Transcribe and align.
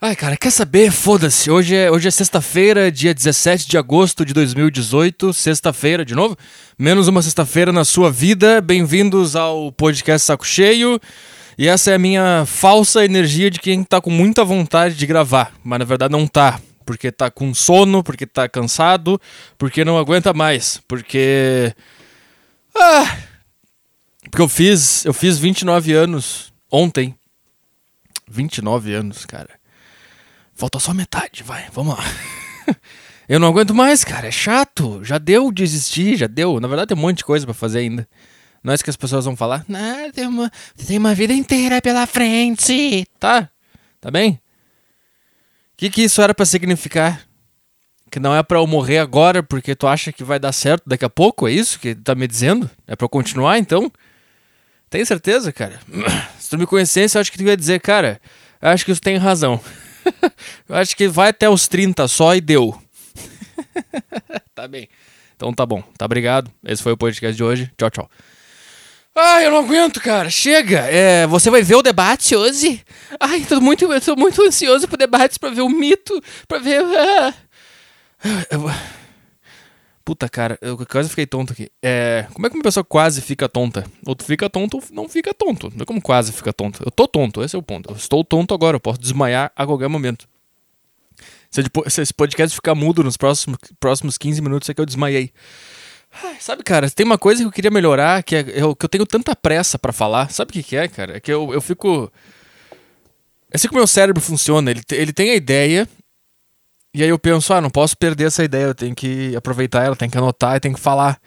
Ai, 0.00 0.14
cara, 0.14 0.36
quer 0.36 0.52
saber? 0.52 0.92
Foda-se. 0.92 1.50
Hoje 1.50 1.74
é, 1.74 1.90
hoje 1.90 2.06
é 2.06 2.10
sexta-feira, 2.12 2.90
dia 2.90 3.12
17 3.12 3.66
de 3.68 3.76
agosto 3.76 4.24
de 4.24 4.32
2018. 4.32 5.32
Sexta-feira, 5.32 6.04
de 6.04 6.14
novo. 6.14 6.36
Menos 6.78 7.08
uma 7.08 7.20
sexta-feira 7.20 7.72
na 7.72 7.84
sua 7.84 8.08
vida. 8.08 8.60
Bem-vindos 8.60 9.34
ao 9.34 9.72
podcast 9.72 10.24
Saco 10.24 10.46
Cheio. 10.46 11.00
E 11.58 11.66
essa 11.66 11.90
é 11.90 11.94
a 11.94 11.98
minha 11.98 12.44
falsa 12.46 13.04
energia 13.04 13.50
de 13.50 13.58
quem 13.58 13.82
tá 13.82 14.00
com 14.00 14.08
muita 14.08 14.44
vontade 14.44 14.94
de 14.94 15.04
gravar. 15.04 15.52
Mas 15.64 15.80
na 15.80 15.84
verdade 15.84 16.12
não 16.12 16.28
tá. 16.28 16.60
Porque 16.86 17.10
tá 17.10 17.28
com 17.28 17.52
sono, 17.52 18.00
porque 18.00 18.24
tá 18.24 18.48
cansado, 18.48 19.20
porque 19.58 19.84
não 19.84 19.98
aguenta 19.98 20.32
mais. 20.32 20.80
Porque. 20.86 21.74
Ah! 22.72 23.16
Porque 24.30 24.42
eu 24.42 24.48
fiz. 24.48 25.04
Eu 25.04 25.12
fiz 25.12 25.38
29 25.38 25.92
anos 25.92 26.52
ontem. 26.70 27.16
29 28.30 28.94
anos, 28.94 29.26
cara. 29.26 29.57
Falta 30.58 30.80
só 30.80 30.92
metade, 30.92 31.44
vai, 31.44 31.68
vamos 31.72 31.96
lá. 31.96 32.04
Eu 33.28 33.38
não 33.38 33.46
aguento 33.46 33.72
mais, 33.72 34.02
cara, 34.02 34.26
é 34.26 34.30
chato. 34.32 35.04
Já 35.04 35.16
deu 35.16 35.52
desistir, 35.52 36.16
já 36.16 36.26
deu. 36.26 36.58
Na 36.58 36.66
verdade, 36.66 36.88
tem 36.88 36.96
um 36.96 37.00
monte 37.00 37.18
de 37.18 37.24
coisa 37.24 37.46
para 37.46 37.54
fazer 37.54 37.78
ainda. 37.78 38.08
Não 38.60 38.72
é 38.72 38.74
isso 38.74 38.82
que 38.82 38.90
as 38.90 38.96
pessoas 38.96 39.24
vão 39.24 39.36
falar. 39.36 39.64
Não, 39.68 40.10
tem 40.10 40.26
uma, 40.26 40.50
tem 40.84 40.98
uma 40.98 41.14
vida 41.14 41.32
inteira 41.32 41.80
pela 41.80 42.08
frente. 42.08 43.06
Tá, 43.20 43.48
tá 44.00 44.10
bem? 44.10 44.32
O 44.32 45.76
que, 45.76 45.90
que 45.90 46.02
isso 46.02 46.20
era 46.20 46.34
para 46.34 46.44
significar? 46.44 47.22
Que 48.10 48.18
não 48.18 48.34
é 48.34 48.42
para 48.42 48.58
eu 48.58 48.66
morrer 48.66 48.98
agora 48.98 49.44
porque 49.44 49.76
tu 49.76 49.86
acha 49.86 50.10
que 50.10 50.24
vai 50.24 50.40
dar 50.40 50.50
certo 50.50 50.82
daqui 50.88 51.04
a 51.04 51.10
pouco? 51.10 51.46
É 51.46 51.52
isso 51.52 51.78
que 51.78 51.94
tá 51.94 52.16
me 52.16 52.26
dizendo? 52.26 52.68
É 52.84 52.96
para 52.96 53.08
continuar 53.08 53.58
então? 53.60 53.92
Tem 54.90 55.04
certeza, 55.04 55.52
cara? 55.52 55.78
Se 56.36 56.50
tu 56.50 56.58
me 56.58 56.66
conhecesse, 56.66 57.16
eu 57.16 57.20
acho 57.20 57.30
que 57.30 57.38
tu 57.38 57.44
ia 57.44 57.56
dizer, 57.56 57.80
cara, 57.80 58.20
eu 58.60 58.70
acho 58.70 58.84
que 58.84 58.92
tu 58.92 59.00
tem 59.00 59.18
razão. 59.18 59.60
eu 60.68 60.76
acho 60.76 60.96
que 60.96 61.08
vai 61.08 61.30
até 61.30 61.48
os 61.48 61.68
30 61.68 62.06
só 62.08 62.34
e 62.34 62.40
deu. 62.40 62.80
tá 64.54 64.68
bem. 64.68 64.88
Então 65.36 65.52
tá 65.52 65.64
bom. 65.64 65.82
Tá 65.96 66.04
obrigado. 66.04 66.50
Esse 66.64 66.82
foi 66.82 66.92
o 66.92 66.96
podcast 66.96 67.36
de 67.36 67.44
hoje. 67.44 67.70
Tchau, 67.76 67.90
tchau. 67.90 68.10
Ai, 69.14 69.46
eu 69.46 69.50
não 69.50 69.58
aguento, 69.58 70.00
cara. 70.00 70.30
Chega. 70.30 70.80
É, 70.80 71.26
você 71.26 71.50
vai 71.50 71.62
ver 71.62 71.74
o 71.74 71.82
debate 71.82 72.36
hoje? 72.36 72.82
Ai, 73.18 73.40
tô 73.40 73.60
muito, 73.60 73.84
eu 73.92 74.00
tô 74.00 74.14
muito 74.14 74.40
ansioso 74.42 74.86
pro 74.86 74.96
debate, 74.96 75.38
pra 75.38 75.50
ver 75.50 75.62
o 75.62 75.68
mito, 75.68 76.22
pra 76.46 76.58
ver. 76.58 76.82
Ah. 76.84 77.34
Eu... 78.50 78.70
Puta, 80.08 80.26
cara, 80.26 80.58
eu 80.62 80.78
quase 80.86 81.10
fiquei 81.10 81.26
tonto 81.26 81.52
aqui. 81.52 81.70
É, 81.82 82.26
como 82.32 82.46
é 82.46 82.48
que 82.48 82.56
uma 82.56 82.62
pessoa 82.62 82.82
quase 82.82 83.20
fica 83.20 83.46
tonta? 83.46 83.84
Ou 84.06 84.14
tu 84.14 84.24
fica 84.24 84.48
tonto 84.48 84.78
ou 84.78 84.82
não 84.90 85.06
fica 85.06 85.34
tonto. 85.34 85.70
Não 85.74 85.82
é 85.82 85.84
como 85.84 86.00
quase 86.00 86.32
fica 86.32 86.50
tonto. 86.50 86.82
Eu 86.82 86.90
tô 86.90 87.06
tonto, 87.06 87.44
esse 87.44 87.54
é 87.54 87.58
o 87.58 87.62
ponto. 87.62 87.90
Eu 87.90 87.94
estou 87.94 88.24
tonto 88.24 88.54
agora, 88.54 88.76
eu 88.76 88.80
posso 88.80 88.98
desmaiar 88.98 89.52
a 89.54 89.66
qualquer 89.66 89.86
momento. 89.86 90.26
Se, 91.50 91.62
esse 92.00 92.14
podcast 92.14 92.56
ficar 92.56 92.74
mudo 92.74 93.04
nos 93.04 93.18
próximos, 93.18 93.58
próximos 93.78 94.16
15 94.16 94.40
minutos, 94.40 94.66
é 94.70 94.72
que 94.72 94.80
eu 94.80 94.86
desmaiei. 94.86 95.30
sabe, 96.40 96.62
cara, 96.62 96.90
tem 96.90 97.04
uma 97.04 97.18
coisa 97.18 97.42
que 97.42 97.46
eu 97.46 97.52
queria 97.52 97.70
melhorar, 97.70 98.22
que, 98.22 98.34
é, 98.34 98.46
eu, 98.54 98.74
que 98.74 98.86
eu 98.86 98.88
tenho 98.88 99.04
tanta 99.04 99.36
pressa 99.36 99.78
para 99.78 99.92
falar. 99.92 100.30
Sabe 100.30 100.48
o 100.48 100.52
que, 100.54 100.62
que 100.62 100.74
é, 100.74 100.88
cara? 100.88 101.18
É 101.18 101.20
que 101.20 101.30
eu, 101.30 101.52
eu 101.52 101.60
fico. 101.60 102.10
É 103.50 103.56
assim 103.56 103.68
que 103.68 103.74
o 103.74 103.76
meu 103.76 103.86
cérebro 103.86 104.22
funciona. 104.22 104.70
Ele, 104.70 104.80
ele 104.90 105.12
tem 105.12 105.32
a 105.32 105.34
ideia, 105.34 105.86
e 106.94 107.02
aí 107.02 107.08
eu 107.08 107.18
penso, 107.18 107.52
ah, 107.52 107.60
não 107.60 107.70
posso 107.70 107.96
perder 107.96 108.24
essa 108.24 108.42
ideia, 108.42 108.64
eu 108.64 108.74
tenho 108.74 108.94
que 108.94 109.34
aproveitar 109.36 109.84
ela, 109.84 109.96
tenho 109.96 110.10
que 110.10 110.18
anotar 110.18 110.56
e 110.56 110.60
tenho 110.60 110.74
que 110.74 110.80
falar. 110.80 111.20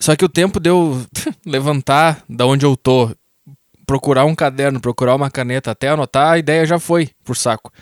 Só 0.00 0.14
que 0.14 0.24
o 0.24 0.28
tempo 0.28 0.60
de 0.60 0.70
eu 0.70 1.04
levantar 1.44 2.22
da 2.28 2.46
onde 2.46 2.64
eu 2.64 2.76
tô, 2.76 3.10
procurar 3.86 4.24
um 4.24 4.34
caderno, 4.34 4.80
procurar 4.80 5.14
uma 5.14 5.30
caneta, 5.30 5.70
até 5.70 5.88
anotar, 5.88 6.32
a 6.32 6.38
ideia 6.38 6.64
já 6.64 6.78
foi 6.78 7.10
por 7.24 7.36
saco. 7.36 7.72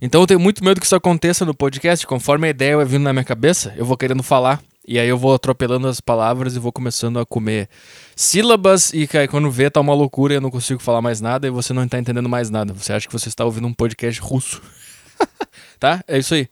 Então 0.00 0.20
eu 0.20 0.26
tenho 0.26 0.40
muito 0.40 0.64
medo 0.64 0.80
que 0.80 0.86
isso 0.86 0.94
aconteça 0.94 1.44
no 1.44 1.54
podcast, 1.54 2.06
conforme 2.06 2.46
a 2.46 2.50
ideia 2.50 2.76
vai 2.76 2.86
vindo 2.86 3.02
na 3.02 3.12
minha 3.12 3.24
cabeça, 3.24 3.74
eu 3.76 3.84
vou 3.84 3.96
querendo 3.96 4.22
falar. 4.22 4.60
E 4.90 4.98
aí 4.98 5.06
eu 5.06 5.18
vou 5.18 5.34
atropelando 5.34 5.86
as 5.86 6.00
palavras 6.00 6.56
e 6.56 6.58
vou 6.58 6.72
começando 6.72 7.18
a 7.18 7.26
comer 7.26 7.68
sílabas 8.16 8.90
e 8.94 9.06
aí, 9.18 9.28
quando 9.28 9.50
vê 9.50 9.68
tá 9.68 9.82
uma 9.82 9.92
loucura 9.92 10.32
e 10.32 10.36
eu 10.38 10.40
não 10.40 10.50
consigo 10.50 10.80
falar 10.80 11.02
mais 11.02 11.20
nada 11.20 11.46
e 11.46 11.50
você 11.50 11.74
não 11.74 11.84
está 11.84 11.98
entendendo 11.98 12.26
mais 12.26 12.48
nada. 12.48 12.72
Você 12.72 12.94
acha 12.94 13.06
que 13.06 13.12
você 13.12 13.28
está 13.28 13.44
ouvindo 13.44 13.66
um 13.66 13.74
podcast 13.74 14.18
russo. 14.22 14.62
tá? 15.78 16.02
É 16.06 16.18
isso 16.18 16.34
aí. 16.34 16.48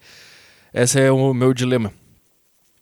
Esse 0.72 1.00
é 1.00 1.10
o 1.10 1.32
meu 1.32 1.54
dilema. 1.54 1.92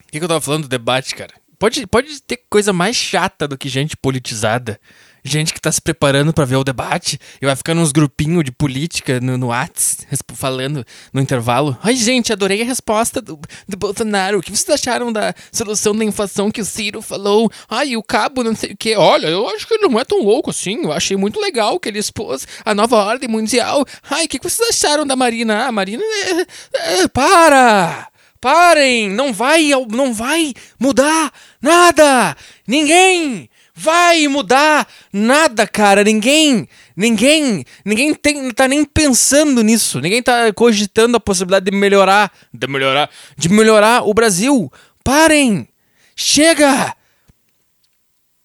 O 0.00 0.10
que, 0.10 0.18
que 0.18 0.24
eu 0.24 0.28
tava 0.28 0.40
falando 0.40 0.62
do 0.62 0.68
debate, 0.68 1.14
cara? 1.14 1.32
Pode, 1.58 1.86
pode 1.86 2.20
ter 2.20 2.38
coisa 2.48 2.72
mais 2.72 2.96
chata 2.96 3.46
do 3.48 3.56
que 3.56 3.68
gente 3.68 3.96
politizada 3.96 4.80
gente 5.24 5.54
que 5.54 5.60
tá 5.60 5.72
se 5.72 5.80
preparando 5.80 6.32
para 6.32 6.44
ver 6.44 6.56
o 6.56 6.64
debate 6.64 7.18
e 7.40 7.46
vai 7.46 7.56
ficando 7.56 7.80
uns 7.80 7.92
grupinhos 7.92 8.44
de 8.44 8.52
política 8.52 9.18
no, 9.20 9.38
no 9.38 9.46
Whats, 9.48 10.06
falando 10.34 10.84
no 11.12 11.20
intervalo. 11.20 11.76
Ai, 11.82 11.96
gente, 11.96 12.32
adorei 12.32 12.60
a 12.60 12.64
resposta 12.64 13.22
do, 13.22 13.40
do 13.66 13.76
Bolsonaro. 13.76 14.38
O 14.38 14.42
que 14.42 14.50
vocês 14.50 14.68
acharam 14.68 15.10
da 15.10 15.34
solução 15.50 15.96
da 15.96 16.04
inflação 16.04 16.50
que 16.50 16.60
o 16.60 16.64
Ciro 16.64 17.00
falou? 17.00 17.50
Ai, 17.68 17.96
o 17.96 18.02
cabo 18.02 18.44
não 18.44 18.54
sei 18.54 18.72
o 18.72 18.76
que. 18.76 18.94
Olha, 18.94 19.28
eu 19.28 19.48
acho 19.48 19.66
que 19.66 19.74
ele 19.74 19.88
não 19.88 19.98
é 19.98 20.04
tão 20.04 20.22
louco 20.22 20.50
assim. 20.50 20.84
Eu 20.84 20.92
achei 20.92 21.16
muito 21.16 21.40
legal 21.40 21.80
que 21.80 21.88
ele 21.88 21.98
expôs 21.98 22.46
a 22.64 22.74
nova 22.74 22.96
ordem 22.96 23.28
mundial. 23.28 23.84
Ai, 24.10 24.26
o 24.26 24.28
que 24.28 24.38
vocês 24.38 24.68
acharam 24.68 25.06
da 25.06 25.16
Marina? 25.16 25.64
Ah, 25.64 25.68
a 25.68 25.72
Marina. 25.72 26.02
É, 26.04 27.02
é, 27.02 27.08
para! 27.08 28.08
Parem! 28.40 29.08
Não 29.08 29.32
vai, 29.32 29.70
não 29.90 30.12
vai 30.12 30.52
mudar 30.78 31.32
nada! 31.62 32.36
Ninguém 32.66 33.48
vai 33.74 34.28
mudar 34.28 34.86
nada, 35.12 35.66
cara. 35.66 36.04
Ninguém, 36.04 36.68
ninguém, 36.96 37.64
ninguém 37.84 38.14
tem, 38.14 38.50
tá 38.52 38.68
nem 38.68 38.84
pensando 38.84 39.62
nisso. 39.62 40.00
Ninguém 40.00 40.22
tá 40.22 40.52
cogitando 40.52 41.16
a 41.16 41.20
possibilidade 41.20 41.70
de 41.70 41.76
melhorar, 41.76 42.32
de 42.52 42.66
melhorar, 42.66 43.10
de 43.36 43.48
melhorar 43.48 44.08
o 44.08 44.14
Brasil. 44.14 44.72
Parem! 45.02 45.68
Chega! 46.14 46.94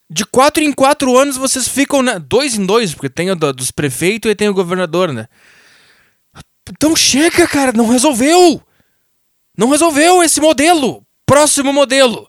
De 0.09 0.25
quatro 0.25 0.63
em 0.63 0.73
quatro 0.73 1.15
anos 1.15 1.37
vocês 1.37 1.67
ficam? 1.67 2.03
Dois 2.19 2.55
em 2.55 2.65
dois, 2.65 2.95
porque 2.95 3.09
tem 3.09 3.29
o 3.29 3.35
dos 3.35 3.69
prefeitos 3.69 4.31
e 4.31 4.35
tem 4.35 4.49
o 4.49 4.53
governador, 4.53 5.13
né? 5.13 5.27
Então 6.71 6.95
chega, 6.95 7.47
cara, 7.47 7.71
não 7.71 7.87
resolveu! 7.87 8.61
Não 9.55 9.69
resolveu 9.69 10.23
esse 10.23 10.41
modelo! 10.41 11.05
Próximo 11.25 11.71
modelo! 11.71 12.27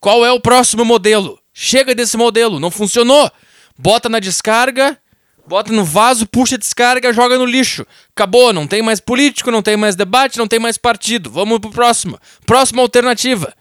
Qual 0.00 0.24
é 0.24 0.32
o 0.32 0.40
próximo 0.40 0.84
modelo? 0.84 1.38
Chega 1.60 1.92
desse 1.92 2.16
modelo, 2.16 2.60
não 2.60 2.70
funcionou. 2.70 3.28
Bota 3.76 4.08
na 4.08 4.20
descarga, 4.20 4.96
bota 5.44 5.72
no 5.72 5.84
vaso, 5.84 6.24
puxa 6.24 6.54
a 6.54 6.58
descarga, 6.58 7.12
joga 7.12 7.36
no 7.36 7.44
lixo. 7.44 7.84
Acabou, 8.14 8.52
não 8.52 8.64
tem 8.64 8.80
mais 8.80 9.00
político, 9.00 9.50
não 9.50 9.60
tem 9.60 9.76
mais 9.76 9.96
debate, 9.96 10.38
não 10.38 10.46
tem 10.46 10.60
mais 10.60 10.78
partido. 10.78 11.28
Vamos 11.28 11.58
pro 11.58 11.72
próximo. 11.72 12.16
Próxima 12.46 12.80
alternativa. 12.80 13.52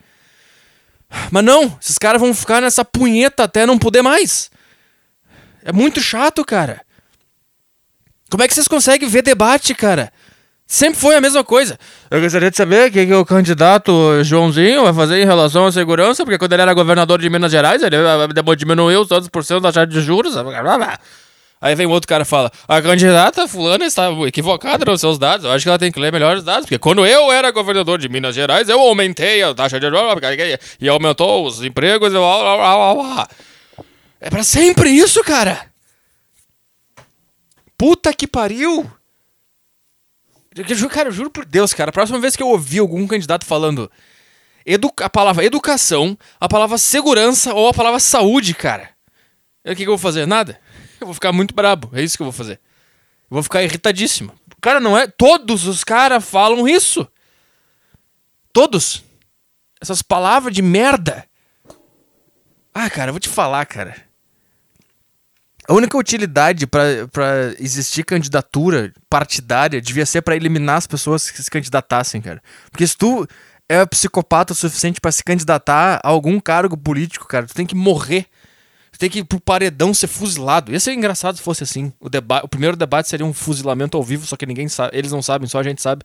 Mas 1.31 1.43
não, 1.43 1.75
esses 1.81 1.97
caras 1.97 2.21
vão 2.21 2.35
ficar 2.35 2.61
nessa 2.61 2.85
punheta 2.85 3.45
até 3.45 3.65
não 3.65 3.79
poder 3.79 4.03
mais. 4.03 4.51
É 5.63 5.71
muito 5.71 5.99
chato, 5.99 6.45
cara. 6.45 6.85
Como 8.29 8.43
é 8.43 8.47
que 8.47 8.53
vocês 8.53 8.67
conseguem 8.67 9.09
ver 9.09 9.23
debate, 9.23 9.73
cara? 9.73 10.13
Sempre 10.67 10.99
foi 10.99 11.15
a 11.15 11.21
mesma 11.21 11.45
coisa. 11.45 11.79
Eu 12.11 12.19
gostaria 12.19 12.51
de 12.51 12.57
saber 12.57 12.89
o 12.89 12.91
que, 12.91 13.05
que, 13.05 13.13
o 13.13 13.25
candidato 13.25 14.21
Joãozinho 14.21 14.83
vai 14.83 14.93
fazer 14.93 15.21
em 15.21 15.25
relação 15.25 15.65
à 15.65 15.71
segurança, 15.71 16.25
porque 16.25 16.37
quando 16.37 16.51
ele 16.51 16.61
era 16.61 16.73
governador 16.73 17.21
de 17.21 17.29
Minas 17.29 17.53
Gerais, 17.53 17.81
ele 17.81 17.95
diminuiu 18.57 18.99
os 18.99 19.07
tantos 19.07 19.29
por 19.29 19.45
cento 19.45 19.61
da 19.61 19.71
taxa 19.71 19.87
de 19.87 20.01
juros. 20.01 20.33
Aí 21.61 21.73
vem 21.73 21.87
outro 21.87 22.05
cara 22.05 22.23
e 22.23 22.25
fala: 22.25 22.51
a 22.67 22.81
candidata 22.81 23.47
fulana 23.47 23.85
está 23.85 24.11
equivocada 24.27 24.83
nos 24.83 24.99
seus 24.99 25.17
dados. 25.17 25.45
Eu 25.45 25.53
acho 25.53 25.63
que 25.63 25.69
ela 25.69 25.79
tem 25.79 25.89
que 25.89 26.01
ler 26.01 26.11
melhores 26.11 26.43
dados, 26.43 26.65
porque 26.65 26.77
quando 26.77 27.05
eu 27.05 27.31
era 27.31 27.49
governador 27.51 27.97
de 27.97 28.09
Minas 28.09 28.35
Gerais, 28.35 28.67
eu 28.67 28.81
aumentei 28.81 29.41
a 29.41 29.53
taxa 29.53 29.79
de 29.79 29.87
juros 29.87 30.21
e 30.81 30.89
aumentou 30.89 31.45
os 31.45 31.63
empregos. 31.63 32.11
É 34.19 34.29
para 34.29 34.43
sempre 34.43 34.89
isso, 34.89 35.23
cara. 35.23 35.65
Puta 37.77 38.13
que 38.13 38.27
pariu. 38.27 38.85
Cara, 40.89 41.09
eu 41.09 41.13
juro 41.13 41.29
por 41.29 41.45
Deus, 41.45 41.73
cara, 41.73 41.89
a 41.89 41.93
próxima 41.93 42.19
vez 42.19 42.35
que 42.35 42.43
eu 42.43 42.47
ouvir 42.47 42.79
algum 42.79 43.05
candidato 43.07 43.45
falando 43.45 43.91
a 45.01 45.09
palavra 45.09 45.45
educação, 45.45 46.17
a 46.39 46.49
palavra 46.49 46.77
segurança 46.77 47.53
ou 47.53 47.69
a 47.69 47.73
palavra 47.73 47.99
saúde, 47.99 48.53
cara, 48.53 48.89
o 49.65 49.69
que, 49.69 49.77
que 49.77 49.83
eu 49.83 49.87
vou 49.91 49.97
fazer? 49.97 50.25
Nada. 50.25 50.59
Eu 50.99 51.05
vou 51.05 51.13
ficar 51.13 51.31
muito 51.31 51.53
brabo. 51.53 51.91
É 51.93 52.01
isso 52.01 52.17
que 52.17 52.23
eu 52.23 52.25
vou 52.25 52.33
fazer. 52.33 52.59
Eu 53.29 53.35
vou 53.35 53.43
ficar 53.43 53.61
irritadíssimo. 53.61 54.33
Cara, 54.59 54.79
não 54.79 54.97
é. 54.97 55.05
Todos 55.05 55.67
os 55.67 55.83
caras 55.83 56.27
falam 56.27 56.67
isso. 56.67 57.07
Todos. 58.51 59.03
Essas 59.79 60.01
palavras 60.01 60.55
de 60.55 60.63
merda. 60.63 61.29
Ah, 62.73 62.89
cara, 62.89 63.09
eu 63.09 63.13
vou 63.13 63.19
te 63.19 63.29
falar, 63.29 63.63
cara. 63.67 64.06
A 65.67 65.73
única 65.73 65.97
utilidade 65.97 66.65
para 66.65 67.53
existir 67.59 68.03
candidatura 68.03 68.93
partidária 69.09 69.81
devia 69.81 70.05
ser 70.05 70.21
para 70.21 70.35
eliminar 70.35 70.77
as 70.77 70.87
pessoas 70.87 71.29
que 71.29 71.43
se 71.43 71.51
candidatassem, 71.51 72.21
cara. 72.21 72.41
Porque 72.71 72.87
se 72.87 72.95
tu 72.95 73.27
é 73.67 73.85
psicopata 73.85 74.53
o 74.53 74.55
suficiente 74.55 75.01
para 75.01 75.11
se 75.11 75.21
candidatar 75.21 75.99
a 76.01 76.07
algum 76.07 76.39
cargo 76.39 76.77
político, 76.77 77.27
cara, 77.27 77.45
tu 77.45 77.53
tem 77.53 77.65
que 77.65 77.75
morrer. 77.75 78.27
Tem 78.97 79.11
que 79.11 79.19
ir 79.19 79.25
pro 79.25 79.39
paredão 79.39 79.93
ser 79.93 80.07
fuzilado. 80.07 80.71
Ia 80.71 80.79
ser 80.79 80.93
engraçado 80.93 81.37
se 81.37 81.43
fosse 81.43 81.61
assim. 81.61 81.93
O, 81.99 82.09
deba 82.09 82.41
o 82.43 82.47
primeiro 82.47 82.75
debate 82.75 83.07
seria 83.07 83.25
um 83.25 83.33
fuzilamento 83.33 83.95
ao 83.95 84.01
vivo, 84.01 84.25
só 84.25 84.35
que 84.35 84.45
ninguém 84.45 84.67
sabe. 84.67 84.97
Eles 84.97 85.11
não 85.11 85.21
sabem, 85.21 85.47
só 85.47 85.59
a 85.59 85.63
gente 85.63 85.81
sabe 85.81 86.03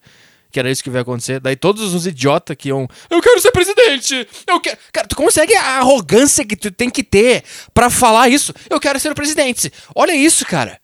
que 0.53 0.61
era 0.61 0.71
isso 0.71 0.85
que 0.85 0.91
ia 0.91 1.01
acontecer. 1.01 1.41
Daí 1.41 1.57
todos 1.57 1.95
os 1.95 2.07
idiotas 2.07 2.55
que 2.57 2.69
iam. 2.69 2.87
Eu 3.09 3.21
quero 3.23 3.41
ser 3.41 3.51
presidente! 3.51 4.29
Eu 4.47 4.61
quero. 4.61 4.79
Cara, 4.93 5.09
tu 5.09 5.17
consegue 5.17 5.55
a 5.55 5.79
arrogância 5.79 6.45
que 6.45 6.55
tu 6.55 6.71
tem 6.71 6.91
que 6.91 7.03
ter 7.03 7.43
para 7.73 7.89
falar 7.89 8.29
isso? 8.29 8.53
Eu 8.69 8.79
quero 8.79 9.01
ser 9.01 9.11
o 9.11 9.15
presidente. 9.15 9.73
Olha 9.95 10.15
isso, 10.15 10.45
cara. 10.45 10.79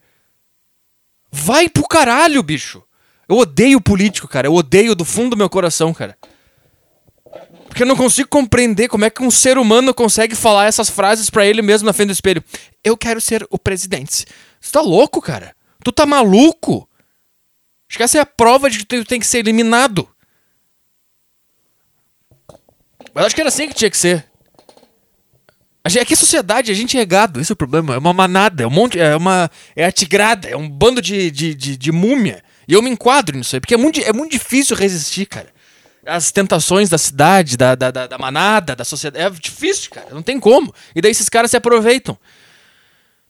Vai 1.31 1.69
pro 1.69 1.87
caralho, 1.87 2.43
bicho. 2.43 2.83
Eu 3.29 3.37
odeio 3.37 3.81
político, 3.81 4.27
cara. 4.27 4.47
Eu 4.47 4.55
odeio 4.55 4.95
do 4.95 5.05
fundo 5.05 5.31
do 5.31 5.37
meu 5.37 5.51
coração, 5.51 5.93
cara. 5.93 6.17
Porque 7.69 7.83
eu 7.83 7.87
não 7.87 7.97
consigo 7.97 8.31
compreender 8.31 8.89
como 8.89 9.05
é 9.05 9.11
que 9.11 9.23
um 9.23 9.31
ser 9.31 9.59
humano 9.59 9.93
consegue 9.93 10.35
falar 10.35 10.65
essas 10.65 10.89
frases 10.89 11.29
para 11.29 11.47
ele 11.47 11.61
mesmo 11.61 11.85
na 11.85 11.93
frente 11.93 12.09
do 12.09 12.13
espelho. 12.13 12.43
Eu 12.83 12.97
quero 12.97 13.21
ser 13.21 13.47
o 13.51 13.59
presidente. 13.59 14.25
Você 14.59 14.73
tá 14.73 14.81
louco, 14.81 15.21
cara? 15.21 15.55
Tu 15.85 15.93
tá 15.93 16.07
maluco? 16.07 16.88
Acho 17.89 17.97
que 17.97 18.03
essa 18.03 18.19
é 18.19 18.21
a 18.21 18.27
prova 18.27 18.69
de 18.69 18.79
que 18.79 18.85
tu 18.85 19.05
tem 19.05 19.19
que 19.19 19.27
ser 19.27 19.39
eliminado. 19.39 20.09
Mas 23.15 23.27
acho 23.27 23.35
que 23.35 23.41
era 23.41 23.49
assim 23.49 23.69
que 23.69 23.75
tinha 23.75 23.91
que 23.91 23.97
ser. 23.97 24.27
Aqui 25.85 26.13
é 26.13 26.17
sociedade, 26.17 26.71
a 26.71 26.75
gente 26.75 26.99
é 26.99 27.05
gado, 27.07 27.41
esse 27.41 27.51
é 27.51 27.55
o 27.55 27.57
problema. 27.57 27.95
É 27.95 27.99
uma 27.99 28.13
manada, 28.13 28.63
é 28.63 28.67
um 28.67 28.71
monte. 28.71 29.01
É 29.01 29.17
uma. 29.17 29.51
É 29.75 29.87
a 29.87 29.93
tigrada, 29.93 30.47
é 30.47 30.57
um 30.57 30.69
bando 30.69 31.01
de, 31.01 31.31
de, 31.31 31.55
de, 31.55 31.77
de 31.79 31.93
múmia. 31.93 32.45
E 32.67 32.75
eu 32.75 32.83
me 32.83 32.91
enquadro 32.91 33.39
nisso 33.39 33.57
aí, 33.57 33.61
porque 33.61 33.73
é 33.73 33.79
muito, 33.79 33.99
é 34.01 34.13
muito 34.13 34.33
difícil 34.33 34.77
resistir, 34.77 35.25
cara 35.25 35.49
as 36.09 36.33
tentações 36.33 36.89
da 36.89 36.97
cidade, 36.97 37.57
da, 37.57 37.75
da, 37.75 37.91
da, 37.91 38.07
da 38.07 38.19
manada, 38.19 38.75
da 38.75 38.85
sociedade. 38.85 39.25
É 39.25 39.31
difícil, 39.31 39.91
cara. 39.91 40.09
Não 40.11 40.23
tem 40.23 40.41
como. 40.41 40.75
E 40.95 41.03
daí 41.03 41.11
esses 41.11 41.29
caras 41.29 41.51
se 41.51 41.57
aproveitam. 41.57 42.19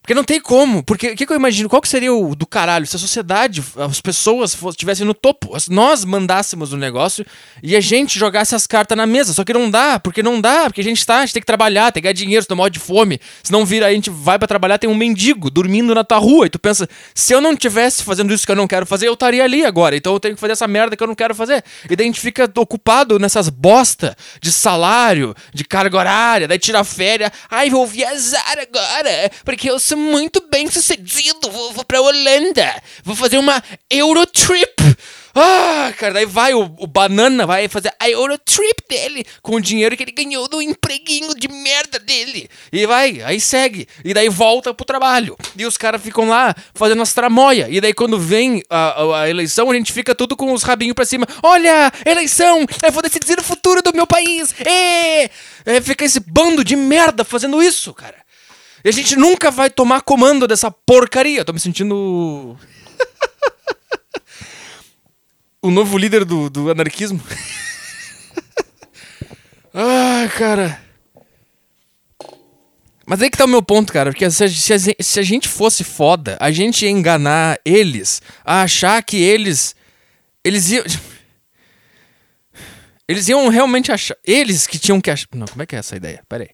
Porque 0.09 0.15
não 0.15 0.23
tem 0.23 0.41
como. 0.41 0.81
Porque 0.81 1.11
o 1.11 1.15
que, 1.15 1.23
que, 1.23 1.31
eu 1.31 1.37
imagino? 1.37 1.69
Qual 1.69 1.79
que 1.79 1.87
seria 1.87 2.11
o 2.11 2.33
do 2.33 2.47
caralho? 2.47 2.83
Se 2.87 2.95
a 2.95 2.99
sociedade, 2.99 3.63
as 3.77 4.01
pessoas 4.01 4.57
estivessem 4.69 5.05
no 5.05 5.13
topo, 5.13 5.55
nós 5.69 6.03
mandássemos 6.03 6.73
o 6.73 6.77
negócio 6.77 7.23
e 7.61 7.75
a 7.75 7.79
gente 7.79 8.17
jogasse 8.17 8.55
as 8.55 8.65
cartas 8.65 8.97
na 8.97 9.05
mesa. 9.05 9.33
Só 9.33 9.43
que 9.43 9.53
não 9.53 9.69
dá, 9.69 9.99
porque 9.99 10.23
não 10.23 10.41
dá, 10.41 10.63
porque 10.63 10.81
a 10.81 10.83
gente 10.83 11.05
tá, 11.05 11.17
a 11.17 11.25
gente 11.27 11.33
tem 11.33 11.41
que 11.41 11.45
trabalhar, 11.45 11.91
tem 11.91 12.01
que 12.01 12.05
ganhar 12.05 12.13
dinheiro, 12.13 12.43
senão 12.43 12.57
morre 12.57 12.71
de 12.71 12.79
fome. 12.79 13.21
Se 13.43 13.51
não 13.51 13.63
vira, 13.63 13.85
a 13.85 13.91
gente 13.91 14.09
vai 14.09 14.39
para 14.39 14.47
trabalhar, 14.47 14.79
tem 14.79 14.89
um 14.89 14.95
mendigo 14.95 15.47
dormindo 15.51 15.93
na 15.93 16.03
tua 16.03 16.17
rua. 16.17 16.47
E 16.47 16.49
tu 16.49 16.57
pensa, 16.57 16.89
se 17.13 17.31
eu 17.31 17.39
não 17.39 17.55
tivesse 17.55 18.01
fazendo 18.01 18.33
isso 18.33 18.47
que 18.47 18.51
eu 18.51 18.55
não 18.55 18.67
quero 18.67 18.87
fazer, 18.87 19.07
eu 19.07 19.13
estaria 19.13 19.43
ali 19.43 19.63
agora. 19.63 19.95
Então 19.95 20.13
eu 20.13 20.19
tenho 20.19 20.33
que 20.33 20.41
fazer 20.41 20.53
essa 20.53 20.67
merda 20.67 20.97
que 20.97 21.03
eu 21.03 21.07
não 21.07 21.13
quero 21.13 21.35
fazer. 21.35 21.63
E 21.87 21.95
daí 21.95 22.07
a 22.07 22.09
gente 22.09 22.19
fica 22.19 22.51
ocupado 22.57 23.19
nessas 23.19 23.47
bosta 23.47 24.17
de 24.41 24.51
salário, 24.51 25.35
de 25.53 25.63
carga 25.63 25.95
horária, 25.95 26.47
daí 26.47 26.57
tira 26.57 26.83
férias. 26.83 27.29
Ai, 27.47 27.69
vou 27.69 27.85
viajar 27.85 28.57
agora, 28.57 29.29
porque 29.45 29.69
eu 29.69 29.79
sou 29.79 29.98
muito 29.99 30.41
bem 30.49 30.69
sucedido, 30.69 31.51
vou, 31.51 31.73
vou 31.73 31.85
pra 31.85 32.01
Holanda, 32.01 32.81
vou 33.03 33.15
fazer 33.15 33.37
uma 33.37 33.61
Eurotrip. 33.89 34.79
Ah, 35.35 35.93
cara, 35.97 36.15
daí 36.15 36.25
vai 36.25 36.53
o, 36.53 36.63
o, 36.79 36.87
Banana, 36.87 37.45
vai 37.45 37.67
fazer 37.67 37.93
a 37.99 38.09
Eurotrip 38.09 38.83
dele 38.89 39.23
com 39.41 39.55
o 39.55 39.61
dinheiro 39.61 39.95
que 39.95 40.03
ele 40.03 40.11
ganhou 40.11 40.47
do 40.47 40.61
empreguinho 40.61 41.35
de 41.35 41.47
merda 41.47 41.99
dele. 41.99 42.49
E 42.73 42.85
vai, 42.85 43.21
aí 43.21 43.39
segue. 43.39 43.87
E 44.03 44.13
daí 44.13 44.27
volta 44.27 44.73
pro 44.73 44.85
trabalho. 44.85 45.37
E 45.55 45.65
os 45.65 45.77
caras 45.77 46.01
ficam 46.01 46.27
lá 46.27 46.55
fazendo 46.73 47.01
as 47.01 47.13
tramóia. 47.13 47.67
E 47.69 47.79
daí 47.79 47.93
quando 47.93 48.19
vem 48.19 48.63
a, 48.69 49.01
a, 49.01 49.21
a, 49.21 49.29
eleição, 49.29 49.69
a 49.69 49.75
gente 49.75 49.93
fica 49.93 50.15
tudo 50.15 50.35
com 50.35 50.51
os 50.51 50.63
rabinhos 50.63 50.95
pra 50.95 51.05
cima. 51.05 51.27
Olha, 51.43 51.91
eleição, 52.05 52.65
eu 52.83 52.91
vou 52.91 53.03
decidir 53.03 53.39
o 53.39 53.43
futuro 53.43 53.81
do 53.81 53.93
meu 53.93 54.07
país. 54.07 54.53
E 54.65 55.29
é, 55.65 55.81
fica 55.81 56.05
esse 56.05 56.19
bando 56.19 56.63
de 56.63 56.75
merda 56.75 57.23
fazendo 57.23 57.61
isso, 57.61 57.93
cara. 57.93 58.28
E 58.83 58.89
a 58.89 58.91
gente 58.91 59.15
nunca 59.15 59.51
vai 59.51 59.69
tomar 59.69 60.01
comando 60.01 60.47
dessa 60.47 60.71
porcaria. 60.71 61.43
tô 61.43 61.53
me 61.53 61.59
sentindo. 61.59 62.57
o 65.61 65.69
novo 65.69 65.97
líder 65.97 66.25
do, 66.25 66.49
do 66.49 66.71
anarquismo. 66.71 67.21
Ai, 69.73 70.27
cara. 70.29 70.81
Mas 73.05 73.21
aí 73.21 73.29
que 73.29 73.37
tá 73.37 73.45
o 73.45 73.47
meu 73.47 73.63
ponto, 73.63 73.91
cara. 73.91 74.11
Porque 74.11 74.29
se 74.29 74.43
a, 74.43 74.47
se, 74.47 74.73
a, 74.73 74.77
se 74.77 75.19
a, 75.19 75.23
gente 75.23 75.47
fosse 75.47 75.83
foda, 75.83 76.37
a 76.39 76.51
gente 76.51 76.85
ia 76.85 76.91
enganar 76.91 77.59
eles 77.65 78.21
a 78.45 78.61
achar 78.61 79.01
que 79.03 79.17
eles. 79.17 79.75
Eles 80.43 80.69
iam. 80.69 80.85
Eles 83.07 83.27
iam 83.27 83.47
realmente 83.47 83.91
achar. 83.91 84.15
Eles 84.23 84.67
que 84.67 84.77
tinham 84.77 85.01
que 85.01 85.09
achar. 85.09 85.25
Não, 85.33 85.47
como 85.47 85.63
é 85.63 85.65
que 85.65 85.75
é 85.75 85.79
essa 85.79 85.95
ideia? 85.95 86.23
Pera 86.29 86.43
aí. 86.43 86.49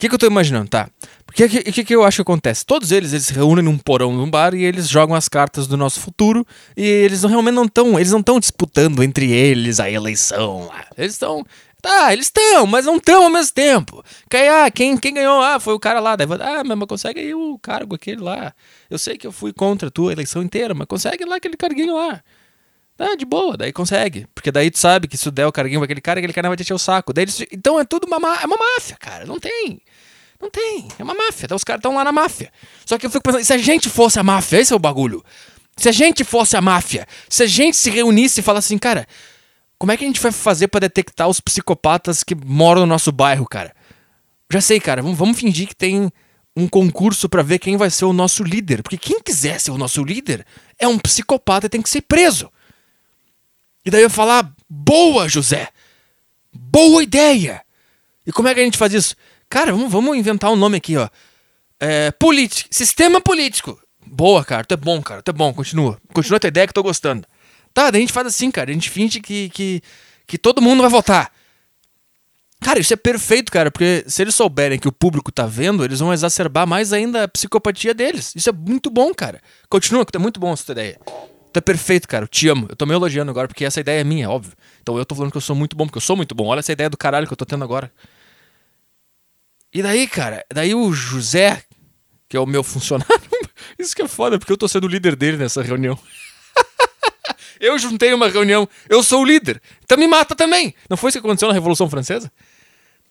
O 0.00 0.02
que, 0.02 0.08
que 0.08 0.14
eu 0.14 0.18
tô 0.18 0.26
imaginando? 0.26 0.66
Tá. 0.66 0.88
O 1.28 1.32
que, 1.32 1.84
que, 1.84 1.94
eu 1.94 2.02
acho 2.02 2.16
que 2.16 2.22
acontece? 2.22 2.64
Todos 2.64 2.90
eles, 2.90 3.12
eles 3.12 3.26
se 3.26 3.34
reúnem 3.34 3.62
num 3.62 3.76
porão 3.76 4.14
num 4.14 4.30
bar 4.30 4.54
e 4.54 4.64
eles 4.64 4.88
jogam 4.88 5.14
as 5.14 5.28
cartas 5.28 5.66
do 5.66 5.76
nosso 5.76 6.00
futuro 6.00 6.46
e 6.74 6.82
eles 6.82 7.20
não, 7.20 7.28
realmente 7.28 7.54
não 7.54 7.64
estão, 7.66 7.98
eles 7.98 8.10
não 8.10 8.20
estão 8.20 8.40
disputando 8.40 9.02
entre 9.02 9.30
eles 9.30 9.78
a 9.78 9.90
eleição. 9.90 10.70
Eles 10.96 11.12
estão 11.12 11.44
Tá, 11.82 12.14
eles 12.14 12.26
estão, 12.26 12.66
mas 12.66 12.86
não 12.86 12.96
estão 12.96 13.24
ao 13.24 13.30
mesmo 13.30 13.52
tempo. 13.52 14.02
Quem, 14.30 14.48
ah, 14.48 14.70
quem, 14.70 14.96
quem 14.96 15.12
ganhou? 15.12 15.38
Ah, 15.42 15.60
foi 15.60 15.74
o 15.74 15.78
cara 15.78 16.00
lá. 16.00 16.16
Daí, 16.16 16.26
ah, 16.40 16.64
mas 16.64 16.88
consegue 16.88 17.20
aí 17.20 17.34
o 17.34 17.58
cargo 17.58 17.94
aquele 17.94 18.22
lá. 18.22 18.54
Eu 18.88 18.98
sei 18.98 19.18
que 19.18 19.26
eu 19.26 19.32
fui 19.32 19.52
contra 19.52 19.88
a 19.88 19.90
tua 19.90 20.12
eleição 20.12 20.42
inteira, 20.42 20.72
mas 20.72 20.86
consegue 20.86 21.26
lá 21.26 21.36
aquele 21.36 21.58
carguinho 21.58 21.94
lá. 21.94 22.22
Ah, 23.02 23.16
de 23.16 23.24
boa, 23.24 23.56
daí 23.56 23.72
consegue. 23.72 24.26
Porque 24.34 24.52
daí 24.52 24.70
tu 24.70 24.78
sabe 24.78 25.08
que 25.08 25.16
se 25.16 25.30
der 25.30 25.46
o 25.46 25.52
carguinho 25.52 25.80
pra 25.80 25.86
aquele 25.86 26.02
cara, 26.02 26.20
aquele 26.20 26.34
cara 26.34 26.48
vai 26.48 26.56
te 26.56 26.62
encher 26.62 26.74
o 26.74 26.78
saco. 26.78 27.14
Daí 27.14 27.24
eles, 27.24 27.40
então 27.50 27.80
é 27.80 27.84
tudo 27.84 28.06
uma, 28.06 28.16
é 28.16 28.44
uma 28.44 28.58
máfia, 28.58 28.94
cara. 29.00 29.24
Não 29.24 29.40
tem. 29.40 29.80
Não 30.38 30.50
tem. 30.50 30.86
É 30.98 31.02
uma 31.02 31.14
máfia. 31.14 31.46
Então 31.46 31.56
os 31.56 31.64
caras 31.64 31.78
estão 31.78 31.94
lá 31.94 32.04
na 32.04 32.12
máfia. 32.12 32.52
Só 32.84 32.98
que 32.98 33.06
eu 33.06 33.10
fico 33.10 33.22
pensando, 33.22 33.42
se 33.42 33.54
a 33.54 33.58
gente 33.58 33.88
fosse 33.88 34.20
a 34.20 34.22
máfia, 34.22 34.58
esse 34.60 34.74
é 34.74 34.76
o 34.76 34.78
bagulho. 34.78 35.24
Se 35.78 35.88
a 35.88 35.92
gente 35.92 36.24
fosse 36.24 36.58
a 36.58 36.60
máfia, 36.60 37.06
se 37.26 37.42
a 37.42 37.46
gente 37.46 37.74
se 37.74 37.88
reunisse 37.88 38.40
e 38.40 38.42
falasse 38.42 38.66
assim, 38.66 38.76
cara, 38.76 39.08
como 39.78 39.92
é 39.92 39.96
que 39.96 40.04
a 40.04 40.06
gente 40.06 40.20
vai 40.20 40.30
fazer 40.30 40.68
para 40.68 40.80
detectar 40.80 41.26
os 41.26 41.40
psicopatas 41.40 42.22
que 42.22 42.34
moram 42.34 42.82
no 42.82 42.86
nosso 42.86 43.10
bairro, 43.10 43.46
cara? 43.46 43.74
Já 44.52 44.60
sei, 44.60 44.78
cara, 44.78 45.00
vamos, 45.00 45.16
vamos 45.16 45.38
fingir 45.38 45.68
que 45.68 45.74
tem 45.74 46.12
um 46.54 46.68
concurso 46.68 47.30
para 47.30 47.42
ver 47.42 47.58
quem 47.58 47.78
vai 47.78 47.88
ser 47.88 48.04
o 48.04 48.12
nosso 48.12 48.44
líder. 48.44 48.82
Porque 48.82 48.98
quem 48.98 49.22
quiser 49.22 49.58
ser 49.58 49.70
o 49.70 49.78
nosso 49.78 50.04
líder 50.04 50.44
é 50.78 50.86
um 50.86 50.98
psicopata 50.98 51.64
e 51.64 51.70
tem 51.70 51.80
que 51.80 51.88
ser 51.88 52.02
preso. 52.02 52.50
E 53.84 53.90
daí 53.90 54.02
eu 54.02 54.10
falar, 54.10 54.52
boa, 54.68 55.28
José! 55.28 55.68
Boa 56.52 57.02
ideia! 57.02 57.62
E 58.26 58.32
como 58.32 58.48
é 58.48 58.54
que 58.54 58.60
a 58.60 58.64
gente 58.64 58.78
faz 58.78 58.92
isso? 58.92 59.16
Cara, 59.48 59.72
vamos, 59.72 59.90
vamos 59.90 60.16
inventar 60.16 60.52
um 60.52 60.56
nome 60.56 60.76
aqui, 60.76 60.96
ó. 60.96 61.08
É, 61.78 62.10
político. 62.12 62.68
Sistema 62.70 63.20
político. 63.20 63.80
Boa, 64.06 64.44
cara. 64.44 64.64
Tu 64.64 64.74
é 64.74 64.76
bom, 64.76 65.00
cara. 65.02 65.22
Tu 65.22 65.30
é 65.30 65.32
bom. 65.32 65.52
Continua. 65.52 65.98
Continua 66.12 66.36
a 66.36 66.40
tua 66.40 66.48
ideia 66.48 66.66
que 66.66 66.70
eu 66.70 66.74
tô 66.74 66.82
gostando. 66.82 67.26
Tá, 67.72 67.90
daí 67.90 68.00
a 68.00 68.02
gente 68.02 68.12
faz 68.12 68.26
assim, 68.26 68.50
cara. 68.50 68.70
A 68.70 68.74
gente 68.74 68.90
finge 68.90 69.20
que, 69.20 69.48
que, 69.50 69.82
que 70.26 70.36
todo 70.38 70.60
mundo 70.60 70.82
vai 70.82 70.90
votar. 70.90 71.32
Cara, 72.60 72.78
isso 72.78 72.92
é 72.92 72.96
perfeito, 72.96 73.50
cara, 73.50 73.70
porque 73.70 74.04
se 74.06 74.20
eles 74.20 74.34
souberem 74.34 74.78
que 74.78 74.86
o 74.86 74.92
público 74.92 75.32
tá 75.32 75.46
vendo, 75.46 75.82
eles 75.82 75.98
vão 75.98 76.12
exacerbar 76.12 76.66
mais 76.66 76.92
ainda 76.92 77.24
a 77.24 77.28
psicopatia 77.28 77.94
deles. 77.94 78.34
Isso 78.36 78.50
é 78.50 78.52
muito 78.52 78.90
bom, 78.90 79.14
cara. 79.14 79.40
Continua, 79.66 80.04
que 80.04 80.12
tá 80.12 80.18
muito 80.18 80.38
bom 80.38 80.52
essa 80.52 80.70
ideia. 80.70 81.00
Tu 81.52 81.58
é 81.58 81.60
perfeito, 81.60 82.06
cara. 82.06 82.24
Eu 82.24 82.28
te 82.28 82.48
amo. 82.48 82.66
Eu 82.68 82.76
tô 82.76 82.86
me 82.86 82.94
elogiando 82.94 83.30
agora, 83.30 83.48
porque 83.48 83.64
essa 83.64 83.80
ideia 83.80 84.00
é 84.00 84.04
minha, 84.04 84.30
óbvio. 84.30 84.52
Então 84.82 84.96
eu 84.96 85.04
tô 85.04 85.14
falando 85.14 85.30
que 85.30 85.36
eu 85.36 85.42
sou 85.42 85.56
muito 85.56 85.76
bom, 85.76 85.86
porque 85.86 85.98
eu 85.98 86.02
sou 86.02 86.16
muito 86.16 86.34
bom. 86.34 86.46
Olha 86.46 86.60
essa 86.60 86.72
ideia 86.72 86.88
do 86.88 86.96
caralho 86.96 87.26
que 87.26 87.32
eu 87.32 87.36
tô 87.36 87.44
tendo 87.44 87.64
agora. 87.64 87.92
E 89.72 89.82
daí, 89.82 90.06
cara, 90.06 90.44
daí 90.52 90.74
o 90.74 90.92
José, 90.92 91.62
que 92.28 92.36
é 92.36 92.40
o 92.40 92.46
meu 92.46 92.62
funcionário, 92.62 93.14
isso 93.78 93.94
que 93.94 94.02
é 94.02 94.08
foda, 94.08 94.38
porque 94.38 94.52
eu 94.52 94.56
tô 94.56 94.66
sendo 94.66 94.84
o 94.84 94.88
líder 94.88 95.14
dele 95.14 95.36
nessa 95.36 95.62
reunião. 95.62 95.98
eu 97.60 97.78
juntei 97.78 98.12
uma 98.12 98.28
reunião, 98.28 98.68
eu 98.88 99.02
sou 99.02 99.22
o 99.22 99.24
líder. 99.24 99.60
Então 99.84 99.96
me 99.96 100.08
mata 100.08 100.34
também. 100.34 100.74
Não 100.88 100.96
foi 100.96 101.08
isso 101.08 101.20
que 101.20 101.26
aconteceu 101.26 101.48
na 101.48 101.54
Revolução 101.54 101.88
Francesa? 101.88 102.32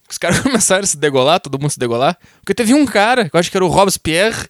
Os 0.10 0.18
caras 0.18 0.40
começaram 0.44 0.84
a 0.84 0.88
se 0.88 0.98
degolar, 0.98 1.40
todo 1.40 1.60
mundo 1.60 1.70
se 1.70 1.80
degolar. 1.80 2.18
Porque 2.42 2.54
teve 2.54 2.74
um 2.74 2.86
cara, 2.86 3.30
eu 3.32 3.40
acho 3.40 3.52
que 3.52 3.56
era 3.56 3.66
o 3.66 3.70
Robespierre, 3.70 4.48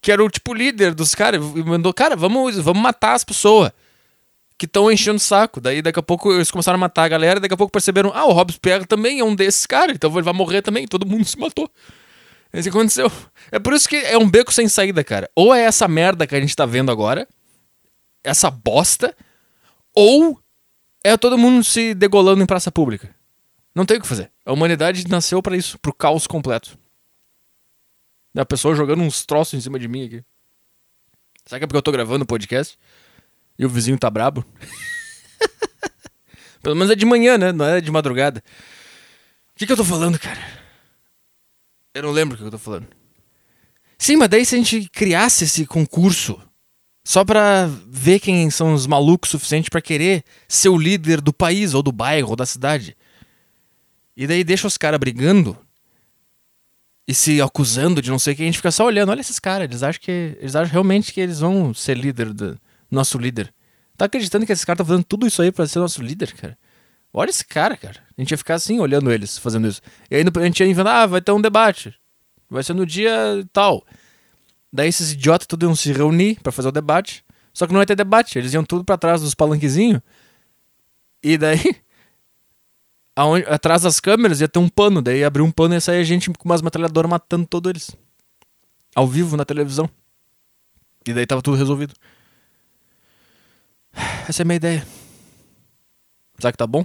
que 0.00 0.10
era 0.10 0.24
o 0.24 0.30
tipo 0.30 0.54
líder 0.54 0.94
dos 0.94 1.14
caras, 1.14 1.44
e 1.54 1.62
mandou, 1.62 1.92
cara, 1.92 2.16
vamos, 2.16 2.56
vamos 2.56 2.82
matar 2.82 3.14
as 3.14 3.24
pessoas 3.24 3.70
que 4.56 4.66
estão 4.66 4.90
enchendo 4.92 5.16
o 5.16 5.20
saco. 5.20 5.60
Daí 5.60 5.80
daqui 5.80 5.98
a 5.98 6.02
pouco 6.02 6.32
eles 6.32 6.50
começaram 6.50 6.76
a 6.76 6.80
matar 6.80 7.04
a 7.04 7.08
galera, 7.08 7.40
daqui 7.40 7.54
a 7.54 7.56
pouco 7.56 7.72
perceberam, 7.72 8.12
ah, 8.14 8.26
o 8.26 8.32
Robespierre 8.32 8.86
também 8.86 9.20
é 9.20 9.24
um 9.24 9.34
desses 9.34 9.66
caras, 9.66 9.96
então 9.96 10.12
ele 10.12 10.22
vai 10.22 10.34
morrer 10.34 10.62
também, 10.62 10.86
todo 10.86 11.06
mundo 11.06 11.24
se 11.24 11.38
matou. 11.38 11.70
Isso 12.52 12.68
aconteceu. 12.68 13.10
É 13.52 13.58
por 13.58 13.72
isso 13.72 13.88
que 13.88 13.96
é 13.96 14.18
um 14.18 14.28
beco 14.28 14.52
sem 14.52 14.68
saída, 14.68 15.04
cara. 15.04 15.30
Ou 15.36 15.54
é 15.54 15.62
essa 15.62 15.86
merda 15.86 16.26
que 16.26 16.34
a 16.34 16.40
gente 16.40 16.54
tá 16.54 16.66
vendo 16.66 16.90
agora, 16.90 17.28
essa 18.24 18.50
bosta, 18.50 19.16
ou 19.94 20.38
é 21.04 21.16
todo 21.16 21.38
mundo 21.38 21.64
se 21.64 21.94
degolando 21.94 22.42
em 22.42 22.46
praça 22.46 22.70
pública. 22.70 23.14
Não 23.74 23.86
tem 23.86 23.98
o 23.98 24.00
que 24.00 24.06
fazer. 24.06 24.30
A 24.44 24.52
humanidade 24.52 25.08
nasceu 25.08 25.40
para 25.42 25.56
isso, 25.56 25.78
pro 25.78 25.94
caos 25.94 26.26
completo. 26.26 26.76
A 28.36 28.44
pessoa 28.44 28.74
jogando 28.74 29.02
uns 29.02 29.24
troços 29.24 29.54
em 29.54 29.60
cima 29.60 29.78
de 29.78 29.88
mim 29.88 30.06
aqui. 30.06 30.24
Será 31.44 31.58
que 31.58 31.64
é 31.64 31.66
porque 31.66 31.78
eu 31.78 31.82
tô 31.82 31.90
gravando 31.90 32.24
o 32.24 32.26
podcast? 32.26 32.78
E 33.58 33.64
o 33.64 33.68
vizinho 33.68 33.98
tá 33.98 34.08
brabo? 34.08 34.44
Pelo 36.62 36.76
menos 36.76 36.90
é 36.90 36.94
de 36.94 37.04
manhã, 37.04 37.36
né? 37.36 37.52
Não 37.52 37.64
é 37.64 37.80
de 37.80 37.90
madrugada. 37.90 38.42
O 39.54 39.58
que, 39.58 39.66
que 39.66 39.72
eu 39.72 39.76
tô 39.76 39.84
falando, 39.84 40.18
cara? 40.18 40.40
Eu 41.92 42.04
não 42.04 42.12
lembro 42.12 42.34
o 42.36 42.38
que 42.38 42.44
eu 42.44 42.50
tô 42.50 42.58
falando. 42.58 42.86
Sim, 43.98 44.16
mas 44.16 44.28
daí 44.28 44.46
se 44.46 44.54
a 44.54 44.58
gente 44.58 44.88
criasse 44.88 45.44
esse 45.44 45.66
concurso 45.66 46.40
só 47.04 47.24
pra 47.24 47.68
ver 47.88 48.20
quem 48.20 48.48
são 48.50 48.72
os 48.72 48.86
malucos 48.86 49.30
suficientes 49.30 49.68
pra 49.68 49.82
querer 49.82 50.22
ser 50.46 50.68
o 50.68 50.78
líder 50.78 51.20
do 51.20 51.32
país, 51.32 51.74
ou 51.74 51.82
do 51.82 51.90
bairro, 51.90 52.30
ou 52.30 52.36
da 52.36 52.46
cidade. 52.46 52.96
E 54.16 54.26
daí 54.26 54.44
deixa 54.44 54.66
os 54.66 54.78
caras 54.78 55.00
brigando 55.00 55.58
e 57.10 57.14
se 57.14 57.42
acusando 57.42 58.00
de 58.00 58.08
não 58.08 58.20
sei 58.20 58.34
o 58.34 58.36
que, 58.36 58.42
a 58.44 58.46
gente 58.46 58.58
fica 58.58 58.70
só 58.70 58.86
olhando. 58.86 59.08
Olha 59.08 59.20
esses 59.20 59.40
caras, 59.40 59.64
eles 59.68 59.82
acham 59.82 60.00
que. 60.00 60.38
Eles 60.38 60.54
acham 60.54 60.70
realmente 60.70 61.12
que 61.12 61.20
eles 61.20 61.40
vão 61.40 61.74
ser 61.74 61.96
líder 61.96 62.32
do 62.32 62.56
nosso 62.88 63.18
líder. 63.18 63.52
Tá 63.96 64.04
acreditando 64.04 64.46
que 64.46 64.52
esse 64.52 64.64
cara 64.64 64.76
tá 64.76 64.84
fazendo 64.84 65.02
tudo 65.02 65.26
isso 65.26 65.42
aí 65.42 65.50
pra 65.50 65.66
ser 65.66 65.80
nosso 65.80 66.00
líder, 66.00 66.32
cara? 66.34 66.56
Olha 67.12 67.28
esse 67.28 67.44
cara, 67.44 67.76
cara. 67.76 68.00
A 68.16 68.20
gente 68.20 68.30
ia 68.30 68.38
ficar 68.38 68.54
assim, 68.54 68.78
olhando 68.78 69.10
eles 69.10 69.36
fazendo 69.38 69.66
isso. 69.66 69.82
E 70.08 70.14
aí 70.14 70.22
a 70.22 70.44
gente 70.44 70.60
ia 70.60 70.66
inventar, 70.68 71.02
ah, 71.02 71.06
vai 71.06 71.20
ter 71.20 71.32
um 71.32 71.40
debate. 71.40 71.92
Vai 72.48 72.62
ser 72.62 72.74
no 72.74 72.86
dia 72.86 73.12
tal. 73.52 73.84
Daí 74.72 74.88
esses 74.88 75.10
idiotas 75.10 75.48
tudo 75.48 75.66
iam 75.66 75.74
se 75.74 75.92
reunir 75.92 76.38
para 76.40 76.52
fazer 76.52 76.68
o 76.68 76.72
debate. 76.72 77.24
Só 77.52 77.66
que 77.66 77.72
não 77.72 77.80
ia 77.80 77.86
ter 77.86 77.96
debate. 77.96 78.38
Eles 78.38 78.54
iam 78.54 78.62
tudo 78.62 78.84
para 78.84 78.96
trás 78.96 79.20
dos 79.20 79.34
palanquezinhos. 79.34 80.00
E 81.24 81.36
daí, 81.36 81.58
aonde, 83.20 83.46
atrás 83.46 83.82
das 83.82 84.00
câmeras 84.00 84.40
ia 84.40 84.48
ter 84.48 84.58
um 84.58 84.68
pano. 84.68 85.02
Daí 85.02 85.22
abriu 85.22 85.44
um 85.44 85.50
pano 85.50 85.74
e 85.74 85.76
ia 85.76 85.80
sair 85.80 86.00
a 86.00 86.04
gente 86.04 86.30
com 86.30 86.48
umas 86.48 86.62
metralhadoras 86.62 87.10
matando 87.10 87.46
todos 87.46 87.68
eles. 87.70 87.96
Ao 88.94 89.06
vivo 89.06 89.36
na 89.36 89.44
televisão. 89.44 89.88
E 91.06 91.12
daí 91.12 91.26
tava 91.26 91.42
tudo 91.42 91.56
resolvido. 91.56 91.94
Essa 94.28 94.42
é 94.42 94.44
a 94.44 94.46
minha 94.46 94.56
ideia. 94.56 94.86
Será 96.38 96.50
que 96.52 96.58
tá 96.58 96.66
bom? 96.66 96.84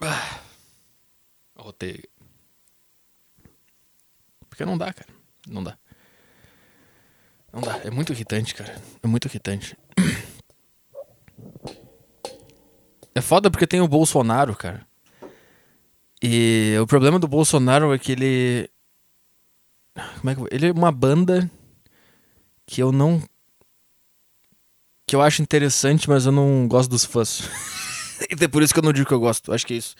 Ah. 0.00 0.40
Rotei. 1.56 2.02
Porque 4.48 4.64
não 4.64 4.76
dá, 4.76 4.92
cara. 4.92 5.08
Não 5.46 5.62
dá. 5.62 5.78
Não 7.52 7.60
dá. 7.60 7.78
É 7.84 7.90
muito 7.90 8.12
irritante, 8.12 8.54
cara. 8.54 8.80
É 9.02 9.06
muito 9.06 9.28
irritante. 9.28 9.76
É 13.18 13.20
foda 13.20 13.50
porque 13.50 13.66
tem 13.66 13.80
o 13.80 13.88
Bolsonaro, 13.88 14.54
cara. 14.54 14.86
E 16.22 16.76
o 16.80 16.86
problema 16.86 17.18
do 17.18 17.26
Bolsonaro 17.26 17.92
é 17.92 17.98
que 17.98 18.12
ele. 18.12 18.70
Como 20.20 20.30
é 20.30 20.34
que. 20.36 20.54
Ele 20.54 20.66
é 20.68 20.72
uma 20.72 20.92
banda 20.92 21.50
que 22.64 22.80
eu 22.80 22.92
não. 22.92 23.20
Que 25.04 25.16
eu 25.16 25.20
acho 25.20 25.42
interessante, 25.42 26.08
mas 26.08 26.26
eu 26.26 26.32
não 26.32 26.68
gosto 26.68 26.90
dos 26.90 27.04
fãs. 27.04 27.42
e 28.30 28.44
é 28.44 28.46
por 28.46 28.62
isso 28.62 28.72
que 28.72 28.78
eu 28.78 28.84
não 28.84 28.92
digo 28.92 29.08
que 29.08 29.14
eu 29.14 29.18
gosto. 29.18 29.52
Acho 29.52 29.66
que 29.66 29.74
é 29.74 29.78
isso. 29.78 29.96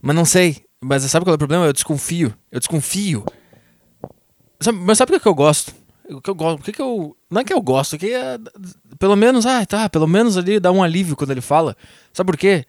Mas 0.00 0.16
não 0.16 0.24
sei. 0.24 0.64
Mas 0.80 1.02
sabe 1.02 1.26
qual 1.26 1.34
é 1.34 1.36
o 1.36 1.38
problema? 1.38 1.66
Eu 1.66 1.74
desconfio. 1.74 2.34
Eu 2.50 2.58
desconfio. 2.58 3.26
Mas 4.80 4.96
sabe 4.96 5.14
o 5.14 5.20
que, 5.20 5.28
eu 5.28 5.34
gosto? 5.34 5.74
O 6.08 6.22
que 6.22 6.30
eu 6.30 6.34
gosto? 6.34 6.60
O 6.60 6.62
que, 6.62 6.72
que 6.72 6.80
eu. 6.80 7.14
Não 7.30 7.42
é 7.42 7.44
que 7.44 7.52
eu 7.52 7.60
gosto, 7.60 7.98
que 7.98 8.14
é. 8.14 8.38
Pelo 8.98 9.16
menos, 9.16 9.46
ah, 9.46 9.64
tá, 9.64 9.88
pelo 9.88 10.06
menos 10.06 10.36
ali 10.36 10.58
dá 10.58 10.72
um 10.72 10.82
alívio 10.82 11.16
quando 11.16 11.30
ele 11.30 11.40
fala. 11.40 11.76
Sabe 12.12 12.26
por 12.32 12.36
quê? 12.36 12.64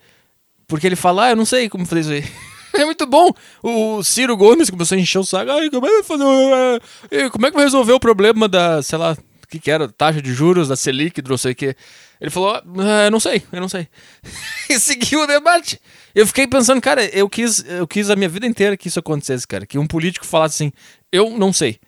Porque 0.68 0.86
ele 0.86 0.96
fala, 0.96 1.26
ah, 1.26 1.30
eu 1.32 1.36
não 1.36 1.46
sei 1.46 1.68
como 1.68 1.86
fazer 1.86 2.02
isso 2.02 2.12
aí. 2.12 2.32
é 2.80 2.86
muito 2.86 3.06
bom. 3.08 3.34
O 3.64 4.04
Ciro 4.04 4.38
Gomes 4.38 4.70
começou 4.70 4.96
a 4.96 5.02
encher 5.02 5.20
o 5.20 5.24
saco. 5.24 5.52
Ai, 5.52 5.70
como 5.70 5.86
é 5.88 5.90
que 5.90 5.96
vai 5.96 6.04
fazer. 6.04 7.32
Como 7.32 7.46
é 7.48 7.50
que 7.50 7.56
vai 7.56 7.66
resolver 7.66 7.94
o 7.94 8.00
problema 8.00 8.48
da, 8.48 8.82
sei 8.84 9.00
lá, 9.00 9.14
o 9.14 9.48
que, 9.48 9.60
que 9.60 9.72
era? 9.72 9.88
Taxa 9.90 10.22
de 10.22 10.32
juros, 10.32 10.68
da 10.68 10.76
Selic, 10.76 11.22
não 11.28 11.38
sei 11.38 11.54
o 11.54 11.56
que. 11.56 11.76
Ele 12.22 12.30
falou, 12.30 12.54
ah, 12.54 13.06
eu 13.06 13.12
não 13.12 13.20
sei, 13.20 13.42
eu 13.52 13.62
não 13.62 13.70
sei. 13.70 13.88
e 14.70 14.80
seguiu 14.80 15.22
o 15.22 15.28
debate. 15.28 15.80
Eu 16.14 16.28
fiquei 16.28 16.46
pensando, 16.46 16.82
cara, 16.82 17.04
eu 17.06 17.30
quis, 17.30 17.64
eu 17.66 17.88
quis 17.88 18.10
a 18.10 18.16
minha 18.16 18.30
vida 18.30 18.46
inteira 18.46 18.76
que 18.76 18.88
isso 18.88 19.00
acontecesse, 19.00 19.48
cara. 19.48 19.66
Que 19.66 19.80
um 19.80 19.88
político 19.88 20.26
falasse 20.26 20.64
assim, 20.64 20.74
eu 21.12 21.38
não 21.38 21.54
sei. 21.54 21.80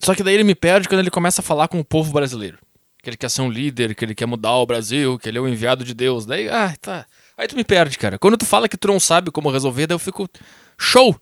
Só 0.00 0.14
que 0.14 0.22
daí 0.22 0.34
ele 0.34 0.44
me 0.44 0.54
perde 0.54 0.88
quando 0.88 1.00
ele 1.00 1.10
começa 1.10 1.40
a 1.40 1.44
falar 1.44 1.68
com 1.68 1.78
o 1.78 1.84
povo 1.84 2.12
brasileiro. 2.12 2.58
Que 3.04 3.10
ele 3.10 3.16
quer 3.18 3.28
ser 3.28 3.42
um 3.42 3.50
líder, 3.50 3.94
que 3.94 4.02
ele 4.02 4.14
quer 4.14 4.24
mudar 4.24 4.54
o 4.54 4.64
Brasil, 4.64 5.18
que 5.18 5.28
ele 5.28 5.36
é 5.36 5.40
o 5.40 5.46
enviado 5.46 5.84
de 5.84 5.92
Deus. 5.92 6.24
Daí, 6.24 6.48
ah, 6.48 6.74
tá. 6.80 7.04
Aí 7.36 7.46
tu 7.46 7.54
me 7.54 7.62
perde, 7.62 7.98
cara. 7.98 8.18
Quando 8.18 8.38
tu 8.38 8.46
fala 8.46 8.66
que 8.66 8.78
tu 8.78 8.88
não 8.88 8.98
sabe 8.98 9.30
como 9.30 9.50
resolver, 9.50 9.86
daí 9.86 9.94
eu 9.94 9.98
fico 9.98 10.26
show. 10.78 11.14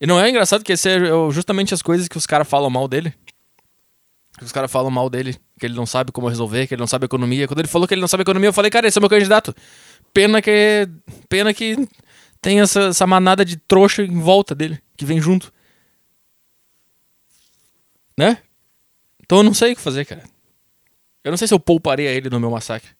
E 0.00 0.06
não 0.06 0.18
é 0.18 0.30
engraçado 0.30 0.64
que 0.64 0.72
esse 0.72 0.88
é 0.88 0.98
justamente 1.30 1.74
as 1.74 1.82
coisas 1.82 2.08
que 2.08 2.16
os 2.16 2.24
caras 2.24 2.48
falam 2.48 2.70
mal 2.70 2.88
dele. 2.88 3.12
Os 4.40 4.52
caras 4.52 4.70
falam 4.70 4.90
mal 4.90 5.10
dele, 5.10 5.36
que 5.60 5.66
ele 5.66 5.74
não 5.74 5.84
sabe 5.84 6.12
como 6.12 6.28
resolver, 6.28 6.66
que 6.66 6.74
ele 6.74 6.80
não 6.80 6.86
sabe 6.86 7.04
economia. 7.04 7.46
Quando 7.46 7.58
ele 7.58 7.68
falou 7.68 7.86
que 7.86 7.92
ele 7.92 8.00
não 8.00 8.08
sabe 8.08 8.22
economia, 8.22 8.48
eu 8.48 8.52
falei, 8.52 8.70
cara, 8.70 8.88
esse 8.88 8.98
é 8.98 9.00
meu 9.00 9.10
candidato. 9.10 9.54
Pena 10.14 10.40
que. 10.40 10.88
Pena 11.28 11.52
que 11.52 11.76
tem 12.40 12.60
essa, 12.60 12.84
essa 12.84 13.06
manada 13.06 13.44
de 13.44 13.56
trouxa 13.56 14.02
em 14.02 14.20
volta 14.20 14.54
dele, 14.54 14.80
que 14.96 15.04
vem 15.04 15.20
junto. 15.20 15.52
Né? 18.16 18.38
Então 19.20 19.38
eu 19.38 19.44
não 19.44 19.54
sei 19.54 19.72
o 19.72 19.76
que 19.76 19.82
fazer, 19.82 20.04
cara. 20.04 20.22
Eu 21.24 21.30
não 21.30 21.36
sei 21.36 21.48
se 21.48 21.54
eu 21.54 21.60
pouparia 21.60 22.10
ele 22.10 22.30
no 22.30 22.40
meu 22.40 22.50
massacre. 22.50 22.90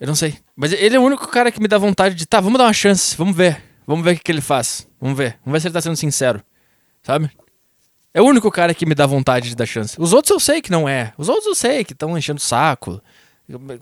Eu 0.00 0.06
não 0.06 0.14
sei. 0.14 0.38
Mas 0.56 0.72
ele 0.72 0.96
é 0.96 0.98
o 0.98 1.02
único 1.02 1.28
cara 1.28 1.52
que 1.52 1.60
me 1.60 1.68
dá 1.68 1.76
vontade 1.76 2.14
de, 2.14 2.26
tá, 2.26 2.40
vamos 2.40 2.58
dar 2.58 2.64
uma 2.64 2.72
chance, 2.72 3.16
vamos 3.16 3.36
ver. 3.36 3.62
Vamos 3.86 4.04
ver 4.04 4.12
o 4.12 4.16
que, 4.16 4.24
que 4.24 4.32
ele 4.32 4.40
faz. 4.40 4.88
Vamos 5.00 5.16
ver. 5.16 5.38
Vamos 5.44 5.52
ver 5.52 5.60
se 5.60 5.66
ele 5.68 5.74
tá 5.74 5.80
sendo 5.80 5.96
sincero. 5.96 6.42
Sabe? 7.02 7.30
É 8.12 8.20
o 8.20 8.24
único 8.24 8.50
cara 8.50 8.74
que 8.74 8.86
me 8.86 8.94
dá 8.94 9.06
vontade 9.06 9.48
de 9.48 9.56
dar 9.56 9.66
chance. 9.66 9.96
Os 9.98 10.12
outros 10.12 10.30
eu 10.30 10.40
sei 10.40 10.62
que 10.62 10.70
não 10.70 10.88
é. 10.88 11.12
Os 11.18 11.28
outros 11.28 11.46
eu 11.46 11.54
sei 11.54 11.84
que 11.84 11.92
estão 11.92 12.16
enchendo 12.16 12.38
o 12.38 12.42
saco. 12.42 13.00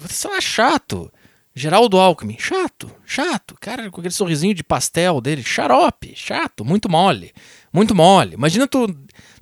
Você 0.00 0.28
é 0.28 0.40
chato. 0.40 1.11
Geraldo 1.54 1.99
Alckmin, 1.99 2.37
chato, 2.38 2.88
chato. 3.04 3.57
Cara, 3.61 3.90
com 3.90 4.00
aquele 4.00 4.14
sorrisinho 4.14 4.54
de 4.54 4.62
pastel 4.62 5.21
dele, 5.21 5.42
xarope, 5.42 6.14
chato, 6.14 6.64
muito 6.64 6.88
mole. 6.88 7.33
Muito 7.73 7.95
mole. 7.95 8.35
Imagina 8.35 8.67
tu, 8.67 8.87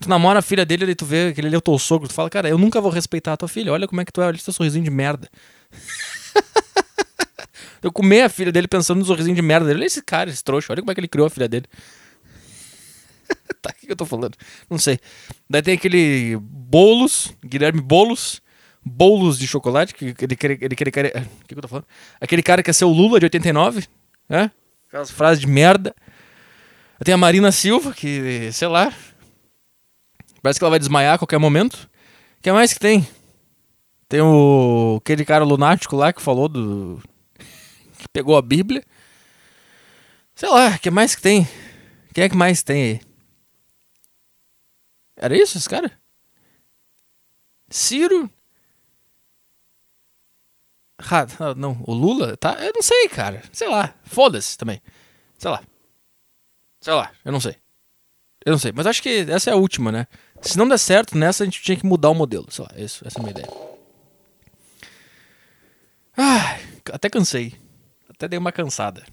tu 0.01 0.09
namora 0.09 0.41
a 0.41 0.43
filha 0.43 0.65
dele 0.65 0.91
e 0.91 0.95
tu 0.95 1.07
vê 1.07 1.33
que 1.33 1.41
ele 1.41 1.55
é 1.55 1.59
o 1.59 1.61
teu 1.61 1.79
sogro, 1.79 2.09
tu 2.09 2.15
fala, 2.15 2.29
cara, 2.29 2.49
eu 2.49 2.59
nunca 2.59 2.81
vou 2.81 2.91
respeitar 2.91 3.33
a 3.33 3.37
tua 3.37 3.49
filha. 3.49 3.73
Olha 3.73 3.87
como 3.87 4.01
é 4.01 4.05
que 4.05 4.13
tu 4.13 4.21
é, 4.21 4.27
olha 4.27 4.37
esse 4.37 4.45
teu 4.45 4.55
sorrisinho 4.55 4.85
de 4.85 4.91
merda. 4.91 5.29
eu 7.83 7.93
comer 7.93 8.23
a 8.23 8.29
filha 8.29 8.51
dele 8.51 8.67
pensando 8.67 8.99
no 8.99 9.05
sorrisinho 9.05 9.37
de 9.37 9.43
merda 9.43 9.67
dele. 9.67 9.81
Olha 9.81 9.87
esse 9.87 10.03
cara, 10.03 10.31
esse 10.31 10.43
trouxa, 10.43 10.73
olha 10.73 10.83
como 10.83 10.91
é 10.91 10.95
que 10.95 11.01
ele 11.01 11.09
criou 11.09 11.27
a 11.27 11.31
filha 11.31 11.49
dele. 11.49 11.67
tá, 13.63 13.71
o 13.71 13.87
que 13.87 13.93
eu 13.93 13.97
tô 13.97 14.05
falando? 14.05 14.37
Não 14.69 14.79
sei. 14.79 14.99
Daí 15.49 15.63
tem 15.63 15.75
aquele 15.75 16.37
Bolos, 16.41 17.33
Guilherme 17.45 17.81
Bolos, 17.81 18.43
Bolos 18.85 19.39
de 19.39 19.47
chocolate, 19.47 19.95
que 19.95 20.15
ele 20.21 20.37
quer. 20.37 20.63
Ele 20.63 20.75
quer, 20.75 21.05
ele 21.05 21.27
o 21.43 21.47
que 21.47 21.55
eu 21.55 21.63
tô 21.63 21.69
falando? 21.69 21.87
Aquele 22.21 22.43
cara 22.43 22.63
que 22.63 22.73
ser 22.73 22.85
o 22.85 22.93
Lula 22.93 23.19
de 23.19 23.27
89, 23.27 23.87
né? 24.29 24.51
Aquelas 24.89 25.11
frases 25.11 25.41
de 25.41 25.47
merda. 25.47 25.95
Tem 27.05 27.15
a 27.15 27.19
Marina 27.19 27.53
Silva, 27.53 27.93
que, 27.93 28.51
sei 28.53 28.69
lá. 28.69 28.93
Parece 30.43 30.59
que 30.59 30.65
ela 30.65 30.71
vai 30.71 30.79
desmaiar 30.79 31.15
a 31.15 31.19
qualquer 31.19 31.39
momento. 31.39 31.91
O 32.39 32.43
que 32.43 32.53
mais 32.53 32.73
que 32.73 32.81
tem? 32.81 33.07
Tem 34.09 34.21
o. 34.21 34.99
aquele 35.01 35.25
cara 35.25 35.45
lunático 35.45 35.97
lá 35.97 36.13
que 36.13 36.23
falou 36.23 36.49
do. 36.49 37.03
que 37.99 38.09
pegou 38.09 38.37
a 38.37 38.43
Bíblia. 38.43 38.85
Sei 40.35 40.49
lá, 40.49 40.71
o 40.71 40.79
que 40.79 40.91
mais 40.91 41.15
que 41.15 41.23
tem? 41.23 41.47
Quem 42.15 42.25
é 42.25 42.29
que 42.29 42.37
mais 42.37 42.63
tem 42.63 42.83
aí? 42.83 43.01
Era 45.17 45.37
isso, 45.37 45.59
esse 45.59 45.69
cara? 45.69 45.91
Ciro? 47.69 48.31
Ah, 50.99 51.55
não, 51.57 51.83
o 51.87 51.93
Lula? 51.93 52.37
Tá? 52.37 52.55
Eu 52.65 52.73
não 52.75 52.83
sei, 52.83 53.09
cara. 53.09 53.43
Sei 53.53 53.69
lá. 53.69 53.95
Foda-se 54.05 54.57
também. 54.57 54.81
Sei 55.39 55.51
lá. 55.51 55.63
Sei 56.87 56.95
lá, 56.95 57.11
eu 57.25 57.33
não 57.33 57.41
sei. 57.41 57.57
Eu 58.45 58.53
não 58.53 58.61
sei, 58.61 58.71
mas 58.71 58.87
acho 58.87 59.03
que 59.03 59.27
essa 59.29 59.51
é 59.51 59.53
a 59.53 59.57
última, 59.57 59.91
né? 59.91 60.07
Se 60.41 60.57
não 60.57 60.69
der 60.69 60.79
certo 60.79 61.19
nessa, 61.19 61.43
a 61.43 61.45
gente 61.45 61.61
tinha 61.61 61.77
que 61.77 61.85
mudar 61.85 62.11
o 62.11 62.15
modelo. 62.15 62.47
Sei 62.49 62.65
lá, 62.65 62.71
isso, 62.81 63.05
essa 63.05 63.19
é 63.19 63.21
a 63.21 63.23
minha 63.25 63.33
ideia. 63.33 63.49
Ai, 66.17 66.61
até 66.93 67.11
cansei. 67.11 67.57
Até 68.09 68.29
dei 68.29 68.39
uma 68.39 68.53
cansada. 68.53 69.05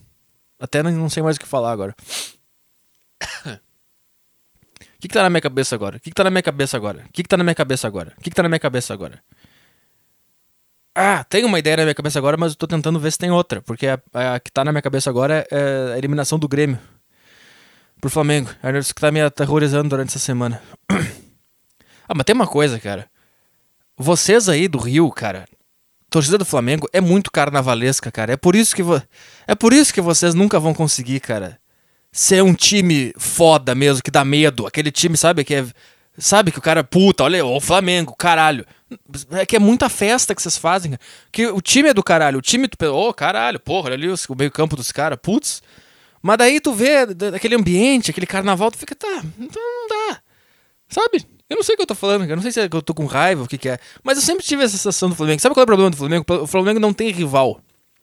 Até 0.59 0.83
não 0.83 1.09
sei 1.09 1.23
mais 1.23 1.35
o 1.35 1.39
que 1.39 1.47
falar 1.47 1.71
agora. 1.71 1.95
O 4.79 5.03
que, 5.03 5.09
que 5.09 5.15
tá 5.15 5.23
na 5.23 5.29
minha 5.29 5.41
cabeça 5.41 5.75
agora? 5.75 5.97
O 5.97 5.99
que, 5.99 6.11
que 6.11 6.15
tá 6.15 6.23
na 6.23 6.29
minha 6.29 6.41
cabeça 6.41 6.77
agora? 6.77 7.03
O 7.09 7.11
que, 7.11 7.23
que 7.23 7.27
tá 7.27 7.37
na 7.37 7.43
minha 7.43 7.53
cabeça 7.53 7.85
agora? 7.85 8.13
O 8.17 8.21
que, 8.21 8.29
que 8.29 8.35
tá 8.37 8.43
na 8.43 8.47
minha 8.47 8.59
cabeça 8.59 8.93
agora? 8.93 9.21
Ah, 10.95 11.25
tem 11.25 11.43
uma 11.43 11.59
ideia 11.59 11.75
na 11.75 11.83
minha 11.83 11.93
cabeça 11.93 12.17
agora, 12.19 12.37
mas 12.37 12.53
eu 12.53 12.57
tô 12.57 12.67
tentando 12.67 12.97
ver 13.01 13.11
se 13.11 13.17
tem 13.17 13.29
outra. 13.29 13.61
Porque 13.61 13.85
a, 13.85 13.99
a 14.13 14.39
que 14.39 14.49
tá 14.49 14.63
na 14.63 14.71
minha 14.71 14.81
cabeça 14.81 15.09
agora 15.09 15.45
é 15.51 15.93
a 15.93 15.97
eliminação 15.97 16.39
do 16.39 16.47
Grêmio 16.47 16.79
pro 18.03 18.09
Flamengo. 18.09 18.49
É 18.61 18.77
isso 18.77 18.93
que 18.93 18.99
tá 18.99 19.09
me 19.09 19.21
aterrorizando 19.21 19.87
durante 19.87 20.09
essa 20.09 20.19
semana. 20.19 20.61
ah, 20.91 22.13
mas 22.13 22.25
tem 22.25 22.35
uma 22.35 22.45
coisa, 22.45 22.77
cara. 22.77 23.07
Vocês 23.97 24.49
aí 24.49 24.67
do 24.67 24.77
Rio, 24.77 25.09
cara, 25.09 25.45
torcida 26.09 26.37
do 26.37 26.43
Flamengo 26.43 26.85
é 26.91 26.99
muito 26.99 27.31
carnavalesca, 27.31 28.11
cara. 28.11 28.33
É 28.33 28.37
por 28.37 28.57
isso 28.57 28.75
que 28.75 28.83
vo... 28.83 29.01
é 29.47 29.55
por 29.55 29.71
isso 29.71 29.93
que 29.93 30.01
vocês 30.01 30.33
nunca 30.33 30.59
vão 30.59 30.73
conseguir, 30.73 31.21
cara, 31.21 31.57
ser 32.11 32.43
um 32.43 32.53
time 32.53 33.13
foda 33.17 33.73
mesmo 33.73 34.03
que 34.03 34.11
dá 34.11 34.25
medo. 34.25 34.67
Aquele 34.67 34.91
time, 34.91 35.15
sabe, 35.15 35.45
que 35.45 35.55
é 35.55 35.65
sabe 36.17 36.51
que 36.51 36.59
o 36.59 36.61
cara 36.61 36.83
puta, 36.83 37.23
olha, 37.23 37.45
o 37.45 37.61
Flamengo, 37.61 38.13
caralho. 38.17 38.65
É 39.31 39.45
que 39.45 39.55
é 39.55 39.59
muita 39.59 39.87
festa 39.87 40.35
que 40.35 40.41
vocês 40.41 40.57
fazem. 40.57 40.97
Que 41.31 41.47
o 41.47 41.61
time 41.61 41.87
é 41.87 41.93
do 41.93 42.03
caralho, 42.03 42.39
o 42.39 42.41
time, 42.41 42.67
ô, 42.67 43.07
oh, 43.07 43.13
caralho, 43.13 43.61
porra, 43.61 43.85
olha 43.85 43.95
ali 43.95 44.09
o 44.09 44.35
meio-campo 44.37 44.75
dos 44.75 44.91
caras, 44.91 45.17
putz. 45.21 45.61
Mas 46.23 46.37
daí 46.37 46.61
tu 46.61 46.73
vê 46.73 47.05
aquele 47.35 47.55
ambiente, 47.55 48.09
aquele 48.09 48.25
carnaval, 48.25 48.71
tu 48.71 48.77
fica, 48.77 48.95
tá, 48.95 49.21
então 49.37 49.61
não 49.61 49.87
dá. 49.89 50.21
Sabe? 50.87 51.25
Eu 51.49 51.57
não 51.57 51.63
sei 51.63 51.73
o 51.73 51.77
que 51.77 51.83
eu 51.83 51.87
tô 51.87 51.95
falando, 51.95 52.23
eu 52.23 52.35
não 52.35 52.41
sei 52.41 52.51
se 52.51 52.61
é 52.61 52.69
eu 52.71 52.81
tô 52.81 52.93
com 52.93 53.05
raiva, 53.05 53.43
o 53.43 53.47
que 53.47 53.57
que 53.57 53.67
é. 53.67 53.77
Mas 54.01 54.17
eu 54.17 54.23
sempre 54.23 54.45
tive 54.45 54.63
essa 54.63 54.77
sensação 54.77 55.09
do 55.09 55.15
Flamengo. 55.15 55.41
Sabe 55.41 55.53
qual 55.53 55.61
é 55.61 55.65
o 55.65 55.67
problema 55.67 55.91
do 55.91 55.97
Flamengo? 55.97 56.25
O 56.29 56.47
Flamengo 56.47 56.79
não 56.79 56.93
tem 56.93 57.11
rival. 57.11 57.59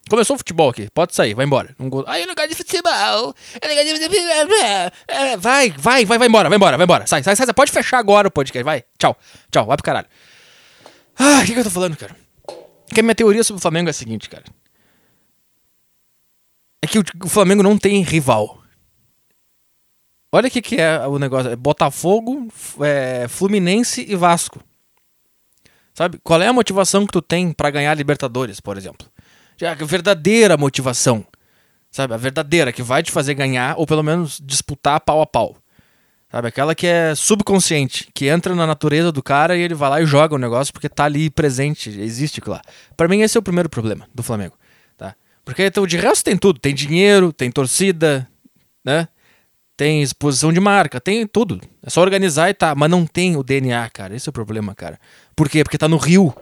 Começou 0.09 0.35
o 0.35 0.39
futebol 0.39 0.69
aqui, 0.69 0.89
pode 0.93 1.15
sair, 1.15 1.35
vai 1.35 1.47
embora. 1.47 1.75
Não. 1.79 1.89
Ai, 2.07 2.23
eu 2.23 2.27
não 2.27 2.35
gosto 2.35 2.49
de 2.51 2.55
futebol. 2.57 2.93
Eu 2.93 3.69
não 3.69 3.75
gosto 3.75 3.87
de 3.87 4.09
futebol. 4.09 5.39
Vai, 5.39 5.71
vai, 5.71 6.05
vai, 6.05 6.19
vai 6.19 6.29
embora, 6.29 6.49
vai 6.49 6.57
embora, 6.57 6.77
vai 6.77 6.85
embora. 6.85 7.07
Sai, 7.07 7.23
sai, 7.23 7.37
sai. 7.37 7.47
Pode 7.55 7.73
fechar 7.73 7.99
agora 7.99 8.29
o 8.29 8.31
podcast, 8.31 8.65
vai. 8.65 8.85
Tchau, 8.99 9.17
tchau, 9.51 9.67
vai 9.67 9.77
pro 9.77 9.85
caralho. 9.85 10.07
Ah, 11.19 11.41
o 11.43 11.47
que, 11.47 11.55
que 11.55 11.61
eu 11.61 11.65
tô 11.65 11.71
falando, 11.71 11.97
cara? 11.97 12.15
Que 12.93 13.01
a 13.01 13.03
minha 13.03 13.15
teoria 13.15 13.45
sobre 13.45 13.59
o 13.59 13.63
Flamengo 13.63 13.89
é 13.89 13.91
a 13.91 13.95
seguinte, 13.95 14.29
cara. 14.29 14.45
É 16.83 16.87
que 16.87 16.99
o, 16.99 17.29
Flamengo 17.29 17.63
não 17.63 17.77
tem 17.77 18.03
rival. 18.03 18.59
Olha 20.33 20.49
o 20.49 20.51
que, 20.51 20.63
que 20.63 20.81
é 20.81 21.07
o 21.07 21.19
negócio: 21.19 21.51
é 21.51 21.57
Botafogo, 21.57 22.49
é, 22.81 23.27
Fluminense 23.29 24.05
e 24.09 24.15
Vasco. 24.17 24.61
Sabe? 25.93 26.19
Qual 26.23 26.41
é 26.41 26.47
a 26.47 26.53
motivação 26.53 27.05
que 27.05 27.13
tu 27.13 27.21
tem 27.21 27.53
para 27.53 27.71
ganhar 27.71 27.95
Libertadores, 27.95 28.61
por 28.61 28.77
exemplo? 28.77 29.07
A 29.63 29.85
verdadeira 29.85 30.57
motivação. 30.57 31.27
Sabe? 31.91 32.15
A 32.15 32.17
verdadeira 32.17 32.73
que 32.73 32.83
vai 32.83 33.03
te 33.03 33.11
fazer 33.11 33.35
ganhar 33.35 33.75
ou 33.77 33.87
pelo 33.87 34.03
menos 34.03 34.41
disputar 34.43 35.01
pau 35.01 35.21
a 35.21 35.27
pau. 35.27 35.57
Sabe? 36.31 36.49
Aquela 36.49 36.75
que 36.75 36.87
é 36.87 37.15
subconsciente, 37.15 38.09
que 38.15 38.29
entra 38.29 38.55
na 38.55 38.67
natureza 38.67 39.11
do 39.11 39.23
cara 39.23 39.57
e 39.57 39.61
ele 39.61 39.75
vai 39.75 39.91
lá 39.91 40.01
e 40.01 40.07
joga 40.07 40.35
o 40.35 40.39
negócio 40.39 40.73
porque 40.73 40.89
tá 40.89 41.05
ali 41.05 41.29
presente, 41.29 41.91
existe 41.91 42.41
lá. 42.47 42.63
Para 42.97 43.09
mim 43.09 43.21
esse 43.21 43.37
é 43.37 43.41
o 43.41 43.43
primeiro 43.43 43.69
problema 43.69 44.09
do 44.15 44.23
Flamengo? 44.23 44.57
Porque 45.45 45.65
então, 45.65 45.87
de 45.87 45.97
resto 45.97 46.25
tem 46.25 46.37
tudo, 46.37 46.61
tem 46.61 46.75
dinheiro, 46.75 47.33
tem 47.33 47.51
torcida, 47.51 48.29
né? 48.85 49.09
Tem 49.77 50.03
exposição 50.03 50.53
de 50.53 50.61
marca, 50.61 51.01
tem 51.01 51.27
tudo. 51.27 51.61
É 51.83 51.89
só 51.89 52.03
organizar 52.03 52.51
e 52.51 52.55
tá. 52.55 52.75
Mas 52.75 52.91
não 52.91 53.07
tem 53.07 53.37
o 53.37 53.43
DNA, 53.43 53.89
cara. 53.91 54.15
Esse 54.15 54.29
é 54.29 54.31
o 54.31 54.33
problema, 54.33 54.75
cara. 54.75 55.01
Por 55.35 55.49
quê? 55.49 55.65
Porque 55.65 55.79
tá 55.79 55.89
no 55.89 55.97
Rio. 55.97 56.35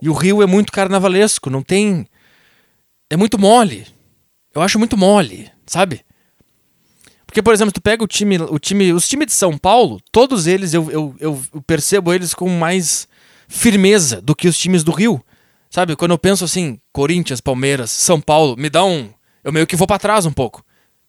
E 0.00 0.08
o 0.08 0.12
Rio 0.12 0.42
é 0.42 0.46
muito 0.46 0.72
carnavalesco, 0.72 1.50
não 1.50 1.62
tem. 1.62 2.06
É 3.10 3.16
muito 3.16 3.36
mole. 3.36 3.86
Eu 4.54 4.62
acho 4.62 4.78
muito 4.78 4.96
mole, 4.96 5.50
sabe? 5.66 6.04
Porque, 7.26 7.42
por 7.42 7.52
exemplo, 7.52 7.72
tu 7.72 7.82
pega 7.82 8.02
o 8.02 8.06
time, 8.06 8.38
o 8.38 8.58
time, 8.58 8.92
os 8.92 9.08
times 9.08 9.26
de 9.26 9.32
São 9.32 9.58
Paulo, 9.58 10.00
todos 10.10 10.46
eles 10.46 10.72
eu, 10.72 10.90
eu, 10.90 11.14
eu 11.20 11.62
percebo 11.66 12.14
eles 12.14 12.32
com 12.32 12.48
mais 12.48 13.06
firmeza 13.46 14.22
do 14.22 14.34
que 14.34 14.48
os 14.48 14.56
times 14.56 14.82
do 14.82 14.92
Rio. 14.92 15.22
Sabe? 15.70 15.96
Quando 15.96 16.12
eu 16.12 16.18
penso 16.18 16.44
assim, 16.44 16.80
Corinthians, 16.92 17.40
Palmeiras, 17.40 17.90
São 17.90 18.20
Paulo, 18.20 18.56
me 18.56 18.70
dá 18.70 18.84
um. 18.84 19.10
Eu 19.44 19.52
meio 19.52 19.66
que 19.66 19.76
vou 19.76 19.86
para 19.86 19.98
trás 19.98 20.26
um 20.26 20.32
pouco. 20.32 20.64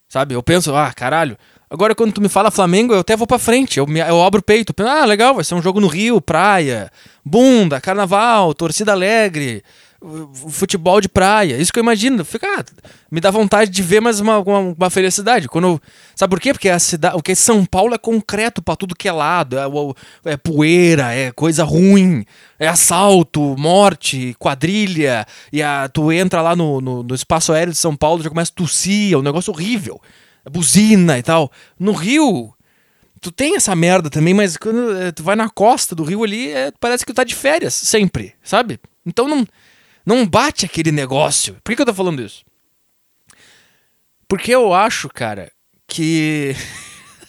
Sabe? 0.07 0.33
Eu 0.33 0.43
penso, 0.43 0.75
ah, 0.75 0.91
caralho, 0.93 1.37
Agora, 1.71 1.93
quando 1.93 2.13
tu 2.13 2.19
me 2.19 2.27
fala 2.27 2.49
Flamengo, 2.49 2.93
eu 2.93 3.01
até 3.01 3.15
vou 3.15 3.27
pra 3.27 3.37
frente. 3.37 3.77
Eu, 3.77 3.85
me, 3.85 3.99
eu 3.99 4.23
abro 4.23 4.39
o 4.39 4.43
peito. 4.43 4.73
Ah, 4.79 5.05
legal, 5.05 5.35
vai 5.35 5.43
ser 5.43 5.53
um 5.53 5.61
jogo 5.61 5.79
no 5.79 5.85
Rio, 5.85 6.19
praia, 6.19 6.91
bunda, 7.23 7.79
carnaval, 7.79 8.55
torcida 8.55 8.91
alegre, 8.91 9.63
futebol 10.49 11.01
de 11.01 11.09
praia. 11.09 11.57
Isso 11.57 11.71
que 11.71 11.79
eu 11.79 11.83
imagino. 11.83 12.23
Fica, 12.23 12.47
ah, 12.47 12.63
me 13.11 13.19
dá 13.19 13.31
vontade 13.31 13.69
de 13.69 13.81
ver 13.81 13.99
mais 13.99 14.19
uma, 14.19 14.39
uma, 14.39 14.59
uma 14.59 14.89
felicidade. 14.89 15.47
Quando, 15.47 15.81
sabe 16.15 16.31
por 16.31 16.39
quê? 16.39 16.53
Porque 16.53 16.69
a 16.69 16.79
cidade, 16.79 17.15
o 17.17 17.21
que 17.21 17.35
São 17.35 17.65
Paulo 17.65 17.93
é 17.93 17.97
concreto 17.97 18.61
para 18.61 18.75
tudo 18.75 18.95
que 18.95 19.07
é 19.07 19.11
lado. 19.11 19.57
É, 19.57 20.31
é 20.31 20.37
poeira, 20.37 21.13
é 21.13 21.31
coisa 21.31 21.63
ruim, 21.63 22.25
é 22.57 22.67
assalto, 22.67 23.55
morte, 23.57 24.35
quadrilha. 24.39 25.25
E 25.51 25.61
a, 25.61 25.89
tu 25.89 26.11
entra 26.11 26.41
lá 26.41 26.55
no, 26.55 26.79
no, 26.79 27.03
no 27.03 27.15
espaço 27.15 27.51
aéreo 27.53 27.73
de 27.73 27.79
São 27.79 27.95
Paulo 27.95 28.23
já 28.23 28.29
começa 28.29 28.51
a 28.51 28.55
tossir, 28.55 29.13
é 29.13 29.17
um 29.17 29.21
negócio 29.21 29.51
horrível 29.51 30.01
buzina 30.49 31.17
e 31.17 31.23
tal. 31.23 31.51
No 31.79 31.91
Rio, 31.91 32.53
tu 33.21 33.31
tem 33.31 33.55
essa 33.55 33.75
merda 33.75 34.09
também, 34.09 34.33
mas 34.33 34.57
quando 34.57 34.97
é, 34.97 35.11
tu 35.11 35.23
vai 35.23 35.35
na 35.35 35.49
costa 35.49 35.95
do 35.95 36.03
Rio 36.03 36.23
ali, 36.23 36.51
é, 36.51 36.71
parece 36.79 37.05
que 37.05 37.13
tu 37.13 37.15
tá 37.15 37.23
de 37.23 37.35
férias, 37.35 37.73
sempre, 37.73 38.33
sabe? 38.43 38.79
Então 39.05 39.27
não, 39.27 39.45
não 40.05 40.25
bate 40.25 40.65
aquele 40.65 40.91
negócio. 40.91 41.55
Por 41.63 41.71
que, 41.71 41.75
que 41.77 41.81
eu 41.81 41.85
tô 41.85 41.93
falando 41.93 42.21
isso? 42.21 42.43
Porque 44.27 44.51
eu 44.51 44.73
acho, 44.73 45.09
cara, 45.09 45.51
que. 45.87 46.55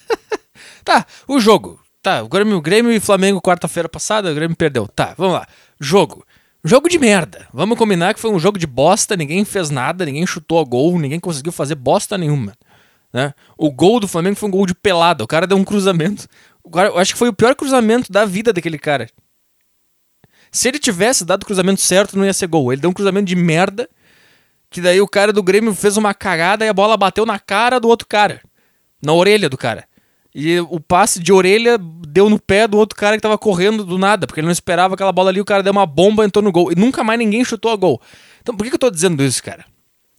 tá, 0.84 1.06
o 1.26 1.40
jogo. 1.40 1.80
Tá, 2.02 2.22
o 2.22 2.28
Grêmio, 2.28 2.60
Grêmio 2.60 2.92
e 2.92 3.00
Flamengo 3.00 3.42
quarta-feira 3.42 3.88
passada, 3.88 4.30
o 4.30 4.34
Grêmio 4.34 4.56
perdeu. 4.56 4.88
Tá, 4.88 5.14
vamos 5.16 5.34
lá. 5.34 5.46
Jogo. 5.78 6.24
Jogo 6.62 6.88
de 6.88 6.98
merda. 6.98 7.46
Vamos 7.52 7.78
combinar 7.78 8.14
que 8.14 8.20
foi 8.20 8.30
um 8.30 8.38
jogo 8.38 8.58
de 8.58 8.66
bosta, 8.66 9.16
ninguém 9.16 9.44
fez 9.44 9.70
nada, 9.70 10.04
ninguém 10.04 10.26
chutou 10.26 10.60
a 10.60 10.64
gol, 10.64 10.98
ninguém 10.98 11.18
conseguiu 11.18 11.52
fazer 11.52 11.74
bosta 11.74 12.18
nenhuma. 12.18 12.54
Né? 13.12 13.34
O 13.56 13.70
gol 13.72 13.98
do 13.98 14.06
Flamengo 14.06 14.36
foi 14.36 14.48
um 14.48 14.52
gol 14.52 14.66
de 14.66 14.74
pelada. 14.74 15.24
O 15.24 15.26
cara 15.26 15.46
deu 15.46 15.56
um 15.56 15.64
cruzamento. 15.64 16.28
O 16.62 16.70
cara, 16.70 16.88
eu 16.90 16.98
acho 16.98 17.12
que 17.12 17.18
foi 17.18 17.28
o 17.28 17.34
pior 17.34 17.54
cruzamento 17.54 18.12
da 18.12 18.24
vida 18.24 18.52
daquele 18.52 18.78
cara. 18.78 19.08
Se 20.50 20.68
ele 20.68 20.78
tivesse 20.78 21.24
dado 21.24 21.42
o 21.42 21.46
cruzamento 21.46 21.80
certo, 21.80 22.18
não 22.18 22.24
ia 22.24 22.32
ser 22.32 22.46
gol. 22.46 22.72
Ele 22.72 22.80
deu 22.80 22.90
um 22.90 22.94
cruzamento 22.94 23.26
de 23.26 23.36
merda. 23.36 23.88
Que 24.68 24.80
daí 24.80 25.00
o 25.00 25.08
cara 25.08 25.32
do 25.32 25.42
Grêmio 25.42 25.74
fez 25.74 25.96
uma 25.96 26.14
cagada 26.14 26.64
e 26.64 26.68
a 26.68 26.72
bola 26.72 26.96
bateu 26.96 27.26
na 27.26 27.38
cara 27.38 27.80
do 27.80 27.88
outro 27.88 28.06
cara. 28.06 28.40
Na 29.02 29.12
orelha 29.12 29.48
do 29.48 29.58
cara. 29.58 29.84
E 30.32 30.60
o 30.60 30.78
passe 30.78 31.18
de 31.18 31.32
orelha 31.32 31.76
deu 31.78 32.30
no 32.30 32.38
pé 32.38 32.68
do 32.68 32.78
outro 32.78 32.96
cara 32.96 33.16
que 33.16 33.22
tava 33.22 33.36
correndo 33.36 33.84
do 33.84 33.98
nada, 33.98 34.26
porque 34.26 34.38
ele 34.38 34.46
não 34.46 34.52
esperava 34.52 34.94
aquela 34.94 35.10
bola 35.10 35.30
ali, 35.30 35.40
o 35.40 35.44
cara 35.44 35.60
deu 35.60 35.72
uma 35.72 35.86
bomba 35.86 36.22
e 36.22 36.26
entrou 36.26 36.42
no 36.42 36.52
gol. 36.52 36.70
E 36.70 36.76
nunca 36.76 37.02
mais 37.02 37.18
ninguém 37.18 37.44
chutou 37.44 37.72
a 37.72 37.76
gol. 37.76 38.00
Então 38.40 38.56
por 38.56 38.62
que, 38.62 38.70
que 38.70 38.76
eu 38.76 38.80
tô 38.80 38.90
dizendo 38.90 39.24
isso, 39.24 39.42
cara? 39.42 39.64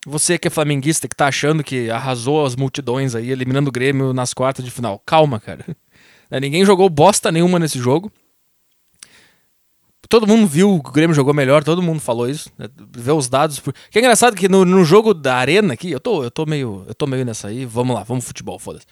Você 0.06 0.38
que 0.38 0.48
é 0.48 0.52
flamenguista, 0.52 1.08
que 1.08 1.16
tá 1.16 1.28
achando 1.28 1.64
que 1.64 1.90
arrasou 1.90 2.46
as 2.46 2.56
multidões 2.56 3.16
aí, 3.16 3.32
eliminando 3.32 3.70
o 3.70 3.72
Grêmio 3.72 4.12
nas 4.12 4.34
quartas 4.34 4.66
de 4.66 4.72
final. 4.72 5.00
Calma, 5.06 5.40
cara. 5.40 5.66
Ninguém 6.42 6.66
jogou 6.66 6.90
bosta 6.90 7.32
nenhuma 7.32 7.60
nesse 7.60 7.80
jogo. 7.80 8.12
Todo 10.12 10.28
mundo 10.28 10.46
viu 10.46 10.82
que 10.84 10.90
o 10.90 10.92
Grêmio 10.92 11.16
jogou 11.16 11.34
melhor, 11.34 11.64
todo 11.64 11.82
mundo 11.82 12.02
falou 12.02 12.30
isso. 12.30 12.52
Né? 12.58 12.68
Vê 12.98 13.14
os 13.14 13.30
dados. 13.30 13.62
Que 13.90 13.98
é 13.98 14.02
engraçado 14.02 14.36
que 14.36 14.50
no, 14.50 14.66
no, 14.66 14.84
jogo 14.84 15.14
da 15.14 15.38
Arena 15.38 15.74
aqui, 15.74 15.90
eu 15.90 16.02
tô, 16.02 16.22
eu 16.22 16.30
tô 16.30 16.46
meio. 16.46 16.84
Eu 16.86 16.94
tô 16.94 17.08
meio 17.08 17.24
nessa 17.24 17.48
aí. 17.48 17.64
Vamos 17.64 17.96
lá, 17.96 18.04
vamos 18.04 18.26
futebol, 18.26 18.60
foda-se. 18.60 18.86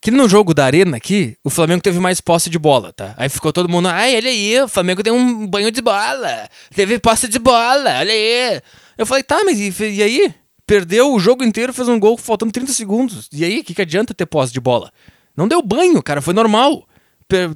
Que 0.00 0.12
no 0.12 0.28
jogo 0.28 0.54
da 0.54 0.64
Arena 0.64 0.98
aqui, 0.98 1.36
o 1.42 1.50
Flamengo 1.50 1.82
teve 1.82 1.98
mais 1.98 2.20
posse 2.20 2.48
de 2.48 2.60
bola, 2.60 2.92
tá? 2.92 3.12
Aí 3.16 3.28
ficou 3.28 3.52
todo 3.52 3.68
mundo, 3.68 3.88
ai, 3.88 4.14
olha 4.14 4.30
aí, 4.30 4.62
o 4.62 4.68
Flamengo 4.68 5.02
tem 5.02 5.12
um 5.12 5.48
banho 5.48 5.72
de 5.72 5.82
bola. 5.82 6.48
Teve 6.72 6.96
posse 7.00 7.26
de 7.26 7.40
bola, 7.40 7.98
olha 7.98 8.12
aí. 8.12 8.60
Eu 8.96 9.04
falei, 9.04 9.24
tá, 9.24 9.42
mas 9.44 9.58
e, 9.58 9.74
e 9.90 10.00
aí? 10.00 10.32
Perdeu 10.64 11.12
o 11.12 11.18
jogo 11.18 11.42
inteiro, 11.42 11.72
fez 11.72 11.88
um 11.88 11.98
gol 11.98 12.16
faltando 12.16 12.52
30 12.52 12.72
segundos. 12.72 13.28
E 13.32 13.44
aí, 13.44 13.58
o 13.58 13.64
que, 13.64 13.74
que 13.74 13.82
adianta 13.82 14.14
ter 14.14 14.26
posse 14.26 14.52
de 14.52 14.60
bola? 14.60 14.92
Não 15.36 15.48
deu 15.48 15.60
banho, 15.60 16.00
cara, 16.00 16.22
foi 16.22 16.32
normal. 16.32 16.86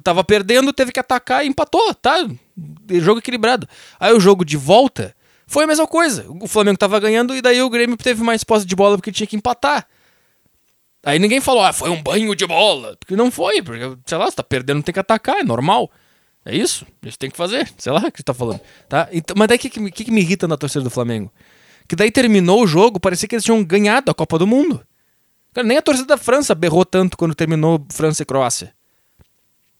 Tava 0.03 0.23
perdendo, 0.23 0.73
teve 0.73 0.91
que 0.91 0.99
atacar 0.99 1.45
e 1.45 1.47
empatou, 1.47 1.93
tá? 1.93 2.27
Jogo 3.01 3.19
equilibrado. 3.19 3.67
Aí 3.99 4.13
o 4.13 4.19
jogo 4.19 4.43
de 4.43 4.57
volta 4.57 5.15
foi 5.45 5.63
a 5.63 5.67
mesma 5.67 5.87
coisa. 5.87 6.25
O 6.27 6.47
Flamengo 6.47 6.77
tava 6.77 6.99
ganhando 6.99 7.35
e 7.35 7.41
daí 7.41 7.61
o 7.61 7.69
Grêmio 7.69 7.97
teve 7.97 8.23
mais 8.23 8.43
posse 8.43 8.65
de 8.65 8.75
bola 8.75 8.97
porque 8.97 9.11
tinha 9.11 9.27
que 9.27 9.35
empatar. 9.35 9.87
Aí 11.03 11.19
ninguém 11.19 11.39
falou, 11.39 11.63
ah, 11.63 11.71
foi 11.71 11.89
um 11.89 12.01
banho 12.03 12.35
de 12.35 12.45
bola. 12.45 12.97
Porque 12.99 13.15
não 13.15 13.31
foi, 13.31 13.61
porque, 13.61 13.97
sei 14.05 14.17
lá, 14.17 14.29
você 14.29 14.35
tá 14.35 14.43
perdendo, 14.43 14.83
tem 14.83 14.91
que 14.91 14.99
atacar, 14.99 15.37
é 15.37 15.43
normal. 15.43 15.89
É 16.43 16.55
isso, 16.55 16.85
isso 17.03 17.17
tem 17.17 17.29
que 17.29 17.37
fazer, 17.37 17.69
sei 17.77 17.91
lá 17.91 17.99
o 17.99 18.11
que 18.11 18.19
você 18.19 18.23
tá 18.23 18.33
falando. 18.33 18.61
Tá? 18.87 19.07
Então, 19.11 19.35
mas 19.37 19.47
daí 19.47 19.57
o 19.57 19.59
que, 19.59 19.69
que, 19.69 20.05
que 20.05 20.11
me 20.11 20.21
irrita 20.21 20.47
na 20.47 20.57
torcida 20.57 20.83
do 20.83 20.89
Flamengo? 20.89 21.31
Que 21.87 21.95
daí 21.95 22.11
terminou 22.11 22.63
o 22.63 22.67
jogo, 22.67 22.99
parecia 22.99 23.27
que 23.27 23.35
eles 23.35 23.43
tinham 23.43 23.63
ganhado 23.63 24.11
a 24.11 24.13
Copa 24.13 24.37
do 24.37 24.47
Mundo. 24.47 24.81
Cara, 25.53 25.67
nem 25.67 25.77
a 25.77 25.81
torcida 25.81 26.07
da 26.07 26.17
França 26.17 26.53
berrou 26.53 26.85
tanto 26.85 27.17
quando 27.17 27.33
terminou 27.33 27.85
França 27.91 28.23
e 28.23 28.25
Croácia. 28.25 28.73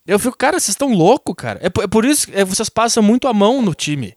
Eu 0.07 0.17
fico, 0.17 0.37
cara, 0.37 0.57
vocês 0.57 0.69
estão 0.69 0.93
loucos, 0.93 1.35
cara. 1.37 1.59
É, 1.61 1.65
é, 1.65 1.87
por 1.87 2.05
isso 2.05 2.27
que 2.27 2.35
é, 2.35 2.45
vocês 2.45 2.69
passam 2.69 3.03
muito 3.03 3.27
a 3.27 3.33
mão 3.33 3.61
no 3.61 3.75
time. 3.75 4.15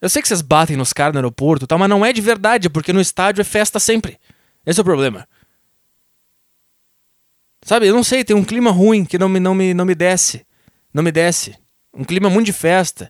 Eu 0.00 0.08
sei 0.08 0.20
que 0.20 0.26
vocês 0.26 0.42
batem 0.42 0.76
nos 0.76 0.92
caras 0.92 1.14
no 1.14 1.20
aeroporto, 1.20 1.68
tá, 1.68 1.78
mas 1.78 1.88
não 1.88 2.04
é 2.04 2.12
de 2.12 2.20
verdade, 2.20 2.68
porque 2.68 2.92
no 2.92 3.00
estádio 3.00 3.40
é 3.40 3.44
festa 3.44 3.78
sempre. 3.78 4.18
Esse 4.66 4.80
é 4.80 4.82
o 4.82 4.84
problema. 4.84 5.26
Sabe, 7.64 7.86
eu 7.86 7.94
não 7.94 8.02
sei, 8.02 8.24
tem 8.24 8.36
um 8.36 8.44
clima 8.44 8.70
ruim 8.70 9.04
que 9.04 9.16
não 9.16 9.28
me, 9.28 9.38
não 9.38 9.54
me, 9.54 9.72
não 9.72 9.84
me 9.84 9.94
desce. 9.94 10.44
Não 10.92 11.02
me 11.02 11.12
desce. 11.12 11.56
Um 11.94 12.04
clima 12.04 12.28
muito 12.28 12.46
de 12.46 12.52
festa. 12.52 13.08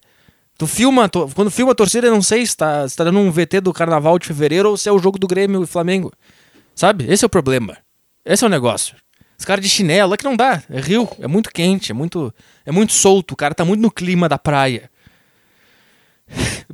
Tu 0.56 0.66
filma, 0.66 1.08
tu, 1.08 1.28
quando 1.34 1.50
filma 1.50 1.72
a 1.72 1.74
torcida, 1.74 2.06
eu 2.06 2.14
não 2.14 2.22
sei 2.22 2.46
se 2.46 2.56
tá, 2.56 2.86
se 2.88 2.96
tá 2.96 3.02
dando 3.02 3.18
um 3.18 3.30
VT 3.30 3.62
do 3.62 3.72
carnaval 3.72 4.18
de 4.18 4.26
fevereiro 4.26 4.70
ou 4.70 4.76
se 4.76 4.88
é 4.88 4.92
o 4.92 4.98
jogo 4.98 5.18
do 5.18 5.26
Grêmio 5.26 5.64
e 5.64 5.66
Flamengo. 5.66 6.12
Sabe? 6.74 7.10
Esse 7.10 7.24
é 7.24 7.26
o 7.26 7.30
problema. 7.30 7.78
Esse 8.24 8.44
é 8.44 8.46
o 8.46 8.50
negócio. 8.50 8.94
Os 9.38 9.44
caras 9.44 9.64
de 9.64 9.68
chinelo 9.68 10.14
é 10.14 10.16
que 10.16 10.25
não 10.25 10.37
dá. 10.37 10.62
É 10.70 10.81
rio, 10.81 11.09
é 11.18 11.27
muito 11.27 11.51
quente, 11.51 11.90
é 11.90 11.94
muito, 11.94 12.33
é 12.64 12.73
muito 12.73 12.92
solto. 12.92 13.33
O 13.33 13.37
cara 13.37 13.55
tá 13.55 13.64
muito 13.64 13.81
no 13.81 13.90
clima 13.90 14.29
da 14.29 14.38
praia. 14.38 14.90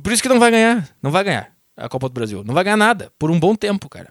Por 0.01 0.11
isso 0.11 0.21
que 0.21 0.29
não 0.29 0.39
vai 0.39 0.51
ganhar. 0.51 0.89
Não 1.01 1.11
vai 1.11 1.23
ganhar 1.23 1.51
a 1.75 1.89
Copa 1.89 2.07
do 2.07 2.13
Brasil. 2.13 2.43
Não 2.43 2.53
vai 2.53 2.63
ganhar 2.63 2.77
nada. 2.77 3.11
Por 3.17 3.31
um 3.31 3.39
bom 3.39 3.55
tempo, 3.55 3.89
cara. 3.89 4.09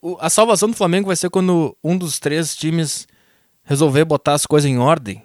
O, 0.00 0.16
a 0.20 0.28
salvação 0.28 0.68
do 0.68 0.76
Flamengo 0.76 1.06
vai 1.06 1.16
ser 1.16 1.30
quando 1.30 1.76
um 1.82 1.96
dos 1.96 2.18
três 2.18 2.54
times 2.56 3.06
resolver 3.62 4.04
botar 4.04 4.34
as 4.34 4.46
coisas 4.46 4.70
em 4.70 4.78
ordem 4.78 5.22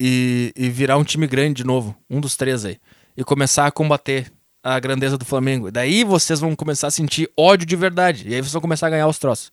e, 0.00 0.52
e 0.56 0.68
virar 0.68 0.96
um 0.96 1.04
time 1.04 1.26
grande 1.26 1.54
de 1.54 1.64
novo, 1.64 1.96
um 2.08 2.20
dos 2.20 2.36
três 2.36 2.64
aí, 2.64 2.78
e 3.16 3.24
começar 3.24 3.66
a 3.66 3.70
combater 3.72 4.32
a 4.62 4.78
grandeza 4.78 5.16
do 5.16 5.24
Flamengo. 5.24 5.70
Daí 5.70 6.04
vocês 6.04 6.40
vão 6.40 6.54
começar 6.54 6.88
a 6.88 6.90
sentir 6.90 7.30
ódio 7.36 7.66
de 7.66 7.76
verdade. 7.76 8.28
E 8.28 8.34
aí 8.34 8.40
vocês 8.40 8.52
vão 8.52 8.60
começar 8.60 8.88
a 8.88 8.90
ganhar 8.90 9.06
os 9.06 9.18
troços. 9.18 9.52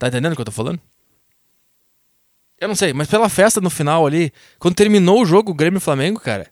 Tá 0.00 0.08
entendendo 0.08 0.32
o 0.32 0.34
que 0.34 0.40
eu 0.40 0.46
tô 0.46 0.50
falando? 0.50 0.80
Eu 2.58 2.68
não 2.68 2.74
sei, 2.74 2.94
mas 2.94 3.06
pela 3.06 3.28
festa 3.28 3.60
no 3.60 3.68
final 3.68 4.06
ali, 4.06 4.32
quando 4.58 4.74
terminou 4.74 5.20
o 5.20 5.26
jogo, 5.26 5.50
o 5.50 5.54
Grêmio 5.54 5.76
e 5.76 5.80
Flamengo, 5.80 6.18
cara, 6.18 6.46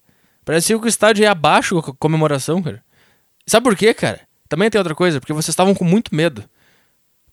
parecia 0.45 0.77
que 0.77 0.85
o 0.85 0.87
estádio 0.87 1.23
ia 1.23 1.31
abaixo 1.31 1.81
com 1.81 1.89
a 1.89 1.95
comemoração, 1.95 2.61
cara. 2.61 2.83
Sabe 3.47 3.63
por 3.63 3.75
quê, 3.75 3.91
cara? 3.91 4.21
Também 4.47 4.69
tem 4.69 4.77
outra 4.77 4.93
coisa, 4.93 5.19
porque 5.19 5.33
vocês 5.33 5.49
estavam 5.49 5.73
com 5.73 5.83
muito 5.83 6.13
medo. 6.13 6.47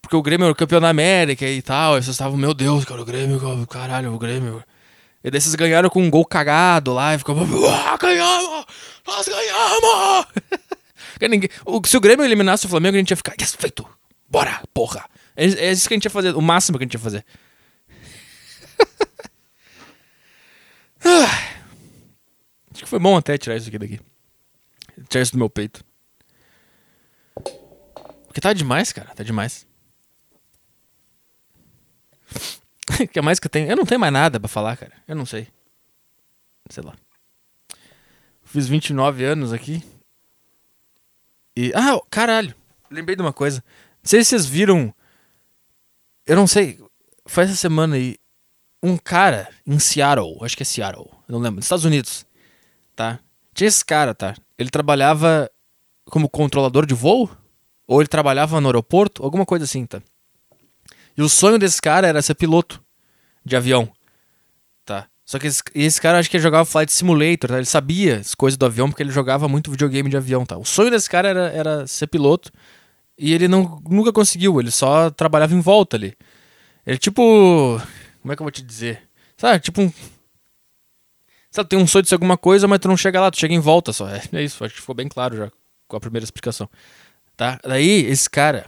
Porque 0.00 0.16
o 0.16 0.22
Grêmio 0.22 0.44
era 0.46 0.52
o 0.52 0.57
campeão 0.57 0.81
da 0.81 0.88
América 0.88 1.46
e 1.46 1.61
tal, 1.61 1.98
e 1.98 2.02
vocês 2.02 2.14
estavam, 2.14 2.38
meu 2.38 2.55
Deus, 2.55 2.87
cara, 2.87 3.02
o 3.02 3.05
Grêmio, 3.05 3.66
caralho, 3.66 4.14
o 4.14 4.18
Grêmio. 4.18 4.64
E 5.22 5.31
daí 5.31 5.38
vocês 5.38 5.55
ganharam 5.55 5.90
com 5.90 6.02
um 6.02 6.09
gol 6.09 6.24
cagado 6.24 6.94
lá 6.94 7.14
e 7.14 7.18
ficou, 7.18 7.37
ah, 7.38 7.96
ganhamos! 7.98 8.64
Nós 9.07 9.29
ganhamos! 9.29 10.26
Se 11.90 11.96
o 11.96 12.00
Grêmio 12.00 12.24
eliminasse 12.24 12.64
o 12.64 12.70
Flamengo, 12.70 12.96
a 12.96 13.00
gente 13.00 13.11
ia 13.11 13.16
ficar, 13.16 13.35
yes, 13.38 13.55
feito! 13.55 13.87
Bora, 14.31 14.62
porra! 14.72 15.05
É, 15.37 15.44
é 15.44 15.70
isso 15.72 15.87
que 15.87 15.94
a 15.94 15.96
gente 15.96 16.05
ia 16.05 16.11
fazer, 16.11 16.35
o 16.35 16.40
máximo 16.40 16.79
que 16.79 16.85
a 16.85 16.87
gente 16.87 16.94
ia 16.94 17.01
fazer. 17.01 17.25
Acho 22.72 22.83
que 22.85 22.88
foi 22.88 22.99
bom 22.99 23.16
até 23.16 23.38
tirar 23.38 23.57
isso 23.57 23.68
aqui 23.68 23.79
daqui. 23.79 24.01
Tirar 25.09 25.22
isso 25.22 25.33
do 25.33 25.38
meu 25.38 25.51
peito. 25.51 25.85
Porque 28.27 28.40
tá 28.40 28.53
demais, 28.53 28.92
cara. 28.92 29.14
Tá 29.14 29.22
demais. 29.22 29.66
O 32.99 33.09
que 33.09 33.20
mais 33.20 33.38
que 33.38 33.46
eu 33.46 33.51
tenho? 33.51 33.68
Eu 33.68 33.77
não 33.77 33.85
tenho 33.85 34.01
mais 34.01 34.12
nada 34.12 34.40
pra 34.40 34.49
falar, 34.49 34.77
cara. 34.77 34.92
Eu 35.09 35.16
não 35.16 35.27
sei. 35.27 35.49
Sei 36.70 36.83
lá. 36.83 36.96
Fiz 38.44 38.68
29 38.68 39.25
anos 39.25 39.53
aqui. 39.53 39.83
E. 41.57 41.72
Ah, 41.75 42.01
caralho. 42.09 42.55
Lembrei 42.90 43.16
de 43.16 43.22
uma 43.22 43.33
coisa. 43.33 43.62
Não 44.03 44.09
sei 44.09 44.22
se 44.22 44.31
vocês 44.31 44.46
viram. 44.46 44.94
Eu 46.26 46.36
não 46.36 46.46
sei. 46.46 46.80
Foi 47.26 47.44
essa 47.44 47.54
semana 47.54 47.96
aí. 47.96 48.16
Um 48.82 48.96
cara 48.96 49.48
em 49.66 49.78
Seattle. 49.78 50.38
Acho 50.42 50.56
que 50.56 50.62
é 50.62 50.66
Seattle. 50.66 51.10
Não 51.28 51.38
lembro. 51.38 51.60
Estados 51.60 51.84
Unidos. 51.84 52.26
Tá? 52.94 53.20
Tinha 53.54 53.68
esse 53.68 53.84
cara, 53.84 54.14
tá? 54.14 54.34
Ele 54.58 54.70
trabalhava 54.70 55.50
como 56.10 56.28
controlador 56.28 56.84
de 56.84 56.94
voo? 56.94 57.30
Ou 57.86 58.00
ele 58.00 58.08
trabalhava 58.08 58.60
no 58.60 58.68
aeroporto? 58.68 59.22
Alguma 59.22 59.46
coisa 59.46 59.64
assim, 59.64 59.86
tá? 59.86 60.02
E 61.16 61.22
o 61.22 61.28
sonho 61.28 61.58
desse 61.58 61.80
cara 61.80 62.06
era 62.06 62.20
ser 62.20 62.34
piloto 62.34 62.82
de 63.44 63.56
avião. 63.56 63.90
Tá. 64.84 65.06
Só 65.24 65.38
que 65.38 65.46
esse, 65.46 65.62
esse 65.74 66.00
cara 66.00 66.18
acho 66.18 66.28
que 66.28 66.36
ele 66.36 66.42
jogava 66.42 66.64
Flight 66.64 66.92
Simulator, 66.92 67.50
tá? 67.50 67.56
Ele 67.56 67.64
sabia 67.64 68.18
as 68.18 68.34
coisas 68.34 68.58
do 68.58 68.66
avião 68.66 68.90
porque 68.90 69.02
ele 69.02 69.10
jogava 69.10 69.48
muito 69.48 69.70
videogame 69.70 70.10
de 70.10 70.16
avião, 70.16 70.44
tá? 70.44 70.58
O 70.58 70.64
sonho 70.64 70.90
desse 70.90 71.08
cara 71.08 71.28
era, 71.28 71.48
era 71.50 71.86
ser 71.86 72.08
piloto 72.08 72.52
e 73.18 73.33
ele 73.33 73.48
não, 73.48 73.81
nunca 73.88 74.12
conseguiu, 74.12 74.61
ele 74.61 74.70
só 74.70 75.11
trabalhava 75.11 75.55
em 75.55 75.61
volta 75.61 75.96
ali. 75.96 76.16
Ele 76.87 76.98
tipo. 76.98 77.81
Como 78.20 78.33
é 78.33 78.37
que 78.37 78.42
eu 78.42 78.44
vou 78.44 78.50
te 78.50 78.62
dizer? 78.62 79.02
Sabe, 79.37 79.61
tipo 79.61 79.83
um. 79.83 79.92
Sabe, 81.50 81.68
tem 81.68 81.79
um 81.79 81.87
sonho 81.87 82.02
de 82.02 82.09
ser 82.09 82.14
alguma 82.16 82.37
coisa, 82.37 82.68
mas 82.68 82.79
tu 82.79 82.88
não 82.88 82.96
chega 82.96 83.20
lá, 83.20 83.31
tu 83.31 83.38
chega 83.38 83.55
em 83.55 83.61
volta 83.61 83.92
só. 83.92 84.09
É, 84.09 84.22
é 84.33 84.42
isso, 84.42 84.64
acho 84.64 84.74
que 84.74 84.81
ficou 84.81 84.94
bem 84.94 85.09
claro 85.09 85.37
já 85.37 85.50
com 85.88 85.96
a 85.96 86.00
primeira 86.00 86.24
explicação. 86.24 86.68
Tá? 87.37 87.59
Daí, 87.62 88.05
esse 88.07 88.29
cara 88.29 88.66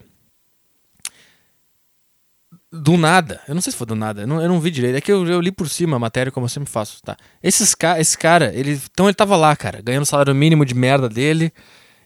do 2.71 2.97
nada. 2.97 3.41
Eu 3.49 3.55
não 3.55 3.63
sei 3.63 3.73
se 3.73 3.79
foi 3.79 3.87
do 3.87 3.95
nada. 3.95 4.23
Eu 4.23 4.27
não, 4.27 4.43
eu 4.43 4.49
não 4.49 4.61
vi 4.61 4.71
direito. 4.71 4.97
É 4.97 5.01
que 5.01 5.11
eu, 5.11 5.27
eu, 5.27 5.41
li 5.41 5.51
por 5.51 5.69
cima 5.69 5.97
a 5.97 5.99
matéria, 5.99 6.31
como 6.31 6.45
eu 6.45 6.51
sempre 6.51 6.71
faço, 6.71 7.03
tá? 7.03 7.17
Esses, 7.43 7.75
esse 7.99 8.19
cara, 8.19 8.53
ele. 8.55 8.81
Então 8.91 9.07
ele 9.07 9.15
tava 9.15 9.37
lá, 9.37 9.57
cara, 9.57 9.81
ganhando 9.83 10.03
o 10.03 10.07
salário 10.07 10.35
mínimo 10.35 10.65
de 10.65 10.75
merda 10.75 11.09
dele. 11.09 11.53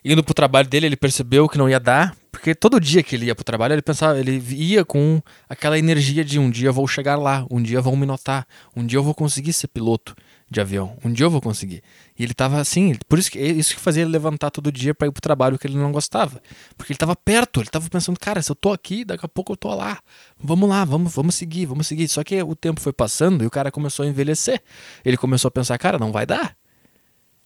Indo 0.04 0.24
pro 0.24 0.34
trabalho 0.34 0.68
dele, 0.68 0.86
ele 0.86 0.96
percebeu 0.96 1.48
que 1.48 1.56
não 1.56 1.68
ia 1.68 1.78
dar. 1.78 2.16
Porque 2.32 2.54
todo 2.54 2.80
dia 2.80 3.02
que 3.02 3.14
ele 3.14 3.26
ia 3.26 3.34
pro 3.34 3.44
trabalho, 3.44 3.74
ele 3.74 3.82
pensava, 3.82 4.18
ele 4.18 4.42
ia 4.50 4.84
com 4.84 5.20
aquela 5.48 5.78
energia 5.78 6.24
de 6.24 6.38
um 6.38 6.50
dia 6.50 6.70
eu 6.70 6.72
vou 6.72 6.88
chegar 6.88 7.14
lá, 7.14 7.46
um 7.50 7.62
dia 7.62 7.80
vão 7.80 7.94
me 7.94 8.06
notar, 8.06 8.46
um 8.74 8.84
dia 8.84 8.98
eu 8.98 9.02
vou 9.02 9.14
conseguir 9.14 9.52
ser 9.52 9.68
piloto 9.68 10.16
de 10.50 10.60
avião. 10.60 10.96
Um 11.04 11.12
dia 11.12 11.26
eu 11.26 11.30
vou 11.30 11.40
conseguir. 11.40 11.82
E 12.18 12.22
ele 12.22 12.34
tava 12.34 12.58
assim, 12.58 12.94
por 13.08 13.18
isso 13.18 13.30
que 13.30 13.38
isso 13.38 13.74
que 13.74 13.80
fazia 13.80 14.02
ele 14.02 14.10
levantar 14.10 14.50
todo 14.50 14.72
dia 14.72 14.94
para 14.94 15.08
ir 15.08 15.12
pro 15.12 15.20
trabalho 15.20 15.58
que 15.58 15.66
ele 15.66 15.76
não 15.76 15.92
gostava, 15.92 16.42
porque 16.76 16.92
ele 16.92 16.98
tava 16.98 17.14
perto, 17.14 17.60
ele 17.60 17.70
tava 17.70 17.88
pensando, 17.88 18.18
cara, 18.18 18.42
se 18.42 18.50
eu 18.50 18.56
tô 18.56 18.72
aqui, 18.72 19.04
daqui 19.04 19.24
a 19.24 19.28
pouco 19.28 19.52
eu 19.52 19.56
tô 19.56 19.74
lá. 19.74 20.00
Vamos 20.38 20.68
lá, 20.68 20.84
vamos, 20.84 21.14
vamos 21.14 21.34
seguir, 21.34 21.66
vamos 21.66 21.86
seguir. 21.86 22.08
Só 22.08 22.24
que 22.24 22.42
o 22.42 22.56
tempo 22.56 22.80
foi 22.80 22.92
passando 22.92 23.44
e 23.44 23.46
o 23.46 23.50
cara 23.50 23.70
começou 23.70 24.04
a 24.04 24.08
envelhecer. 24.08 24.62
Ele 25.04 25.16
começou 25.16 25.48
a 25.48 25.50
pensar, 25.52 25.78
cara, 25.78 25.98
não 25.98 26.10
vai 26.10 26.26
dar. 26.26 26.56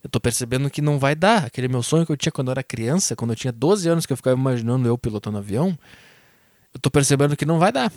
Eu 0.06 0.08
tô 0.08 0.20
percebendo 0.20 0.70
que 0.70 0.80
não 0.80 1.00
vai 1.00 1.16
dar. 1.16 1.46
Aquele 1.46 1.66
meu 1.66 1.82
sonho 1.82 2.06
que 2.06 2.12
eu 2.12 2.16
tinha 2.16 2.30
quando 2.30 2.46
eu 2.46 2.52
era 2.52 2.62
criança, 2.62 3.16
quando 3.16 3.32
eu 3.32 3.36
tinha 3.36 3.52
12 3.52 3.88
anos 3.88 4.06
que 4.06 4.12
eu 4.12 4.16
ficava 4.16 4.38
imaginando 4.38 4.86
eu 4.86 4.96
pilotando 4.96 5.36
avião, 5.36 5.76
eu 6.72 6.78
tô 6.78 6.88
percebendo 6.92 7.36
que 7.36 7.44
não 7.44 7.58
vai 7.58 7.72
dar. 7.72 7.92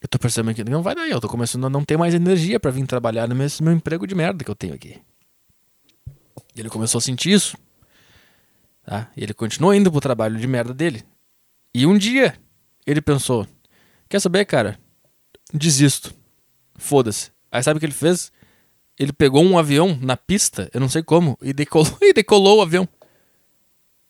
Eu 0.00 0.06
tô 0.08 0.16
percebendo 0.16 0.54
que 0.54 0.62
não 0.62 0.80
vai 0.80 0.94
dar. 0.94 1.08
Eu 1.08 1.20
tô 1.20 1.28
começando 1.28 1.66
a 1.66 1.68
não 1.70 1.84
ter 1.84 1.96
mais 1.96 2.14
energia 2.14 2.60
para 2.60 2.70
vir 2.70 2.86
trabalhar 2.86 3.26
no 3.26 3.34
meu, 3.34 3.48
meu 3.60 3.72
emprego 3.72 4.06
de 4.06 4.14
merda 4.14 4.44
que 4.44 4.50
eu 4.50 4.54
tenho 4.54 4.74
aqui. 4.74 4.96
E 6.54 6.60
ele 6.60 6.68
começou 6.68 7.00
a 7.00 7.02
sentir 7.02 7.32
isso. 7.32 7.58
Tá? 8.84 9.10
E 9.16 9.24
ele 9.24 9.34
continuou 9.34 9.74
indo 9.74 9.90
pro 9.90 10.00
trabalho 10.00 10.38
de 10.38 10.46
merda 10.46 10.72
dele. 10.72 11.02
E 11.74 11.84
um 11.84 11.98
dia 11.98 12.38
ele 12.86 13.00
pensou: 13.00 13.44
Quer 14.08 14.20
saber, 14.20 14.44
cara? 14.44 14.78
Desisto. 15.52 16.14
Foda-se. 16.76 17.32
Aí 17.50 17.60
sabe 17.60 17.78
o 17.78 17.80
que 17.80 17.86
ele 17.86 17.92
fez? 17.92 18.30
Ele 18.98 19.12
pegou 19.12 19.44
um 19.44 19.56
avião 19.56 19.96
na 20.00 20.16
pista, 20.16 20.68
eu 20.74 20.80
não 20.80 20.88
sei 20.88 21.02
como, 21.02 21.38
e 21.40 21.52
decolou, 21.52 21.96
e 22.02 22.12
decolou 22.12 22.58
o 22.58 22.62
avião. 22.62 22.88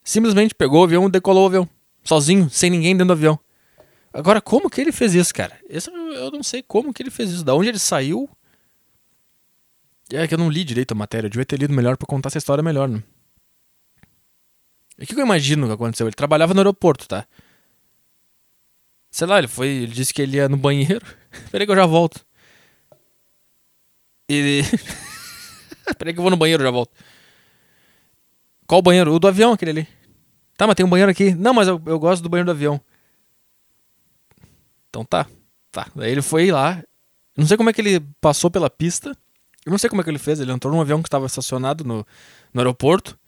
Simplesmente 0.03 0.55
pegou 0.55 0.81
o 0.81 0.85
avião 0.85 1.07
e 1.07 1.11
decolou 1.11 1.45
o 1.45 1.47
avião. 1.47 1.69
Sozinho, 2.03 2.49
sem 2.49 2.71
ninguém 2.71 2.95
dentro 2.95 3.09
do 3.09 3.13
avião. 3.13 3.39
Agora, 4.13 4.41
como 4.41 4.71
que 4.71 4.81
ele 4.81 4.91
fez 4.91 5.15
isso, 5.15 5.35
cara? 5.35 5.59
Isso 5.69 5.91
eu 5.91 6.31
não 6.31 6.43
sei 6.43 6.63
como 6.63 6.95
que 6.95 7.03
ele 7.03 7.11
fez 7.11 7.31
isso. 7.31 7.45
Da 7.45 7.55
onde 7.55 7.69
ele 7.69 7.79
saiu? 7.79 8.29
É 10.11 10.27
que 10.27 10.33
eu 10.33 10.39
não 10.39 10.49
li 10.49 10.65
direito 10.65 10.93
a 10.93 10.95
matéria. 10.95 11.27
Eu 11.27 11.31
devia 11.31 11.45
ter 11.45 11.59
lido 11.59 11.75
melhor 11.75 11.99
para 11.99 12.07
contar 12.07 12.29
essa 12.29 12.39
história 12.39 12.63
melhor, 12.63 12.89
né? 12.89 13.03
O 14.99 15.07
que 15.07 15.15
eu 15.15 15.21
imagino 15.21 15.67
que 15.67 15.73
aconteceu? 15.75 16.07
Ele 16.07 16.15
trabalhava 16.15 16.55
no 16.55 16.61
aeroporto, 16.61 17.07
tá? 17.07 17.27
Sei 19.11 19.27
lá, 19.27 19.39
ele 19.39 19.49
foi. 19.49 19.69
Ele 19.69 19.93
disse 19.93 20.13
que 20.13 20.23
ele 20.23 20.39
ia 20.39 20.49
no 20.49 20.57
banheiro. 20.57 21.05
Peraí 21.53 21.67
que 21.67 21.73
eu 21.73 21.77
já 21.77 21.87
volto. 21.87 22.27
Ele. 24.29 24.63
Peraí 25.99 26.13
que 26.13 26.19
eu 26.19 26.23
vou 26.23 26.31
no 26.31 26.37
banheiro, 26.37 26.63
já 26.63 26.71
volto. 26.71 26.93
Qual 28.67 28.83
banheiro? 28.83 29.15
O 29.15 29.19
do 29.19 29.27
avião, 29.27 29.53
aquele 29.53 29.71
ali. 29.71 29.89
Tá, 30.57 30.67
mas 30.67 30.77
tem 30.77 30.85
um 30.85 30.91
banheiro 30.91 31.11
aqui. 31.11 31.35
Não, 31.35 31.55
mas 31.55 31.69
eu, 31.69 31.81
eu 31.87 31.99
gosto 31.99 32.23
do 32.23 32.29
banheiro 32.29 32.47
do 32.47 32.51
avião. 32.51 32.81
Então 34.91 35.05
tá. 35.05 35.27
Tá. 35.73 35.87
Daí 35.95 36.11
ele 36.11 36.23
foi 36.23 36.51
lá. 36.51 36.83
Não 37.37 37.47
sei 37.47 37.57
como 37.57 37.71
é 37.71 37.73
que 37.73 37.81
ele 37.81 38.01
passou 38.21 38.51
pela 38.51 38.69
pista. 38.69 39.17
Eu 39.65 39.71
não 39.71 39.79
sei 39.79 39.89
como 39.89 40.01
é 40.01 40.05
que 40.05 40.11
ele 40.11 40.19
fez. 40.19 40.41
Ele 40.41 40.53
entrou 40.53 40.73
num 40.73 40.81
avião 40.81 41.01
que 41.01 41.09
estava 41.09 41.27
estacionado 41.27 41.85
no, 41.85 42.07
no 42.53 42.61
aeroporto. 42.61 43.19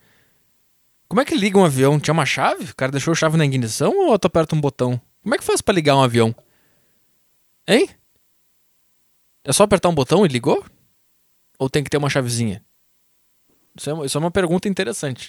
Como 1.09 1.21
é 1.21 1.25
que 1.25 1.35
liga 1.35 1.59
um 1.59 1.65
avião? 1.65 1.99
Tinha 1.99 2.13
uma 2.13 2.27
chave? 2.27 2.65
O 2.65 2.77
cara 2.77 2.93
deixou 2.93 3.13
a 3.13 3.15
chave 3.15 3.37
na 3.37 3.45
ignição 3.45 3.93
ou 4.09 4.19
tu 4.19 4.27
aperta 4.27 4.55
um 4.55 4.61
botão? 4.61 5.01
Como 5.23 5.35
é 5.35 5.39
que 5.39 5.45
faz 5.45 5.61
para 5.61 5.75
ligar 5.75 5.97
um 5.97 6.03
avião? 6.03 6.35
Hein? 7.67 7.89
É 9.45 9.53
só 9.53 9.63
apertar 9.63 9.89
um 9.89 9.95
botão 9.95 10.25
e 10.25 10.29
ligou? 10.29 10.65
Ou 11.61 11.69
tem 11.69 11.85
que 11.85 11.91
ter 11.91 11.99
uma 11.99 12.09
chavezinha? 12.09 12.65
Isso 13.77 13.91
é, 13.91 14.07
isso 14.07 14.17
é 14.17 14.19
uma 14.19 14.31
pergunta 14.31 14.67
interessante. 14.67 15.29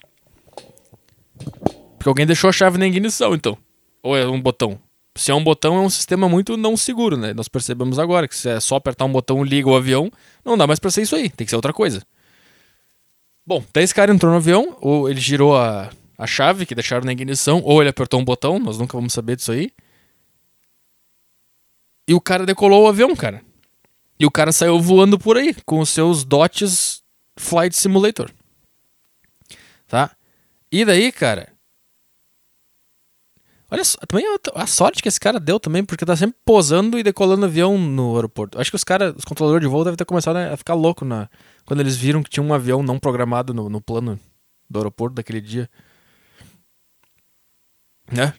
Porque 1.97 2.07
alguém 2.07 2.25
deixou 2.25 2.49
a 2.49 2.53
chave 2.53 2.77
na 2.77 2.87
ignição, 2.87 3.35
então. 3.35 3.57
Ou 4.01 4.15
é 4.15 4.25
um 4.25 4.41
botão? 4.41 4.79
Se 5.13 5.29
é 5.29 5.35
um 5.35 5.43
botão, 5.43 5.75
é 5.75 5.81
um 5.81 5.89
sistema 5.89 6.29
muito 6.29 6.55
não 6.55 6.77
seguro, 6.77 7.17
né? 7.17 7.33
Nós 7.33 7.49
percebemos 7.49 7.99
agora 7.99 8.29
que 8.29 8.35
se 8.35 8.49
é 8.49 8.61
só 8.61 8.77
apertar 8.77 9.03
um 9.03 9.11
botão 9.11 9.43
liga 9.43 9.67
o 9.67 9.75
avião, 9.75 10.09
não 10.45 10.57
dá 10.57 10.65
mais 10.65 10.79
pra 10.79 10.89
ser 10.89 11.01
isso 11.01 11.17
aí, 11.17 11.29
tem 11.29 11.43
que 11.43 11.49
ser 11.49 11.57
outra 11.57 11.73
coisa. 11.73 12.01
Bom, 13.45 13.61
daí 13.73 13.83
esse 13.83 13.93
cara 13.93 14.13
entrou 14.13 14.31
no 14.31 14.37
avião, 14.37 14.77
ou 14.79 15.09
ele 15.09 15.19
girou 15.19 15.57
a, 15.57 15.89
a 16.17 16.25
chave 16.25 16.65
que 16.65 16.73
deixaram 16.73 17.03
na 17.03 17.11
ignição, 17.11 17.61
ou 17.61 17.81
ele 17.81 17.89
apertou 17.89 18.21
um 18.21 18.23
botão, 18.23 18.57
nós 18.57 18.77
nunca 18.77 18.97
vamos 18.97 19.11
saber 19.11 19.35
disso 19.35 19.51
aí. 19.51 19.69
E 22.07 22.13
o 22.13 22.21
cara 22.21 22.45
decolou 22.45 22.85
o 22.85 22.87
avião, 22.87 23.13
cara. 23.17 23.43
E 24.21 24.25
o 24.27 24.29
cara 24.29 24.51
saiu 24.51 24.79
voando 24.79 25.17
por 25.17 25.35
aí 25.35 25.51
com 25.65 25.79
os 25.79 25.89
seus 25.89 26.23
dotes 26.23 27.01
Flight 27.35 27.75
Simulator. 27.75 28.29
Tá? 29.87 30.15
E 30.71 30.85
daí, 30.85 31.11
cara, 31.11 31.51
Olha 33.67 33.83
só, 33.83 33.97
também 34.07 34.23
a 34.53 34.67
sorte 34.67 35.01
que 35.01 35.07
esse 35.07 35.19
cara 35.19 35.39
deu 35.39 35.59
também, 35.59 35.83
porque 35.83 36.05
tá 36.05 36.15
sempre 36.15 36.37
posando 36.45 36.99
e 36.99 37.03
decolando 37.03 37.45
avião 37.45 37.79
no 37.79 38.15
aeroporto. 38.15 38.61
Acho 38.61 38.69
que 38.69 38.75
os 38.75 38.83
caras, 38.83 39.15
os 39.17 39.25
controladores 39.25 39.65
de 39.65 39.71
voo 39.71 39.83
devem 39.83 39.97
ter 39.97 40.05
começado 40.05 40.35
a 40.35 40.55
ficar 40.55 40.75
louco 40.75 41.03
na, 41.03 41.27
quando 41.65 41.79
eles 41.79 41.95
viram 41.95 42.21
que 42.21 42.29
tinha 42.29 42.43
um 42.43 42.53
avião 42.53 42.83
não 42.83 42.99
programado 42.99 43.55
no, 43.55 43.69
no 43.69 43.81
plano 43.81 44.19
do 44.69 44.77
aeroporto 44.77 45.15
daquele 45.15 45.41
dia. 45.41 45.67
Né? 48.11 48.33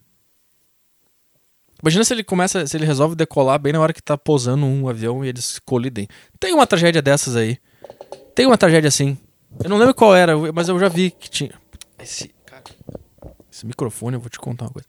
Imagina 1.82 2.04
se 2.04 2.14
ele 2.14 2.22
começa, 2.22 2.64
se 2.64 2.76
ele 2.76 2.86
resolve 2.86 3.16
decolar 3.16 3.58
bem 3.58 3.72
na 3.72 3.80
hora 3.80 3.92
que 3.92 4.00
tá 4.00 4.16
posando 4.16 4.64
um 4.64 4.88
avião 4.88 5.24
e 5.24 5.28
eles 5.28 5.58
colidem. 5.64 6.06
Tem 6.38 6.54
uma 6.54 6.66
tragédia 6.66 7.02
dessas 7.02 7.34
aí. 7.34 7.58
Tem 8.34 8.46
uma 8.46 8.56
tragédia 8.56 8.86
assim. 8.86 9.18
Eu 9.62 9.68
não 9.68 9.76
lembro 9.76 9.92
qual 9.92 10.14
era, 10.14 10.36
mas 10.52 10.68
eu 10.68 10.78
já 10.78 10.88
vi 10.88 11.10
que 11.10 11.28
tinha. 11.28 11.52
Esse, 11.98 12.30
cara, 12.46 12.62
esse 13.50 13.66
microfone, 13.66 14.14
eu 14.14 14.20
vou 14.20 14.30
te 14.30 14.38
contar 14.38 14.66
uma 14.66 14.70
coisa. 14.70 14.88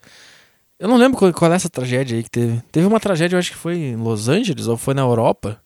Eu 0.79 0.87
não 0.87 0.95
lembro 0.95 1.17
qual, 1.17 1.33
qual 1.33 1.51
é 1.51 1.55
essa 1.55 1.69
tragédia 1.69 2.15
aí 2.15 2.23
que 2.23 2.29
teve. 2.29 2.61
Teve 2.71 2.85
uma 2.85 2.99
tragédia, 2.99 3.35
eu 3.35 3.39
acho 3.39 3.51
que 3.51 3.57
foi 3.57 3.75
em 3.75 3.95
Los 3.95 4.29
Angeles 4.29 4.67
ou 4.67 4.77
foi 4.77 4.93
na 4.93 5.01
Europa. 5.01 5.59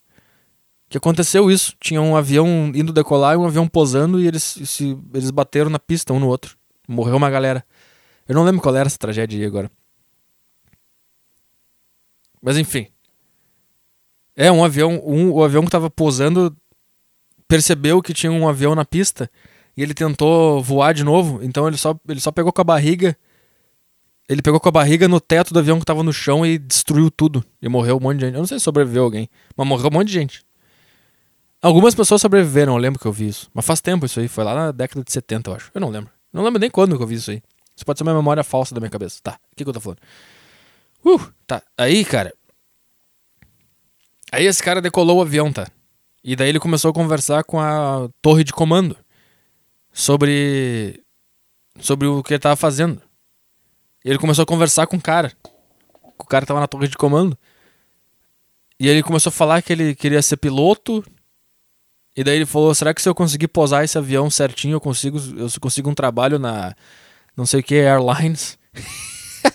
Que 0.88 0.96
aconteceu 0.96 1.50
isso. 1.50 1.74
Tinha 1.78 2.00
um 2.00 2.16
avião 2.16 2.72
indo 2.74 2.92
decolar 2.92 3.34
e 3.34 3.36
um 3.36 3.44
avião 3.44 3.68
posando 3.68 4.18
e 4.18 4.26
eles, 4.26 4.42
se, 4.42 4.96
eles 5.12 5.30
bateram 5.30 5.68
na 5.68 5.78
pista 5.78 6.14
um 6.14 6.20
no 6.20 6.26
outro. 6.26 6.56
Morreu 6.88 7.16
uma 7.16 7.28
galera. 7.28 7.62
Eu 8.26 8.34
não 8.34 8.44
lembro 8.44 8.62
qual 8.62 8.74
era 8.74 8.86
essa 8.86 8.98
tragédia 8.98 9.38
aí 9.38 9.44
agora. 9.44 9.70
Mas 12.42 12.56
enfim. 12.56 12.86
É, 14.36 14.50
um 14.50 14.64
avião. 14.64 15.02
Um, 15.04 15.32
o 15.32 15.44
avião 15.44 15.64
que 15.64 15.70
tava 15.70 15.90
posando 15.90 16.56
percebeu 17.46 18.02
que 18.02 18.12
tinha 18.12 18.30
um 18.30 18.48
avião 18.48 18.74
na 18.74 18.84
pista 18.84 19.30
e 19.76 19.82
ele 19.82 19.94
tentou 19.94 20.62
voar 20.62 20.92
de 20.92 21.04
novo. 21.04 21.40
Então 21.42 21.66
ele 21.66 21.76
só, 21.76 21.98
ele 22.08 22.20
só 22.20 22.30
pegou 22.30 22.52
com 22.52 22.60
a 22.60 22.64
barriga 22.64 23.16
ele 24.28 24.42
pegou 24.42 24.60
com 24.60 24.68
a 24.68 24.72
barriga 24.72 25.08
no 25.08 25.18
teto 25.20 25.54
do 25.54 25.58
avião 25.58 25.80
que 25.80 25.86
tava 25.86 26.02
no 26.02 26.12
chão 26.12 26.44
e 26.44 26.58
destruiu 26.58 27.10
tudo. 27.10 27.42
E 27.62 27.68
morreu 27.68 27.96
um 27.96 28.00
monte 28.00 28.18
de 28.18 28.26
gente. 28.26 28.34
Eu 28.34 28.40
não 28.40 28.46
sei 28.46 28.58
se 28.58 28.64
sobreviveu 28.64 29.04
alguém, 29.04 29.28
mas 29.56 29.66
morreu 29.66 29.88
um 29.88 29.94
monte 29.94 30.08
de 30.08 30.12
gente. 30.12 30.44
Algumas 31.62 31.94
pessoas 31.94 32.20
sobreviveram, 32.20 32.74
eu 32.74 32.78
lembro 32.78 33.00
que 33.00 33.06
eu 33.06 33.12
vi 33.12 33.26
isso. 33.26 33.50
Mas 33.54 33.64
faz 33.64 33.80
tempo 33.80 34.04
isso 34.04 34.20
aí, 34.20 34.28
foi 34.28 34.44
lá 34.44 34.54
na 34.54 34.70
década 34.70 35.02
de 35.02 35.10
70, 35.10 35.50
eu 35.50 35.54
acho. 35.54 35.70
Eu 35.74 35.80
não 35.80 35.88
lembro. 35.88 36.10
Não 36.30 36.44
lembro 36.44 36.60
nem 36.60 36.70
quando 36.70 36.96
que 36.96 37.02
eu 37.02 37.06
vi 37.06 37.14
isso 37.14 37.30
aí. 37.30 37.42
Isso 37.74 37.86
pode 37.86 37.98
ser 37.98 38.04
uma 38.04 38.14
memória 38.14 38.44
falsa 38.44 38.74
da 38.74 38.80
minha 38.80 38.90
cabeça. 38.90 39.18
Tá, 39.22 39.40
o 39.50 39.56
que, 39.56 39.64
que 39.64 39.68
eu 39.68 39.72
tô 39.72 39.80
falando? 39.80 39.98
Uh, 41.04 41.32
tá. 41.46 41.62
Aí, 41.76 42.04
cara. 42.04 42.32
Aí 44.30 44.44
esse 44.44 44.62
cara 44.62 44.80
decolou 44.80 45.18
o 45.18 45.22
avião, 45.22 45.52
tá? 45.52 45.66
E 46.22 46.36
daí 46.36 46.48
ele 46.48 46.60
começou 46.60 46.90
a 46.90 46.94
conversar 46.94 47.44
com 47.44 47.58
a 47.60 48.08
torre 48.20 48.44
de 48.44 48.52
comando 48.52 48.96
sobre 49.92 51.02
sobre 51.80 52.06
o 52.06 52.22
que 52.22 52.34
ele 52.34 52.40
tava 52.40 52.56
fazendo. 52.56 53.00
Ele 54.04 54.18
começou 54.18 54.42
a 54.42 54.46
conversar 54.46 54.86
com 54.86 54.96
o 54.96 55.00
cara. 55.00 55.32
O 56.18 56.24
cara 56.24 56.44
tava 56.44 56.60
na 56.60 56.66
torre 56.66 56.88
de 56.88 56.96
comando. 56.96 57.38
E 58.78 58.88
ele 58.88 59.02
começou 59.02 59.30
a 59.30 59.32
falar 59.32 59.62
que 59.62 59.72
ele 59.72 59.94
queria 59.94 60.22
ser 60.22 60.36
piloto. 60.36 61.04
E 62.16 62.22
daí 62.22 62.36
ele 62.36 62.46
falou: 62.46 62.74
será 62.74 62.92
que 62.92 63.02
se 63.02 63.08
eu 63.08 63.14
conseguir 63.14 63.48
posar 63.48 63.84
esse 63.84 63.96
avião 63.96 64.28
certinho, 64.28 64.74
eu 64.74 64.80
consigo, 64.80 65.18
eu 65.36 65.48
consigo 65.60 65.88
um 65.88 65.94
trabalho 65.94 66.38
na 66.38 66.74
não 67.36 67.46
sei 67.46 67.60
o 67.60 67.62
que, 67.62 67.76
Airlines? 67.76 68.58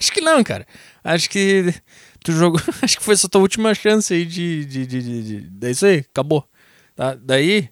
Acho 0.04 0.12
que 0.12 0.20
não, 0.20 0.44
cara. 0.44 0.68
Acho 1.02 1.30
que 1.30 1.74
tu 2.22 2.34
jogou. 2.34 2.60
Acho 2.84 2.98
que 2.98 3.04
foi 3.04 3.14
essa 3.14 3.30
tua 3.30 3.40
última 3.40 3.74
chance 3.74 4.14
aí 4.14 4.26
de. 4.26 4.66
de, 4.66 4.86
de, 4.86 5.02
de, 5.02 5.48
de... 5.50 5.66
É 5.66 5.72
isso 5.72 5.86
aí, 5.86 6.00
acabou. 6.00 6.46
Tá? 6.94 7.16
Daí. 7.16 7.70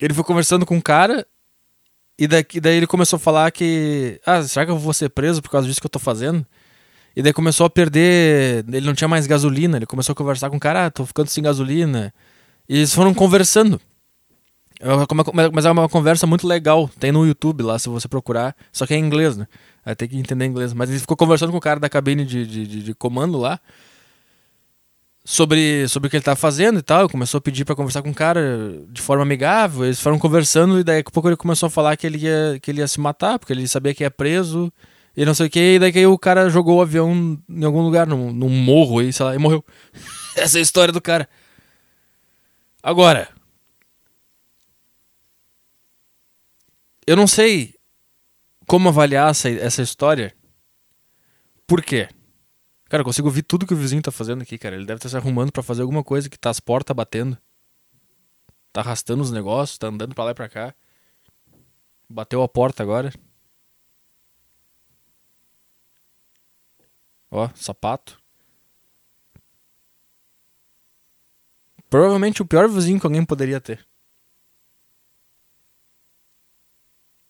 Ele 0.00 0.12
foi 0.12 0.24
conversando 0.24 0.66
com 0.66 0.76
o 0.76 0.82
cara 0.82 1.24
e 2.18 2.26
daqui, 2.26 2.60
daí 2.60 2.76
ele 2.76 2.86
começou 2.86 3.16
a 3.16 3.20
falar 3.20 3.48
que. 3.52 4.20
Ah, 4.26 4.42
será 4.42 4.66
que 4.66 4.72
eu 4.72 4.78
vou 4.78 4.92
ser 4.92 5.08
preso 5.08 5.40
por 5.40 5.50
causa 5.50 5.68
disso 5.68 5.80
que 5.80 5.86
eu 5.86 5.90
tô 5.90 6.00
fazendo? 6.00 6.44
E 7.14 7.22
daí 7.22 7.32
começou 7.32 7.64
a 7.64 7.70
perder. 7.70 8.64
Ele 8.68 8.84
não 8.84 8.94
tinha 8.94 9.06
mais 9.06 9.28
gasolina. 9.28 9.78
Ele 9.78 9.86
começou 9.86 10.14
a 10.14 10.16
conversar 10.16 10.50
com 10.50 10.56
o 10.56 10.60
cara, 10.60 10.86
ah, 10.86 10.90
tô 10.90 11.06
ficando 11.06 11.28
sem 11.28 11.44
gasolina. 11.44 12.12
E 12.68 12.78
eles 12.78 12.92
foram 12.92 13.14
conversando. 13.14 13.80
Mas 15.52 15.64
é 15.64 15.70
uma 15.70 15.88
conversa 15.88 16.26
muito 16.26 16.44
legal. 16.44 16.90
Tem 16.98 17.12
no 17.12 17.24
YouTube 17.24 17.62
lá, 17.62 17.78
se 17.78 17.88
você 17.88 18.08
procurar. 18.08 18.56
Só 18.72 18.84
que 18.84 18.94
é 18.94 18.96
em 18.96 19.04
inglês, 19.04 19.36
né? 19.36 19.46
Aí 19.84 19.94
tem 19.94 20.08
que 20.08 20.16
entender 20.16 20.46
inglês. 20.46 20.72
Mas 20.72 20.90
ele 20.90 20.98
ficou 20.98 21.16
conversando 21.16 21.52
com 21.52 21.58
o 21.58 21.60
cara 21.60 21.78
da 21.78 21.88
cabine 21.88 22.24
de, 22.24 22.46
de, 22.46 22.66
de, 22.66 22.82
de 22.82 22.94
comando 22.94 23.38
lá 23.38 23.60
sobre, 25.24 25.88
sobre 25.88 26.06
o 26.06 26.10
que 26.10 26.16
ele 26.16 26.20
estava 26.20 26.36
fazendo 26.36 26.78
e 26.78 26.82
tal. 26.82 27.08
Começou 27.08 27.38
a 27.38 27.40
pedir 27.40 27.64
para 27.64 27.74
conversar 27.74 28.02
com 28.02 28.10
o 28.10 28.14
cara 28.14 28.80
de 28.88 29.00
forma 29.00 29.22
amigável. 29.22 29.84
Eles 29.84 30.00
foram 30.00 30.18
conversando 30.18 30.78
e 30.78 30.84
daí 30.84 31.00
a 31.00 31.10
pouco 31.10 31.28
ele 31.28 31.36
começou 31.36 31.68
a 31.68 31.70
falar 31.70 31.96
que 31.96 32.06
ele 32.06 32.18
ia, 32.18 32.58
que 32.60 32.70
ele 32.70 32.80
ia 32.80 32.88
se 32.88 33.00
matar, 33.00 33.38
porque 33.38 33.52
ele 33.52 33.66
sabia 33.66 33.94
que 33.94 34.04
ia 34.04 34.10
preso 34.10 34.72
e 35.16 35.24
não 35.24 35.34
sei 35.34 35.46
o 35.46 35.50
que. 35.50 35.74
E 35.74 35.78
daí 35.78 36.06
o 36.06 36.18
cara 36.18 36.50
jogou 36.50 36.78
o 36.78 36.82
avião 36.82 37.38
em 37.48 37.64
algum 37.64 37.82
lugar, 37.82 38.06
num, 38.06 38.32
num 38.32 38.50
morro 38.50 38.98
aí, 38.98 39.12
sei 39.12 39.26
lá, 39.26 39.34
e 39.34 39.38
morreu. 39.38 39.64
Essa 40.36 40.58
é 40.58 40.60
a 40.60 40.62
história 40.62 40.92
do 40.92 41.00
cara. 41.00 41.28
Agora. 42.82 43.28
Eu 47.06 47.16
não 47.16 47.26
sei 47.26 47.74
como 48.66 48.88
avaliar 48.88 49.30
essa, 49.30 49.48
essa 49.48 49.82
história. 49.82 50.34
Por 51.66 51.82
quê? 51.82 52.08
Cara, 52.88 53.00
eu 53.00 53.04
consigo 53.04 53.28
ouvir 53.28 53.42
tudo 53.42 53.66
que 53.66 53.74
o 53.74 53.76
vizinho 53.76 54.02
tá 54.02 54.12
fazendo 54.12 54.42
aqui, 54.42 54.58
cara. 54.58 54.76
Ele 54.76 54.86
deve 54.86 54.98
estar 54.98 55.08
se 55.08 55.16
arrumando 55.16 55.50
para 55.50 55.62
fazer 55.62 55.82
alguma 55.82 56.04
coisa 56.04 56.28
que 56.28 56.38
tá 56.38 56.50
as 56.50 56.60
portas 56.60 56.94
batendo. 56.94 57.36
Tá 58.72 58.80
arrastando 58.80 59.22
os 59.22 59.30
negócios, 59.30 59.78
tá 59.78 59.88
andando 59.88 60.14
para 60.14 60.24
lá 60.24 60.30
e 60.30 60.34
pra 60.34 60.48
cá. 60.48 60.74
Bateu 62.08 62.42
a 62.42 62.48
porta 62.48 62.82
agora. 62.82 63.12
Ó, 67.30 67.48
sapato. 67.54 68.22
Provavelmente 71.90 72.42
o 72.42 72.46
pior 72.46 72.68
vizinho 72.68 73.00
que 73.00 73.06
alguém 73.06 73.24
poderia 73.24 73.60
ter. 73.60 73.80
O 73.80 73.84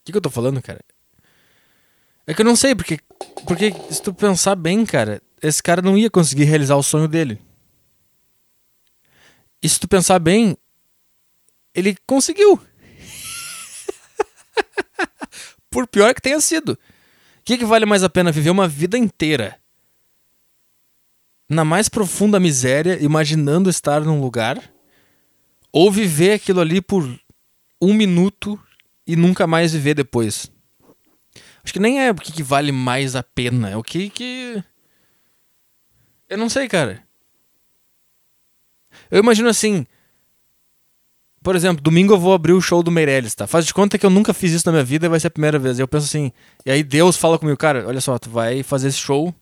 que, 0.05 0.11
que 0.11 0.17
eu 0.17 0.21
tô 0.21 0.29
falando, 0.29 0.61
cara? 0.61 0.83
É 2.27 2.33
que 2.33 2.41
eu 2.41 2.45
não 2.45 2.55
sei, 2.55 2.73
porque, 2.73 2.99
porque 3.45 3.71
se 3.91 4.01
tu 4.01 4.13
pensar 4.13 4.55
bem, 4.55 4.85
cara, 4.85 5.21
esse 5.41 5.61
cara 5.61 5.81
não 5.81 5.97
ia 5.97 6.09
conseguir 6.09 6.45
realizar 6.45 6.75
o 6.75 6.83
sonho 6.83 7.07
dele. 7.07 7.39
E 9.61 9.69
se 9.69 9.79
tu 9.79 9.87
pensar 9.87 10.19
bem, 10.19 10.57
ele 11.73 11.95
conseguiu. 12.07 12.59
Por 15.69 15.87
pior 15.87 16.13
que 16.15 16.21
tenha 16.21 16.39
sido. 16.39 16.73
O 16.73 16.79
que, 17.43 17.57
que 17.57 17.65
vale 17.65 17.85
mais 17.85 18.03
a 18.03 18.09
pena 18.09 18.31
viver 18.31 18.49
uma 18.49 18.67
vida 18.67 18.97
inteira 18.97 19.59
na 21.47 21.63
mais 21.63 21.87
profunda 21.87 22.39
miséria, 22.39 22.97
imaginando 23.03 23.69
estar 23.69 24.01
num 24.01 24.19
lugar, 24.19 24.73
ou 25.71 25.91
viver 25.91 26.33
aquilo 26.33 26.59
ali 26.59 26.81
por 26.81 27.07
um 27.79 27.93
minuto 27.93 28.59
e 29.05 29.15
nunca 29.15 29.45
mais 29.45 29.71
viver 29.71 29.93
depois? 29.93 30.51
Acho 31.65 31.73
que 31.73 31.79
nem 31.79 31.99
é 31.99 32.11
o 32.11 32.15
que, 32.15 32.31
que 32.31 32.43
vale 32.43 32.71
mais 32.71 33.15
a 33.15 33.23
pena, 33.23 33.69
é 33.69 33.75
o 33.75 33.83
que 33.83 34.09
que 34.09 34.63
eu 36.29 36.37
não 36.37 36.49
sei, 36.49 36.67
cara. 36.67 37.03
Eu 39.11 39.19
imagino 39.19 39.47
assim. 39.47 39.85
Por 41.43 41.55
exemplo, 41.55 41.83
domingo 41.83 42.13
eu 42.13 42.19
vou 42.19 42.33
abrir 42.33 42.53
o 42.53 42.61
show 42.61 42.81
do 42.81 42.89
Meirelles, 42.89 43.35
tá? 43.35 43.45
Faz 43.45 43.67
de 43.67 43.73
conta 43.73 43.99
que 43.99 44.05
eu 44.05 44.09
nunca 44.09 44.33
fiz 44.33 44.51
isso 44.51 44.65
na 44.65 44.71
minha 44.71 44.83
vida 44.83 45.05
e 45.05 45.09
vai 45.09 45.19
ser 45.19 45.27
a 45.27 45.31
primeira 45.31 45.59
vez. 45.59 45.77
E 45.77 45.81
eu 45.81 45.87
penso 45.87 46.07
assim. 46.07 46.31
E 46.65 46.71
aí 46.71 46.81
Deus 46.81 47.17
fala 47.17 47.37
comigo, 47.37 47.57
cara, 47.57 47.87
olha 47.87 48.01
só, 48.01 48.17
tu 48.17 48.29
vai 48.29 48.63
fazer 48.63 48.87
esse 48.87 48.97
show 48.97 49.33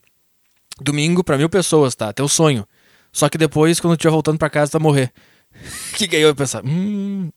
domingo 0.81 1.23
pra 1.23 1.37
mil 1.37 1.49
pessoas, 1.49 1.95
tá? 1.95 2.11
Teu 2.11 2.27
sonho. 2.27 2.67
Só 3.11 3.29
que 3.29 3.37
depois, 3.37 3.79
quando 3.79 3.93
tu 3.93 3.99
estiver 3.99 4.11
voltando 4.11 4.37
pra 4.37 4.49
casa, 4.49 4.71
tu 4.71 4.79
vai 4.79 4.83
morrer. 4.83 5.13
que 5.95 6.07
que 6.07 6.15
aí 6.17 6.21
eu 6.21 6.29
ia 6.29 6.35
pensar? 6.35 6.65
Hum. 6.65 7.31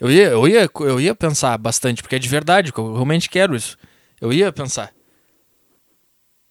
Eu 0.00 0.10
ia, 0.10 0.28
eu, 0.28 0.48
ia, 0.48 0.70
eu 0.80 1.00
ia 1.00 1.14
pensar 1.14 1.58
bastante, 1.58 2.02
porque 2.02 2.16
é 2.16 2.18
de 2.18 2.28
verdade, 2.28 2.72
eu 2.74 2.92
realmente 2.94 3.28
quero 3.28 3.54
isso. 3.54 3.76
Eu 4.20 4.32
ia 4.32 4.52
pensar. 4.52 4.92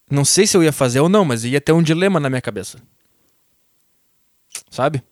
Não 0.09 0.23
sei 0.23 0.47
se 0.47 0.55
eu 0.55 0.63
ia 0.63 0.71
fazer 0.71 0.99
ou 0.99 1.09
não, 1.09 1.25
mas 1.25 1.43
ia 1.43 1.59
ter 1.59 1.73
um 1.73 1.83
dilema 1.83 2.19
na 2.19 2.29
minha 2.29 2.41
cabeça. 2.41 2.81
Sabe? 4.69 5.03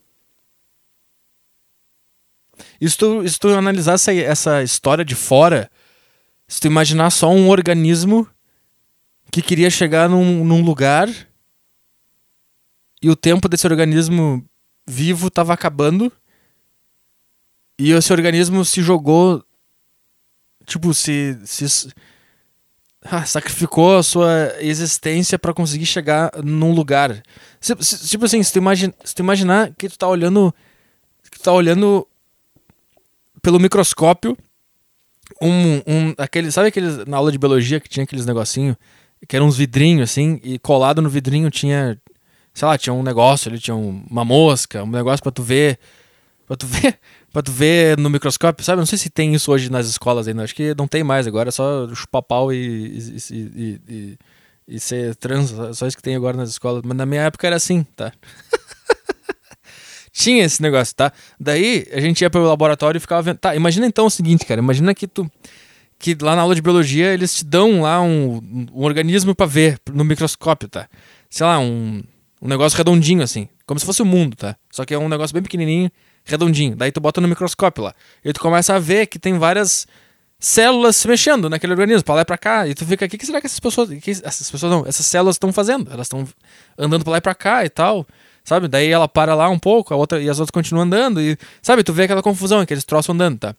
E 2.80 2.90
se 2.90 2.98
tu, 2.98 3.28
se 3.28 3.40
tu 3.40 3.50
analisar 3.50 3.94
essa, 3.94 4.14
essa 4.14 4.64
história 4.64 5.04
de 5.04 5.16
fora, 5.16 5.70
se 6.48 6.60
tu 6.60 6.68
imaginar 6.68 7.10
só 7.10 7.30
um 7.30 7.50
organismo 7.50 8.28
que 9.32 9.42
queria 9.42 9.70
chegar 9.70 10.10
num, 10.10 10.46
num 10.46 10.64
lugar 10.64 11.10
e 13.02 13.10
o 13.10 13.16
tempo 13.16 13.50
desse 13.50 13.68
organismo 13.68 14.44
vivo 14.88 15.28
estava 15.28 15.54
acabando 15.54 16.12
e 17.78 17.92
esse 17.92 18.14
organismo 18.14 18.64
se 18.64 18.82
jogou 18.82 19.44
tipo 20.66 20.94
se, 20.94 21.38
se 21.46 21.92
ah, 23.06 23.26
sacrificou 23.26 23.98
a 23.98 24.04
sua 24.04 24.54
existência 24.60 25.38
para 25.38 25.54
conseguir 25.54 25.86
chegar 25.86 26.32
num 26.44 26.74
lugar. 26.74 27.22
tipo 27.62 28.26
assim, 28.26 28.42
se 28.42 28.52
tu, 28.52 28.58
imagina, 28.58 28.94
se 29.04 29.14
tu 29.14 29.22
imaginar 29.22 29.72
que 29.78 29.88
tu 29.88 29.98
tá 29.98 30.08
olhando. 30.08 30.54
Que 31.32 31.40
tu 31.40 31.44
tá 31.44 31.52
olhando 31.52 32.08
pelo 33.42 33.60
microscópio 33.60 34.36
um, 35.42 35.78
um 35.86 36.14
aquele 36.18 36.52
sabe 36.52 36.70
aqueles 36.70 37.06
na 37.06 37.18
aula 37.18 37.32
de 37.32 37.38
biologia 37.38 37.80
que 37.80 37.90
tinha 37.90 38.04
aqueles 38.04 38.26
negocinho 38.26 38.76
que 39.28 39.36
eram 39.36 39.48
uns 39.48 39.58
vidrinhos 39.58 40.10
assim 40.10 40.40
e 40.44 40.58
colado 40.60 41.02
no 41.02 41.10
vidrinho 41.10 41.50
tinha 41.50 42.00
sei 42.54 42.68
lá 42.68 42.78
tinha 42.78 42.94
um 42.94 43.04
negócio 43.04 43.50
ali 43.50 43.60
tinha 43.60 43.76
uma 43.76 44.26
mosca 44.26 44.84
um 44.84 44.90
negócio 44.90 45.22
para 45.22 45.32
tu 45.32 45.44
ver 45.44 45.80
para 46.48 46.56
tu 46.56 46.66
ver 46.68 47.00
Pra 47.36 47.44
tu 47.44 47.52
ver 47.52 47.98
no 47.98 48.10
microscópio, 48.10 48.64
sabe? 48.64 48.80
Não 48.80 48.86
sei 48.86 48.98
se 48.98 49.10
tem 49.10 49.36
isso 49.36 49.52
hoje 49.52 49.70
nas 49.70 49.88
escolas 49.88 50.26
ainda. 50.26 50.42
Acho 50.42 50.56
que 50.56 50.74
não 50.74 50.88
tem 50.88 51.04
mais 51.04 51.28
agora. 51.28 51.50
É 51.50 51.52
só 51.52 51.94
chupar 51.94 52.22
pau 52.24 52.54
e, 52.54 52.98
e, 52.98 53.18
e, 53.30 53.82
e, 53.90 54.18
e 54.70 54.80
ser 54.80 55.18
trans. 55.18 55.54
Só 55.74 55.86
isso 55.86 55.98
que 55.98 56.02
tem 56.02 56.16
agora 56.16 56.38
nas 56.38 56.48
escolas. 56.52 56.82
Mas 56.86 56.96
na 56.96 57.06
minha 57.06 57.24
época 57.24 57.46
era 57.46 57.58
assim, 57.58 57.86
tá? 57.94 58.14
Tinha 60.14 60.46
esse 60.46 60.62
negócio, 60.62 60.96
tá? 60.96 61.12
Daí 61.38 61.86
a 61.92 62.00
gente 62.00 62.22
ia 62.22 62.30
pro 62.30 62.42
laboratório 62.42 63.00
e 63.00 63.02
ficava 63.02 63.22
vendo. 63.22 63.38
Tá, 63.38 63.54
imagina 63.54 63.86
então 63.86 64.06
o 64.06 64.10
seguinte, 64.10 64.46
cara. 64.46 64.62
Imagina 64.62 64.96
que 64.96 65.06
tu. 65.06 65.30
Que 66.00 66.16
lá 66.22 66.38
na 66.38 66.42
aula 66.42 66.56
de 66.56 66.62
biologia 66.62 67.14
eles 67.14 67.36
te 67.36 67.44
dão 67.44 67.82
lá 67.82 68.02
um, 68.02 68.70
um 68.74 68.82
organismo 68.82 69.36
para 69.36 69.46
ver 69.46 69.78
no 69.92 70.06
microscópio, 70.06 70.70
tá? 70.70 70.88
Sei 71.30 71.46
lá, 71.46 71.60
um, 71.60 72.02
um 72.42 72.48
negócio 72.48 72.78
redondinho 72.78 73.24
assim. 73.24 73.50
Como 73.66 73.78
se 73.78 73.86
fosse 73.86 74.02
o 74.02 74.06
mundo, 74.06 74.38
tá? 74.38 74.56
Só 74.72 74.86
que 74.86 74.94
é 74.94 74.98
um 74.98 75.10
negócio 75.10 75.34
bem 75.34 75.44
pequenininho, 75.44 75.92
redondinho. 76.26 76.76
Daí 76.76 76.92
tu 76.92 77.00
bota 77.00 77.22
no 77.22 77.28
microscópio 77.28 77.84
lá. 77.84 77.94
E 78.24 78.34
tu 78.34 78.40
começa 78.40 78.76
a 78.76 78.80
ver 78.80 79.06
que 79.08 79.20
tem 79.20 79.38
várias 79.38 79.88
células 80.40 80.96
se 80.96 81.08
mexendo 81.08 81.50
naquele 81.50 81.74
organismo, 81.74 82.04
pra 82.04 82.16
lá 82.16 82.22
e 82.22 82.26
pra 82.26 82.38
cá. 82.38 82.68
E 82.68 82.74
tu 82.74 82.86
fica, 82.86 83.06
o 83.06 83.10
que, 83.10 83.18
que 83.18 83.26
será 83.26 83.40
que 83.40 83.48
essas 83.48 83.60
pessoas. 83.60 83.90
Que 83.90 84.12
essas 84.12 84.50
pessoas 84.50 84.72
não, 84.72 84.86
essas 84.86 85.06
células 85.06 85.36
estão 85.36 85.54
fazendo? 85.54 85.92
Elas 85.92 86.08
estão 86.08 86.28
andando 86.78 87.04
pra 87.04 87.12
lá 87.12 87.18
e 87.18 87.22
pra 87.22 87.36
cá 87.36 87.66
e 87.66 87.70
tal. 87.70 88.06
Sabe? 88.44 88.68
Daí 88.68 88.90
ela 88.90 89.08
para 89.08 89.34
lá 89.34 89.50
um 89.50 89.58
pouco, 89.58 89.94
a 89.94 89.98
outra, 89.98 90.22
e 90.22 90.30
as 90.30 90.40
outras 90.40 90.52
continuam 90.52 90.84
andando. 90.84 91.20
E, 91.20 91.38
sabe, 91.62 91.84
tu 91.84 91.94
vê 91.94 92.04
aquela 92.04 92.22
confusão, 92.22 92.60
aqueles 92.60 92.84
troços 92.84 93.10
andando, 93.10 93.40
tá? 93.40 93.56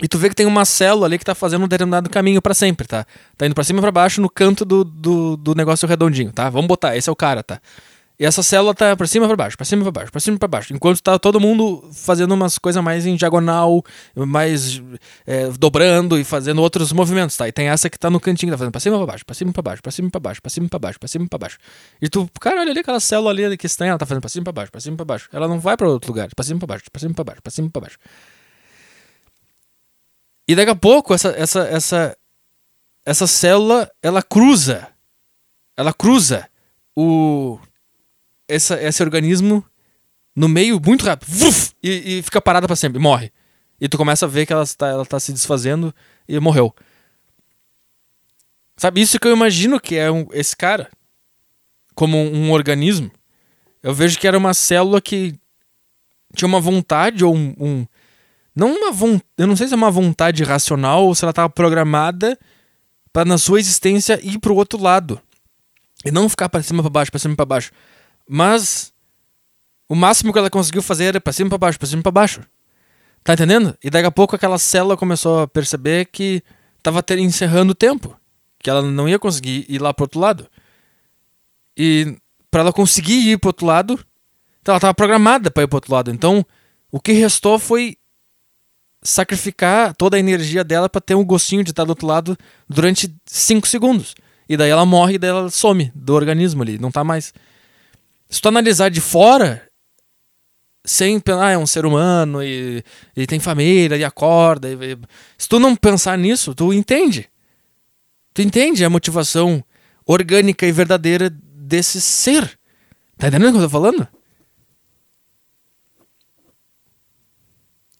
E 0.00 0.06
tu 0.06 0.16
vê 0.16 0.28
que 0.28 0.34
tem 0.34 0.46
uma 0.46 0.64
célula 0.64 1.06
ali 1.06 1.18
que 1.18 1.24
tá 1.24 1.34
fazendo 1.34 1.64
um 1.64 1.68
determinado 1.68 2.08
caminho 2.08 2.40
para 2.40 2.54
sempre, 2.54 2.86
tá? 2.86 3.04
Tá 3.36 3.46
indo 3.46 3.54
pra 3.54 3.64
cima 3.64 3.80
e 3.80 3.82
pra 3.82 3.90
baixo 3.90 4.20
no 4.20 4.30
canto 4.30 4.64
do, 4.64 4.84
do, 4.84 5.36
do 5.36 5.54
negócio 5.54 5.88
redondinho, 5.88 6.32
tá? 6.32 6.48
Vamos 6.48 6.68
botar, 6.68 6.96
esse 6.96 7.08
é 7.08 7.12
o 7.12 7.16
cara, 7.16 7.42
tá? 7.42 7.60
E 8.20 8.24
essa 8.26 8.42
célula 8.42 8.74
tá 8.74 8.96
pra 8.96 9.06
cima 9.06 9.26
e 9.26 9.28
pra 9.28 9.36
baixo, 9.36 9.56
pra 9.56 9.64
cima 9.64 9.82
e 9.82 9.84
pra 9.84 9.92
baixo, 9.92 10.10
pra 10.10 10.20
cima 10.20 10.34
e 10.36 10.38
pra 10.40 10.48
baixo. 10.48 10.74
Enquanto 10.74 11.00
tá 11.00 11.16
todo 11.20 11.38
mundo 11.38 11.88
fazendo 11.92 12.34
umas 12.34 12.58
coisas 12.58 12.82
mais 12.82 13.06
em 13.06 13.14
diagonal, 13.14 13.84
mais 14.16 14.82
é, 15.24 15.48
dobrando 15.50 16.18
e 16.18 16.24
fazendo 16.24 16.60
outros 16.60 16.92
movimentos, 16.92 17.36
tá? 17.36 17.46
E 17.46 17.52
tem 17.52 17.68
essa 17.68 17.88
que 17.88 17.96
tá 17.96 18.10
no 18.10 18.18
cantinho, 18.18 18.50
tá 18.50 18.58
fazendo 18.58 18.72
pra 18.72 18.80
cima 18.80 18.96
e 18.96 18.98
pra 18.98 19.06
baixo, 19.06 19.24
pra 19.24 19.34
cima 19.34 19.50
e 19.50 19.52
pra 19.52 19.62
baixo, 19.62 19.82
pra 19.82 19.92
cima 19.92 20.08
e 20.08 20.10
pra 20.10 20.20
baixo, 20.20 20.42
pra 20.42 20.50
cima 20.50 20.66
e 20.66 20.68
pra 20.68 20.78
baixo, 20.80 20.98
pra 20.98 21.08
cima 21.08 21.24
e 21.24 21.28
pra 21.28 21.38
baixo. 21.38 21.58
E 22.02 22.08
tu, 22.08 22.28
cara, 22.40 22.60
olha 22.60 22.72
ali 22.72 22.80
aquela 22.80 22.98
célula 22.98 23.30
ali 23.30 23.56
que 23.56 23.66
estranha, 23.66 23.90
ela 23.90 23.98
tá 23.98 24.04
fazendo 24.06 24.20
pra 24.20 24.28
cima 24.28 24.42
e 24.42 24.44
pra 24.44 24.52
baixo, 24.52 24.72
pra 24.72 24.80
cima 24.80 24.94
e 24.94 24.96
pra 24.96 25.04
baixo. 25.04 25.28
Ela 25.32 25.46
não 25.46 25.60
vai 25.60 25.76
pra 25.76 25.88
outro 25.88 26.10
lugar, 26.10 26.28
pra 26.34 26.44
cima 26.44 26.56
e 26.56 26.58
pra 26.58 26.66
baixo, 26.66 26.84
pra 26.90 26.98
cima 27.00 27.12
e 27.12 27.14
pra 27.14 27.24
baixo, 27.24 27.40
pra 27.40 27.50
cima 27.52 27.68
e 27.68 27.70
pra 27.70 27.80
baixo. 27.82 27.98
E 30.48 30.56
daqui 30.56 30.70
a 30.70 30.74
pouco 30.74 31.14
essa, 31.14 31.28
essa, 31.36 31.60
essa, 31.68 32.16
essa 33.06 33.26
célula, 33.28 33.88
ela 34.02 34.22
cruza. 34.24 34.88
Ela 35.76 35.92
cruza 35.92 36.48
o 36.96 37.60
essa, 38.48 38.80
esse 38.82 39.02
organismo 39.02 39.64
no 40.34 40.48
meio 40.48 40.80
muito 40.80 41.04
rápido 41.04 41.28
vuf, 41.28 41.72
e, 41.82 42.18
e, 42.18 42.22
fica 42.22 42.40
parada 42.40 42.66
para 42.66 42.76
sempre, 42.76 42.98
morre. 42.98 43.32
E 43.80 43.88
tu 43.88 43.96
começa 43.96 44.24
a 44.24 44.28
ver 44.28 44.46
que 44.46 44.52
ela 44.52 44.62
está 44.62 44.88
ela 44.88 45.04
tá 45.04 45.20
se 45.20 45.32
desfazendo 45.32 45.94
e 46.28 46.38
morreu. 46.40 46.74
Sabe, 48.76 49.00
isso 49.00 49.18
que 49.18 49.26
eu 49.26 49.32
imagino 49.32 49.80
que 49.80 49.96
é 49.96 50.10
um, 50.10 50.26
esse 50.32 50.56
cara, 50.56 50.88
como 51.94 52.16
um, 52.16 52.46
um, 52.46 52.52
organismo. 52.52 53.10
Eu 53.82 53.92
vejo 53.92 54.18
que 54.18 54.26
era 54.26 54.38
uma 54.38 54.54
célula 54.54 55.00
que 55.00 55.34
tinha 56.34 56.46
uma 56.46 56.60
vontade 56.60 57.24
ou 57.24 57.34
um. 57.34 57.54
um 57.58 57.86
não 58.54 58.72
uma 58.74 58.92
vontade. 58.92 59.24
Eu 59.36 59.46
não 59.48 59.56
sei 59.56 59.66
se 59.66 59.74
é 59.74 59.76
uma 59.76 59.90
vontade 59.90 60.44
racional 60.44 61.06
ou 61.06 61.14
se 61.14 61.24
ela 61.24 61.30
estava 61.30 61.50
programada 61.50 62.38
para 63.12 63.24
na 63.24 63.38
sua 63.38 63.58
existência 63.58 64.20
ir 64.22 64.38
pro 64.38 64.54
outro 64.54 64.80
lado. 64.80 65.20
E 66.04 66.12
não 66.12 66.28
ficar 66.28 66.48
para 66.48 66.62
cima 66.62 66.82
para 66.82 66.90
baixo, 66.90 67.10
para 67.10 67.18
cima 67.18 67.34
para 67.34 67.44
baixo. 67.44 67.72
Mas 68.28 68.92
o 69.88 69.94
máximo 69.94 70.32
que 70.32 70.38
ela 70.38 70.50
conseguiu 70.50 70.82
fazer 70.82 71.04
era 71.04 71.20
pra 71.20 71.32
cima 71.32 71.48
pra 71.48 71.58
baixo, 71.58 71.78
pra 71.78 71.88
cima 71.88 72.02
pra 72.02 72.12
baixo. 72.12 72.42
Tá 73.24 73.32
entendendo? 73.32 73.76
E 73.82 73.90
daqui 73.90 74.06
a 74.06 74.10
pouco 74.10 74.36
aquela 74.36 74.58
célula 74.58 74.96
começou 74.96 75.40
a 75.40 75.48
perceber 75.48 76.06
que 76.06 76.42
tava 76.82 77.02
ter, 77.02 77.18
encerrando 77.18 77.72
o 77.72 77.74
tempo. 77.74 78.16
Que 78.58 78.68
ela 78.68 78.82
não 78.82 79.08
ia 79.08 79.18
conseguir 79.18 79.64
ir 79.68 79.80
lá 79.80 79.94
pro 79.94 80.04
outro 80.04 80.20
lado. 80.20 80.48
E 81.76 82.16
para 82.50 82.60
ela 82.60 82.72
conseguir 82.72 83.30
ir 83.30 83.38
pro 83.38 83.48
outro 83.48 83.66
lado, 83.66 83.98
então 84.60 84.72
ela 84.72 84.80
tava 84.80 84.94
programada 84.94 85.50
para 85.50 85.62
ir 85.62 85.66
pro 85.66 85.76
outro 85.76 85.92
lado. 85.92 86.10
Então, 86.10 86.44
o 86.90 87.00
que 87.00 87.12
restou 87.12 87.58
foi 87.58 87.96
sacrificar 89.02 89.94
toda 89.94 90.16
a 90.16 90.20
energia 90.20 90.64
dela 90.64 90.88
para 90.88 91.00
ter 91.00 91.14
um 91.14 91.24
gostinho 91.24 91.62
de 91.62 91.70
estar 91.70 91.84
do 91.84 91.90
outro 91.90 92.06
lado 92.06 92.36
durante 92.68 93.14
5 93.24 93.66
segundos. 93.66 94.14
E 94.48 94.56
daí 94.56 94.70
ela 94.70 94.84
morre 94.84 95.14
e 95.14 95.18
daí 95.18 95.30
ela 95.30 95.50
some 95.50 95.92
do 95.94 96.14
organismo 96.14 96.62
ali, 96.62 96.78
não 96.78 96.90
tá 96.90 97.04
mais. 97.04 97.32
Se 98.28 98.40
tu 98.40 98.48
analisar 98.48 98.90
de 98.90 99.00
fora, 99.00 99.68
sem 100.84 101.22
ah, 101.40 101.50
é 101.50 101.58
um 101.58 101.66
ser 101.66 101.84
humano 101.86 102.42
e, 102.42 102.82
tem 103.26 103.38
família 103.40 103.96
e 103.96 104.04
acorda. 104.04 104.68
E, 104.68 104.92
e, 104.92 104.98
se 105.36 105.48
tu 105.48 105.58
não 105.58 105.76
pensar 105.76 106.16
nisso, 106.18 106.54
tu 106.54 106.72
entende. 106.72 107.28
Tu 108.32 108.42
entende 108.42 108.84
a 108.84 108.90
motivação 108.90 109.64
orgânica 110.06 110.66
e 110.66 110.72
verdadeira 110.72 111.30
desse 111.30 112.00
ser. 112.00 112.58
Tá 113.16 113.28
entendendo 113.28 113.50
o 113.50 113.52
que 113.52 113.58
eu 113.58 113.62
tô 113.62 113.70
falando? 113.70 114.08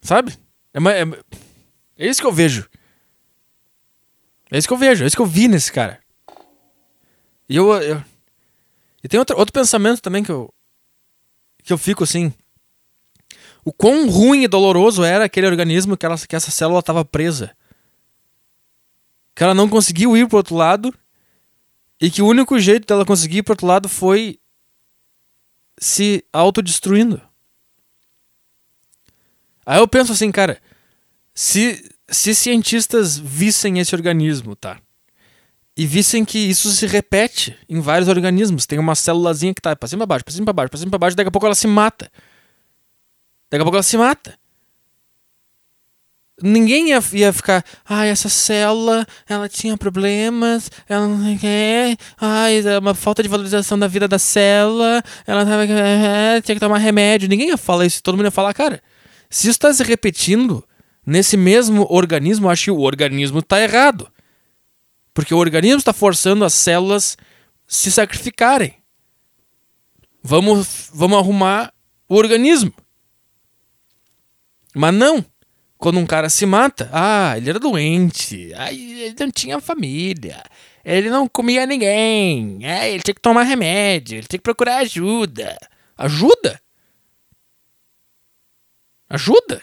Sabe? 0.00 0.32
É, 0.72 0.78
é, 0.78 2.04
é 2.06 2.08
isso 2.08 2.20
que 2.20 2.26
eu 2.26 2.32
vejo. 2.32 2.68
É 4.50 4.56
isso 4.56 4.66
que 4.66 4.72
eu 4.72 4.78
vejo, 4.78 5.04
é 5.04 5.06
isso 5.06 5.16
que 5.16 5.22
eu 5.22 5.26
vi 5.26 5.46
nesse 5.46 5.70
cara. 5.70 6.00
E 7.48 7.56
eu, 7.56 7.70
eu 7.82 8.02
e 9.02 9.08
tem 9.08 9.18
outro, 9.18 9.36
outro 9.38 9.52
pensamento 9.52 10.00
também 10.00 10.22
que 10.22 10.30
eu, 10.30 10.52
que 11.62 11.72
eu 11.72 11.78
fico 11.78 12.04
assim. 12.04 12.32
O 13.64 13.72
quão 13.72 14.08
ruim 14.08 14.44
e 14.44 14.48
doloroso 14.48 15.04
era 15.04 15.24
aquele 15.24 15.46
organismo 15.46 15.96
que, 15.96 16.06
ela, 16.06 16.16
que 16.18 16.34
essa 16.34 16.50
célula 16.50 16.80
estava 16.80 17.04
presa. 17.04 17.56
Que 19.34 19.44
ela 19.44 19.54
não 19.54 19.68
conseguiu 19.68 20.16
ir 20.16 20.26
pro 20.26 20.38
outro 20.38 20.56
lado. 20.56 20.94
E 22.00 22.10
que 22.10 22.22
o 22.22 22.26
único 22.26 22.58
jeito 22.58 22.86
dela 22.86 23.04
conseguir 23.04 23.38
ir 23.38 23.42
pro 23.42 23.52
outro 23.52 23.66
lado 23.66 23.88
foi 23.88 24.38
se 25.78 26.24
autodestruindo. 26.32 27.20
Aí 29.66 29.78
eu 29.78 29.86
penso 29.86 30.12
assim, 30.12 30.32
cara, 30.32 30.60
se, 31.34 31.94
se 32.08 32.34
cientistas 32.34 33.18
vissem 33.18 33.78
esse 33.78 33.94
organismo, 33.94 34.56
tá? 34.56 34.80
E 35.78 35.86
vissem 35.86 36.24
que 36.24 36.36
isso 36.36 36.72
se 36.72 36.84
repete 36.88 37.56
em 37.68 37.78
vários 37.80 38.08
organismos. 38.08 38.66
Tem 38.66 38.80
uma 38.80 38.96
célulazinha 38.96 39.54
que 39.54 39.62
tá 39.62 39.76
pra 39.76 39.88
cima 39.88 40.00
pra 40.00 40.06
baixo, 40.06 40.24
pra 40.24 40.34
cima 40.34 40.44
pra 40.44 40.52
baixo, 40.52 40.70
pra 40.70 40.78
cima 40.80 40.90
pra 40.90 40.98
baixo, 40.98 41.16
daqui 41.16 41.28
a 41.28 41.30
pouco 41.30 41.46
ela 41.46 41.54
se 41.54 41.68
mata. 41.68 42.10
Daqui 43.48 43.62
a 43.62 43.64
pouco 43.64 43.76
ela 43.76 43.82
se 43.84 43.96
mata. 43.96 44.36
Ninguém 46.42 46.90
ia, 46.90 47.00
ia 47.12 47.32
ficar, 47.32 47.64
ai, 47.88 48.08
essa 48.08 48.28
célula, 48.28 49.06
ela 49.28 49.48
tinha 49.48 49.76
problemas, 49.76 50.68
ela 50.88 51.06
não 51.06 51.38
quer, 51.38 51.96
ai, 52.20 52.58
é 52.58 52.78
uma 52.78 52.94
falta 52.94 53.22
de 53.22 53.28
valorização 53.28 53.78
da 53.78 53.86
vida 53.86 54.08
da 54.08 54.18
célula, 54.18 55.02
ela 55.26 55.44
tava, 55.44 55.64
é, 55.64 56.40
tinha 56.40 56.56
que 56.56 56.60
tomar 56.60 56.78
remédio. 56.78 57.28
Ninguém 57.28 57.50
ia 57.50 57.56
falar 57.56 57.86
isso, 57.86 58.02
todo 58.02 58.16
mundo 58.16 58.26
ia 58.26 58.32
falar, 58.32 58.52
cara, 58.52 58.82
se 59.30 59.42
isso 59.42 59.50
está 59.50 59.72
se 59.72 59.84
repetindo 59.84 60.64
nesse 61.06 61.36
mesmo 61.36 61.86
organismo, 61.88 62.50
acho 62.50 62.64
que 62.64 62.70
o 62.72 62.80
organismo 62.80 63.38
está 63.38 63.60
errado. 63.60 64.08
Porque 65.18 65.34
o 65.34 65.38
organismo 65.38 65.78
está 65.78 65.92
forçando 65.92 66.44
as 66.44 66.54
células 66.54 67.16
se 67.66 67.90
sacrificarem. 67.90 68.76
Vamos, 70.22 70.90
vamos 70.94 71.18
arrumar 71.18 71.74
o 72.08 72.14
organismo. 72.14 72.72
Mas 74.72 74.94
não. 74.94 75.26
Quando 75.76 75.98
um 75.98 76.06
cara 76.06 76.30
se 76.30 76.46
mata, 76.46 76.88
ah, 76.92 77.36
ele 77.36 77.50
era 77.50 77.58
doente, 77.58 78.54
ah, 78.54 78.72
ele 78.72 79.16
não 79.18 79.28
tinha 79.32 79.60
família, 79.60 80.40
ele 80.84 81.10
não 81.10 81.26
comia 81.26 81.66
ninguém, 81.66 82.60
ah, 82.64 82.86
ele 82.86 83.02
tinha 83.02 83.14
que 83.14 83.20
tomar 83.20 83.42
remédio, 83.42 84.18
ele 84.18 84.26
tinha 84.28 84.38
que 84.38 84.44
procurar 84.44 84.76
ajuda. 84.76 85.58
Ajuda? 85.96 86.62
Ajuda? 89.10 89.62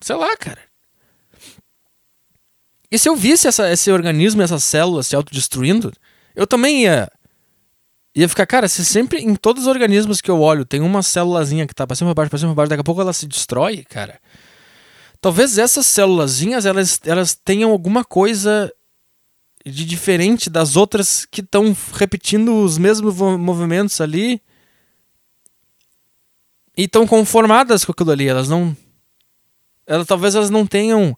Sei 0.00 0.16
lá, 0.16 0.34
cara. 0.38 0.69
E 2.90 2.98
se 2.98 3.08
eu 3.08 3.14
visse 3.14 3.46
essa, 3.46 3.70
esse 3.70 3.90
organismo, 3.90 4.42
essas 4.42 4.64
células 4.64 5.06
se 5.06 5.14
autodestruindo, 5.14 5.92
eu 6.34 6.46
também 6.46 6.82
ia. 6.84 7.10
Ia 8.12 8.28
ficar, 8.28 8.44
cara, 8.44 8.66
se 8.66 8.84
sempre 8.84 9.20
em 9.20 9.36
todos 9.36 9.62
os 9.62 9.68
organismos 9.68 10.20
que 10.20 10.28
eu 10.28 10.40
olho 10.40 10.64
tem 10.64 10.80
uma 10.80 11.00
célulazinha 11.00 11.64
que 11.64 11.74
tá 11.74 11.86
pra 11.86 11.94
cima, 11.94 12.12
pra 12.12 12.22
baixo, 12.22 12.30
pra 12.30 12.38
cima, 12.40 12.50
pra 12.50 12.62
baixo, 12.62 12.70
daqui 12.70 12.80
a 12.80 12.84
pouco 12.84 13.00
ela 13.00 13.12
se 13.12 13.24
destrói, 13.24 13.84
cara. 13.84 14.18
Talvez 15.20 15.58
essas 15.58 15.86
célulazinhas 15.86 16.66
elas, 16.66 16.98
elas 17.04 17.34
tenham 17.34 17.70
alguma 17.70 18.04
coisa 18.04 18.72
de 19.64 19.84
diferente 19.84 20.50
das 20.50 20.74
outras 20.74 21.24
que 21.24 21.40
estão 21.40 21.76
repetindo 21.92 22.64
os 22.64 22.78
mesmos 22.78 23.14
movimentos 23.14 24.00
ali 24.00 24.42
e 26.76 26.84
estão 26.84 27.06
conformadas 27.06 27.84
com 27.84 27.92
aquilo 27.92 28.10
ali. 28.10 28.26
Elas 28.26 28.48
não. 28.48 28.76
Elas, 29.86 30.06
talvez 30.06 30.34
elas 30.34 30.50
não 30.50 30.66
tenham 30.66 31.14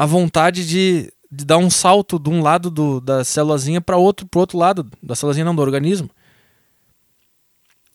a 0.00 0.06
vontade 0.06 0.66
de, 0.66 1.12
de 1.30 1.44
dar 1.44 1.58
um 1.58 1.68
salto 1.68 2.18
de 2.18 2.30
um 2.30 2.40
lado 2.40 2.70
do, 2.70 3.02
da 3.02 3.22
célulazinha 3.22 3.82
para 3.82 3.98
outro, 3.98 4.26
pro 4.26 4.40
outro 4.40 4.56
lado 4.56 4.90
da 5.02 5.14
célulazinha 5.14 5.44
não 5.44 5.54
do 5.54 5.60
organismo. 5.60 6.08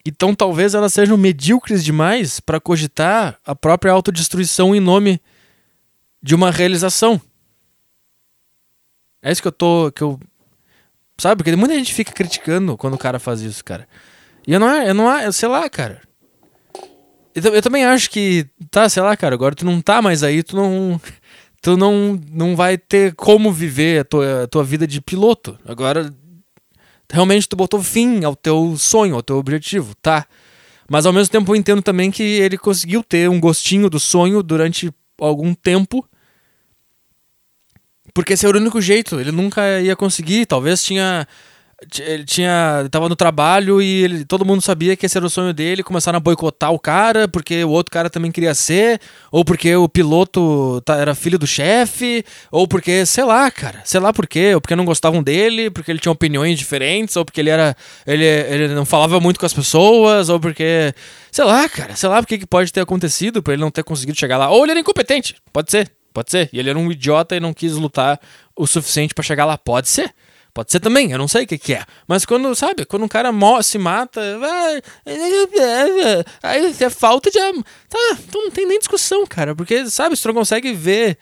Então 0.06 0.36
talvez 0.36 0.76
elas 0.76 0.93
sejam 0.93 1.18
medíocres 1.18 1.84
demais 1.84 2.39
para 2.39 2.60
cogitar 2.60 3.39
a 3.43 3.56
própria 3.56 3.91
autodestruição 3.91 4.76
em 4.76 4.80
nome 4.80 5.20
de 6.22 6.36
uma 6.36 6.51
realização. 6.51 7.20
É 9.20 9.32
isso 9.32 9.41
que 9.41 9.47
eu 9.47 9.51
tô 9.51 9.91
que 9.91 10.03
eu 10.03 10.20
sabe, 11.18 11.38
porque 11.38 11.56
muita 11.56 11.74
gente 11.74 11.91
fica 11.91 12.12
criticando 12.12 12.78
quando 12.78 12.93
o 12.93 12.99
cara 12.99 13.18
faz 13.18 13.41
isso, 13.41 13.66
cara. 13.66 13.88
E 14.45 14.53
eu 14.53 14.60
não 14.60 14.70
é, 14.70 14.88
eu 14.91 14.93
não 14.93 15.12
é, 15.12 15.32
sei 15.32 15.49
lá, 15.49 15.68
cara. 15.68 16.03
Eu, 17.34 17.56
eu 17.56 17.62
também 17.64 17.84
acho 17.84 18.12
que, 18.12 18.47
tá, 18.70 18.88
sei 18.88 19.01
lá, 19.01 19.18
cara, 19.18 19.34
agora 19.34 19.56
tu 19.56 19.66
não 19.66 19.82
tá 19.82 20.03
mais 20.03 20.22
aí, 20.22 20.43
tu 20.43 20.56
não. 20.56 21.01
Tu 21.66 21.76
não, 21.76 22.22
não 22.30 22.55
vai 22.55 22.78
ter 22.78 23.16
como 23.16 23.51
viver 23.51 24.01
a 24.01 24.03
tua, 24.03 24.43
a 24.43 24.47
tua 24.47 24.63
vida 24.63 24.86
de 24.86 25.01
piloto. 25.01 25.57
Agora, 25.66 26.13
realmente 27.11 27.49
tu 27.49 27.55
botou 27.55 27.82
fim 27.82 28.24
ao 28.24 28.36
teu 28.36 28.76
sonho, 28.78 29.16
ao 29.16 29.24
teu 29.24 29.38
objetivo, 29.38 29.95
tá? 29.95 30.28
Mas 30.88 31.07
ao 31.07 31.11
mesmo 31.11 31.32
tempo 31.32 31.51
eu 31.51 31.55
entendo 31.55 31.82
também 31.82 32.11
que 32.11 32.22
ele 32.22 32.55
conseguiu 32.55 33.03
ter 33.03 33.28
um 33.32 33.39
gostinho 33.39 33.89
do 33.89 33.99
sonho 33.99 34.43
durante 34.43 34.93
algum 35.20 35.55
tempo. 35.55 36.07
Porque 38.13 38.34
esse 38.34 38.45
era 38.45 38.55
o 38.55 38.61
único 38.61 38.80
jeito, 38.80 39.20
ele 39.20 39.32
nunca 39.32 39.82
ia 39.82 39.95
conseguir, 39.95 40.45
talvez 40.45 40.84
tinha 40.84 41.28
ele 41.99 42.23
tinha 42.23 42.88
tava 42.89 43.09
no 43.09 43.15
trabalho 43.15 43.81
e 43.81 44.03
ele, 44.03 44.25
todo 44.25 44.45
mundo 44.45 44.61
sabia 44.61 44.95
que 44.95 45.05
esse 45.05 45.17
era 45.17 45.25
o 45.25 45.29
sonho 45.29 45.53
dele, 45.53 45.83
começaram 45.83 46.17
a 46.17 46.19
boicotar 46.19 46.71
o 46.71 46.79
cara 46.79 47.27
porque 47.27 47.63
o 47.63 47.69
outro 47.69 47.91
cara 47.91 48.09
também 48.09 48.31
queria 48.31 48.53
ser, 48.53 48.99
ou 49.31 49.43
porque 49.43 49.75
o 49.75 49.88
piloto 49.88 50.81
tá, 50.81 50.95
era 50.97 51.15
filho 51.15 51.38
do 51.38 51.47
chefe, 51.47 52.23
ou 52.51 52.67
porque, 52.67 53.05
sei 53.05 53.23
lá, 53.23 53.49
cara, 53.51 53.81
sei 53.83 53.99
lá 53.99 54.13
por 54.13 54.27
quê, 54.27 54.55
ou 54.55 54.61
porque 54.61 54.75
não 54.75 54.86
gostavam 54.86 55.21
dele, 55.21 55.69
porque 55.69 55.91
ele 55.91 55.99
tinha 55.99 56.11
opiniões 56.11 56.57
diferentes, 56.57 57.15
ou 57.15 57.25
porque 57.25 57.41
ele 57.41 57.49
era 57.49 57.75
ele, 58.05 58.25
ele 58.25 58.67
não 58.73 58.86
falava 58.86 59.19
muito 59.19 59.39
com 59.39 59.45
as 59.45 59.53
pessoas, 59.53 60.29
ou 60.29 60.39
porque, 60.39 60.93
sei 61.31 61.45
lá, 61.45 61.67
cara, 61.69 61.95
sei 61.95 62.09
lá 62.09 62.19
o 62.19 62.25
que 62.25 62.45
pode 62.45 62.71
ter 62.71 62.81
acontecido 62.81 63.41
para 63.41 63.53
ele 63.53 63.61
não 63.61 63.71
ter 63.71 63.83
conseguido 63.83 64.17
chegar 64.17 64.38
lá, 64.38 64.49
ou 64.49 64.63
ele 64.63 64.71
era 64.71 64.79
incompetente, 64.79 65.36
pode 65.51 65.71
ser, 65.71 65.91
pode 66.13 66.31
ser, 66.31 66.49
e 66.51 66.59
ele 66.59 66.69
era 66.69 66.79
um 66.79 66.91
idiota 66.91 67.36
e 67.36 67.39
não 67.39 67.53
quis 67.53 67.73
lutar 67.73 68.19
o 68.55 68.65
suficiente 68.65 69.13
para 69.13 69.23
chegar 69.23 69.45
lá, 69.45 69.57
pode 69.57 69.89
ser. 69.89 70.13
Pode 70.56 70.72
ser 70.72 70.80
também, 70.80 71.12
eu 71.12 71.18
não 71.18 71.28
sei 71.28 71.43
o 71.43 71.47
que, 71.47 71.58
que 71.58 71.74
é. 71.74 71.84
Mas 72.08 72.24
quando, 72.24 72.56
sabe, 72.56 72.86
quando 72.86 73.03
um 73.03 73.10
cara 73.10 73.30
se 73.62 73.78
mata, 73.78 74.22
aí 76.41 76.74
é 76.80 76.89
falta 76.89 77.30
de. 77.30 77.38
Tá, 77.38 78.18
então 78.26 78.41
não 78.41 78.51
tem 78.51 78.66
nem 78.66 78.80
discussão, 78.80 79.28
cara. 79.28 79.53
Porque, 79.53 79.86
sabe, 79.89 80.16
você 80.16 80.26
não 80.30 80.34
consegue 80.34 80.72
ver 80.72 81.18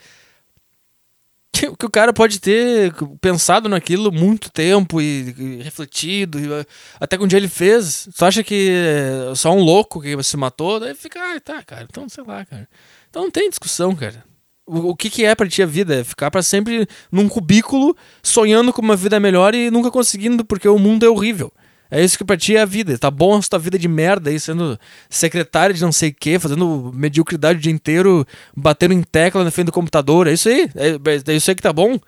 que, 1.52 1.76
que 1.76 1.86
o 1.88 1.90
cara 1.90 2.14
pode 2.14 2.40
ter 2.40 2.94
pensado 3.20 3.68
naquilo 3.68 4.12
muito 4.12 4.52
tempo 4.52 5.02
e, 5.02 5.34
e 5.36 5.64
refletido, 5.64 6.40
e, 6.40 6.68
até 7.00 7.18
que 7.18 7.24
um 7.24 7.28
dia 7.28 7.40
ele 7.40 7.48
fez. 7.48 8.08
Só 8.14 8.28
acha 8.28 8.44
que 8.44 8.70
é 8.70 9.34
só 9.34 9.52
um 9.52 9.64
louco 9.64 10.00
que 10.00 10.22
se 10.22 10.38
matou, 10.38 10.80
daí 10.80 10.94
fica, 10.94 11.20
ah, 11.20 11.40
tá, 11.40 11.64
cara, 11.64 11.88
então 11.90 12.08
sei 12.08 12.24
lá, 12.24 12.46
cara. 12.46 12.70
Então 13.10 13.24
não 13.24 13.32
tem 13.32 13.50
discussão, 13.50 13.96
cara. 13.96 14.24
O, 14.66 14.96
que, 14.96 15.10
que 15.10 15.26
é 15.26 15.36
para 15.36 15.48
ti 15.48 15.62
a 15.62 15.66
vida? 15.66 16.00
É 16.00 16.04
ficar 16.04 16.32
para 16.32 16.42
sempre 16.42 16.88
num 17.12 17.28
cubículo, 17.28 17.96
sonhando 18.22 18.72
com 18.72 18.82
uma 18.82 18.96
vida 18.96 19.20
melhor 19.20 19.54
e 19.54 19.70
nunca 19.70 19.92
conseguindo, 19.92 20.46
porque 20.46 20.68
o 20.68 20.80
mundo 20.80 21.06
é 21.06 21.10
horrível. 21.10 21.52
É 21.92 22.04
isso 22.04 22.18
que 22.18 22.24
pra 22.24 22.38
ti 22.38 22.56
é 22.56 22.62
a 22.62 22.66
vida. 22.66 22.98
Tá 22.98 23.12
bom 23.12 23.38
a 23.38 23.42
tua 23.42 23.60
vida 23.60 23.78
de 23.78 23.88
merda 23.88 24.30
aí, 24.30 24.40
sendo 24.40 24.80
secretário 25.10 25.76
de 25.76 25.82
não 25.82 25.92
sei 25.92 26.10
o 26.10 26.16
que, 26.18 26.40
fazendo 26.40 26.92
mediocridade 26.94 27.60
o 27.60 27.62
dia 27.62 27.72
inteiro, 27.72 28.26
batendo 28.56 28.94
em 28.94 29.04
tecla 29.04 29.44
na 29.44 29.52
frente 29.52 29.68
do 29.68 29.72
computador. 29.72 30.28
É 30.28 30.34
isso 30.34 30.50
aí. 30.50 30.70
É, 30.76 31.32
é 31.32 31.36
isso 31.36 31.52
aí 31.52 31.56
que 31.56 31.62
tá 31.62 31.74
bom. 31.74 32.00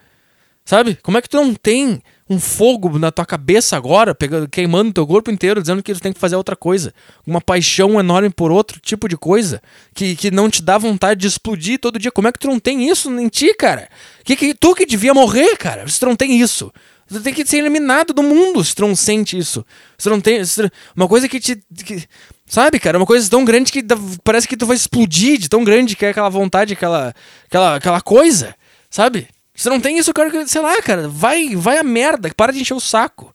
Sabe? 0.64 0.98
Como 1.04 1.18
é 1.18 1.22
que 1.22 1.30
tu 1.30 1.38
não 1.38 1.54
tem 1.54 2.02
um 2.28 2.40
fogo 2.40 2.98
na 2.98 3.12
tua 3.12 3.26
cabeça 3.26 3.78
agora, 3.78 4.16
pegando, 4.16 4.50
queimando 4.50 4.92
teu 4.92 5.06
corpo 5.06 5.30
inteiro, 5.30 5.62
dizendo 5.62 5.84
que 5.84 5.94
tu 5.94 6.00
tem 6.00 6.12
que 6.12 6.20
fazer 6.20 6.36
outra 6.36 6.56
coisa. 6.56 6.94
Uma 7.26 7.40
paixão 7.40 8.00
enorme 8.00 8.32
por 8.32 8.52
outro 8.52 8.80
tipo 8.80 9.08
de 9.08 9.16
coisa 9.16 9.62
que, 9.94 10.16
que 10.16 10.32
não 10.32 10.50
te 10.50 10.62
dá 10.62 10.78
vontade 10.78 11.22
de 11.22 11.28
explodir 11.28 11.80
todo 11.80 12.00
dia. 12.00 12.12
Como 12.12 12.28
é 12.28 12.32
que 12.32 12.40
tu 12.40 12.48
não 12.48 12.60
tem 12.60 12.90
isso 12.90 13.12
em 13.12 13.28
ti, 13.30 13.54
cara? 13.54 13.90
Que, 14.24 14.36
que 14.36 14.56
tu 14.56 14.74
que 14.74 14.88
devia 14.88 15.14
morrer, 15.14 15.56
cara, 15.58 15.88
se 15.88 16.00
tu 16.00 16.08
não 16.08 16.16
tem 16.16 16.40
isso. 16.40 16.74
Tu 17.08 17.22
tem 17.22 17.34
que 17.34 17.46
ser 17.46 17.58
eliminado 17.58 18.12
do 18.12 18.24
mundo 18.24 18.64
se 18.64 18.74
tu 18.74 18.82
não 18.82 18.96
sente 18.96 19.38
isso. 19.38 19.64
Se 19.96 20.06
tu 20.06 20.10
não 20.10 20.20
tem. 20.20 20.42
Tu, 20.44 20.72
uma 20.96 21.08
coisa 21.08 21.30
que 21.30 21.40
te. 21.40 21.64
Que, 21.86 22.04
sabe, 22.48 22.80
cara? 22.80 22.98
Uma 22.98 23.06
coisa 23.06 23.30
tão 23.30 23.46
grande 23.46 23.72
que 23.72 23.84
dá, 23.84 23.96
parece 24.24 24.48
que 24.48 24.58
tu 24.58 24.66
vai 24.66 24.76
explodir 24.76 25.38
de 25.38 25.48
tão 25.48 25.64
grande 25.64 25.96
que 25.96 26.04
é 26.04 26.10
aquela 26.10 26.30
vontade, 26.30 26.74
aquela, 26.74 27.14
aquela, 27.46 27.76
aquela 27.76 28.02
coisa. 28.02 28.56
Sabe? 28.90 29.28
Você 29.56 29.70
não 29.70 29.80
tem 29.80 29.98
isso, 29.98 30.14
cara, 30.14 30.46
sei 30.48 30.62
lá, 30.62 30.82
cara, 30.82 31.08
vai, 31.08 31.56
vai 31.56 31.78
a 31.78 31.84
merda, 31.84 32.30
para 32.36 32.52
de 32.52 32.60
encher 32.60 32.74
o 32.74 32.80
saco. 32.80 33.34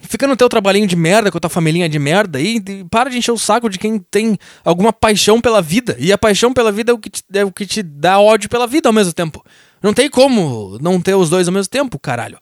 Fica 0.00 0.26
no 0.26 0.34
teu 0.34 0.48
trabalhinho 0.48 0.86
de 0.86 0.96
merda, 0.96 1.30
com 1.30 1.36
a 1.36 1.40
tua 1.40 1.50
família 1.50 1.86
de 1.86 1.98
merda 1.98 2.40
e, 2.40 2.56
e 2.56 2.84
para 2.84 3.10
de 3.10 3.18
encher 3.18 3.32
o 3.32 3.38
saco 3.38 3.68
de 3.68 3.78
quem 3.78 3.98
tem 3.98 4.38
alguma 4.64 4.92
paixão 4.92 5.40
pela 5.40 5.60
vida. 5.60 5.94
E 5.98 6.10
a 6.10 6.16
paixão 6.16 6.54
pela 6.54 6.72
vida 6.72 6.90
é 6.90 6.94
o, 6.94 6.98
que 6.98 7.10
te, 7.10 7.22
é 7.34 7.44
o 7.44 7.52
que 7.52 7.66
te 7.66 7.82
dá 7.82 8.18
ódio 8.18 8.48
pela 8.48 8.66
vida 8.66 8.88
ao 8.88 8.92
mesmo 8.94 9.12
tempo. 9.12 9.44
Não 9.82 9.92
tem 9.92 10.08
como 10.08 10.78
não 10.80 11.00
ter 11.00 11.14
os 11.14 11.28
dois 11.28 11.46
ao 11.46 11.52
mesmo 11.52 11.70
tempo, 11.70 11.98
caralho. 11.98 12.38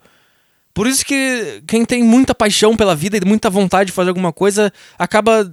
Por 0.72 0.86
isso 0.86 1.04
que 1.04 1.60
quem 1.66 1.84
tem 1.84 2.04
muita 2.04 2.32
paixão 2.32 2.76
pela 2.76 2.94
vida 2.94 3.16
e 3.16 3.26
muita 3.26 3.50
vontade 3.50 3.88
de 3.88 3.92
fazer 3.92 4.10
alguma 4.10 4.32
coisa 4.32 4.72
acaba. 4.96 5.52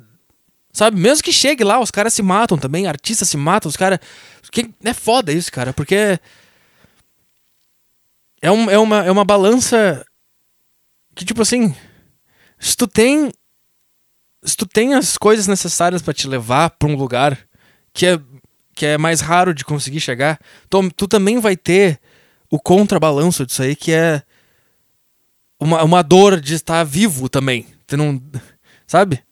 Sabe, 0.71 0.99
mesmo 0.99 1.23
que 1.23 1.31
chegue 1.31 1.63
lá, 1.63 1.79
os 1.79 1.89
caras 1.89 2.13
se 2.13 2.21
matam 2.21 2.57
também, 2.57 2.86
artistas 2.86 3.29
se 3.29 3.38
matam, 3.38 3.69
os 3.69 3.77
caras. 3.77 3.97
É 4.83 4.93
foda 4.93 5.31
isso, 5.31 5.51
cara, 5.51 5.73
porque 5.73 6.19
é, 8.45 8.51
um, 8.51 8.69
é, 8.69 8.77
uma, 8.77 9.03
é 9.03 9.11
uma 9.11 9.25
balança 9.25 10.05
que, 11.15 11.25
tipo 11.25 11.41
assim, 11.41 11.75
se 12.59 12.77
tu 12.77 12.87
tem. 12.87 13.31
Se 14.43 14.55
tu 14.55 14.67
tem 14.67 14.93
as 14.93 15.17
coisas 15.17 15.47
necessárias 15.47 16.03
para 16.03 16.13
te 16.13 16.27
levar 16.27 16.69
para 16.69 16.87
um 16.87 16.95
lugar 16.95 17.39
que 17.91 18.05
é, 18.05 18.19
que 18.75 18.85
é 18.85 18.97
mais 18.99 19.19
raro 19.19 19.55
de 19.55 19.65
conseguir 19.65 19.99
chegar, 19.99 20.39
tu, 20.69 20.91
tu 20.91 21.07
também 21.07 21.39
vai 21.39 21.57
ter 21.57 21.99
o 22.47 22.59
contrabalanço 22.59 23.43
disso 23.43 23.63
aí, 23.63 23.75
que 23.75 23.91
é 23.91 24.21
uma, 25.59 25.83
uma 25.83 26.03
dor 26.03 26.39
de 26.39 26.53
estar 26.53 26.83
vivo 26.83 27.27
também. 27.27 27.65
Tu 27.87 27.97
não. 27.97 28.21
Sabe? 28.85 29.23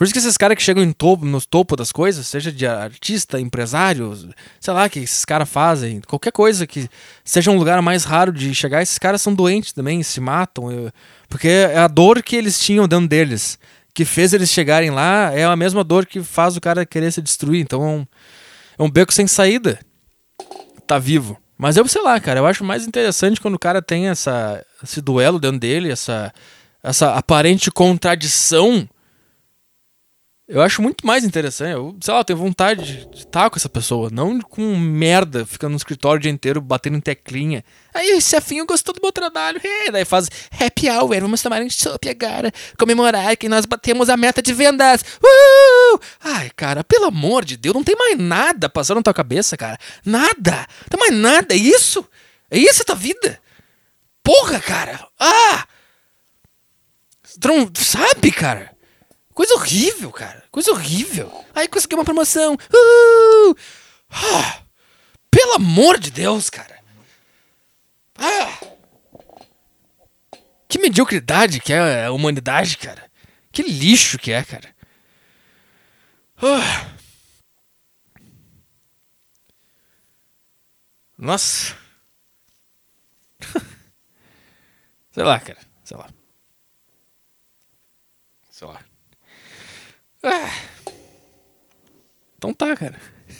Por 0.00 0.04
isso 0.04 0.14
que 0.14 0.18
esses 0.18 0.38
caras 0.38 0.56
que 0.56 0.62
chegam 0.62 0.82
em 0.82 0.92
topo, 0.92 1.26
no 1.26 1.38
topo 1.42 1.76
das 1.76 1.92
coisas, 1.92 2.26
seja 2.26 2.50
de 2.50 2.66
artista, 2.66 3.38
empresário, 3.38 4.32
sei 4.58 4.72
lá, 4.72 4.88
que 4.88 5.00
esses 5.00 5.26
caras 5.26 5.46
fazem, 5.46 6.00
qualquer 6.00 6.32
coisa 6.32 6.66
que 6.66 6.88
seja 7.22 7.50
um 7.50 7.58
lugar 7.58 7.82
mais 7.82 8.04
raro 8.04 8.32
de 8.32 8.54
chegar, 8.54 8.80
esses 8.80 8.96
caras 8.96 9.20
são 9.20 9.34
doentes 9.34 9.74
também, 9.74 10.02
se 10.02 10.18
matam. 10.18 10.72
Eu, 10.72 10.90
porque 11.28 11.48
é 11.48 11.76
a 11.76 11.86
dor 11.86 12.22
que 12.22 12.34
eles 12.34 12.58
tinham 12.58 12.88
dentro 12.88 13.08
deles, 13.08 13.58
que 13.92 14.06
fez 14.06 14.32
eles 14.32 14.48
chegarem 14.48 14.88
lá, 14.88 15.32
é 15.34 15.44
a 15.44 15.54
mesma 15.54 15.84
dor 15.84 16.06
que 16.06 16.22
faz 16.22 16.56
o 16.56 16.62
cara 16.62 16.86
querer 16.86 17.12
se 17.12 17.20
destruir. 17.20 17.60
Então 17.60 17.82
é 17.82 17.86
um, 17.86 18.06
é 18.78 18.82
um 18.82 18.90
beco 18.90 19.12
sem 19.12 19.26
saída. 19.26 19.78
Tá 20.86 20.98
vivo. 20.98 21.36
Mas 21.58 21.76
eu 21.76 21.86
sei 21.86 22.00
lá, 22.00 22.18
cara, 22.18 22.40
eu 22.40 22.46
acho 22.46 22.64
mais 22.64 22.86
interessante 22.86 23.38
quando 23.38 23.56
o 23.56 23.58
cara 23.58 23.82
tem 23.82 24.08
essa, 24.08 24.64
esse 24.82 25.02
duelo 25.02 25.38
dentro 25.38 25.58
dele, 25.58 25.92
essa, 25.92 26.32
essa 26.82 27.12
aparente 27.16 27.70
contradição 27.70 28.88
eu 30.50 30.60
acho 30.60 30.82
muito 30.82 31.06
mais 31.06 31.22
interessante. 31.22 31.70
Eu, 31.70 31.96
sei 32.00 32.12
lá, 32.12 32.20
eu 32.20 32.24
tenho 32.24 32.38
vontade 32.38 33.06
de 33.06 33.18
estar 33.18 33.48
com 33.48 33.56
essa 33.56 33.68
pessoa, 33.68 34.10
não 34.10 34.40
com 34.40 34.76
merda, 34.76 35.46
ficando 35.46 35.70
no 35.70 35.76
escritório 35.76 36.18
o 36.18 36.20
dia 36.20 36.30
inteiro 36.32 36.60
batendo 36.60 36.96
em 36.96 37.00
teclinha. 37.00 37.64
Aí 37.94 38.16
o 38.16 38.20
chefinho 38.20 38.66
gostou 38.66 38.92
do 38.92 39.00
meu 39.00 39.12
trabalho, 39.12 39.60
é, 39.62 39.92
daí 39.92 40.04
faz 40.04 40.28
happy 40.60 40.90
hour, 40.90 41.20
vamos 41.20 41.40
tomar 41.40 41.62
um 41.62 41.70
chopp 41.70 42.08
agora, 42.08 42.52
comemorar 42.76 43.36
que 43.36 43.48
nós 43.48 43.64
batemos 43.64 44.10
a 44.10 44.16
meta 44.16 44.42
de 44.42 44.52
vendas. 44.52 45.02
Uh! 45.22 46.00
Ai, 46.20 46.50
cara, 46.56 46.82
pelo 46.82 47.06
amor 47.06 47.44
de 47.44 47.56
Deus, 47.56 47.74
não 47.74 47.84
tem 47.84 47.94
mais 47.94 48.18
nada 48.18 48.68
passando 48.68 48.96
na 48.96 49.04
tua 49.04 49.14
cabeça, 49.14 49.56
cara. 49.56 49.78
Nada. 50.04 50.66
Não 50.82 50.88
tem 50.90 50.98
mais 50.98 51.14
nada, 51.14 51.54
é 51.54 51.58
isso? 51.58 52.04
É 52.50 52.58
isso 52.58 52.82
a 52.82 52.86
tua 52.86 52.96
vida? 52.96 53.38
Porra, 54.20 54.58
cara. 54.58 55.06
Ah! 55.16 55.64
Não 57.44 57.70
sabe, 57.72 58.32
cara? 58.32 58.79
Coisa 59.34 59.54
horrível, 59.54 60.10
cara. 60.10 60.44
Coisa 60.50 60.70
horrível. 60.72 61.44
Aí 61.54 61.68
consegui 61.68 61.94
uma 61.94 62.04
promoção. 62.04 62.54
Uh! 62.54 63.56
Ah! 64.10 64.62
Pelo 65.30 65.54
amor 65.54 65.98
de 65.98 66.10
Deus, 66.10 66.50
cara. 66.50 66.78
Ah! 68.16 68.58
Que 70.68 70.78
mediocridade 70.78 71.60
que 71.60 71.72
é 71.72 72.04
a 72.04 72.12
humanidade, 72.12 72.76
cara. 72.76 73.10
Que 73.52 73.62
lixo 73.62 74.18
que 74.18 74.32
é, 74.32 74.44
cara. 74.44 74.74
Ah! 76.36 76.96
Nossa. 81.16 81.76
Sei 85.12 85.22
lá, 85.22 85.38
cara. 85.38 85.58
Sei 85.84 85.96
lá. 85.96 86.08
Sei 88.50 88.66
lá. 88.66 88.89
Ah. 90.22 90.50
Então 92.36 92.52
tá, 92.54 92.76
cara. 92.76 92.98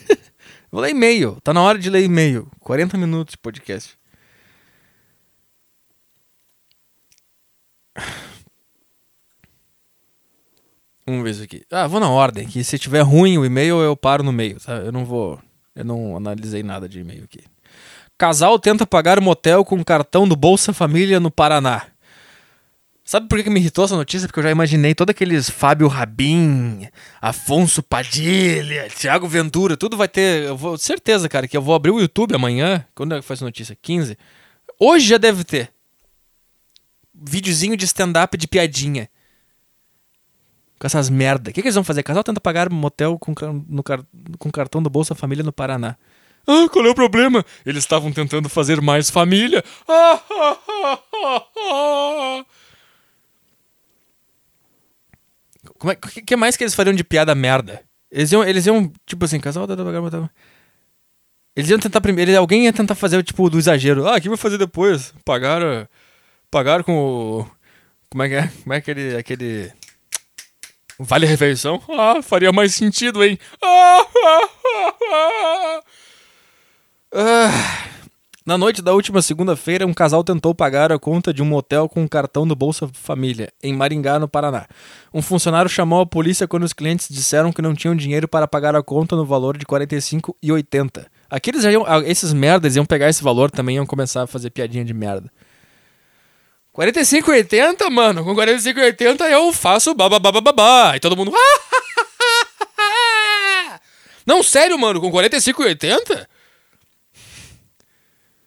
Vou 0.71 0.81
ler 0.81 0.91
e-mail. 0.91 1.41
Tá 1.43 1.53
na 1.53 1.63
hora 1.63 1.79
de 1.79 1.91
ler 1.91 2.05
e-mail. 2.05 2.51
40 2.61 2.97
minutos 2.97 3.33
de 3.33 3.39
podcast. 3.39 3.99
Vamos 11.07 11.25
ver 11.25 11.31
isso 11.31 11.43
aqui. 11.43 11.65
Ah, 11.73 11.89
vou 11.89 11.99
na 11.99 12.09
ordem. 12.09 12.47
Que 12.47 12.63
se 12.63 12.79
tiver 12.79 13.01
ruim 13.01 13.37
o 13.37 13.45
e-mail, 13.45 13.81
eu 13.81 13.97
paro 13.97 14.23
no 14.23 14.33
meio, 14.33 14.61
tá? 14.61 14.75
Eu 14.75 14.93
não 14.93 15.05
vou. 15.05 15.41
Eu 15.75 15.85
não 15.85 16.17
analisei 16.17 16.63
nada 16.63 16.89
de 16.89 17.01
e-mail 17.01 17.25
aqui. 17.25 17.43
Casal 18.17 18.59
tenta 18.61 18.87
pagar 18.87 19.21
motel 19.21 19.65
com 19.65 19.83
cartão 19.83 20.29
do 20.29 20.37
Bolsa 20.37 20.73
Família 20.73 21.19
no 21.19 21.31
Paraná. 21.31 21.90
Sabe 23.11 23.27
por 23.27 23.43
que 23.43 23.51
me 23.51 23.59
irritou 23.59 23.85
essa 23.85 23.97
notícia? 23.97 24.29
Porque 24.29 24.39
eu 24.39 24.45
já 24.45 24.53
imaginei 24.53 24.95
todos 24.95 25.11
aqueles 25.11 25.51
Fábio 25.51 25.89
Rabin, 25.89 26.87
Afonso 27.21 27.83
Padilha, 27.83 28.89
Thiago 28.89 29.27
Ventura, 29.27 29.77
tudo 29.77 29.97
vai 29.97 30.07
ter. 30.07 30.45
Eu 30.45 30.57
vou, 30.57 30.79
certeza, 30.79 31.29
cara, 31.29 31.49
que 31.49 31.57
eu 31.57 31.61
vou 31.61 31.75
abrir 31.75 31.91
o 31.91 31.99
YouTube 31.99 32.37
amanhã. 32.37 32.87
Quando 32.95 33.17
é 33.17 33.21
que 33.21 33.33
essa 33.33 33.45
notícia? 33.45 33.77
15? 33.83 34.17
Hoje 34.79 35.09
já 35.09 35.19
deve 35.19 35.43
ter. 35.43 35.73
Videozinho 37.13 37.77
de 37.77 37.85
stand-up 37.85 38.37
de 38.37 38.47
piadinha. 38.47 39.11
Com 40.79 40.87
essas 40.87 41.11
merda. 41.11 41.51
O 41.51 41.53
que, 41.53 41.63
que 41.63 41.67
eles 41.67 41.75
vão 41.75 41.83
fazer? 41.83 42.05
Casal 42.05 42.23
tenta 42.23 42.41
pagar 42.41 42.71
motel 42.71 43.19
com, 43.19 43.35
no, 43.69 43.83
com 44.39 44.53
cartão 44.53 44.81
do 44.81 44.89
Bolsa 44.89 45.17
Família 45.17 45.43
no 45.43 45.53
Paraná. 45.53 45.97
Ah, 46.47 46.69
qual 46.71 46.87
é 46.87 46.91
o 46.91 46.95
problema? 46.95 47.45
Eles 47.67 47.83
estavam 47.83 48.13
tentando 48.13 48.49
fazer 48.49 48.81
mais 48.81 49.11
família. 49.11 49.65
Ah, 49.89 50.23
ah, 50.31 50.59
ah, 50.69 51.03
ah, 51.25 51.47
ah. 51.57 52.45
Como 55.81 55.91
é, 55.91 55.97
que, 55.97 56.21
que 56.21 56.37
mais 56.37 56.59
que 56.59 56.63
eles 56.63 56.75
fariam 56.75 56.95
de 56.95 57.03
piada 57.03 57.35
merda? 57.35 57.83
Eles 58.13 58.31
iam, 58.31 58.45
eles 58.45 58.67
iam 58.67 58.93
tipo 59.07 59.25
assim, 59.25 59.41
casal 59.41 59.67
tenta 59.67 59.83
pagar 59.83 60.03
motel. 60.03 60.29
Eles 61.57 61.71
iam 61.71 61.79
tentar 61.79 62.03
primeiro. 62.03 62.37
Alguém 62.39 62.67
ia 62.67 62.73
tentar 62.73 62.95
fazer 62.95 63.23
tipo 63.25 63.49
do 63.49 63.59
exagero. 63.59 64.07
Ah, 64.07 64.17
o 64.17 64.21
que 64.21 64.29
vai 64.29 64.37
fazer 64.37 64.59
depois? 64.59 65.15
Pagaram. 65.25 65.89
Pagaram 66.51 66.85
com 66.85 66.93
o. 66.93 67.51
Como 68.11 68.23
é 68.23 68.29
que 68.29 68.35
é? 68.35 68.49
Como 68.63 68.75
é 68.75 68.77
aquele. 68.77 69.17
aquele 69.17 69.73
Vale 70.99 71.25
refeição? 71.25 71.83
Ah, 71.89 72.21
faria 72.21 72.53
mais 72.53 72.75
sentido, 72.75 73.25
hein? 73.25 73.39
Ah, 73.63 74.07
ah, 75.15 75.81
ah, 77.15 77.81
na 78.51 78.59
noite 78.59 78.83
da 78.83 78.93
última 78.93 79.23
segunda-feira, 79.23 79.87
um 79.87 79.95
casal 79.95 80.25
tentou 80.25 80.53
pagar 80.53 80.91
a 80.91 80.99
conta 80.99 81.33
de 81.33 81.41
um 81.41 81.45
motel 81.45 81.89
com 81.89 82.03
um 82.03 82.09
cartão 82.09 82.45
do 82.45 82.57
Bolsa 82.57 82.91
Família, 82.93 83.53
em 83.63 83.73
Maringá, 83.73 84.19
no 84.19 84.27
Paraná. 84.27 84.67
Um 85.15 85.23
funcionário 85.23 85.71
chamou 85.71 86.01
a 86.01 86.07
polícia 86.07 86.49
quando 86.49 86.65
os 86.65 86.73
clientes 86.73 87.07
disseram 87.09 87.53
que 87.53 87.63
não 87.63 87.77
tinham 87.77 87.95
dinheiro 87.95 88.27
para 88.27 88.49
pagar 88.49 88.75
a 88.75 88.83
conta 88.83 89.15
no 89.15 89.25
valor 89.25 89.57
de 89.57 89.65
R$ 89.71 89.87
45,80. 89.87 91.07
Aqueles 91.31 91.63
iam, 91.63 91.87
esses 92.05 92.33
merdas 92.33 92.75
iam 92.75 92.85
pegar 92.85 93.09
esse 93.09 93.23
valor 93.23 93.53
também 93.53 93.77
iam 93.77 93.87
começar 93.87 94.25
a 94.25 94.27
fazer 94.27 94.51
piadinha 94.51 94.85
de 94.85 94.93
merda. 94.93 95.31
45,80, 96.77 97.89
mano. 97.89 98.25
Com 98.25 98.35
45,80 98.35 99.31
eu 99.31 99.53
faço 99.53 99.95
babá. 99.95 100.97
E 100.97 100.99
todo 100.99 101.17
mundo. 101.17 101.33
Não, 104.27 104.43
sério, 104.43 104.77
mano. 104.77 105.01
Com 105.01 105.13
45,80? 105.13 106.27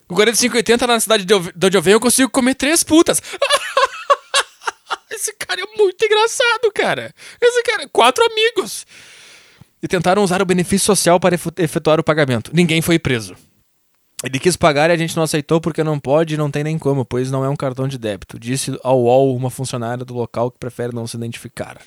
Com 0.07 0.15
45,80 0.15 0.87
na 0.87 0.99
cidade 0.99 1.25
de 1.25 1.33
onde 1.33 1.77
eu 1.77 1.81
venho 1.81 1.95
eu 1.95 1.99
consigo 1.99 2.29
comer 2.29 2.55
três 2.55 2.83
putas. 2.83 3.21
Esse 5.09 5.33
cara 5.33 5.61
é 5.61 5.77
muito 5.77 6.03
engraçado, 6.03 6.71
cara. 6.73 7.13
Esse 7.41 7.63
cara, 7.63 7.87
quatro 7.87 8.23
amigos. 8.25 8.85
E 9.81 9.87
tentaram 9.87 10.23
usar 10.23 10.41
o 10.41 10.45
benefício 10.45 10.85
social 10.85 11.19
para 11.19 11.35
efetuar 11.57 11.99
o 11.99 12.03
pagamento. 12.03 12.51
Ninguém 12.53 12.81
foi 12.81 12.97
preso. 12.97 13.35
Ele 14.23 14.39
quis 14.39 14.55
pagar 14.55 14.89
e 14.89 14.93
a 14.93 14.97
gente 14.97 15.15
não 15.15 15.23
aceitou 15.23 15.59
porque 15.59 15.83
não 15.83 15.99
pode 15.99 16.33
e 16.33 16.37
não 16.37 16.49
tem 16.49 16.63
nem 16.63 16.79
como, 16.79 17.03
pois 17.03 17.29
não 17.29 17.43
é 17.43 17.49
um 17.49 17.55
cartão 17.55 17.87
de 17.89 17.97
débito, 17.97 18.39
disse 18.39 18.79
ao 18.81 19.01
UOL 19.01 19.35
uma 19.35 19.49
funcionária 19.49 20.05
do 20.05 20.13
local 20.13 20.49
que 20.49 20.57
prefere 20.57 20.95
não 20.95 21.05
se 21.05 21.17
identificar. 21.17 21.77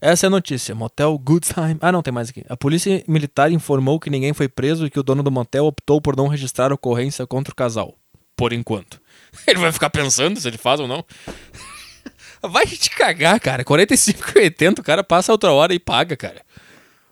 Essa 0.00 0.26
é 0.26 0.28
a 0.28 0.30
notícia. 0.30 0.74
Motel 0.74 1.18
Good 1.18 1.48
Time. 1.52 1.76
Ah, 1.80 1.90
não, 1.90 2.02
tem 2.02 2.12
mais 2.12 2.30
aqui. 2.30 2.44
A 2.48 2.56
polícia 2.56 3.02
militar 3.08 3.50
informou 3.50 3.98
que 3.98 4.10
ninguém 4.10 4.32
foi 4.32 4.48
preso 4.48 4.86
e 4.86 4.90
que 4.90 4.98
o 4.98 5.02
dono 5.02 5.22
do 5.22 5.30
motel 5.30 5.66
optou 5.66 6.00
por 6.00 6.16
não 6.16 6.28
registrar 6.28 6.72
ocorrência 6.72 7.26
contra 7.26 7.52
o 7.52 7.56
casal. 7.56 7.96
Por 8.36 8.52
enquanto. 8.52 9.00
Ele 9.46 9.58
vai 9.58 9.72
ficar 9.72 9.90
pensando 9.90 10.40
se 10.40 10.46
ele 10.46 10.56
faz 10.56 10.80
ou 10.80 10.86
não. 10.86 11.04
Vai 12.40 12.64
te 12.66 12.88
cagar, 12.90 13.40
cara. 13.40 13.64
45,80 13.64 14.78
o 14.78 14.82
cara 14.82 15.02
passa 15.02 15.32
outra 15.32 15.52
hora 15.52 15.74
e 15.74 15.78
paga, 15.80 16.16
cara. 16.16 16.40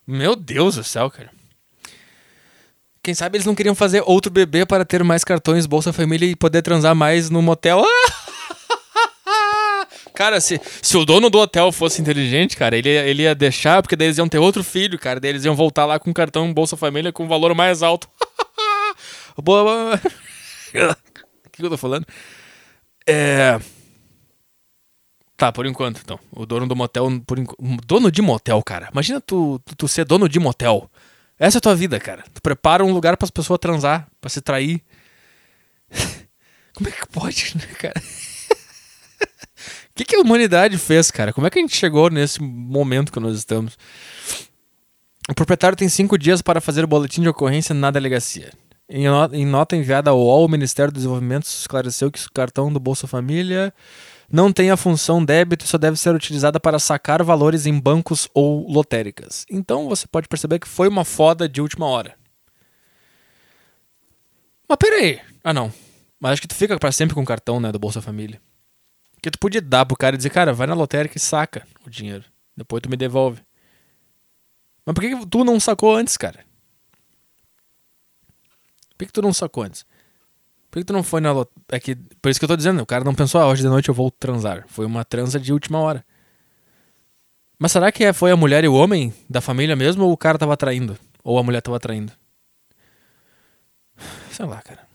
Meu 0.07 0.37
Deus 0.37 0.77
do 0.77 0.85
céu, 0.85 1.11
cara. 1.11 1.31
Quem 3.03 3.13
sabe 3.13 3.37
eles 3.37 3.47
não 3.47 3.55
queriam 3.55 3.75
fazer 3.75 4.05
outro 4.07 4.31
bebê 4.31 4.65
para 4.65 4.85
ter 4.85 5.03
mais 5.03 5.25
cartões 5.25 5.67
Bolsa 5.67 5.93
Família 5.93 6.27
e 6.31 6.37
poder 6.37 6.63
transar 6.63 6.95
mais 6.95 7.29
no 7.29 7.43
motel. 7.43 7.85
Cara, 10.17 10.41
se, 10.41 10.59
se 10.81 10.97
o 10.97 11.05
dono 11.05 11.29
do 11.29 11.39
hotel 11.39 11.71
fosse 11.71 12.01
inteligente, 12.01 12.57
cara, 12.57 12.75
ele, 12.75 12.89
ele 12.89 13.25
ia 13.25 13.35
deixar, 13.35 13.83
porque 13.83 13.95
daí 13.95 14.07
eles 14.07 14.17
iam 14.17 14.27
ter 14.27 14.39
outro 14.39 14.65
filho, 14.65 14.99
cara. 14.99 15.21
Daí 15.21 15.29
eles 15.31 15.45
iam 15.45 15.55
voltar 15.55 15.85
lá 15.85 15.99
com 15.99 16.11
cartão 16.11 16.55
Bolsa 16.55 16.75
Família 16.75 17.13
com 17.13 17.29
valor 17.29 17.55
mais 17.55 17.83
alto. 17.83 18.09
Boa. 19.37 19.95
O 19.95 21.51
que 21.53 21.63
eu 21.63 21.69
tô 21.69 21.77
falando? 21.77 22.07
É. 23.07 23.61
Tá, 25.37 25.53
por 25.53 25.67
enquanto, 25.67 26.01
então. 26.03 26.19
O 26.33 26.47
dono 26.47 26.67
do 26.67 26.75
motel. 26.75 27.09
Por 27.27 27.39
enqu... 27.39 27.55
Dono 27.85 28.11
de 28.11 28.23
motel, 28.23 28.63
cara. 28.63 28.89
Imagina 28.91 29.21
tu, 29.21 29.61
tu, 29.67 29.77
tu 29.77 29.87
ser 29.87 30.07
dono 30.07 30.31
de 30.31 30.39
motel. 30.39 30.91
Essa 31.39 31.59
é 31.59 31.61
a 31.61 31.61
tua 31.61 31.75
vida, 31.75 32.01
cara. 32.01 32.25
Tu 32.33 32.41
prepara 32.41 32.83
um 32.83 32.91
lugar 32.91 33.19
para 33.19 33.27
as 33.27 33.31
pessoas 33.31 33.61
transar, 33.61 34.09
para 34.19 34.31
se 34.31 34.41
trair. 34.41 34.83
Como 36.73 36.89
é 36.89 36.93
que 36.93 37.07
pode, 37.09 37.53
né, 37.59 37.67
cara? 37.79 38.03
Que, 39.97 40.05
que 40.05 40.15
a 40.15 40.21
humanidade 40.21 40.77
fez, 40.77 41.11
cara? 41.11 41.33
Como 41.33 41.47
é 41.47 41.51
que 41.51 41.59
a 41.59 41.63
gente 41.63 41.75
chegou 41.75 42.11
nesse 42.11 42.43
momento 42.43 43.11
que 43.11 43.19
nós 43.19 43.35
estamos? 43.37 43.79
O 45.27 45.35
proprietário 45.35 45.77
tem 45.77 45.89
cinco 45.89 46.19
dias 46.19 46.43
para 46.43 46.61
fazer 46.61 46.85
o 46.85 46.87
boletim 46.87 47.23
de 47.23 47.29
ocorrência 47.31 47.75
na 47.75 47.91
delegacia. 47.91 48.53
Em 48.89 49.47
nota 49.47 49.75
enviada 49.75 50.11
ao 50.11 50.21
UOL, 50.21 50.45
o 50.45 50.49
Ministério 50.49 50.93
do 50.93 50.97
Desenvolvimento 50.97 51.45
esclareceu 51.45 52.11
que 52.11 52.25
o 52.25 52.33
cartão 52.33 52.71
do 52.71 52.79
Bolsa 52.79 53.07
Família 53.07 53.73
não 54.31 54.53
tem 54.53 54.71
a 54.71 54.77
função 54.77 55.25
débito 55.25 55.65
e 55.65 55.69
só 55.69 55.79
deve 55.79 55.97
ser 55.97 56.15
utilizada 56.15 56.61
para 56.61 56.79
sacar 56.79 57.23
valores 57.25 57.65
em 57.65 57.81
bancos 57.81 58.29
ou 58.35 58.71
lotéricas. 58.71 59.47
Então 59.51 59.89
você 59.89 60.07
pode 60.07 60.29
perceber 60.29 60.59
que 60.59 60.69
foi 60.69 60.89
uma 60.89 61.07
foda 61.07 61.49
de 61.49 61.61
última 61.63 61.87
hora. 61.87 62.15
Mas 64.69 64.79
peraí. 64.79 65.21
Ah 65.43 65.55
não. 65.55 65.73
Mas 66.21 66.33
acho 66.33 66.43
que 66.43 66.49
tu 66.49 66.55
fica 66.55 66.79
para 66.79 66.93
sempre 66.93 67.15
com 67.15 67.23
o 67.23 67.27
cartão, 67.27 67.59
né, 67.59 67.73
do 67.73 67.79
Bolsa 67.79 68.03
Família. 68.03 68.41
Que 69.27 69.31
tu 69.33 69.41
podia 69.41 69.61
dar 69.61 69.85
pro 69.85 69.97
cara 69.97 70.15
e 70.15 70.17
dizer, 70.17 70.31
cara, 70.31 70.53
vai 70.53 70.69
na 70.69 70.75
lotérica 70.75 71.17
e 71.17 71.21
saca 71.21 71.67
o 71.85 71.91
dinheiro. 71.91 72.25
Depois 72.57 72.81
tu 72.81 72.89
me 72.89 72.97
devolve. 72.97 73.43
Mas 74.85 74.95
por 74.95 75.01
que 75.01 75.27
tu 75.27 75.43
não 75.43 75.59
sacou 75.59 75.97
antes, 75.97 76.17
cara? 76.17 76.45
Por 78.97 79.05
que 79.05 79.13
tu 79.13 79.21
não 79.21 79.33
sacou 79.33 79.65
antes? 79.65 79.85
Por 80.71 80.79
que 80.79 80.85
tu 80.85 80.93
não 80.93 81.03
foi 81.03 81.21
na 81.21 81.33
lot... 81.33 81.51
É 81.71 81.81
que, 81.81 81.97
por 81.97 82.29
isso 82.29 82.39
que 82.39 82.45
eu 82.45 82.49
tô 82.49 82.57
dizendo, 82.57 82.81
o 82.81 82.87
cara 82.87 83.03
não 83.03 83.17
pensou, 83.17 83.41
ah, 83.41 83.49
hoje 83.49 83.63
de 83.63 83.69
noite 83.69 83.89
eu 83.89 83.95
vou 83.97 84.13
transar. 84.13 84.65
Foi 84.69 84.87
uma 84.87 85.05
transa 85.05 85.41
de 85.41 85.53
última 85.53 85.81
hora. 85.81 86.07
Mas 87.59 87.73
será 87.73 87.91
que 87.91 88.05
é, 88.05 88.13
foi 88.13 88.31
a 88.31 88.37
mulher 88.37 88.63
e 88.63 88.69
o 88.69 88.75
homem 88.75 89.13
da 89.29 89.41
família 89.41 89.75
mesmo 89.75 90.05
ou 90.05 90.13
o 90.13 90.17
cara 90.17 90.39
tava 90.39 90.57
traindo? 90.57 90.97
Ou 91.25 91.37
a 91.37 91.43
mulher 91.43 91.63
tava 91.63 91.81
traindo? 91.81 92.13
Sei 94.31 94.47
lá, 94.47 94.63
cara. 94.63 94.87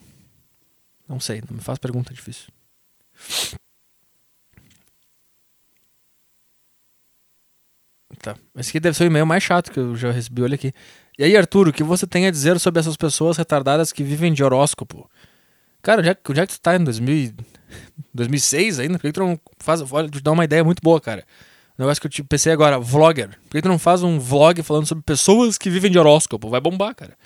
Não 1.05 1.19
sei, 1.19 1.43
não 1.49 1.57
me 1.57 1.61
faz 1.61 1.77
pergunta 1.77 2.13
difícil. 2.13 2.47
Tá. 8.21 8.35
Esse 8.55 8.69
aqui 8.69 8.79
deve 8.79 8.95
ser 8.95 9.05
o 9.05 9.07
e-mail 9.07 9.25
mais 9.25 9.41
chato 9.41 9.71
que 9.71 9.79
eu 9.79 9.95
já 9.95 10.11
recebi, 10.11 10.43
olha 10.43 10.53
aqui. 10.53 10.71
E 11.17 11.23
aí, 11.23 11.35
Arthur, 11.35 11.69
o 11.69 11.73
que 11.73 11.83
você 11.83 12.05
tem 12.05 12.27
a 12.27 12.31
dizer 12.31 12.59
sobre 12.59 12.79
essas 12.79 12.95
pessoas 12.95 13.35
retardadas 13.35 13.91
que 13.91 14.03
vivem 14.03 14.31
de 14.31 14.43
horóscopo? 14.43 15.09
Cara, 15.81 16.01
onde 16.01 16.09
é, 16.09 16.17
onde 16.29 16.39
é 16.39 16.45
que 16.45 16.53
tu 16.53 16.61
tá 16.61 16.75
em 16.75 16.83
2000, 16.83 17.33
2006 18.13 18.77
ainda? 18.79 18.99
Por 18.99 19.07
que 19.07 19.11
tu 19.11 19.21
não 19.21 19.39
faz. 19.57 19.81
Olha, 19.91 20.07
te 20.07 20.21
dá 20.21 20.31
uma 20.31 20.45
ideia 20.45 20.63
muito 20.63 20.81
boa, 20.83 21.01
cara. 21.01 21.25
O 21.77 21.81
negócio 21.81 21.99
que 21.99 22.05
eu 22.05 22.11
te 22.11 22.23
pensei 22.23 22.53
agora, 22.53 22.77
vlogger. 22.77 23.29
Por 23.49 23.51
que 23.51 23.61
tu 23.63 23.67
não 23.67 23.79
faz 23.79 24.03
um 24.03 24.19
vlog 24.19 24.61
falando 24.61 24.85
sobre 24.85 25.03
pessoas 25.03 25.57
que 25.57 25.69
vivem 25.69 25.89
de 25.89 25.97
horóscopo? 25.97 26.47
Vai 26.47 26.61
bombar, 26.61 26.93
cara. 26.93 27.17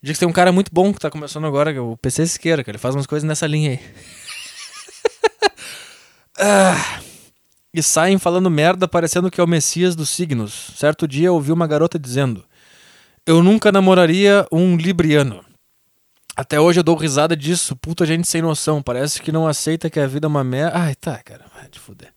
Diz 0.00 0.12
que 0.12 0.20
tem 0.20 0.28
um 0.28 0.32
cara 0.32 0.52
muito 0.52 0.70
bom 0.72 0.92
que 0.92 1.00
tá 1.00 1.10
começando 1.10 1.46
agora, 1.46 1.72
que 1.72 1.78
é 1.78 1.82
o 1.82 1.96
PC 1.96 2.26
Siqueira, 2.26 2.62
que 2.62 2.70
ele 2.70 2.78
faz 2.78 2.94
umas 2.94 3.06
coisas 3.06 3.26
nessa 3.26 3.46
linha 3.46 3.70
aí. 3.70 3.80
ah, 6.38 7.00
e 7.74 7.82
saem 7.82 8.18
falando 8.18 8.48
merda, 8.48 8.86
parecendo 8.86 9.28
que 9.28 9.40
é 9.40 9.44
o 9.44 9.48
Messias 9.48 9.96
dos 9.96 10.08
signos. 10.08 10.70
Certo 10.76 11.08
dia 11.08 11.32
ouvi 11.32 11.50
uma 11.50 11.66
garota 11.66 11.98
dizendo: 11.98 12.44
Eu 13.26 13.42
nunca 13.42 13.72
namoraria 13.72 14.46
um 14.52 14.76
libriano. 14.76 15.44
Até 16.36 16.60
hoje 16.60 16.78
eu 16.78 16.84
dou 16.84 16.96
risada 16.96 17.36
disso. 17.36 17.74
Puta 17.74 18.06
gente 18.06 18.28
sem 18.28 18.40
noção. 18.40 18.80
Parece 18.80 19.20
que 19.20 19.32
não 19.32 19.46
aceita 19.46 19.90
que 19.90 19.98
a 19.98 20.06
vida 20.06 20.26
é 20.26 20.28
uma 20.28 20.44
merda. 20.44 20.78
Ai, 20.78 20.94
tá, 20.94 21.20
cara. 21.22 21.46
Vai 21.52 21.68
te 21.68 21.80
fuder. 21.80 22.12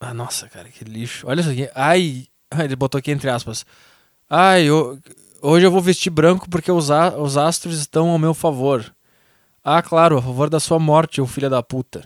Ah, 0.00 0.14
nossa, 0.14 0.48
cara, 0.48 0.68
que 0.68 0.84
lixo. 0.84 1.26
Olha 1.28 1.40
isso 1.40 1.50
aqui. 1.50 1.70
Ai. 1.74 2.26
Ai 2.50 2.64
ele 2.66 2.76
botou 2.76 2.98
aqui 2.98 3.10
entre 3.10 3.30
aspas. 3.30 3.64
Ai, 4.28 4.64
eu, 4.64 4.98
hoje 5.40 5.64
eu 5.64 5.70
vou 5.70 5.80
vestir 5.80 6.10
branco 6.10 6.48
porque 6.50 6.72
os, 6.72 6.90
a, 6.90 7.16
os 7.16 7.36
astros 7.36 7.78
estão 7.78 8.10
ao 8.10 8.18
meu 8.18 8.34
favor. 8.34 8.92
Ah, 9.70 9.82
claro, 9.82 10.16
a 10.16 10.22
favor 10.22 10.48
da 10.48 10.58
sua 10.58 10.78
morte, 10.78 11.20
o 11.20 11.26
filho 11.26 11.50
da 11.50 11.62
puta. 11.62 12.02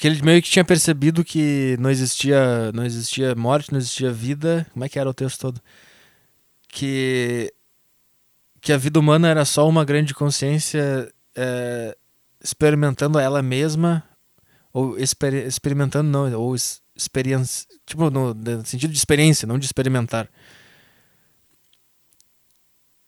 que 0.02 0.08
ele 0.08 0.20
meio 0.24 0.41
que 0.41 0.49
tinha 0.49 0.66
percebido 0.66 1.24
que 1.24 1.78
não 1.80 1.91
existia, 1.91 2.72
não 2.72 2.84
existia 2.84 3.36
morte, 3.36 3.72
não 3.72 3.78
existia 3.78 4.12
vida. 4.12 4.66
Como 4.74 4.84
é 4.84 4.89
que 4.89 4.97
era 4.97 5.08
o 5.08 5.14
texto 5.14 5.39
todo? 5.39 5.62
Que 6.68 7.54
que 8.60 8.74
a 8.74 8.78
vida 8.78 8.99
humana 8.99 9.30
era 9.30 9.45
só 9.45 9.70
uma 9.70 9.86
grande 9.86 10.16
consciência 10.16 11.14
é, 11.36 11.95
experimentando 12.43 13.20
ela 13.20 13.43
mesma 13.43 14.04
ou 14.74 14.97
exper, 14.97 15.36
experimentando 15.36 16.10
não, 16.10 16.34
ou 16.34 16.56
experiência, 16.95 17.68
tipo 17.86 18.10
no, 18.10 18.34
no 18.34 18.66
sentido 18.66 18.91
de 18.91 18.97
experiência, 18.97 19.47
não 19.47 19.60
de 19.60 19.68
experimentar. 19.68 20.28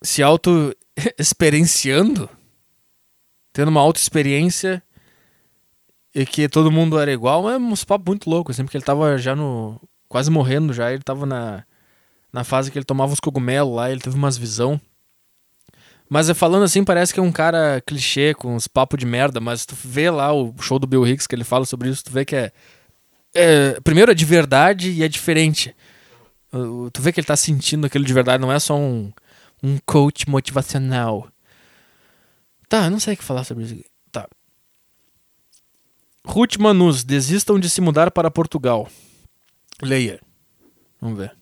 Se 0.03 0.21
auto 0.21 0.75
experienciando, 1.17 2.29
tendo 3.51 3.69
uma 3.69 3.81
auto 3.81 3.97
experiência 3.97 4.83
e 6.13 6.25
que 6.25 6.47
todo 6.47 6.71
mundo 6.71 6.99
era 6.99 7.11
igual, 7.11 7.43
mas 7.43 7.61
uns 7.61 7.83
papos 7.83 8.05
muito 8.05 8.29
loucos, 8.29 8.55
assim, 8.55 8.63
porque 8.63 8.77
ele 8.77 8.85
tava 8.85 9.17
já 9.17 9.35
no. 9.35 9.81
quase 10.07 10.29
morrendo 10.29 10.73
já, 10.73 10.91
ele 10.91 11.01
tava 11.01 11.25
na, 11.25 11.63
na 12.31 12.43
fase 12.43 12.71
que 12.71 12.77
ele 12.77 12.85
tomava 12.85 13.11
uns 13.11 13.19
cogumelos 13.19 13.75
lá, 13.75 13.91
ele 13.91 14.01
teve 14.01 14.15
umas 14.15 14.37
visão. 14.37 14.79
Mas 16.09 16.29
falando 16.31 16.63
assim, 16.63 16.83
parece 16.83 17.13
que 17.13 17.19
é 17.19 17.23
um 17.23 17.31
cara 17.31 17.81
clichê, 17.87 18.35
com 18.35 18.55
uns 18.55 18.67
papos 18.67 18.99
de 18.99 19.05
merda, 19.05 19.39
mas 19.39 19.65
tu 19.65 19.75
vê 19.75 20.11
lá 20.11 20.31
o 20.31 20.53
show 20.61 20.77
do 20.77 20.85
Bill 20.85 21.07
Hicks 21.07 21.25
que 21.25 21.33
ele 21.33 21.43
fala 21.43 21.65
sobre 21.65 21.89
isso, 21.89 22.03
tu 22.03 22.11
vê 22.11 22.23
que 22.23 22.35
é. 22.35 22.51
é 23.33 23.79
primeiro 23.81 24.11
é 24.11 24.15
de 24.15 24.25
verdade 24.25 24.91
e 24.91 25.03
é 25.03 25.07
diferente. 25.07 25.75
Tu 26.51 27.01
vê 27.01 27.11
que 27.11 27.19
ele 27.19 27.25
tá 27.25 27.35
sentindo 27.35 27.87
aquilo 27.87 28.05
de 28.05 28.13
verdade, 28.13 28.39
não 28.39 28.51
é 28.51 28.59
só 28.59 28.77
um, 28.77 29.11
um 29.63 29.79
coach 29.87 30.29
motivacional. 30.29 31.27
Tá, 32.69 32.85
eu 32.85 32.91
não 32.91 32.99
sei 32.99 33.15
o 33.15 33.17
que 33.17 33.23
falar 33.23 33.43
sobre 33.43 33.63
isso. 33.63 33.92
Ruth 36.25 36.57
Manus, 36.57 37.03
desistam 37.03 37.59
de 37.59 37.69
se 37.69 37.81
mudar 37.81 38.09
para 38.09 38.31
Portugal. 38.31 38.89
Leia. 39.81 40.19
Vamos 40.99 41.17
ver. 41.17 41.35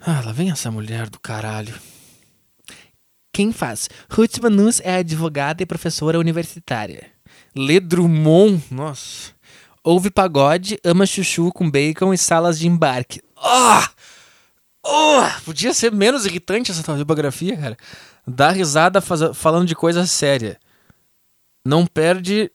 Ah, 0.00 0.22
lá 0.24 0.32
vem 0.32 0.50
essa 0.50 0.70
mulher 0.70 1.10
do 1.10 1.18
caralho. 1.18 1.74
Quem 3.32 3.52
faz? 3.52 3.90
Ruth 4.10 4.38
Manus 4.38 4.80
é 4.80 4.96
advogada 4.96 5.62
e 5.62 5.66
professora 5.66 6.18
universitária. 6.18 7.10
Lê 7.54 7.80
Drummond, 7.80 8.62
nossa. 8.70 9.32
Ouve 9.82 10.10
pagode, 10.10 10.78
ama 10.84 11.06
chuchu 11.06 11.52
com 11.52 11.70
bacon 11.70 12.14
e 12.14 12.18
salas 12.18 12.58
de 12.58 12.68
embarque. 12.68 13.20
Ah! 13.36 13.90
Oh! 14.84 15.22
Podia 15.44 15.74
ser 15.74 15.90
menos 15.92 16.24
irritante 16.24 16.70
essa 16.70 16.82
tua 16.82 17.04
biografia, 17.04 17.56
cara. 17.56 17.76
Dá 18.26 18.50
risada 18.50 19.00
faz... 19.00 19.20
falando 19.36 19.66
de 19.66 19.74
coisa 19.74 20.06
séria 20.06 20.58
não 21.64 21.86
perde 21.86 22.50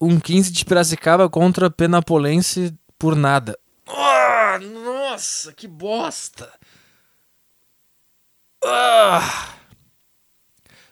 um 0.00 0.18
15 0.18 0.52
de 0.52 0.64
Piracicaba 0.64 1.28
contra 1.28 1.70
Penapolense 1.70 2.74
por 2.98 3.14
nada. 3.14 3.58
Oh, 3.86 4.58
nossa, 4.82 5.52
que 5.52 5.68
bosta! 5.68 6.50
Ah. 8.64 9.54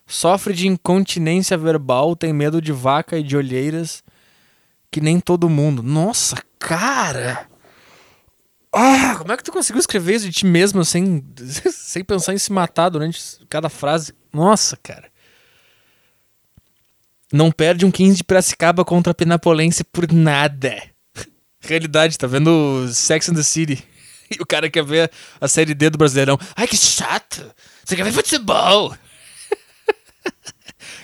Sofre 0.07 0.53
de 0.53 0.69
incontinência 0.69 1.57
verbal, 1.57 2.15
tem 2.15 2.33
medo 2.33 2.61
de 2.61 2.71
vaca 2.71 3.19
e 3.19 3.23
de 3.23 3.37
olheiras, 3.37 4.05
que 4.91 5.01
nem 5.01 5.19
todo 5.19 5.49
mundo. 5.49 5.83
Nossa, 5.83 6.37
cara! 6.59 7.49
Ah, 8.75 9.17
como 9.19 9.33
é 9.33 9.37
que 9.37 9.45
tu 9.45 9.53
conseguiu 9.53 9.81
escrever 9.81 10.17
isso 10.17 10.27
de 10.27 10.33
ti 10.33 10.47
mesmo 10.47 10.85
sem, 10.85 11.25
sem 11.71 12.05
pensar 12.05 12.35
em 12.35 12.39
se 12.39 12.53
matar 12.53 12.91
durante 12.91 13.21
cada 13.49 13.69
frase? 13.69 14.15
Nossa, 14.33 14.77
cara 14.77 15.12
não 17.33 17.51
perde 17.51 17.87
um 17.87 17.91
15 17.91 18.19
de 18.19 18.25
Piracicaba 18.25 18.85
contra 18.85 19.13
a 19.13 19.15
Penapolense 19.15 19.83
por 19.83 20.11
nada. 20.13 20.77
Realidade, 21.61 22.19
tá 22.19 22.27
vendo 22.27 22.87
Sex 22.93 23.29
and 23.29 23.35
the 23.35 23.43
City. 23.43 23.83
E 24.35 24.41
o 24.41 24.47
cara 24.47 24.71
quer 24.71 24.83
ver 24.83 25.11
a 25.39 25.47
série 25.47 25.75
D 25.75 25.91
do 25.91 25.99
Brasileirão. 25.99 26.39
Ai, 26.57 26.67
que 26.67 26.75
chato! 26.75 27.55
Você 27.85 27.95
quer 27.95 28.03
ver 28.03 28.13
futebol? 28.13 28.97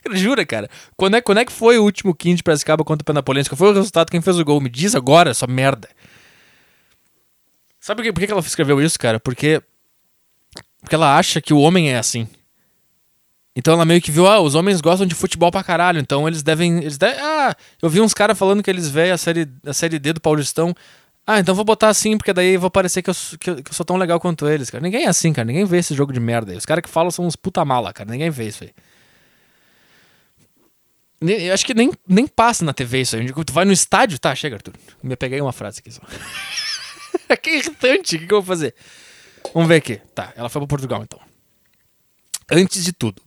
Jura, 0.15 0.47
cara. 0.47 0.71
Quando 0.97 1.17
é, 1.17 1.21
quando 1.21 1.37
é 1.37 1.45
que 1.45 1.53
foi 1.53 1.79
o 1.79 1.85
último 1.85 2.15
15 2.15 2.37
de 2.37 2.43
Piracicaba 2.43 2.83
contra 2.85 3.03
a 3.03 3.05
Penapolense? 3.05 3.51
Qual 3.51 3.59
foi 3.59 3.69
o 3.69 3.75
resultado? 3.75 4.11
Quem 4.11 4.23
fez 4.23 4.39
o 4.39 4.45
gol? 4.47 4.63
Me 4.63 4.71
diz 4.71 4.95
agora, 4.95 5.35
sua 5.35 5.47
merda. 5.47 5.91
Sabe 7.79 7.99
por 7.99 8.05
que, 8.05 8.13
por 8.13 8.27
que 8.27 8.33
ela 8.33 8.41
escreveu 8.41 8.81
isso, 8.81 8.99
cara? 8.99 9.21
Porque, 9.21 9.63
porque 10.81 10.95
ela 10.95 11.19
acha 11.19 11.41
que 11.41 11.53
o 11.53 11.61
homem 11.61 11.93
é 11.93 11.99
assim. 11.99 12.27
Então 13.59 13.75
ela 13.75 13.85
meio 13.85 14.01
que 14.01 14.13
viu, 14.13 14.25
ah, 14.25 14.41
os 14.41 14.55
homens 14.55 14.81
gostam 14.81 15.05
de 15.05 15.17
futebol 15.17 15.51
pra 15.51 15.65
caralho, 15.65 15.99
então 15.99 16.29
eles 16.29 16.45
devem. 16.45 16.79
Eles 16.79 16.97
devem 16.97 17.19
ah, 17.21 17.57
eu 17.83 17.91
vi 17.91 18.01
uns 18.01 18.15
caras 18.15 18.39
falando 18.39 18.63
que 18.63 18.71
eles 18.71 18.89
veem 18.89 19.11
a 19.11 19.19
série, 19.19 19.49
a 19.67 19.73
série 19.73 19.99
D 19.99 20.13
do 20.13 20.21
Paulistão. 20.21 20.73
Ah, 21.27 21.41
então 21.41 21.57
vou 21.57 21.65
botar 21.65 21.89
assim, 21.89 22.17
porque 22.17 22.33
daí 22.33 22.57
vou 22.57 22.71
parecer 22.71 23.03
que 23.03 23.11
eu, 23.11 23.15
que, 23.41 23.63
que 23.63 23.71
eu 23.71 23.75
sou 23.75 23.85
tão 23.85 23.97
legal 23.97 24.21
quanto 24.21 24.49
eles, 24.49 24.71
cara. 24.71 24.81
Ninguém 24.81 25.07
é 25.07 25.09
assim, 25.09 25.33
cara. 25.33 25.45
Ninguém 25.45 25.65
vê 25.65 25.79
esse 25.79 25.93
jogo 25.93 26.13
de 26.13 26.21
merda 26.21 26.53
aí. 26.53 26.57
Os 26.57 26.65
caras 26.65 26.83
que 26.83 26.89
falam 26.89 27.11
são 27.11 27.27
uns 27.27 27.35
puta 27.35 27.65
mala, 27.65 27.93
cara. 27.93 28.09
Ninguém 28.09 28.31
vê 28.31 28.47
isso 28.47 28.63
aí. 28.63 28.71
Eu 31.21 31.53
acho 31.53 31.67
que 31.67 31.75
nem, 31.75 31.91
nem 32.07 32.29
passa 32.29 32.65
na 32.65 32.73
TV 32.73 33.01
isso 33.01 33.17
aí. 33.17 33.27
Tu 33.33 33.53
vai 33.53 33.65
no 33.65 33.73
estádio, 33.73 34.21
tá, 34.21 34.33
chega, 34.37 34.55
Arthur. 34.55 34.75
Me 35.03 35.17
peguei 35.17 35.41
uma 35.41 35.53
frase 35.53 35.81
aqui 35.81 35.91
só. 35.91 36.03
que 37.43 37.51
irritante, 37.51 38.15
o 38.15 38.19
que, 38.21 38.27
que 38.29 38.33
eu 38.33 38.41
vou 38.41 38.47
fazer? 38.47 38.73
Vamos 39.53 39.69
ver 39.69 39.77
aqui. 39.77 39.97
Tá, 40.15 40.33
ela 40.37 40.49
foi 40.49 40.61
pra 40.61 40.69
Portugal 40.69 41.03
então. 41.03 41.19
Antes 42.51 42.85
de 42.85 42.93
tudo, 42.93 43.21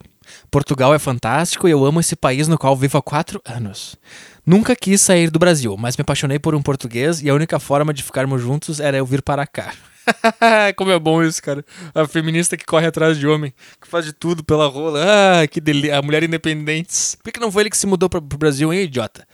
Portugal 0.50 0.94
é 0.94 0.98
fantástico 0.98 1.66
e 1.66 1.70
eu 1.70 1.84
amo 1.84 2.00
esse 2.00 2.14
país 2.16 2.48
no 2.48 2.58
qual 2.58 2.76
vivo 2.76 2.98
há 2.98 3.02
quatro 3.02 3.40
anos. 3.44 3.96
Nunca 4.44 4.74
quis 4.74 5.00
sair 5.00 5.30
do 5.30 5.38
Brasil, 5.38 5.76
mas 5.78 5.96
me 5.96 6.02
apaixonei 6.02 6.38
por 6.38 6.54
um 6.54 6.62
português 6.62 7.22
e 7.22 7.30
a 7.30 7.34
única 7.34 7.58
forma 7.58 7.94
de 7.94 8.02
ficarmos 8.02 8.42
juntos 8.42 8.80
era 8.80 8.96
eu 8.96 9.06
vir 9.06 9.22
para 9.22 9.46
cá. 9.46 9.72
Como 10.76 10.90
é 10.90 10.98
bom 10.98 11.22
isso, 11.22 11.42
cara. 11.42 11.64
A 11.94 12.06
feminista 12.06 12.56
que 12.56 12.64
corre 12.64 12.86
atrás 12.86 13.18
de 13.18 13.26
homem, 13.26 13.52
que 13.80 13.88
faz 13.88 14.04
de 14.04 14.12
tudo 14.12 14.42
pela 14.44 14.66
rola. 14.66 15.00
Ah, 15.02 15.46
que 15.46 15.60
delícia. 15.60 15.98
A 15.98 16.02
mulher 16.02 16.22
independente. 16.22 17.16
Por 17.22 17.32
que 17.32 17.40
não 17.40 17.52
foi 17.52 17.62
ele 17.62 17.70
que 17.70 17.76
se 17.76 17.86
mudou 17.86 18.08
para 18.08 18.18
o 18.18 18.22
Brasil, 18.22 18.72
hein, 18.72 18.82
idiota? 18.82 19.26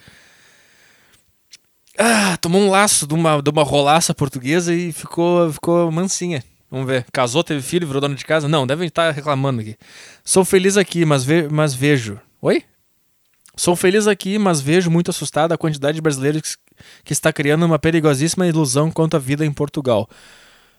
Ah, 1.98 2.36
tomou 2.36 2.60
um 2.60 2.70
laço 2.70 3.06
de 3.06 3.14
uma, 3.14 3.42
de 3.42 3.50
uma 3.50 3.64
rolaça 3.64 4.14
portuguesa 4.14 4.72
e 4.72 4.92
ficou, 4.92 5.52
ficou 5.52 5.90
mansinha. 5.90 6.44
Vamos 6.70 6.86
ver. 6.86 7.06
Casou, 7.12 7.42
teve 7.42 7.62
filho, 7.62 7.86
virou 7.86 8.00
dono 8.00 8.14
de 8.14 8.24
casa? 8.24 8.48
Não, 8.48 8.66
devem 8.66 8.88
estar 8.88 9.10
reclamando 9.10 9.60
aqui. 9.60 9.76
Sou 10.24 10.44
feliz 10.44 10.76
aqui, 10.76 11.04
mas, 11.04 11.24
ve 11.24 11.48
mas 11.50 11.74
vejo. 11.74 12.20
Oi? 12.42 12.62
Sou 13.56 13.74
feliz 13.74 14.06
aqui, 14.06 14.38
mas 14.38 14.60
vejo 14.60 14.90
muito 14.90 15.10
assustado 15.10 15.52
a 15.52 15.58
quantidade 15.58 15.96
de 15.96 16.00
brasileiros 16.00 16.56
que 17.04 17.12
está 17.12 17.32
criando 17.32 17.64
uma 17.64 17.78
perigosíssima 17.78 18.46
ilusão 18.46 18.90
quanto 18.90 19.16
à 19.16 19.18
vida 19.18 19.44
em 19.44 19.52
Portugal. 19.52 20.08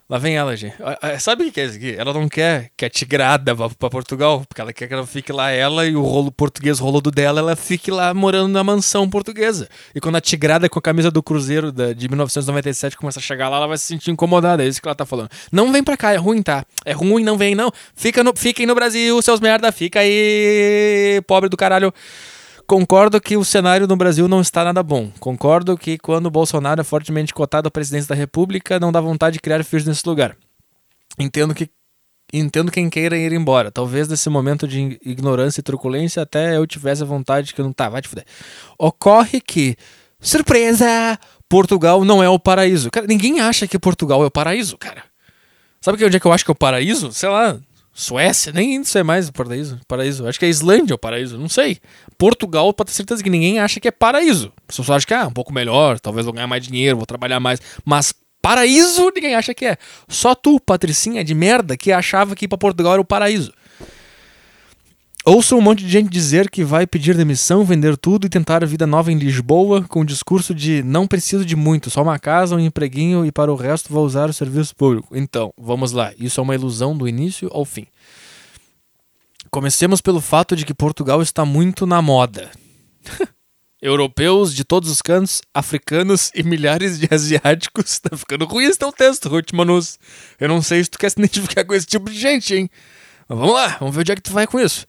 Lá 0.09 0.17
vem 0.17 0.35
ela, 0.35 0.57
gente. 0.57 0.75
Sabe 1.19 1.43
o 1.43 1.51
que 1.51 1.61
é 1.61 1.65
isso 1.65 1.75
aqui? 1.75 1.95
Ela 1.95 2.11
não 2.11 2.27
quer 2.27 2.71
que 2.75 2.83
a 2.83 2.89
tigrada 2.89 3.53
vá 3.53 3.69
pra 3.69 3.91
Portugal, 3.91 4.43
porque 4.49 4.59
ela 4.59 4.73
quer 4.73 4.87
que 4.87 4.93
ela 4.95 5.05
fique 5.05 5.31
lá, 5.31 5.51
ela 5.51 5.85
e 5.85 5.95
o 5.95 6.01
rolo 6.01 6.31
português 6.31 6.79
rolo 6.79 6.99
dela, 6.99 7.41
ela 7.41 7.55
fique 7.55 7.91
lá 7.91 8.11
morando 8.11 8.51
na 8.51 8.63
mansão 8.63 9.07
portuguesa. 9.07 9.69
E 9.93 10.01
quando 10.01 10.15
a 10.15 10.21
tigrada 10.21 10.67
com 10.67 10.79
a 10.79 10.81
camisa 10.81 11.11
do 11.11 11.21
Cruzeiro 11.21 11.71
de 11.71 12.09
1997 12.09 12.97
começa 12.97 13.19
a 13.19 13.21
chegar 13.21 13.49
lá, 13.49 13.57
ela 13.57 13.67
vai 13.67 13.77
se 13.77 13.85
sentir 13.85 14.09
incomodada. 14.09 14.63
É 14.63 14.67
isso 14.67 14.81
que 14.81 14.87
ela 14.87 14.95
tá 14.95 15.05
falando. 15.05 15.29
Não 15.51 15.71
vem 15.71 15.83
pra 15.83 15.95
cá, 15.95 16.11
é 16.11 16.17
ruim, 16.17 16.41
tá? 16.41 16.65
É 16.83 16.91
ruim, 16.91 17.23
não 17.23 17.37
vem, 17.37 17.53
não. 17.53 17.71
Fica 17.93 18.23
no, 18.23 18.33
fiquem 18.35 18.65
no 18.65 18.73
Brasil, 18.73 19.21
seus 19.21 19.39
merda, 19.39 19.71
fica 19.71 19.99
aí, 19.99 21.21
pobre 21.27 21.49
do 21.49 21.55
caralho. 21.55 21.93
Concordo 22.69 23.19
que 23.19 23.35
o 23.35 23.43
cenário 23.43 23.87
no 23.87 23.95
Brasil 23.95 24.27
não 24.27 24.41
está 24.41 24.63
nada 24.63 24.83
bom. 24.83 25.11
Concordo 25.19 25.75
que 25.75 25.97
quando 25.97 26.27
o 26.27 26.29
Bolsonaro 26.29 26.79
é 26.79 26.83
fortemente 26.83 27.33
cotado 27.33 27.67
à 27.67 27.71
presidência 27.71 28.09
da 28.09 28.13
República, 28.13 28.79
não 28.79 28.91
dá 28.91 29.01
vontade 29.01 29.33
de 29.33 29.39
criar 29.39 29.63
filhos 29.63 29.87
nesse 29.87 30.07
lugar. 30.07 30.37
Entendo 31.17 31.55
que 31.55 31.67
entendo 32.31 32.71
quem 32.71 32.87
queira 32.87 33.17
ir 33.17 33.33
embora. 33.33 33.71
Talvez 33.71 34.07
nesse 34.07 34.29
momento 34.29 34.67
de 34.67 34.99
ignorância 35.03 35.61
e 35.61 35.63
truculência 35.63 36.21
até 36.21 36.57
eu 36.57 36.67
tivesse 36.67 37.01
a 37.01 37.07
vontade 37.07 37.55
que 37.55 37.61
não 37.63 37.73
tá, 37.73 37.89
vai 37.89 38.03
te 38.03 38.07
fuder. 38.07 38.25
Ocorre 38.77 39.41
que 39.41 39.75
surpresa, 40.19 41.17
Portugal 41.49 42.05
não 42.05 42.21
é 42.21 42.29
o 42.29 42.37
paraíso. 42.37 42.91
Cara, 42.91 43.07
ninguém 43.07 43.39
acha 43.39 43.67
que 43.67 43.79
Portugal 43.79 44.21
é 44.21 44.27
o 44.27 44.31
paraíso, 44.31 44.77
cara. 44.77 45.05
Sabe 45.81 46.05
onde 46.05 46.17
é 46.17 46.19
que 46.19 46.27
eu 46.27 46.31
acho 46.31 46.45
que 46.45 46.51
é 46.51 46.53
o 46.53 46.55
paraíso? 46.55 47.11
Sei 47.13 47.29
lá, 47.29 47.57
Suécia, 47.99 48.53
nem 48.53 48.79
isso 48.79 48.97
é 48.97 49.03
mais 49.03 49.29
paraíso. 49.29 49.77
paraíso. 49.85 50.25
Acho 50.25 50.39
que 50.39 50.45
é 50.45 50.49
Islândia 50.49 50.95
o 50.95 50.97
paraíso, 50.97 51.37
não 51.37 51.49
sei. 51.49 51.79
Portugal, 52.17 52.73
pode 52.73 52.91
ter 52.91 52.95
certeza 52.95 53.21
que 53.21 53.29
ninguém 53.29 53.59
acha 53.59 53.77
que 53.77 53.89
é 53.89 53.91
paraíso. 53.91 54.53
As 54.69 54.77
pessoas 54.77 54.89
acham 54.89 55.07
que 55.07 55.13
é 55.13 55.17
ah, 55.17 55.27
um 55.27 55.33
pouco 55.33 55.51
melhor, 55.51 55.99
talvez 55.99 56.25
vou 56.25 56.33
ganhar 56.33 56.47
mais 56.47 56.65
dinheiro, 56.65 56.95
vou 56.95 57.05
trabalhar 57.05 57.41
mais. 57.41 57.59
Mas 57.83 58.13
paraíso 58.41 59.11
ninguém 59.13 59.35
acha 59.35 59.53
que 59.53 59.65
é. 59.65 59.77
Só 60.07 60.33
tu, 60.33 60.61
Patricinha 60.61 61.25
de 61.25 61.35
merda, 61.35 61.75
que 61.75 61.91
achava 61.91 62.37
que 62.37 62.45
ir 62.45 62.47
pra 62.47 62.57
Portugal 62.57 62.93
era 62.93 63.01
o 63.01 63.05
paraíso. 63.05 63.51
Ouço 65.25 65.57
um 65.57 65.61
monte 65.61 65.83
de 65.83 65.89
gente 65.89 66.09
dizer 66.09 66.49
que 66.49 66.63
vai 66.63 66.87
pedir 66.87 67.15
demissão, 67.15 67.65
vender 67.65 67.97
tudo 67.97 68.25
e 68.25 68.29
tentar 68.29 68.63
a 68.63 68.67
vida 68.67 68.87
nova 68.87 69.11
em 69.11 69.17
Lisboa 69.17 69.83
com 69.83 69.99
o 70.01 70.05
discurso 70.05 70.55
de 70.55 70.81
não 70.81 71.05
preciso 71.05 71.43
de 71.43 71.57
muito, 71.57 71.89
só 71.89 72.01
uma 72.01 72.17
casa, 72.17 72.55
um 72.55 72.59
empreguinho 72.59 73.25
e 73.25 73.31
para 73.31 73.51
o 73.51 73.55
resto 73.55 73.91
vou 73.91 74.05
usar 74.05 74.29
o 74.29 74.33
serviço 74.33 74.73
público. 74.75 75.15
Então, 75.15 75.53
vamos 75.57 75.91
lá. 75.91 76.13
Isso 76.17 76.39
é 76.39 76.43
uma 76.43 76.55
ilusão 76.55 76.97
do 76.97 77.07
início 77.07 77.49
ao 77.51 77.65
fim. 77.65 77.85
Comecemos 79.51 79.99
pelo 79.99 80.21
fato 80.21 80.55
de 80.55 80.65
que 80.65 80.73
Portugal 80.73 81.21
está 81.21 81.43
muito 81.43 81.85
na 81.85 82.01
moda. 82.01 82.49
Europeus 83.81 84.53
de 84.53 84.63
todos 84.63 84.89
os 84.89 85.01
cantos, 85.01 85.41
africanos 85.53 86.31
e 86.33 86.43
milhares 86.43 86.97
de 86.97 87.07
asiáticos. 87.11 87.99
Tá 88.09 88.15
ficando 88.15 88.45
ruim 88.45 88.65
esse 88.65 88.79
teu 88.79 88.91
texto, 88.91 89.27
Ruth 89.27 89.51
Manus. 89.53 89.99
Eu 90.39 90.47
não 90.47 90.61
sei 90.61 90.83
se 90.83 90.89
tu 90.89 90.97
quer 90.97 91.09
se 91.09 91.19
identificar 91.19 91.65
com 91.65 91.73
esse 91.73 91.85
tipo 91.85 92.09
de 92.09 92.17
gente, 92.17 92.55
hein? 92.55 92.69
Mas 93.29 93.37
vamos 93.37 93.53
lá, 93.53 93.77
vamos 93.79 93.93
ver 93.93 94.01
onde 94.01 94.11
é 94.11 94.15
que 94.15 94.23
tu 94.23 94.33
vai 94.33 94.47
com 94.47 94.59
isso. 94.59 94.87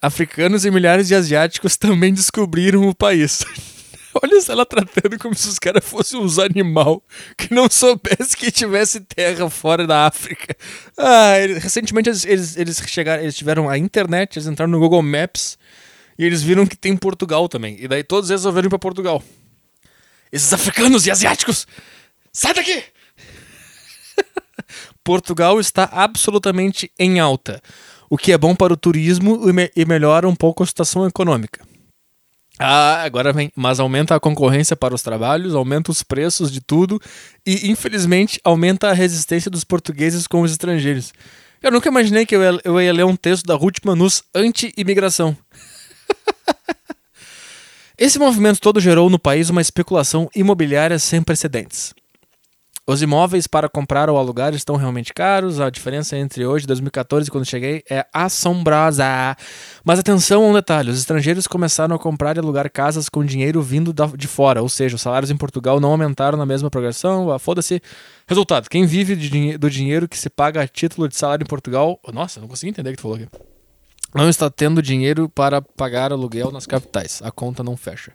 Africanos 0.00 0.64
e 0.64 0.70
milhares 0.70 1.06
de 1.06 1.14
asiáticos 1.14 1.76
também 1.76 2.14
descobriram 2.14 2.88
o 2.88 2.94
país. 2.94 3.44
Olha 4.22 4.40
ela 4.48 4.64
tratando 4.64 5.18
como 5.18 5.34
se 5.34 5.46
os 5.46 5.58
caras 5.58 5.84
fossem 5.84 6.18
uns 6.18 6.38
animal 6.38 7.04
que 7.36 7.52
não 7.52 7.68
soubesse 7.68 8.34
que 8.34 8.50
tivesse 8.50 9.00
terra 9.00 9.50
fora 9.50 9.86
da 9.86 10.06
África. 10.06 10.56
Ah, 10.96 11.38
eles, 11.38 11.62
recentemente 11.62 12.08
eles, 12.08 12.24
eles, 12.24 12.56
eles, 12.56 12.82
chegaram, 12.86 13.22
eles 13.22 13.36
tiveram 13.36 13.68
a 13.68 13.76
internet, 13.76 14.36
eles 14.36 14.48
entraram 14.48 14.72
no 14.72 14.78
Google 14.78 15.02
Maps 15.02 15.58
e 16.18 16.24
eles 16.24 16.42
viram 16.42 16.66
que 16.66 16.76
tem 16.76 16.96
Portugal 16.96 17.46
também. 17.46 17.76
E 17.78 17.86
daí 17.86 18.02
todos 18.02 18.30
eles 18.30 18.40
resolveram 18.40 18.68
ir 18.68 18.70
pra 18.70 18.78
Portugal. 18.78 19.22
Esses 20.32 20.52
africanos 20.52 21.06
e 21.06 21.10
asiáticos, 21.10 21.66
sai 22.32 22.54
daqui! 22.54 22.82
Portugal 25.08 25.58
está 25.58 25.88
absolutamente 25.90 26.92
em 26.98 27.18
alta, 27.18 27.62
o 28.10 28.18
que 28.18 28.30
é 28.30 28.36
bom 28.36 28.54
para 28.54 28.74
o 28.74 28.76
turismo 28.76 29.40
e 29.74 29.84
melhora 29.86 30.28
um 30.28 30.34
pouco 30.34 30.62
a 30.62 30.66
situação 30.66 31.06
econômica. 31.06 31.66
Ah, 32.58 33.04
agora 33.04 33.32
vem, 33.32 33.50
mas 33.56 33.80
aumenta 33.80 34.14
a 34.14 34.20
concorrência 34.20 34.76
para 34.76 34.94
os 34.94 35.00
trabalhos, 35.00 35.54
aumenta 35.54 35.90
os 35.90 36.02
preços 36.02 36.52
de 36.52 36.60
tudo 36.60 37.00
e, 37.46 37.70
infelizmente, 37.70 38.38
aumenta 38.44 38.90
a 38.90 38.92
resistência 38.92 39.50
dos 39.50 39.64
portugueses 39.64 40.26
com 40.26 40.42
os 40.42 40.50
estrangeiros. 40.50 41.14
Eu 41.62 41.72
nunca 41.72 41.88
imaginei 41.88 42.26
que 42.26 42.36
eu 42.36 42.42
ia, 42.42 42.60
eu 42.62 42.78
ia 42.78 42.92
ler 42.92 43.06
um 43.06 43.16
texto 43.16 43.46
da 43.46 43.54
Ruth 43.54 43.78
Manus 43.86 44.22
anti-imigração. 44.34 45.34
Esse 47.96 48.18
movimento 48.18 48.60
todo 48.60 48.78
gerou 48.78 49.08
no 49.08 49.18
país 49.18 49.48
uma 49.48 49.62
especulação 49.62 50.28
imobiliária 50.36 50.98
sem 50.98 51.22
precedentes. 51.22 51.94
Os 52.90 53.02
imóveis 53.02 53.46
para 53.46 53.68
comprar 53.68 54.08
ou 54.08 54.16
alugar 54.16 54.54
estão 54.54 54.74
realmente 54.74 55.12
caros. 55.12 55.60
A 55.60 55.68
diferença 55.68 56.16
entre 56.16 56.46
hoje 56.46 56.64
e 56.64 56.66
2014, 56.68 57.30
quando 57.30 57.44
cheguei, 57.44 57.82
é 57.90 58.06
assombrosa. 58.14 59.04
Mas 59.84 59.98
atenção 59.98 60.42
a 60.42 60.46
um 60.48 60.54
detalhe: 60.54 60.90
os 60.90 60.98
estrangeiros 60.98 61.46
começaram 61.46 61.94
a 61.94 61.98
comprar 61.98 62.34
e 62.36 62.40
alugar 62.40 62.72
casas 62.72 63.10
com 63.10 63.22
dinheiro 63.22 63.60
vindo 63.60 63.94
de 64.16 64.26
fora, 64.26 64.62
ou 64.62 64.70
seja, 64.70 64.96
os 64.96 65.02
salários 65.02 65.30
em 65.30 65.36
Portugal 65.36 65.78
não 65.78 65.90
aumentaram 65.90 66.38
na 66.38 66.46
mesma 66.46 66.70
progressão. 66.70 67.30
Ah, 67.30 67.38
foda-se. 67.38 67.82
Resultado: 68.26 68.70
quem 68.70 68.86
vive 68.86 69.14
do 69.58 69.68
dinheiro 69.68 70.08
que 70.08 70.16
se 70.16 70.30
paga 70.30 70.62
a 70.62 70.66
título 70.66 71.10
de 71.10 71.14
salário 71.14 71.44
em 71.44 71.46
Portugal. 71.46 72.00
Nossa, 72.10 72.40
não 72.40 72.48
consegui 72.48 72.70
entender 72.70 72.88
o 72.88 72.92
que 72.92 72.96
tu 72.96 73.02
falou 73.02 73.18
aqui. 73.18 73.28
Não 74.14 74.30
está 74.30 74.48
tendo 74.48 74.80
dinheiro 74.80 75.28
para 75.28 75.60
pagar 75.60 76.10
aluguel 76.10 76.50
nas 76.50 76.64
capitais. 76.64 77.20
A 77.22 77.30
conta 77.30 77.62
não 77.62 77.76
fecha. 77.76 78.12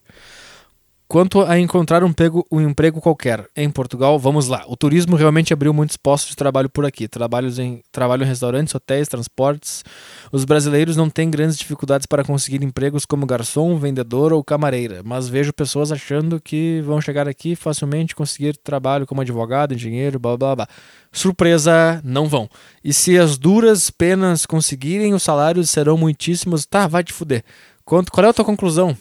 Quanto 1.13 1.43
a 1.43 1.59
encontrar 1.59 2.03
um, 2.03 2.11
pego, 2.11 2.43
um 2.51 2.59
emprego 2.59 2.99
qualquer 2.99 3.47
em 3.55 3.69
Portugal, 3.69 4.17
vamos 4.17 4.47
lá. 4.47 4.63
O 4.67 4.75
turismo 4.75 5.15
realmente 5.15 5.53
abriu 5.53 5.71
muitos 5.71 5.95
postos 5.95 6.31
de 6.31 6.35
trabalho 6.35 6.67
por 6.67 6.87
aqui. 6.87 7.07
Trabalhos 7.07 7.59
em, 7.59 7.83
trabalho 7.91 8.23
em 8.23 8.25
restaurantes, 8.25 8.73
hotéis, 8.73 9.07
transportes. 9.07 9.83
Os 10.31 10.43
brasileiros 10.43 10.97
não 10.97 11.11
têm 11.11 11.29
grandes 11.29 11.59
dificuldades 11.59 12.07
para 12.07 12.23
conseguir 12.23 12.63
empregos 12.63 13.05
como 13.05 13.27
garçom, 13.27 13.77
vendedor 13.77 14.33
ou 14.33 14.43
camareira, 14.43 15.01
mas 15.05 15.29
vejo 15.29 15.53
pessoas 15.53 15.91
achando 15.91 16.41
que 16.41 16.81
vão 16.83 16.99
chegar 16.99 17.27
aqui 17.27 17.55
facilmente 17.55 18.15
conseguir 18.15 18.57
trabalho 18.57 19.05
como 19.05 19.21
advogado, 19.21 19.75
engenheiro, 19.75 20.17
blá 20.17 20.35
blá 20.35 20.55
blá. 20.55 20.67
Surpresa, 21.11 22.01
não 22.03 22.27
vão. 22.27 22.49
E 22.83 22.91
se 22.91 23.19
as 23.19 23.37
duras 23.37 23.91
penas 23.91 24.47
conseguirem, 24.47 25.13
os 25.13 25.21
salários 25.21 25.69
serão 25.69 25.95
muitíssimos. 25.95 26.65
Tá, 26.65 26.87
vai 26.87 27.03
te 27.03 27.13
fuder. 27.13 27.43
Quanto, 27.85 28.11
qual 28.11 28.25
é 28.25 28.29
a 28.29 28.33
tua 28.33 28.43
conclusão? 28.43 28.97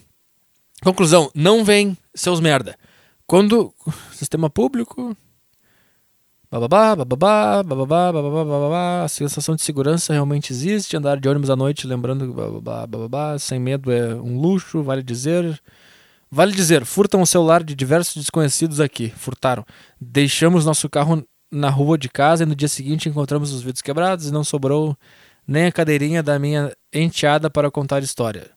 Conclusão, 0.83 1.31
não 1.33 1.65
vem 1.65 1.97
seus 2.13 2.41
merda. 2.41 2.77
Quando 3.25 3.73
sistema 4.13 4.51
público 4.51 5.17
bababá, 6.51 6.97
bababá, 6.97 7.63
bababá, 7.63 8.13
bababá, 8.13 8.45
bababá, 8.45 9.05
a 9.05 9.09
sensação 9.09 9.55
de 9.55 9.63
segurança 9.63 10.13
realmente 10.13 10.53
existe, 10.53 10.97
andar 10.97 11.21
de 11.21 11.29
ônibus 11.29 11.51
à 11.51 11.57
noite 11.57 11.87
lembrando 11.87 12.33
bababá, 12.33 12.87
bababá, 12.87 13.39
sem 13.39 13.61
medo 13.61 13.93
é 13.93 14.15
um 14.17 14.41
luxo, 14.41 14.83
vale 14.83 15.03
dizer. 15.03 15.61
Vale 16.29 16.53
dizer, 16.53 16.85
furtam 16.85 17.21
o 17.21 17.27
celular 17.27 17.63
de 17.63 17.75
diversos 17.75 18.17
desconhecidos 18.17 18.81
aqui, 18.81 19.11
furtaram. 19.11 19.65
Deixamos 20.01 20.65
nosso 20.65 20.89
carro 20.89 21.23
na 21.51 21.69
rua 21.69 21.97
de 21.97 22.09
casa 22.09 22.43
e 22.43 22.47
no 22.47 22.57
dia 22.57 22.69
seguinte 22.69 23.09
encontramos 23.09 23.53
os 23.53 23.63
vidros 23.63 23.83
quebrados 23.83 24.27
e 24.27 24.33
não 24.33 24.43
sobrou 24.43 24.97
nem 25.47 25.67
a 25.67 25.73
cadeirinha 25.73 26.23
da 26.23 26.39
minha 26.39 26.75
enteada 26.93 27.49
para 27.51 27.71
contar 27.71 28.03
história. 28.03 28.51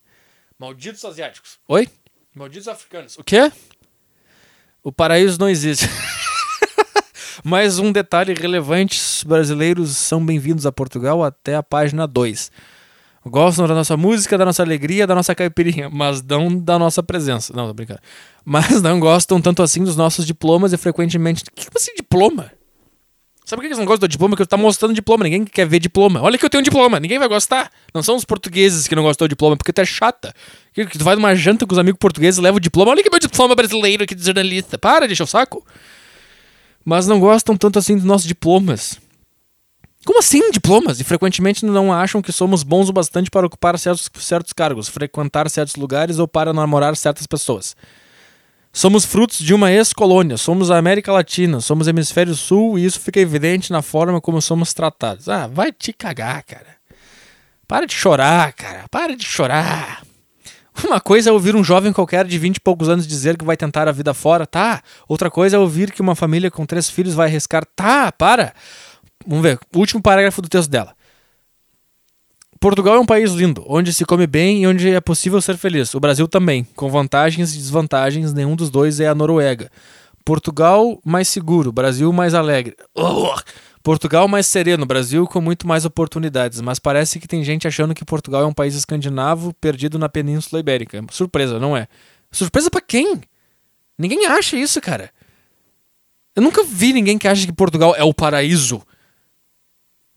Malditos 0.57 1.03
asiáticos. 1.03 1.59
Oi? 1.67 1.87
Malditos 2.35 2.67
africanos. 2.67 3.17
O 3.17 3.23
quê? 3.23 3.49
O 4.83 4.91
paraíso 4.91 5.39
não 5.39 5.47
existe. 5.47 5.87
Mais 7.45 7.79
um 7.79 7.93
detalhe 7.93 8.33
relevante: 8.33 8.99
os 8.99 9.23
brasileiros 9.23 9.95
são 9.95 10.23
bem-vindos 10.23 10.65
a 10.65 10.71
Portugal 10.71 11.23
até 11.23 11.55
a 11.55 11.63
página 11.63 12.05
2. 12.05 12.51
Gostam 13.27 13.65
da 13.65 13.73
nossa 13.73 13.95
música, 13.95 14.37
da 14.37 14.43
nossa 14.43 14.61
alegria, 14.61 15.07
da 15.07 15.15
nossa 15.15 15.33
caipirinha, 15.33 15.89
mas 15.89 16.21
não 16.21 16.59
da 16.59 16.77
nossa 16.77 17.01
presença. 17.01 17.53
Não, 17.55 17.67
tô 17.67 17.73
brincando. 17.73 18.01
Mas 18.43 18.81
não 18.81 18.99
gostam 18.99 19.39
tanto 19.39 19.63
assim 19.63 19.81
dos 19.81 19.95
nossos 19.95 20.25
diplomas 20.25 20.73
e 20.73 20.77
frequentemente. 20.77 21.41
O 21.41 21.55
que 21.55 21.69
assim, 21.73 21.93
diploma? 21.95 22.51
Sabe 23.45 23.57
por 23.57 23.61
que 23.61 23.67
eles 23.67 23.77
não 23.77 23.85
gostam 23.85 24.07
do 24.07 24.11
diploma? 24.11 24.31
Porque 24.31 24.41
eu 24.41 24.47
tá 24.47 24.57
mostrando 24.57 24.93
diploma. 24.93 25.23
Ninguém 25.23 25.45
quer 25.45 25.67
ver 25.67 25.79
diploma. 25.79 26.21
Olha 26.21 26.37
que 26.37 26.43
eu 26.43 26.49
tenho 26.49 26.59
um 26.61 26.63
diploma. 26.63 26.99
Ninguém 26.99 27.17
vai 27.17 27.27
gostar. 27.27 27.71
Não 27.93 28.03
são 28.03 28.15
os 28.15 28.25
portugueses 28.25 28.87
que 28.87 28.95
não 28.95 29.03
gostam 29.03 29.25
do 29.25 29.29
diploma, 29.29 29.55
porque 29.55 29.71
tu 29.71 29.79
é 29.79 29.85
chata. 29.85 30.33
Que 30.75 30.97
tu 30.97 31.05
vai 31.05 31.15
numa 31.15 31.33
janta 31.33 31.65
com 31.65 31.71
os 31.71 31.79
amigos 31.79 31.97
portugueses, 31.97 32.37
leva 32.37 32.57
o 32.57 32.59
diploma. 32.59 32.91
Olha 32.91 33.01
que 33.01 33.09
meu 33.09 33.19
diploma 33.19 33.55
brasileiro 33.55 34.03
aqui 34.03 34.13
de 34.13 34.25
jornalista. 34.25 34.77
Para, 34.77 35.07
deixa 35.07 35.23
o 35.23 35.27
saco. 35.27 35.65
Mas 36.83 37.07
não 37.07 37.17
gostam 37.17 37.55
tanto 37.55 37.79
assim 37.79 37.95
dos 37.95 38.03
nossos 38.03 38.27
diplomas. 38.27 38.99
Como 40.05 40.19
assim 40.19 40.51
diplomas? 40.51 40.99
E 40.99 41.03
frequentemente 41.03 41.65
não 41.65 41.91
acham 41.91 42.21
que 42.21 42.31
somos 42.31 42.61
bons 42.61 42.89
o 42.89 42.93
bastante 42.93 43.31
para 43.31 43.47
ocupar 43.47 43.79
certos, 43.79 44.09
certos 44.19 44.53
cargos, 44.53 44.87
frequentar 44.87 45.49
certos 45.49 45.75
lugares 45.75 46.19
ou 46.19 46.27
para 46.27 46.53
namorar 46.53 46.95
certas 46.95 47.25
pessoas. 47.25 47.75
Somos 48.71 49.05
frutos 49.05 49.39
de 49.39 49.53
uma 49.53 49.71
ex-colônia, 49.71 50.35
somos 50.35 50.69
a 50.69 50.77
América 50.77 51.11
Latina, 51.11 51.61
somos 51.61 51.87
hemisfério 51.87 52.35
sul 52.35 52.77
e 52.77 52.85
isso 52.85 52.99
fica 52.99 53.19
evidente 53.21 53.71
na 53.71 53.81
forma 53.81 54.19
como 54.19 54.41
somos 54.41 54.73
tratados. 54.73 55.29
Ah, 55.29 55.47
vai 55.47 55.71
te 55.71 55.93
cagar, 55.93 56.43
cara. 56.43 56.75
Para 57.65 57.87
de 57.87 57.93
chorar, 57.95 58.53
cara. 58.53 58.85
Para 58.91 59.15
de 59.15 59.25
chorar. 59.25 60.03
Uma 60.85 60.99
coisa 60.99 61.29
é 61.29 61.33
ouvir 61.33 61.55
um 61.55 61.63
jovem 61.63 61.93
qualquer 61.93 62.25
de 62.25 62.37
20 62.37 62.57
e 62.57 62.59
poucos 62.59 62.89
anos 62.89 63.07
dizer 63.07 63.37
que 63.37 63.45
vai 63.45 63.55
tentar 63.55 63.87
a 63.87 63.91
vida 63.91 64.13
fora, 64.13 64.45
tá. 64.45 64.81
Outra 65.07 65.29
coisa 65.29 65.55
é 65.55 65.59
ouvir 65.59 65.91
que 65.91 66.01
uma 66.01 66.15
família 66.15 66.51
com 66.51 66.65
três 66.65 66.89
filhos 66.89 67.13
vai 67.13 67.27
arriscar, 67.27 67.65
tá, 67.75 68.11
para. 68.11 68.53
Vamos 69.25 69.43
ver, 69.43 69.59
último 69.75 70.01
parágrafo 70.01 70.41
do 70.41 70.49
texto 70.49 70.69
dela. 70.69 70.93
Portugal 72.59 72.95
é 72.95 72.99
um 72.99 73.05
país 73.05 73.31
lindo, 73.31 73.63
onde 73.67 73.93
se 73.93 74.05
come 74.05 74.25
bem 74.25 74.63
e 74.63 74.67
onde 74.67 74.89
é 74.89 74.99
possível 74.99 75.41
ser 75.41 75.57
feliz. 75.57 75.93
O 75.93 75.99
Brasil 75.99 76.27
também, 76.27 76.65
com 76.75 76.89
vantagens 76.89 77.53
e 77.53 77.57
desvantagens, 77.57 78.33
nenhum 78.33 78.55
dos 78.55 78.69
dois 78.69 78.99
é 78.99 79.07
a 79.07 79.15
Noruega. 79.15 79.69
Portugal 80.23 80.99
mais 81.05 81.27
seguro, 81.27 81.71
Brasil 81.71 82.11
mais 82.11 82.33
alegre. 82.33 82.75
Portugal 83.85 84.27
mais 84.27 84.47
sereno, 84.47 84.83
Brasil 84.83 85.27
com 85.27 85.39
muito 85.39 85.67
mais 85.67 85.85
oportunidades, 85.85 86.59
mas 86.59 86.79
parece 86.79 87.19
que 87.19 87.27
tem 87.27 87.43
gente 87.43 87.67
achando 87.67 87.93
que 87.93 88.03
Portugal 88.03 88.41
é 88.41 88.45
um 88.47 88.51
país 88.51 88.73
escandinavo 88.73 89.53
perdido 89.53 89.99
na 89.99 90.09
Península 90.09 90.59
Ibérica. 90.59 91.05
Surpresa, 91.11 91.59
não 91.59 91.77
é? 91.77 91.87
Surpresa 92.31 92.71
para 92.71 92.81
quem? 92.81 93.21
Ninguém 93.95 94.25
acha 94.25 94.57
isso, 94.57 94.81
cara. 94.81 95.11
Eu 96.35 96.41
nunca 96.41 96.63
vi 96.63 96.93
ninguém 96.93 97.19
que 97.19 97.27
acha 97.27 97.45
que 97.45 97.53
Portugal 97.53 97.95
é 97.95 98.03
o 98.03 98.11
paraíso. 98.11 98.81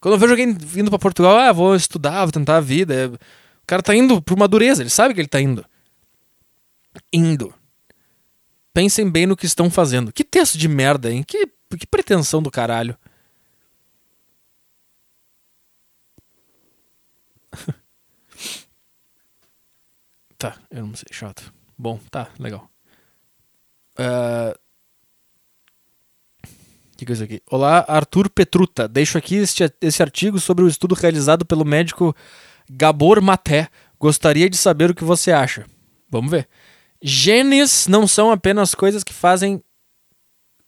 Quando 0.01 0.15
eu 0.15 0.19
vejo 0.19 0.33
alguém 0.33 0.55
vindo 0.55 0.89
para 0.89 0.99
Portugal, 0.99 1.37
ah, 1.37 1.53
vou 1.53 1.77
estudar, 1.77 2.25
vou 2.25 2.33
tentar 2.33 2.57
a 2.57 2.63
vida. 2.63 3.13
O 3.63 3.67
cara 3.67 3.83
tá 3.83 3.95
indo 3.95 4.23
por 4.23 4.33
uma 4.33 4.49
dureza, 4.49 4.83
ele 4.83 4.89
sabe 4.89 5.13
que 5.13 5.21
ele 5.21 5.29
tá 5.29 5.43
indo. 5.43 5.63
Indo. 7.13 7.53
Pensem 8.73 9.11
bem 9.11 9.27
no 9.27 9.37
que 9.37 9.45
estão 9.45 9.69
fazendo. 9.69 10.11
Que 10.11 10.25
texto 10.25 10.57
de 10.57 10.69
merda, 10.69 11.13
hein? 11.13 11.23
Que, 11.23 11.47
que 11.79 11.87
pretensão 11.87 12.41
do 12.41 12.51
caralho. 12.51 12.97
tá, 20.39 20.57
eu 20.71 20.87
não 20.87 20.95
sei, 20.95 21.09
chato. 21.11 21.53
Bom, 21.77 21.99
tá, 22.11 22.31
legal. 22.39 22.71
Uh... 23.99 24.59
Que 26.99 27.07
coisa 27.07 27.23
aqui. 27.23 27.41
Olá, 27.49 27.85
Arthur 27.87 28.29
Petruta. 28.29 28.89
Deixo 28.89 29.17
aqui 29.17 29.37
este, 29.37 29.73
este 29.81 30.03
artigo 30.03 30.41
sobre 30.41 30.65
o 30.65 30.69
estudo 30.69 30.97
realizado 30.97 31.47
pelo 31.47 31.65
médico 31.65 32.13
Gabor 32.69 33.23
Maté. 33.23 33.69
Gostaria 34.01 34.51
de 34.51 34.57
saber 34.57 34.91
o 34.91 34.95
que 34.95 35.05
você 35.05 35.31
acha. 35.31 35.65
Vamos 36.11 36.29
ver. 36.29 36.49
Genes 37.01 37.87
não 37.87 38.09
são 38.09 38.33
apenas 38.33 38.75
coisas 38.75 39.05
que 39.05 39.13
fazem 39.13 39.63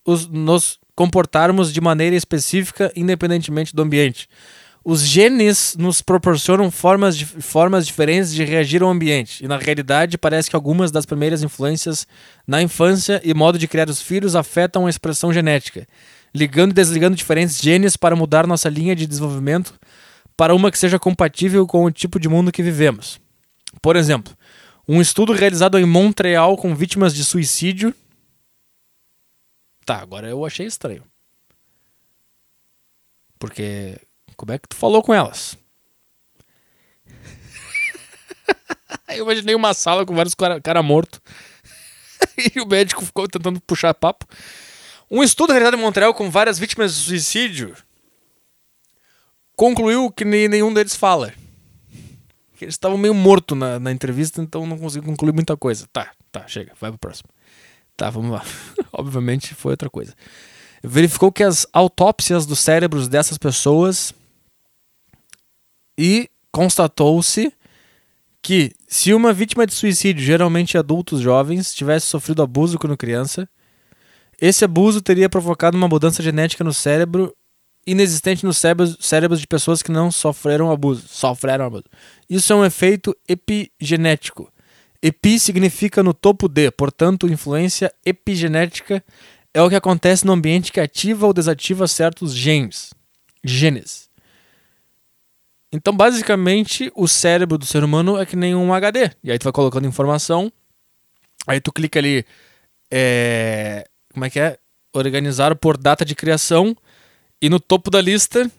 os, 0.05 0.29
nos 0.29 0.79
comportarmos 0.95 1.73
de 1.73 1.81
maneira 1.81 2.15
específica, 2.15 2.93
independentemente 2.95 3.75
do 3.75 3.83
ambiente. 3.83 4.29
Os 4.83 5.03
genes 5.03 5.77
nos 5.79 6.01
proporcionam 6.01 6.71
formas, 6.71 7.21
formas 7.21 7.87
diferentes 7.87 8.33
de 8.33 8.45
reagir 8.45 8.83
ao 8.83 8.89
ambiente, 8.89 9.45
e 9.45 9.49
na 9.49 9.59
realidade 9.59 10.17
parece 10.17 10.49
que 10.49 10.57
algumas 10.57 10.91
das 10.91 11.05
primeiras 11.05 11.43
influências 11.43 12.07
na 12.47 12.63
infância 12.63 13.21
e 13.23 13.35
modo 13.35 13.59
de 13.59 13.69
criar 13.69 13.91
os 13.91 14.01
filhos 14.01 14.35
afetam 14.35 14.87
a 14.87 14.91
expressão 14.91 15.33
genética, 15.33 15.87
ligando 16.35 16.71
e 16.71 16.75
desligando 16.75 17.15
diferentes 17.15 17.61
genes 17.61 17.95
para 17.95 18.17
mudar 18.17 18.47
nossa 18.47 18.71
linha 18.71 18.97
de 18.97 19.07
desenvolvimento 19.07 19.79
para 20.35 20.55
uma 20.55 20.71
que 20.71 20.79
seja 20.79 20.99
compatível 20.99 21.67
com 21.67 21.85
o 21.85 21.91
tipo 21.91 22.19
de 22.19 22.27
mundo 22.27 22.51
que 22.51 22.63
vivemos. 22.63 23.21
Por 23.83 23.97
exemplo, 23.97 24.35
um 24.89 25.01
estudo 25.01 25.35
realizado 25.35 25.79
em 25.79 25.85
Montreal 25.85 26.57
com 26.57 26.75
vítimas 26.75 27.15
de 27.15 27.23
suicídio. 27.23 27.95
Tá, 29.85 29.99
agora 29.99 30.27
eu 30.27 30.45
achei 30.45 30.67
estranho. 30.67 31.05
Porque 33.39 34.01
como 34.41 34.53
é 34.53 34.59
que 34.59 34.69
tu 34.69 34.75
falou 34.75 35.03
com 35.03 35.13
elas? 35.13 35.55
eu 39.11 39.23
imaginei 39.25 39.55
uma 39.55 39.75
sala 39.75 40.07
com 40.07 40.15
vários 40.15 40.35
caras 40.35 40.63
cara 40.65 40.83
mortos. 40.83 41.21
e 42.57 42.59
o 42.59 42.67
médico 42.67 43.05
ficou 43.05 43.29
tentando 43.29 43.61
puxar 43.61 43.93
papo. 43.93 44.25
Um 45.11 45.23
estudo 45.23 45.51
realizado 45.51 45.77
em 45.77 45.83
Montreal 45.83 46.15
com 46.15 46.31
várias 46.31 46.59
vítimas 46.59 46.95
de 46.95 47.01
suicídio 47.01 47.77
concluiu 49.55 50.11
que 50.11 50.25
nenhum 50.25 50.73
deles 50.73 50.97
fala. 50.97 51.35
Eles 52.59 52.73
estavam 52.73 52.97
meio 52.97 53.13
mortos 53.13 53.59
na, 53.59 53.79
na 53.79 53.93
entrevista, 53.93 54.41
então 54.41 54.67
não 54.67 54.79
consegui 54.79 55.05
concluir 55.05 55.35
muita 55.35 55.55
coisa. 55.55 55.87
Tá, 55.93 56.13
tá, 56.33 56.49
chega, 56.49 56.73
vai 56.81 56.91
pro 56.91 56.99
próximo. 56.99 57.29
Tá, 57.95 58.09
vamos 58.09 58.31
lá. 58.31 58.43
Obviamente 58.91 59.55
foi 59.55 59.73
outra 59.73 59.91
coisa. 59.91 60.15
Verificou 60.83 61.31
que 61.31 61.43
as 61.43 61.67
autópsias 61.75 62.47
dos 62.47 62.59
cérebros 62.59 63.07
dessas 63.07 63.37
pessoas 63.37 64.15
e 66.01 66.31
constatou-se 66.51 67.53
que 68.41 68.73
se 68.89 69.13
uma 69.13 69.35
vítima 69.35 69.67
de 69.67 69.75
suicídio, 69.75 70.25
geralmente 70.25 70.79
adultos 70.79 71.21
jovens, 71.21 71.75
tivesse 71.75 72.07
sofrido 72.07 72.43
abuso 72.43 72.79
quando 72.79 72.97
criança, 72.97 73.47
esse 74.41 74.65
abuso 74.65 75.03
teria 75.03 75.29
provocado 75.29 75.77
uma 75.77 75.87
mudança 75.87 76.23
genética 76.23 76.65
no 76.65 76.73
cérebro 76.73 77.37
inexistente 77.87 78.47
nos 78.47 78.57
cérebros, 78.57 78.97
cérebros 78.99 79.41
de 79.41 79.47
pessoas 79.47 79.83
que 79.83 79.93
não 79.93 80.11
sofreram 80.11 80.71
abuso. 80.71 81.07
Sofreram 81.07 81.67
abuso. 81.67 81.85
Isso 82.31 82.51
é 82.51 82.57
um 82.57 82.65
efeito 82.65 83.15
epigenético. 83.29 84.51
Epi 85.03 85.39
significa 85.39 86.03
no 86.03 86.15
topo 86.15 86.49
de, 86.49 86.71
portanto, 86.71 87.29
influência 87.29 87.93
epigenética 88.07 89.05
é 89.53 89.61
o 89.61 89.69
que 89.69 89.75
acontece 89.75 90.25
no 90.25 90.33
ambiente 90.33 90.73
que 90.73 90.81
ativa 90.81 91.27
ou 91.27 91.35
desativa 91.35 91.87
certos 91.87 92.35
genes. 92.35 92.95
Genes. 93.45 94.10
Então, 95.73 95.95
basicamente, 95.95 96.91
o 96.95 97.07
cérebro 97.07 97.57
do 97.57 97.65
ser 97.65 97.85
humano 97.85 98.19
é 98.19 98.27
que 98.27 98.37
nem 98.37 98.55
um 98.55 98.75
HD. 98.75 99.11
E 99.23 99.31
aí 99.31 99.39
tu 99.39 99.45
vai 99.45 99.53
colocando 99.53 99.87
informação, 99.87 100.53
aí 101.47 101.61
tu 101.61 101.73
clica 101.73 101.99
ali, 101.99 102.25
é... 102.91 103.87
como 104.13 104.25
é 104.25 104.31
que 104.31 104.41
é? 104.41 104.59
Organizar 104.93 105.55
por 105.55 105.77
data 105.77 106.05
de 106.05 106.17
criação, 106.17 106.77
e 107.41 107.49
no 107.49 107.61
topo 107.61 107.91
da 107.91 108.01
lista 108.01 108.51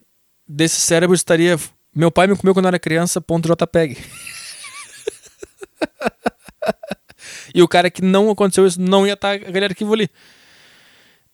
desse 0.47 0.79
cérebro 0.79 1.13
estaria 1.13 1.57
meu 1.93 2.09
pai 2.09 2.25
me 2.25 2.37
comeu 2.37 2.53
quando 2.53 2.67
era 2.67 2.79
criança, 2.79 3.19
ponto 3.19 3.49
JPEG. 3.49 3.97
e 7.53 7.61
o 7.61 7.67
cara 7.67 7.91
que 7.91 8.01
não 8.01 8.29
aconteceu 8.29 8.65
isso 8.65 8.79
não 8.79 9.05
ia 9.05 9.11
estar 9.13 9.33
aquele 9.33 9.65
arquivo 9.65 9.93
ali. 9.93 10.09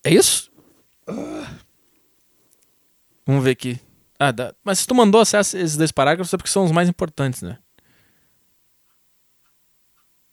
É 0.04 0.12
isso? 0.12 0.52
Vamos 3.24 3.44
ver 3.44 3.52
aqui. 3.52 3.80
Ah, 4.20 4.32
dá. 4.32 4.54
Mas 4.64 4.80
se 4.80 4.88
tu 4.88 4.96
mandou 4.96 5.22
acesso 5.22 5.58
esses 5.58 5.78
dois 5.78 5.92
parágrafos 5.92 6.34
é 6.34 6.38
porque 6.38 6.50
são 6.50 6.66
os 6.66 6.72
mais 6.72 6.90
importantes, 6.90 7.42
né? 7.42 7.60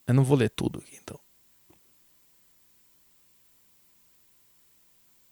Eu 0.07 0.15
não 0.15 0.25
vou 0.25 0.37
ler 0.37 0.51
tudo 0.51 0.79
aqui, 0.81 0.99
então. 1.03 1.19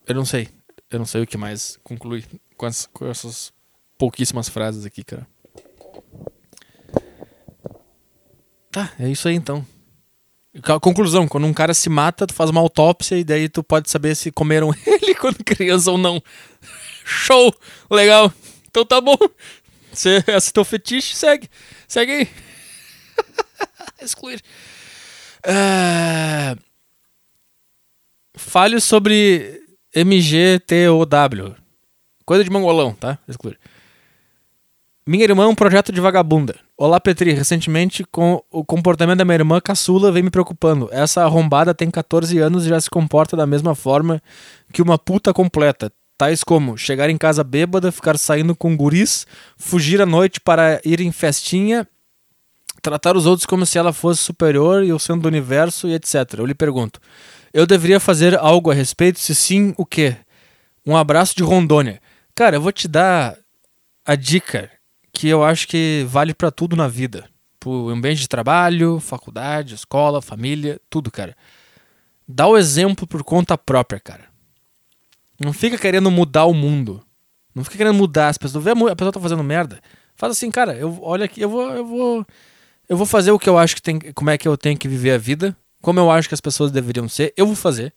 Eu 0.07 0.15
não 0.15 0.25
sei. 0.25 0.49
Eu 0.91 0.99
não 0.99 1.07
sei 1.07 1.23
o 1.23 1.27
que 1.27 1.37
mais 1.37 1.79
conclui 1.83 2.25
com, 2.57 2.67
as, 2.67 2.87
com 2.87 3.07
essas 3.07 3.53
pouquíssimas 3.99 4.49
frases 4.49 4.85
aqui, 4.85 5.03
cara. 5.03 5.27
Tá, 8.71 8.93
é 8.99 9.09
isso 9.09 9.29
aí 9.29 9.35
então. 9.35 9.65
Conclusão, 10.83 11.27
quando 11.27 11.47
um 11.47 11.53
cara 11.55 11.73
se 11.73 11.89
mata, 11.89 12.27
tu 12.27 12.35
faz 12.35 12.51
uma 12.51 12.61
autópsia 12.61 13.17
e 13.17 13.25
daí 13.25 13.49
tu 13.49 13.63
pode 13.63 13.91
saber 13.91 14.15
se 14.15 14.31
comeram 14.31 14.71
ele 14.87 15.15
quando 15.15 15.43
criança 15.43 15.91
ou 15.91 15.97
não. 15.97 16.23
Show! 17.05 17.55
Legal! 17.91 18.33
Então 18.73 18.87
tá 18.87 19.03
bom. 19.03 19.17
Se 19.93 20.25
esse 20.27 20.53
é 20.59 20.65
fetiche, 20.65 21.15
segue. 21.15 21.49
Segue 21.87 22.13
aí. 22.13 22.29
Excluir. 24.01 24.41
Uh... 25.47 26.59
Fale 28.35 28.81
sobre 28.81 29.61
MGTOW. 29.95 31.55
Coisa 32.25 32.43
de 32.43 32.51
mongolão, 32.51 32.95
tá? 32.95 33.19
Excluir. 33.29 33.59
Minha 35.07 35.25
irmã 35.25 35.45
é 35.45 35.49
um 35.49 35.55
projeto 35.55 35.93
de 35.93 36.01
vagabunda. 36.01 36.59
Olá, 36.75 36.99
Petri. 36.99 37.33
Recentemente, 37.33 38.05
com 38.05 38.43
o 38.51 38.65
comportamento 38.65 39.19
da 39.19 39.25
minha 39.25 39.35
irmã 39.35 39.61
caçula 39.61 40.11
vem 40.11 40.23
me 40.23 40.31
preocupando. 40.31 40.89
Essa 40.91 41.25
arrombada 41.25 41.75
tem 41.75 41.91
14 41.91 42.39
anos 42.39 42.65
e 42.65 42.71
já 42.71 42.81
se 42.81 42.89
comporta 42.89 43.37
da 43.37 43.47
mesma 43.47 43.75
forma 43.75 44.23
que 44.73 44.81
uma 44.81 44.99
puta 44.99 45.35
completa 45.35 45.93
tais 46.23 46.45
como 46.45 46.79
chegar 46.79 47.11
em 47.11 47.19
casa 47.19 47.43
bêbada, 47.43 47.91
ficar 47.91 48.17
saindo 48.17 48.55
com 48.55 48.77
guris, 48.77 49.27
fugir 49.57 50.01
à 50.01 50.07
noite 50.07 50.39
para 50.39 50.81
ir 50.85 51.01
em 51.01 51.11
festinha, 51.11 51.85
tratar 52.81 53.17
os 53.17 53.27
outros 53.27 53.45
como 53.45 53.67
se 53.67 53.77
ela 53.77 53.93
fosse 53.93 54.21
superior 54.23 54.85
e 54.85 54.93
o 54.93 55.01
centro 55.01 55.23
do 55.23 55.27
universo 55.27 55.89
e 55.89 55.95
etc. 55.95 56.15
Eu 56.39 56.47
lhe 56.47 56.55
pergunto, 56.55 57.01
eu 57.53 57.67
deveria 57.67 57.99
fazer 57.99 58.39
algo 58.39 58.71
a 58.71 58.75
respeito? 58.75 59.19
Se 59.19 59.35
sim, 59.35 59.75
o 59.77 59.85
quê? 59.85 60.17
Um 60.87 60.97
abraço 60.97 61.35
de 61.35 61.43
Rondônia. 61.43 62.01
Cara, 62.37 62.55
eu 62.55 62.63
vou 62.63 62.71
te 62.71 62.87
dar 62.87 63.37
a 64.07 64.15
dica 64.15 64.71
que 65.13 65.27
eu 65.27 65.43
acho 65.43 65.67
que 65.67 66.07
vale 66.09 66.33
para 66.33 66.53
tudo 66.53 66.77
na 66.77 66.87
vida. 66.87 67.29
Pro 67.59 67.89
ambiente 67.89 68.21
de 68.21 68.29
trabalho, 68.29 69.01
faculdade, 69.01 69.75
escola, 69.75 70.23
família, 70.23 70.81
tudo, 70.89 71.11
cara. 71.11 71.37
Dá 72.29 72.47
o 72.47 72.57
exemplo 72.57 73.09
por 73.09 73.25
conta 73.25 73.59
própria, 73.59 73.99
cara. 73.99 74.32
Não 75.45 75.53
fica 75.53 75.79
querendo 75.79 76.11
mudar 76.11 76.45
o 76.45 76.55
mundo. 76.55 77.03
Não 77.55 77.65
fica 77.65 77.77
querendo 77.77 77.95
mudar 77.95 78.29
as 78.29 78.39
pessoas. 78.39 78.65
Vê 78.65 78.71
a 78.71 78.97
pessoa 78.97 79.13
tá 79.13 79.21
fazendo 79.21 79.43
merda. 79.43 79.81
Faz 80.15 80.33
assim, 80.33 80.51
cara, 80.51 80.75
eu 80.75 80.99
olha 81.03 81.25
aqui, 81.25 81.41
eu 81.41 81.49
vou, 81.49 81.71
eu 81.71 81.87
vou 81.87 82.27
Eu 82.89 82.97
vou 82.97 83.07
fazer 83.07 83.33
o 83.33 83.39
que 83.39 83.49
eu 83.49 83.59
acho 83.59 83.75
que 83.75 83.83
tem. 83.83 83.99
Como 84.13 84.31
é 84.31 84.39
que 84.39 84.47
eu 84.47 84.57
tenho 84.57 84.79
que 84.79 84.89
viver 84.89 85.13
a 85.13 85.19
vida. 85.19 85.57
Como 85.81 85.99
eu 85.99 86.11
acho 86.11 86.29
que 86.29 86.35
as 86.35 86.41
pessoas 86.41 86.71
deveriam 86.71 87.09
ser. 87.09 87.33
Eu 87.37 87.47
vou 87.47 87.57
fazer. 87.57 87.93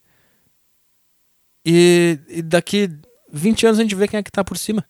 E, 1.66 2.20
e 2.28 2.42
daqui 2.42 2.90
20 3.32 3.66
anos 3.66 3.80
a 3.80 3.82
gente 3.82 3.96
vê 3.96 4.08
quem 4.08 4.20
é 4.20 4.24
que 4.24 4.32
tá 4.32 4.44
por 4.44 4.58
cima. 4.58 4.86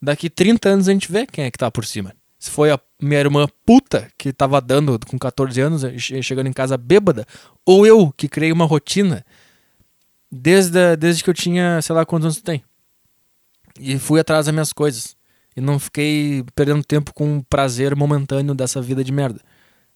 Daqui 0.00 0.30
30 0.30 0.68
anos 0.68 0.88
a 0.88 0.92
gente 0.92 1.10
vê 1.10 1.26
quem 1.26 1.44
é 1.44 1.50
que 1.50 1.58
tá 1.58 1.70
por 1.70 1.84
cima. 1.84 2.14
Se 2.38 2.50
foi 2.50 2.70
a 2.70 2.78
minha 3.02 3.18
irmã 3.18 3.48
puta 3.66 4.08
que 4.16 4.32
tava 4.32 4.60
dando 4.60 4.98
com 5.06 5.18
14 5.18 5.60
anos, 5.60 5.82
chegando 5.98 6.46
em 6.46 6.52
casa 6.52 6.76
bêbada, 6.76 7.26
ou 7.66 7.84
eu 7.84 8.12
que 8.16 8.28
criei 8.28 8.52
uma 8.52 8.64
rotina 8.64 9.24
desde, 10.30 10.96
desde 10.96 11.24
que 11.24 11.30
eu 11.30 11.34
tinha, 11.34 11.80
sei 11.82 11.94
lá 11.94 12.04
quantos 12.04 12.26
anos 12.26 12.40
tem. 12.40 12.62
E 13.78 13.98
fui 13.98 14.20
atrás 14.20 14.46
das 14.46 14.52
minhas 14.52 14.72
coisas. 14.72 15.16
E 15.56 15.60
não 15.60 15.78
fiquei 15.78 16.44
perdendo 16.54 16.84
tempo 16.84 17.12
com 17.12 17.38
o 17.38 17.44
prazer 17.44 17.96
momentâneo 17.96 18.54
dessa 18.54 18.80
vida 18.80 19.02
de 19.02 19.12
merda. 19.12 19.40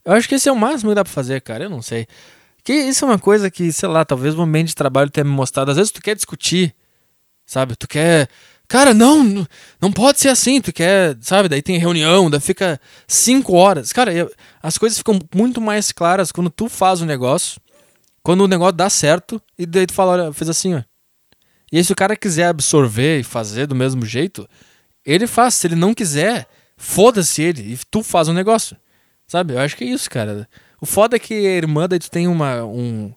Eu 0.04 0.12
acho 0.12 0.28
que 0.28 0.34
esse 0.34 0.48
é 0.48 0.52
o 0.52 0.56
máximo 0.56 0.90
que 0.90 0.94
dá 0.94 1.04
pra 1.04 1.12
fazer, 1.12 1.40
cara. 1.40 1.64
Eu 1.64 1.70
não 1.70 1.82
sei. 1.82 2.06
Que 2.64 2.72
isso 2.72 3.04
é 3.04 3.08
uma 3.08 3.18
coisa 3.18 3.50
que, 3.50 3.72
sei 3.72 3.88
lá, 3.88 4.04
talvez 4.04 4.34
o 4.34 4.42
ambiente 4.42 4.68
de 4.68 4.74
trabalho 4.74 5.10
tenha 5.10 5.24
me 5.24 5.30
mostrado. 5.30 5.70
Às 5.70 5.76
vezes 5.76 5.92
tu 5.92 6.00
quer 6.00 6.14
discutir, 6.14 6.74
sabe? 7.46 7.76
Tu 7.76 7.88
quer. 7.88 8.28
Cara, 8.68 8.94
não, 8.94 9.46
não 9.80 9.92
pode 9.92 10.20
ser 10.20 10.28
assim. 10.28 10.60
Tu 10.60 10.72
quer, 10.72 11.16
sabe? 11.20 11.48
Daí 11.48 11.62
tem 11.62 11.78
reunião, 11.78 12.30
daí 12.30 12.40
fica 12.40 12.80
cinco 13.06 13.54
horas. 13.54 13.92
Cara, 13.92 14.12
eu, 14.12 14.30
as 14.62 14.78
coisas 14.78 14.98
ficam 14.98 15.18
muito 15.34 15.60
mais 15.60 15.92
claras 15.92 16.32
quando 16.32 16.50
tu 16.50 16.68
faz 16.68 17.00
o 17.00 17.06
negócio, 17.06 17.60
quando 18.22 18.42
o 18.42 18.48
negócio 18.48 18.72
dá 18.72 18.88
certo, 18.88 19.42
e 19.58 19.66
daí 19.66 19.86
tu 19.86 19.92
fala, 19.92 20.12
olha, 20.12 20.32
fez 20.32 20.48
assim, 20.48 20.74
ó. 20.74 20.82
E 21.72 21.78
aí, 21.78 21.84
se 21.84 21.92
o 21.92 21.96
cara 21.96 22.14
quiser 22.14 22.46
absorver 22.46 23.20
e 23.20 23.24
fazer 23.24 23.66
do 23.66 23.74
mesmo 23.74 24.04
jeito, 24.04 24.46
ele 25.04 25.26
faz. 25.26 25.54
Se 25.54 25.66
ele 25.66 25.74
não 25.74 25.94
quiser, 25.94 26.46
foda-se 26.76 27.42
ele 27.42 27.72
e 27.72 27.78
tu 27.90 28.02
faz 28.02 28.28
o 28.28 28.34
negócio. 28.34 28.76
Sabe? 29.26 29.54
Eu 29.54 29.60
acho 29.60 29.74
que 29.76 29.84
é 29.84 29.86
isso, 29.86 30.10
cara. 30.10 30.46
O 30.78 30.84
foda 30.84 31.16
é 31.16 31.18
que 31.18 31.32
a 31.32 31.56
irmã 31.56 31.88
daí 31.88 31.98
tu 31.98 32.10
tem 32.10 32.28
uma. 32.28 32.62
Um, 32.62 33.10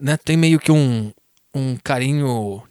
né? 0.00 0.16
Tem 0.16 0.38
meio 0.38 0.58
que 0.58 0.72
um, 0.72 1.12
um 1.54 1.76
carinho 1.76 2.62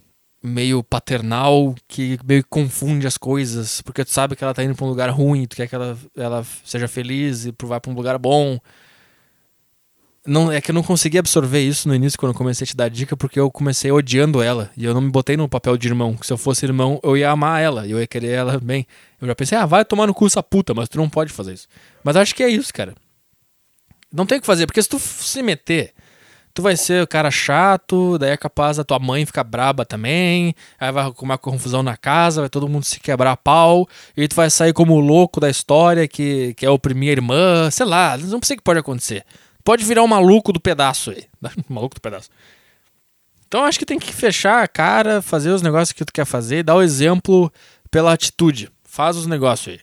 meio 0.42 0.82
paternal 0.82 1.74
que 1.86 2.18
meio 2.24 2.42
que 2.42 2.48
confunde 2.48 3.06
as 3.06 3.16
coisas, 3.16 3.80
porque 3.82 4.04
tu 4.04 4.10
sabe 4.10 4.34
que 4.34 4.42
ela 4.42 4.54
tá 4.54 4.64
indo 4.64 4.74
pra 4.74 4.86
um 4.86 4.88
lugar 4.88 5.10
ruim, 5.10 5.46
tu 5.46 5.56
quer 5.56 5.68
que 5.68 5.74
ela, 5.74 5.98
ela 6.16 6.44
seja 6.64 6.88
feliz 6.88 7.44
e 7.44 7.54
vá 7.62 7.80
pra 7.80 7.90
um 7.92 7.94
lugar 7.94 8.18
bom 8.18 8.58
não 10.28 10.52
é 10.52 10.60
que 10.60 10.70
eu 10.70 10.74
não 10.74 10.82
consegui 10.82 11.18
absorver 11.18 11.60
isso 11.60 11.88
no 11.88 11.94
início 11.94 12.18
quando 12.18 12.32
eu 12.32 12.38
comecei 12.38 12.64
a 12.64 12.68
te 12.68 12.76
dar 12.76 12.88
dica, 12.90 13.16
porque 13.16 13.40
eu 13.40 13.50
comecei 13.50 13.90
odiando 13.90 14.42
ela. 14.42 14.70
E 14.76 14.84
eu 14.84 14.92
não 14.92 15.00
me 15.00 15.10
botei 15.10 15.36
no 15.36 15.48
papel 15.48 15.76
de 15.78 15.88
irmão. 15.88 16.14
Que 16.14 16.26
se 16.26 16.32
eu 16.32 16.36
fosse 16.36 16.66
irmão, 16.66 17.00
eu 17.02 17.16
ia 17.16 17.30
amar 17.30 17.62
ela. 17.62 17.86
Eu 17.86 17.98
ia 17.98 18.06
querer 18.06 18.32
ela 18.32 18.60
bem. 18.60 18.86
Eu 19.20 19.26
já 19.26 19.34
pensei, 19.34 19.56
ah, 19.56 19.64
vai 19.64 19.84
tomar 19.84 20.06
no 20.06 20.14
cu 20.14 20.26
essa 20.26 20.42
puta, 20.42 20.74
mas 20.74 20.88
tu 20.88 20.98
não 20.98 21.08
pode 21.08 21.32
fazer 21.32 21.54
isso. 21.54 21.66
Mas 22.04 22.14
acho 22.14 22.34
que 22.34 22.42
é 22.42 22.48
isso, 22.48 22.72
cara. 22.74 22.94
Não 24.12 24.26
tem 24.26 24.38
o 24.38 24.40
que 24.40 24.46
fazer, 24.46 24.66
porque 24.66 24.82
se 24.82 24.88
tu 24.88 24.98
se 24.98 25.42
meter, 25.42 25.92
tu 26.54 26.62
vai 26.62 26.76
ser 26.76 27.02
o 27.02 27.06
cara 27.06 27.30
chato, 27.30 28.18
daí 28.18 28.30
é 28.30 28.36
capaz 28.36 28.76
da 28.76 28.84
tua 28.84 28.98
mãe 28.98 29.26
ficar 29.26 29.44
braba 29.44 29.84
também, 29.84 30.54
aí 30.80 30.90
vai 30.90 31.04
arrumar 31.04 31.36
confusão 31.36 31.82
na 31.82 31.94
casa, 31.94 32.40
vai 32.40 32.48
todo 32.48 32.68
mundo 32.68 32.84
se 32.84 33.00
quebrar 33.00 33.36
pau, 33.36 33.86
e 34.16 34.26
tu 34.26 34.34
vai 34.34 34.48
sair 34.48 34.72
como 34.72 34.94
o 34.94 35.00
louco 35.00 35.40
da 35.40 35.50
história 35.50 36.08
que, 36.08 36.54
que 36.54 36.64
é 36.64 36.70
oprimir 36.70 37.10
a 37.10 37.12
irmã, 37.12 37.70
sei 37.70 37.84
lá, 37.84 38.16
não 38.16 38.40
sei 38.42 38.54
o 38.54 38.58
que 38.58 38.64
pode 38.64 38.80
acontecer 38.80 39.24
pode 39.68 39.84
virar 39.84 40.02
um 40.02 40.06
maluco 40.06 40.50
do 40.50 40.58
pedaço 40.58 41.10
aí. 41.10 41.26
maluco 41.68 41.94
do 41.94 42.00
pedaço. 42.00 42.30
Então 43.46 43.66
acho 43.66 43.78
que 43.78 43.84
tem 43.84 43.98
que 43.98 44.14
fechar 44.14 44.64
a 44.64 44.66
cara, 44.66 45.20
fazer 45.20 45.50
os 45.50 45.60
negócios 45.60 45.92
que 45.92 46.06
tu 46.06 46.10
quer 46.10 46.24
fazer, 46.24 46.62
dar 46.62 46.74
o 46.74 46.80
exemplo 46.80 47.52
pela 47.90 48.14
atitude. 48.14 48.72
Faz 48.82 49.14
os 49.14 49.26
negócios 49.26 49.74
aí. 49.74 49.80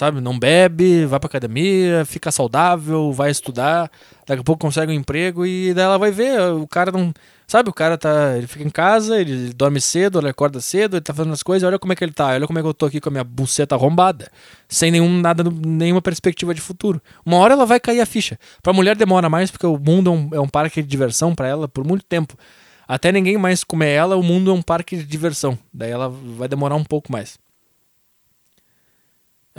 Sabe? 0.00 0.18
Não 0.18 0.38
bebe, 0.38 1.04
vai 1.04 1.20
pra 1.20 1.26
academia, 1.26 2.06
fica 2.06 2.32
saudável, 2.32 3.12
vai 3.12 3.30
estudar, 3.30 3.90
daqui 4.26 4.40
a 4.40 4.42
pouco 4.42 4.62
consegue 4.62 4.90
um 4.90 4.94
emprego 4.94 5.44
e 5.44 5.74
daí 5.74 5.84
ela 5.84 5.98
vai 5.98 6.10
ver, 6.10 6.40
o 6.52 6.66
cara 6.66 6.90
não. 6.90 7.12
Sabe, 7.46 7.68
o 7.68 7.72
cara 7.72 7.98
tá. 7.98 8.34
Ele 8.34 8.46
fica 8.46 8.64
em 8.64 8.70
casa, 8.70 9.20
ele 9.20 9.52
dorme 9.52 9.78
cedo, 9.78 10.18
ele 10.18 10.30
acorda 10.30 10.58
cedo, 10.58 10.96
ele 10.96 11.02
tá 11.02 11.12
fazendo 11.12 11.34
as 11.34 11.42
coisas, 11.42 11.66
olha 11.66 11.78
como 11.78 11.92
é 11.92 11.96
que 11.96 12.02
ele 12.02 12.14
tá, 12.14 12.28
olha 12.28 12.46
como 12.46 12.58
é 12.58 12.62
que 12.62 12.68
eu 12.68 12.72
tô 12.72 12.86
aqui 12.86 12.98
com 12.98 13.10
a 13.10 13.12
minha 13.12 13.24
buceta 13.24 13.74
arrombada. 13.74 14.30
Sem 14.66 14.90
nenhum, 14.90 15.20
nada, 15.20 15.44
nenhuma 15.44 16.00
perspectiva 16.00 16.54
de 16.54 16.62
futuro. 16.62 16.98
Uma 17.22 17.36
hora 17.36 17.52
ela 17.52 17.66
vai 17.66 17.78
cair 17.78 18.00
a 18.00 18.06
ficha. 18.06 18.38
Pra 18.62 18.72
mulher 18.72 18.96
demora 18.96 19.28
mais, 19.28 19.50
porque 19.50 19.66
o 19.66 19.76
mundo 19.76 20.08
é 20.08 20.12
um, 20.14 20.30
é 20.32 20.40
um 20.40 20.48
parque 20.48 20.80
de 20.80 20.88
diversão 20.88 21.34
para 21.34 21.46
ela 21.46 21.68
por 21.68 21.86
muito 21.86 22.06
tempo. 22.06 22.38
Até 22.88 23.12
ninguém 23.12 23.36
mais 23.36 23.62
comer 23.62 23.90
ela, 23.90 24.16
o 24.16 24.22
mundo 24.22 24.50
é 24.50 24.54
um 24.54 24.62
parque 24.62 24.96
de 24.96 25.04
diversão. 25.04 25.58
Daí 25.70 25.90
ela 25.90 26.08
vai 26.08 26.48
demorar 26.48 26.76
um 26.76 26.84
pouco 26.84 27.12
mais. 27.12 27.38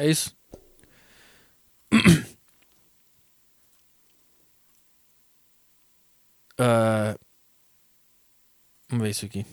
É 0.01 0.09
isso. 0.09 0.35
Uh, 6.59 7.13
Vamos 8.89 9.03
ver 9.03 9.11
isso 9.11 9.25
aqui. 9.25 9.45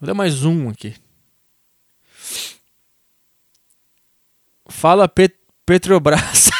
Vou 0.00 0.08
dar 0.08 0.14
mais 0.14 0.44
um 0.44 0.68
aqui. 0.68 0.96
Fala 4.68 5.06
Pet 5.06 5.36
Petrobras. 5.64 6.50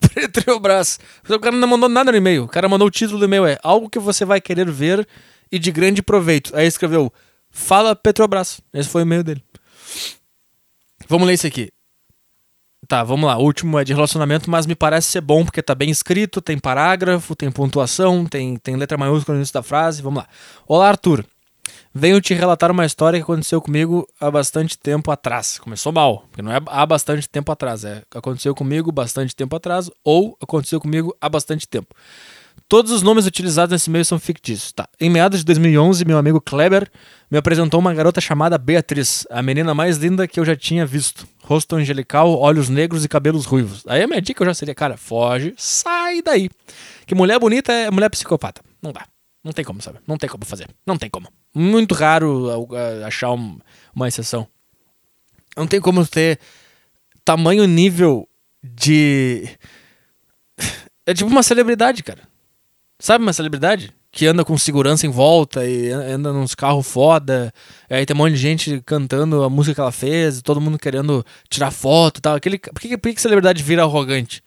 Petrobras. 0.14 1.00
O 1.26 1.40
cara 1.40 1.56
não 1.56 1.68
mandou 1.68 1.88
nada 1.88 2.12
no 2.12 2.18
e-mail. 2.18 2.44
O 2.44 2.48
cara 2.48 2.68
mandou 2.68 2.86
o 2.86 2.90
título 2.90 3.18
do 3.18 3.24
e-mail 3.24 3.46
é 3.46 3.58
algo 3.62 3.88
que 3.88 3.98
você 3.98 4.26
vai 4.26 4.42
querer 4.42 4.70
ver 4.70 5.08
e 5.50 5.58
de 5.58 5.72
grande 5.72 6.02
proveito. 6.02 6.54
Aí 6.54 6.66
escreveu 6.66 7.10
Fala 7.50 7.96
Petrobras. 7.96 8.60
Esse 8.74 8.90
foi 8.90 9.00
o 9.00 9.06
e-mail 9.06 9.24
dele. 9.24 9.42
Vamos 11.08 11.26
ler 11.26 11.34
isso 11.34 11.46
aqui. 11.46 11.70
Tá, 12.88 13.04
vamos 13.04 13.26
lá. 13.26 13.38
O 13.38 13.42
último 13.42 13.78
é 13.78 13.84
de 13.84 13.92
relacionamento, 13.92 14.50
mas 14.50 14.66
me 14.66 14.74
parece 14.74 15.08
ser 15.08 15.20
bom 15.20 15.44
porque 15.44 15.62
tá 15.62 15.74
bem 15.74 15.90
escrito, 15.90 16.40
tem 16.40 16.58
parágrafo, 16.58 17.36
tem 17.36 17.50
pontuação, 17.50 18.26
tem, 18.26 18.56
tem 18.56 18.74
letra 18.76 18.98
maiúscula 18.98 19.34
no 19.34 19.40
início 19.40 19.54
da 19.54 19.62
frase. 19.62 20.02
Vamos 20.02 20.22
lá. 20.22 20.28
Olá, 20.66 20.88
Arthur. 20.88 21.24
Venho 21.92 22.20
te 22.20 22.34
relatar 22.34 22.70
uma 22.70 22.86
história 22.86 23.18
que 23.18 23.22
aconteceu 23.22 23.60
comigo 23.60 24.06
há 24.20 24.30
bastante 24.30 24.78
tempo 24.78 25.10
atrás. 25.10 25.58
Começou 25.58 25.92
mal, 25.92 26.24
porque 26.30 26.42
não 26.42 26.52
é 26.52 26.60
há 26.66 26.86
bastante 26.86 27.28
tempo 27.28 27.50
atrás, 27.50 27.84
é 27.84 28.02
aconteceu 28.14 28.54
comigo 28.54 28.92
bastante 28.92 29.34
tempo 29.34 29.56
atrás 29.56 29.90
ou 30.04 30.36
aconteceu 30.40 30.80
comigo 30.80 31.16
há 31.20 31.28
bastante 31.28 31.66
tempo. 31.68 31.94
Todos 32.70 32.92
os 32.92 33.02
nomes 33.02 33.26
utilizados 33.26 33.72
nesse 33.72 33.90
meio 33.90 34.04
são 34.04 34.16
fictícios. 34.16 34.70
Tá. 34.70 34.88
Em 35.00 35.10
meados 35.10 35.40
de 35.40 35.44
2011, 35.44 36.04
meu 36.04 36.16
amigo 36.16 36.40
Kleber 36.40 36.88
me 37.28 37.36
apresentou 37.36 37.80
uma 37.80 37.92
garota 37.92 38.20
chamada 38.20 38.56
Beatriz, 38.56 39.26
a 39.28 39.42
menina 39.42 39.74
mais 39.74 39.96
linda 39.96 40.28
que 40.28 40.38
eu 40.38 40.44
já 40.44 40.54
tinha 40.54 40.86
visto. 40.86 41.26
Rosto 41.42 41.74
angelical, 41.74 42.32
olhos 42.38 42.68
negros 42.68 43.04
e 43.04 43.08
cabelos 43.08 43.44
ruivos. 43.44 43.82
Aí 43.88 44.00
a 44.00 44.06
minha 44.06 44.22
dica 44.22 44.44
já 44.44 44.54
seria, 44.54 44.72
cara, 44.72 44.96
foge, 44.96 45.52
sai 45.56 46.22
daí. 46.22 46.48
Que 47.06 47.12
mulher 47.12 47.40
bonita 47.40 47.72
é 47.72 47.90
mulher 47.90 48.08
psicopata. 48.08 48.62
Não 48.80 48.92
dá. 48.92 49.04
Não 49.42 49.50
tem 49.50 49.64
como, 49.64 49.82
sabe? 49.82 49.98
Não 50.06 50.16
tem 50.16 50.30
como 50.30 50.44
fazer. 50.44 50.68
Não 50.86 50.96
tem 50.96 51.10
como. 51.10 51.26
Muito 51.52 51.92
raro 51.92 52.68
achar 53.04 53.32
uma 53.32 54.06
exceção. 54.06 54.46
Não 55.56 55.66
tem 55.66 55.80
como 55.80 56.06
ter 56.06 56.38
tamanho 57.24 57.66
nível 57.66 58.28
de. 58.62 59.48
É 61.06 61.14
tipo 61.14 61.28
uma 61.28 61.42
celebridade, 61.42 62.04
cara. 62.04 62.29
Sabe 63.00 63.24
uma 63.24 63.32
celebridade? 63.32 63.94
Que 64.12 64.26
anda 64.26 64.44
com 64.44 64.58
segurança 64.58 65.06
em 65.06 65.10
volta 65.10 65.64
e 65.64 65.90
anda 65.90 66.32
nos 66.32 66.54
carros 66.54 66.86
foda. 66.86 67.52
Aí 67.88 68.04
tem 68.04 68.14
um 68.14 68.18
monte 68.18 68.32
de 68.32 68.38
gente 68.38 68.82
cantando 68.84 69.42
a 69.42 69.48
música 69.48 69.76
que 69.76 69.80
ela 69.80 69.90
fez, 69.90 70.42
todo 70.42 70.60
mundo 70.60 70.78
querendo 70.78 71.24
tirar 71.48 71.70
foto 71.70 72.18
e 72.18 72.20
tal. 72.20 72.34
Aquele, 72.34 72.58
por 72.58 72.80
que, 72.80 72.98
por 72.98 73.12
que 73.12 73.20
celebridade 73.20 73.62
vira 73.62 73.82
arrogante? 73.82 74.42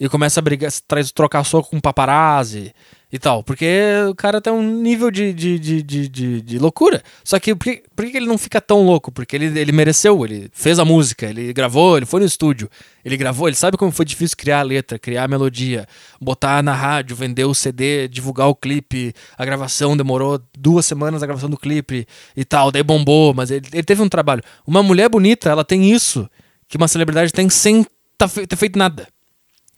E 0.00 0.08
começa 0.08 0.40
a 0.40 0.42
brigar, 0.42 0.72
trocar 1.14 1.44
soco 1.44 1.70
com 1.70 1.80
paparazzi 1.80 2.74
e 3.12 3.18
tal. 3.18 3.44
Porque 3.44 3.66
o 4.08 4.14
cara 4.14 4.40
tem 4.40 4.52
um 4.52 4.62
nível 4.62 5.10
de, 5.10 5.32
de, 5.34 5.58
de, 5.58 5.82
de, 5.82 6.08
de, 6.08 6.40
de 6.40 6.58
loucura. 6.58 7.02
Só 7.22 7.38
que 7.38 7.54
por 7.54 7.64
que, 7.64 7.82
por 7.94 8.06
que 8.06 8.16
ele 8.16 8.26
não 8.26 8.38
fica 8.38 8.60
tão 8.60 8.82
louco? 8.82 9.12
Porque 9.12 9.36
ele, 9.36 9.58
ele 9.58 9.70
mereceu, 9.70 10.24
ele 10.24 10.48
fez 10.52 10.78
a 10.78 10.84
música, 10.84 11.26
ele 11.26 11.52
gravou, 11.52 11.98
ele 11.98 12.06
foi 12.06 12.20
no 12.20 12.26
estúdio, 12.26 12.70
ele 13.04 13.16
gravou, 13.18 13.48
ele 13.48 13.56
sabe 13.56 13.76
como 13.76 13.92
foi 13.92 14.06
difícil 14.06 14.36
criar 14.36 14.60
a 14.60 14.62
letra, 14.62 14.98
criar 14.98 15.24
a 15.24 15.28
melodia, 15.28 15.86
botar 16.18 16.62
na 16.62 16.72
rádio, 16.72 17.14
vender 17.14 17.44
o 17.44 17.54
CD, 17.54 18.08
divulgar 18.08 18.48
o 18.48 18.54
clipe. 18.54 19.12
A 19.36 19.44
gravação 19.44 19.94
demorou 19.94 20.40
duas 20.56 20.86
semanas 20.86 21.22
a 21.22 21.26
gravação 21.26 21.50
do 21.50 21.58
clipe 21.58 22.06
e 22.34 22.44
tal, 22.44 22.72
daí 22.72 22.82
bombou, 22.82 23.34
mas 23.34 23.50
ele, 23.50 23.66
ele 23.72 23.82
teve 23.82 24.00
um 24.00 24.08
trabalho. 24.08 24.42
Uma 24.66 24.82
mulher 24.82 25.10
bonita, 25.10 25.50
ela 25.50 25.64
tem 25.64 25.92
isso 25.92 26.28
que 26.66 26.78
uma 26.78 26.88
celebridade 26.88 27.30
tem 27.32 27.50
sem 27.50 27.84
tá 28.16 28.26
ter 28.26 28.56
feito 28.56 28.78
nada. 28.78 29.06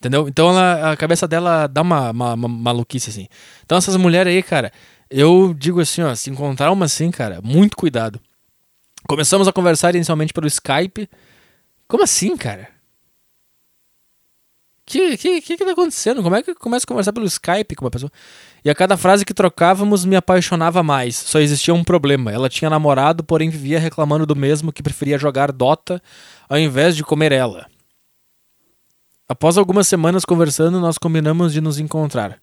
Entendeu? 0.04 0.28
Então 0.28 0.50
ela, 0.50 0.92
a 0.92 0.96
cabeça 0.98 1.26
dela 1.26 1.66
dá 1.66 1.80
uma, 1.80 2.10
uma, 2.10 2.34
uma, 2.34 2.48
maluquice 2.48 3.08
assim. 3.08 3.26
Então 3.64 3.78
essas 3.78 3.96
mulheres 3.96 4.30
aí, 4.30 4.42
cara, 4.42 4.70
eu 5.08 5.54
digo 5.56 5.80
assim, 5.80 6.02
ó, 6.02 6.14
se 6.14 6.28
encontrar 6.28 6.70
uma 6.70 6.84
assim, 6.84 7.10
cara, 7.10 7.40
muito 7.42 7.74
cuidado. 7.74 8.20
Começamos 9.08 9.48
a 9.48 9.52
conversar 9.52 9.94
inicialmente 9.94 10.34
pelo 10.34 10.46
Skype. 10.46 11.08
Como 11.88 12.02
assim, 12.02 12.36
cara? 12.36 12.68
O 14.76 14.82
que, 14.84 15.16
que, 15.16 15.40
que, 15.40 15.56
que 15.56 15.64
tá 15.64 15.72
acontecendo? 15.72 16.22
Como 16.22 16.36
é 16.36 16.42
que 16.42 16.50
eu 16.50 16.54
começo 16.54 16.84
a 16.84 16.88
conversar 16.88 17.14
pelo 17.14 17.24
Skype 17.24 17.74
com 17.74 17.86
uma 17.86 17.90
pessoa? 17.90 18.12
E 18.62 18.68
a 18.68 18.74
cada 18.74 18.98
frase 18.98 19.24
que 19.24 19.32
trocávamos 19.32 20.04
me 20.04 20.16
apaixonava 20.16 20.82
mais. 20.82 21.16
Só 21.16 21.40
existia 21.40 21.72
um 21.72 21.82
problema. 21.82 22.30
Ela 22.30 22.50
tinha 22.50 22.68
namorado, 22.68 23.24
porém 23.24 23.48
vivia 23.48 23.80
reclamando 23.80 24.26
do 24.26 24.36
mesmo 24.36 24.70
que 24.70 24.82
preferia 24.82 25.16
jogar 25.16 25.50
Dota 25.50 26.02
ao 26.46 26.58
invés 26.58 26.94
de 26.94 27.02
comer 27.02 27.32
ela. 27.32 27.66
Após 29.28 29.56
algumas 29.56 29.88
semanas 29.88 30.24
conversando, 30.24 30.80
nós 30.80 30.98
combinamos 30.98 31.52
de 31.52 31.60
nos 31.60 31.78
encontrar. 31.78 32.40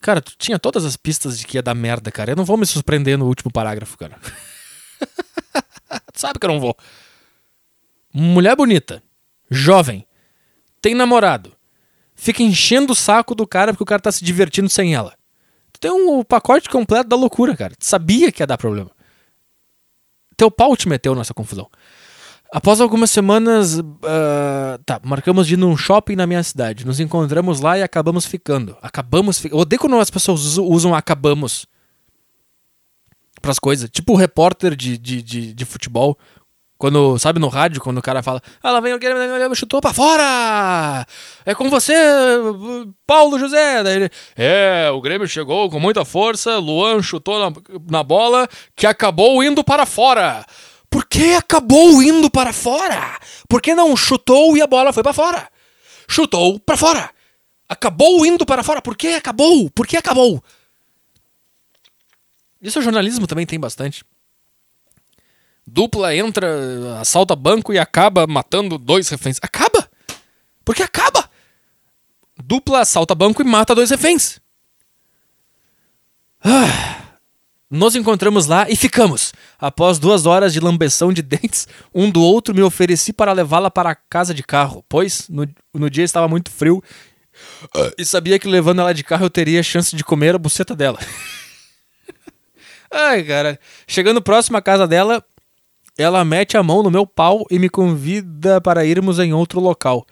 Cara, 0.00 0.20
tu 0.20 0.34
tinha 0.36 0.58
todas 0.58 0.84
as 0.84 0.96
pistas 0.96 1.38
de 1.38 1.46
que 1.46 1.58
ia 1.58 1.62
dar 1.62 1.74
merda, 1.74 2.10
cara. 2.10 2.32
Eu 2.32 2.36
não 2.36 2.44
vou 2.44 2.56
me 2.56 2.66
surpreender 2.66 3.18
no 3.18 3.26
último 3.26 3.52
parágrafo, 3.52 3.96
cara. 3.98 4.18
Sabe 6.14 6.38
que 6.38 6.46
eu 6.46 6.50
não 6.50 6.60
vou. 6.60 6.76
Mulher 8.12 8.54
bonita, 8.54 9.02
jovem, 9.50 10.06
tem 10.80 10.94
namorado, 10.94 11.54
fica 12.14 12.42
enchendo 12.42 12.92
o 12.92 12.96
saco 12.96 13.34
do 13.34 13.46
cara 13.46 13.72
porque 13.72 13.84
o 13.84 13.86
cara 13.86 14.02
tá 14.02 14.12
se 14.12 14.24
divertindo 14.24 14.68
sem 14.68 14.94
ela. 14.94 15.16
Tu 15.72 15.80
tem 15.80 15.90
um 15.90 16.22
pacote 16.22 16.68
completo 16.68 17.08
da 17.08 17.16
loucura, 17.16 17.56
cara. 17.56 17.74
Tu 17.74 17.86
sabia 17.86 18.30
que 18.30 18.42
ia 18.42 18.46
dar 18.46 18.58
problema. 18.58 18.90
Teu 20.36 20.50
pau 20.50 20.76
te 20.76 20.88
meteu 20.88 21.14
nessa 21.14 21.32
confusão. 21.32 21.70
Após 22.54 22.82
algumas 22.82 23.10
semanas, 23.10 23.78
uh, 23.78 24.78
tá, 24.84 25.00
marcamos 25.02 25.46
de 25.46 25.54
ir 25.54 25.56
num 25.56 25.74
shopping 25.74 26.16
na 26.16 26.26
minha 26.26 26.42
cidade. 26.42 26.84
Nos 26.84 27.00
encontramos 27.00 27.62
lá 27.62 27.78
e 27.78 27.82
acabamos 27.82 28.26
ficando. 28.26 28.76
Acabamos 28.82 29.38
ficando. 29.38 29.58
Odeio 29.58 29.80
quando 29.80 29.98
as 29.98 30.10
pessoas 30.10 30.58
usam 30.58 30.94
acabamos 30.94 31.66
pras 33.40 33.58
coisas. 33.58 33.88
Tipo 33.88 34.12
o 34.12 34.16
repórter 34.16 34.76
de, 34.76 34.98
de, 34.98 35.22
de, 35.22 35.54
de, 35.54 35.64
futebol. 35.64 36.18
Quando, 36.76 37.18
sabe, 37.18 37.40
no 37.40 37.48
rádio, 37.48 37.80
quando 37.80 37.96
o 37.96 38.02
cara 38.02 38.22
fala, 38.22 38.42
ah, 38.62 38.70
lá 38.70 38.80
vem 38.80 38.92
o 38.92 38.98
Grêmio, 38.98 39.54
chutou 39.54 39.80
pra 39.80 39.94
fora! 39.94 41.06
É 41.46 41.54
com 41.54 41.70
você, 41.70 41.94
Paulo 43.06 43.38
José! 43.38 43.82
Daí 43.84 43.94
ele, 43.94 44.10
é, 44.36 44.90
o 44.90 45.00
Grêmio 45.00 45.28
chegou 45.28 45.70
com 45.70 45.78
muita 45.78 46.04
força, 46.04 46.58
Luan 46.58 47.00
chutou 47.00 47.38
na, 47.38 47.56
na 47.88 48.02
bola, 48.02 48.48
que 48.74 48.84
acabou 48.84 49.44
indo 49.44 49.62
para 49.62 49.86
fora! 49.86 50.44
Por 50.92 51.06
que 51.06 51.32
acabou 51.32 52.02
indo 52.02 52.30
para 52.30 52.52
fora? 52.52 53.18
Por 53.48 53.62
que 53.62 53.74
não 53.74 53.96
chutou 53.96 54.54
e 54.58 54.60
a 54.60 54.66
bola 54.66 54.92
foi 54.92 55.02
para 55.02 55.14
fora? 55.14 55.50
Chutou 56.06 56.60
para 56.60 56.76
fora. 56.76 57.10
Acabou 57.66 58.26
indo 58.26 58.44
para 58.44 58.62
fora. 58.62 58.82
Por 58.82 58.94
que 58.94 59.08
acabou? 59.14 59.70
Por 59.70 59.86
que 59.86 59.96
acabou? 59.96 60.44
Isso 62.60 62.78
o 62.78 62.82
jornalismo 62.82 63.26
também 63.26 63.46
tem 63.46 63.58
bastante. 63.58 64.04
Dupla 65.66 66.14
entra, 66.14 67.00
assalta 67.00 67.34
banco 67.34 67.72
e 67.72 67.78
acaba 67.78 68.26
matando 68.26 68.76
dois 68.76 69.08
reféns. 69.08 69.38
Acaba! 69.40 69.90
Por 70.62 70.74
que 70.74 70.82
acaba? 70.82 71.30
Dupla 72.36 72.80
assalta 72.80 73.14
banco 73.14 73.40
e 73.40 73.44
mata 73.46 73.74
dois 73.74 73.88
reféns. 73.88 74.38
Ah. 76.44 77.11
Nos 77.72 77.96
encontramos 77.96 78.44
lá 78.44 78.66
e 78.68 78.76
ficamos. 78.76 79.32
Após 79.58 79.98
duas 79.98 80.26
horas 80.26 80.52
de 80.52 80.60
lambeção 80.60 81.10
de 81.10 81.22
dentes 81.24 81.66
um 81.94 82.10
do 82.10 82.20
outro, 82.20 82.54
me 82.54 82.62
ofereci 82.62 83.14
para 83.14 83.32
levá-la 83.32 83.70
para 83.70 83.88
a 83.88 83.94
casa 83.94 84.34
de 84.34 84.42
carro, 84.42 84.84
pois 84.90 85.26
no, 85.30 85.48
no 85.72 85.88
dia 85.88 86.04
estava 86.04 86.28
muito 86.28 86.50
frio 86.50 86.84
e 87.96 88.04
sabia 88.04 88.38
que 88.38 88.46
levando 88.46 88.82
ela 88.82 88.92
de 88.92 89.02
carro 89.02 89.24
eu 89.24 89.30
teria 89.30 89.62
chance 89.62 89.96
de 89.96 90.04
comer 90.04 90.34
a 90.34 90.38
buceta 90.38 90.76
dela. 90.76 90.98
Ai, 92.92 93.22
cara. 93.24 93.58
Chegando 93.86 94.20
próximo 94.20 94.58
à 94.58 94.60
casa 94.60 94.86
dela, 94.86 95.24
ela 95.96 96.22
mete 96.26 96.58
a 96.58 96.62
mão 96.62 96.82
no 96.82 96.90
meu 96.90 97.06
pau 97.06 97.46
e 97.50 97.58
me 97.58 97.70
convida 97.70 98.60
para 98.60 98.84
irmos 98.84 99.18
em 99.18 99.32
outro 99.32 99.58
local. 99.60 100.06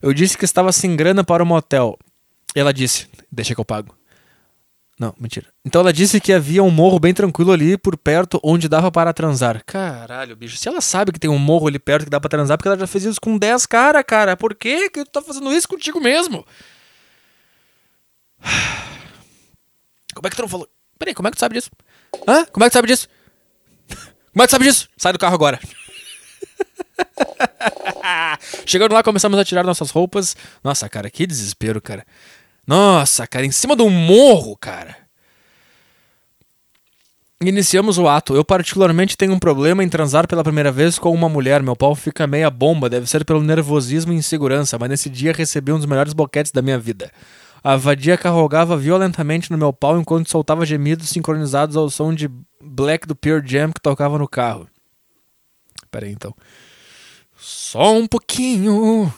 Eu 0.00 0.14
disse 0.14 0.38
que 0.38 0.44
estava 0.44 0.70
sem 0.70 0.94
grana 0.94 1.24
para 1.24 1.42
o 1.42 1.46
motel. 1.46 1.98
Ela 2.54 2.72
disse: 2.72 3.08
Deixa 3.32 3.52
que 3.52 3.60
eu 3.60 3.64
pago. 3.64 3.96
Não, 4.98 5.12
mentira. 5.18 5.46
Então 5.64 5.80
ela 5.80 5.92
disse 5.92 6.20
que 6.20 6.32
havia 6.32 6.62
um 6.62 6.70
morro 6.70 7.00
bem 7.00 7.12
tranquilo 7.12 7.50
ali 7.50 7.76
por 7.76 7.96
perto 7.96 8.38
onde 8.44 8.68
dava 8.68 8.92
para 8.92 9.12
transar. 9.12 9.64
Caralho, 9.64 10.36
bicho. 10.36 10.56
Se 10.56 10.68
ela 10.68 10.80
sabe 10.80 11.10
que 11.10 11.18
tem 11.18 11.28
um 11.28 11.38
morro 11.38 11.66
ali 11.66 11.80
perto 11.80 12.04
que 12.04 12.10
dá 12.10 12.20
para 12.20 12.30
transar, 12.30 12.56
porque 12.56 12.68
ela 12.68 12.78
já 12.78 12.86
fez 12.86 13.04
isso 13.04 13.20
com 13.20 13.36
10 13.36 13.66
cara, 13.66 14.04
cara. 14.04 14.36
Por 14.36 14.54
que 14.54 14.88
que 14.90 15.04
tu 15.04 15.10
tá 15.10 15.20
fazendo 15.20 15.52
isso 15.52 15.68
contigo 15.68 16.00
mesmo? 16.00 16.46
Como 20.14 20.26
é 20.26 20.30
que 20.30 20.36
tu 20.36 20.42
não 20.42 20.48
falou? 20.48 20.68
Peraí, 20.96 21.12
como 21.12 21.26
é 21.26 21.30
que 21.32 21.36
tu 21.36 21.40
sabe 21.40 21.56
disso? 21.56 21.70
Hã? 22.28 22.46
Como 22.46 22.64
é 22.64 22.68
que 22.68 22.70
tu 22.70 22.74
sabe 22.74 22.86
disso? 22.86 23.08
Como 24.32 24.42
é 24.42 24.42
que 24.42 24.46
tu 24.46 24.50
sabe 24.52 24.64
disso? 24.64 24.88
Sai 24.96 25.12
do 25.12 25.18
carro 25.18 25.34
agora. 25.34 25.58
Chegando 28.64 28.92
lá, 28.92 29.02
começamos 29.02 29.36
a 29.38 29.44
tirar 29.44 29.64
nossas 29.64 29.90
roupas. 29.90 30.36
Nossa, 30.62 30.88
cara, 30.88 31.10
que 31.10 31.26
desespero, 31.26 31.80
cara. 31.80 32.06
Nossa, 32.66 33.26
cara, 33.26 33.44
em 33.44 33.50
cima 33.50 33.76
de 33.76 33.82
um 33.82 33.90
morro, 33.90 34.56
cara. 34.56 34.96
Iniciamos 37.40 37.98
o 37.98 38.08
ato. 38.08 38.34
Eu, 38.34 38.44
particularmente, 38.44 39.16
tenho 39.16 39.32
um 39.32 39.38
problema 39.38 39.84
em 39.84 39.88
transar 39.88 40.26
pela 40.26 40.42
primeira 40.42 40.72
vez 40.72 40.98
com 40.98 41.12
uma 41.12 41.28
mulher. 41.28 41.62
Meu 41.62 41.76
pau 41.76 41.94
fica 41.94 42.26
meia 42.26 42.50
bomba, 42.50 42.88
deve 42.88 43.06
ser 43.06 43.24
pelo 43.24 43.42
nervosismo 43.42 44.12
e 44.12 44.16
insegurança, 44.16 44.78
mas 44.78 44.88
nesse 44.88 45.10
dia 45.10 45.32
recebi 45.32 45.70
um 45.72 45.76
dos 45.76 45.86
melhores 45.86 46.14
boquetes 46.14 46.52
da 46.52 46.62
minha 46.62 46.78
vida. 46.78 47.10
A 47.62 47.76
vadia 47.76 48.16
carrogava 48.16 48.76
violentamente 48.76 49.50
no 49.50 49.58
meu 49.58 49.72
pau 49.72 49.98
enquanto 49.98 50.30
soltava 50.30 50.64
gemidos 50.64 51.08
sincronizados 51.08 51.76
ao 51.76 51.90
som 51.90 52.14
de 52.14 52.30
Black 52.62 53.06
do 53.06 53.16
Pure 53.16 53.46
Jam 53.46 53.72
que 53.72 53.80
tocava 53.80 54.18
no 54.18 54.28
carro. 54.28 54.68
Pera 55.90 56.06
aí, 56.06 56.12
então. 56.12 56.34
Só 57.36 57.94
um 57.94 58.06
pouquinho. 58.06 59.12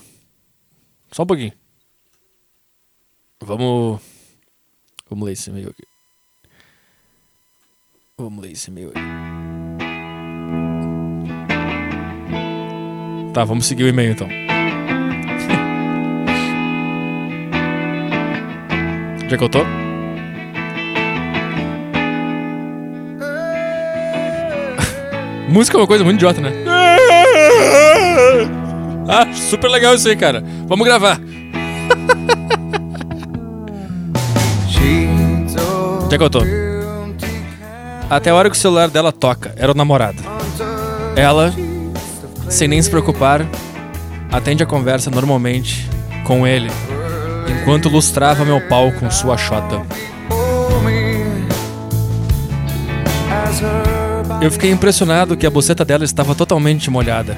Só 1.13 1.23
um 1.23 1.27
pouquinho. 1.27 1.53
Vamos. 3.41 4.01
Vamos 5.09 5.27
ler 5.27 5.33
esse 5.33 5.51
e-mail 5.51 5.69
aqui. 5.69 5.85
Vamos 8.19 8.43
ler 8.43 8.53
esse 8.53 8.71
e-mail 8.71 8.91
aqui. 8.91 9.01
Tá, 13.33 13.45
vamos 13.45 13.67
seguir 13.67 13.85
o 13.85 13.89
e-mail 13.89 14.13
então. 14.13 14.29
Já 19.29 19.37
que 19.37 19.45
eu 19.45 19.49
tô? 19.49 19.61
Música 25.49 25.77
é 25.77 25.81
uma 25.81 25.87
coisa 25.87 26.05
muito 26.05 26.19
idiota, 26.19 26.41
né? 26.41 26.53
Ah, 29.09 29.33
super 29.33 29.71
legal 29.71 29.95
isso 29.95 30.09
aí, 30.09 30.17
cara. 30.17 30.43
Vamos 30.67 30.85
gravar. 30.85 31.21
É 36.17 36.19
que 36.19 36.25
eu 36.25 36.31
tô? 36.31 36.41
Até 38.09 38.31
a 38.31 38.35
hora 38.35 38.49
que 38.49 38.57
o 38.57 38.59
celular 38.59 38.89
dela 38.89 39.13
toca, 39.13 39.55
era 39.55 39.71
o 39.71 39.75
namorado. 39.75 40.17
Ela, 41.15 41.53
sem 42.49 42.67
nem 42.67 42.81
se 42.81 42.89
preocupar, 42.89 43.47
atende 44.33 44.63
a 44.63 44.67
conversa 44.67 45.11
normalmente 45.11 45.87
com 46.25 46.47
ele, 46.47 46.71
enquanto 47.47 47.91
lustrava 47.91 48.47
meu 48.47 48.63
pau 48.63 48.91
com 48.93 49.11
sua 49.11 49.37
chota. 49.37 49.83
Eu 54.41 54.51
fiquei 54.51 54.71
impressionado 54.71 55.37
que 55.37 55.47
a 55.47 55.51
boceta 55.51 55.85
dela 55.85 56.05
estava 56.05 56.35
totalmente 56.35 56.91
molhada, 56.91 57.37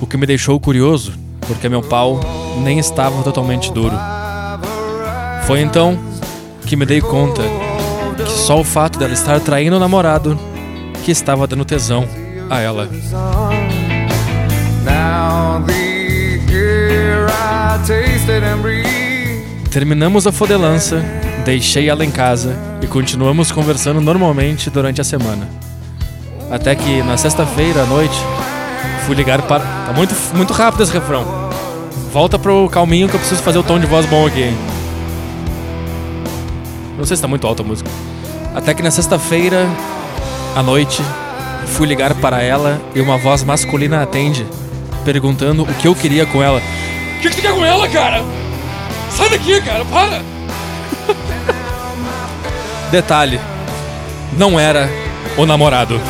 o 0.00 0.06
que 0.06 0.16
me 0.16 0.24
deixou 0.24 0.58
curioso, 0.58 1.12
porque 1.46 1.68
meu 1.68 1.82
pau 1.82 2.18
nem 2.62 2.78
estava 2.78 3.22
totalmente 3.22 3.70
duro. 3.70 3.94
Foi 5.46 5.60
então 5.60 5.98
que 6.64 6.76
me 6.76 6.86
dei 6.86 7.02
conta 7.02 7.42
só 8.36 8.60
o 8.60 8.64
fato 8.64 8.98
dela 8.98 9.12
estar 9.12 9.40
traindo 9.40 9.76
o 9.76 9.80
namorado 9.80 10.38
que 11.02 11.10
estava 11.10 11.46
dando 11.46 11.64
tesão 11.64 12.06
a 12.50 12.60
ela. 12.60 12.88
Terminamos 19.70 20.26
a 20.26 20.32
fodelança, 20.32 21.02
deixei 21.44 21.88
ela 21.88 22.04
em 22.04 22.10
casa 22.10 22.56
e 22.82 22.86
continuamos 22.86 23.50
conversando 23.50 24.00
normalmente 24.00 24.70
durante 24.70 25.00
a 25.00 25.04
semana. 25.04 25.48
Até 26.50 26.74
que 26.74 27.02
na 27.02 27.16
sexta-feira 27.16 27.82
à 27.82 27.86
noite 27.86 28.16
fui 29.06 29.16
ligar 29.16 29.42
para. 29.42 29.64
Tá 29.64 29.92
muito, 29.94 30.14
muito 30.34 30.52
rápido 30.52 30.82
esse 30.82 30.92
refrão. 30.92 31.24
Volta 32.12 32.38
pro 32.38 32.68
calminho 32.68 33.08
que 33.08 33.16
eu 33.16 33.20
preciso 33.20 33.42
fazer 33.42 33.58
o 33.58 33.62
tom 33.62 33.78
de 33.78 33.86
voz 33.86 34.06
bom 34.06 34.26
aqui? 34.26 34.54
Não 36.96 37.04
sei 37.04 37.16
se 37.16 37.22
tá 37.22 37.28
muito 37.28 37.46
alta 37.46 37.62
a 37.62 37.66
música. 37.66 37.90
Até 38.56 38.72
que 38.72 38.82
na 38.82 38.90
sexta-feira, 38.90 39.68
à 40.56 40.62
noite, 40.62 41.02
fui 41.66 41.86
ligar 41.86 42.14
para 42.14 42.42
ela 42.42 42.80
e 42.94 43.02
uma 43.02 43.18
voz 43.18 43.44
masculina 43.44 44.02
atende, 44.02 44.46
perguntando 45.04 45.62
o 45.62 45.74
que 45.74 45.86
eu 45.86 45.94
queria 45.94 46.24
com 46.24 46.42
ela. 46.42 46.62
O 47.18 47.20
que, 47.20 47.28
que 47.28 47.42
quer 47.42 47.54
com 47.54 47.62
ela, 47.62 47.86
cara? 47.86 48.24
Sai 49.10 49.28
daqui, 49.28 49.60
cara, 49.60 49.84
para! 49.84 50.22
Detalhe: 52.90 53.38
não 54.38 54.58
era 54.58 54.88
o 55.36 55.44
namorado. 55.44 56.00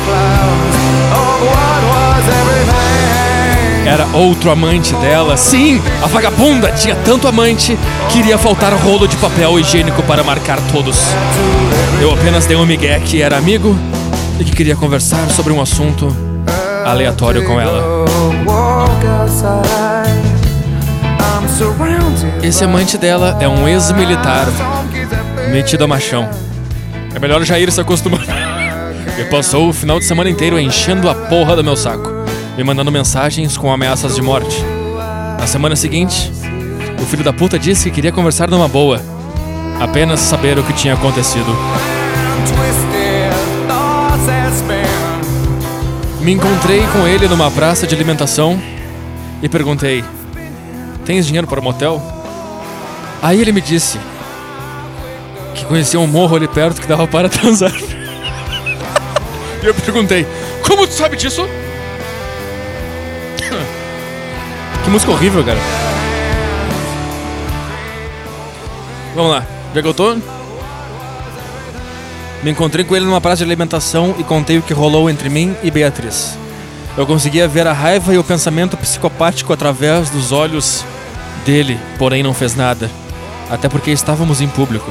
Era 3.87 4.05
outro 4.07 4.51
amante 4.51 4.93
dela. 4.95 5.37
Sim, 5.37 5.81
a 6.03 6.07
vagabunda 6.07 6.73
tinha 6.73 6.93
tanto 7.05 7.25
amante 7.25 7.79
que 8.11 8.19
iria 8.19 8.37
faltar 8.37 8.73
rolo 8.73 9.07
de 9.07 9.15
papel 9.15 9.57
higiênico 9.57 10.03
para 10.03 10.25
marcar 10.25 10.59
todos. 10.73 10.99
Eu 12.01 12.11
apenas 12.11 12.45
dei 12.45 12.57
um 12.57 12.65
migué 12.65 12.99
que 12.99 13.21
era 13.21 13.37
amigo 13.37 13.73
e 14.41 14.43
que 14.43 14.51
queria 14.51 14.75
conversar 14.75 15.29
sobre 15.29 15.53
um 15.53 15.61
assunto 15.61 16.13
aleatório 16.85 17.45
com 17.45 17.61
ela. 17.61 18.05
Esse 22.43 22.65
amante 22.65 22.97
dela 22.97 23.37
é 23.39 23.47
um 23.47 23.69
ex-militar 23.69 24.47
metido 25.49 25.85
a 25.85 25.87
machão. 25.87 26.29
É 27.15 27.19
melhor 27.19 27.41
já 27.45 27.57
ir 27.57 27.71
se 27.71 27.79
acostumando. 27.79 28.25
E 29.17 29.23
passou 29.23 29.69
o 29.69 29.73
final 29.73 29.97
de 29.97 30.05
semana 30.05 30.29
inteiro 30.29 30.59
enchendo 30.59 31.09
a 31.09 31.15
porra 31.15 31.55
do 31.55 31.63
meu 31.63 31.75
saco, 31.75 32.16
me 32.57 32.63
mandando 32.63 32.91
mensagens 32.91 33.55
com 33.55 33.71
ameaças 33.71 34.15
de 34.15 34.21
morte. 34.21 34.63
Na 35.39 35.45
semana 35.45 35.75
seguinte, 35.75 36.31
o 36.99 37.05
filho 37.05 37.23
da 37.23 37.31
puta 37.31 37.59
disse 37.59 37.83
que 37.83 37.91
queria 37.91 38.11
conversar 38.11 38.49
numa 38.49 38.67
boa, 38.67 38.99
apenas 39.79 40.19
saber 40.21 40.57
o 40.57 40.63
que 40.63 40.73
tinha 40.73 40.95
acontecido. 40.95 41.55
Me 46.19 46.31
encontrei 46.31 46.81
com 46.87 47.07
ele 47.07 47.27
numa 47.27 47.51
praça 47.51 47.85
de 47.85 47.93
alimentação 47.93 48.59
e 49.43 49.47
perguntei: 49.47 50.03
Tens 51.05 51.27
dinheiro 51.27 51.45
para 51.45 51.59
o 51.59 51.63
motel? 51.63 52.01
Aí 53.21 53.39
ele 53.39 53.51
me 53.51 53.61
disse 53.61 53.99
que 55.53 55.63
conhecia 55.65 55.99
um 55.99 56.07
morro 56.07 56.35
ali 56.35 56.47
perto 56.47 56.81
que 56.81 56.87
dava 56.87 57.07
para 57.07 57.29
transar. 57.29 57.71
e 59.61 59.65
eu 59.65 59.75
perguntei: 59.75 60.25
Como 60.65 60.87
tu 60.87 60.93
sabe 60.93 61.15
disso? 61.15 61.47
Que 64.87 64.91
música 64.91 65.11
horrível, 65.11 65.43
cara. 65.43 65.59
Vamos 69.13 69.31
lá, 69.31 69.45
já 69.75 69.81
que 69.81 69.87
eu 69.87 69.93
tô? 69.93 70.15
Me 72.41 72.51
encontrei 72.51 72.85
com 72.85 72.95
ele 72.95 73.03
numa 73.03 73.19
praça 73.19 73.37
de 73.37 73.43
alimentação 73.43 74.15
e 74.17 74.23
contei 74.23 74.57
o 74.57 74.61
que 74.61 74.73
rolou 74.73 75.09
entre 75.09 75.27
mim 75.27 75.53
e 75.61 75.69
Beatriz. 75.69 76.37
Eu 76.95 77.05
conseguia 77.05 77.49
ver 77.49 77.67
a 77.67 77.73
raiva 77.73 78.13
e 78.13 78.17
o 78.17 78.23
pensamento 78.23 78.77
psicopático 78.77 79.51
através 79.51 80.09
dos 80.09 80.31
olhos 80.31 80.85
dele, 81.45 81.77
porém 81.99 82.23
não 82.23 82.33
fez 82.33 82.55
nada, 82.55 82.89
até 83.49 83.67
porque 83.67 83.91
estávamos 83.91 84.39
em 84.39 84.47
público. 84.47 84.89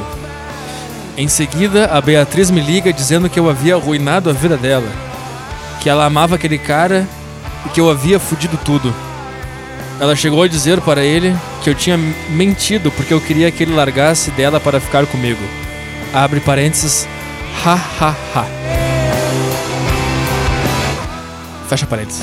Em 1.17 1.27
seguida, 1.27 1.87
a 1.87 2.03
Beatriz 2.03 2.51
me 2.51 2.61
liga 2.61 2.93
dizendo 2.93 3.31
que 3.31 3.41
eu 3.41 3.49
havia 3.49 3.77
arruinado 3.77 4.29
a 4.29 4.35
vida 4.35 4.59
dela, 4.59 4.89
que 5.81 5.89
ela 5.89 6.05
amava 6.05 6.35
aquele 6.35 6.59
cara 6.59 7.09
e 7.65 7.71
que 7.71 7.81
eu 7.81 7.91
havia 7.91 8.21
fudido 8.21 8.59
tudo. 8.63 9.06
Ela 9.99 10.15
chegou 10.15 10.43
a 10.43 10.49
dizer 10.49 10.81
para 10.81 11.03
ele 11.03 11.35
que 11.63 11.71
eu 11.71 11.75
tinha 11.75 11.97
mentido 12.29 12.91
porque 12.91 13.15
eu 13.15 13.21
queria 13.21 13.51
que 13.51 13.63
ele 13.63 13.75
largasse 13.75 14.31
dela 14.31 14.61
para 14.61 14.81
ficar 14.81 15.07
comigo. 15.07 15.41
Abre 16.13 16.41
parênteses, 16.41 17.09
Ha 17.65 17.79
ha 18.01 18.15
ha. 18.35 18.45
Fecha 21.69 21.87
parênteses. 21.87 22.23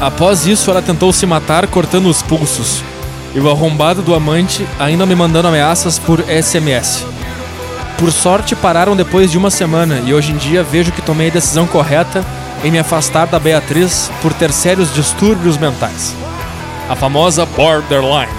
Após 0.00 0.46
isso, 0.46 0.70
ela 0.70 0.80
tentou 0.80 1.12
se 1.12 1.26
matar 1.26 1.66
cortando 1.66 2.06
os 2.06 2.22
pulsos. 2.22 2.82
E 3.34 3.40
o 3.40 3.50
arrombado 3.50 4.02
do 4.02 4.14
amante 4.14 4.66
ainda 4.78 5.06
me 5.06 5.14
mandando 5.14 5.48
ameaças 5.48 5.98
por 5.98 6.20
SMS. 6.20 7.04
Por 7.98 8.10
sorte, 8.10 8.54
pararam 8.54 8.96
depois 8.96 9.30
de 9.30 9.38
uma 9.38 9.50
semana 9.50 10.02
e 10.04 10.12
hoje 10.12 10.32
em 10.32 10.36
dia 10.36 10.62
vejo 10.62 10.92
que 10.92 11.02
tomei 11.02 11.28
a 11.28 11.32
decisão 11.32 11.66
correta 11.66 12.24
em 12.64 12.70
me 12.70 12.78
afastar 12.78 13.26
da 13.26 13.38
Beatriz 13.38 14.10
por 14.20 14.32
ter 14.32 14.52
sérios 14.52 14.92
distúrbios 14.94 15.56
mentais. 15.56 16.14
A 16.88 16.96
famosa 16.96 17.44
borderline. 17.44 18.32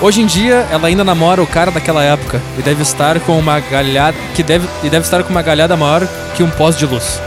Hoje 0.00 0.20
em 0.20 0.26
dia, 0.26 0.66
ela 0.70 0.88
ainda 0.88 1.04
namora 1.04 1.42
o 1.42 1.46
cara 1.46 1.70
daquela 1.70 2.02
época 2.02 2.40
e 2.58 2.62
deve 2.62 2.82
estar 2.82 3.20
com 3.20 3.38
uma 3.38 3.60
galhada 3.60 4.16
que 4.34 4.42
deve 4.42 4.68
e 4.82 4.90
deve 4.90 5.04
estar 5.04 5.22
com 5.22 5.30
uma 5.30 5.42
galhada 5.42 5.76
maior 5.76 6.06
que 6.34 6.42
um 6.42 6.50
pós 6.50 6.76
de 6.76 6.84
luz. 6.84 7.20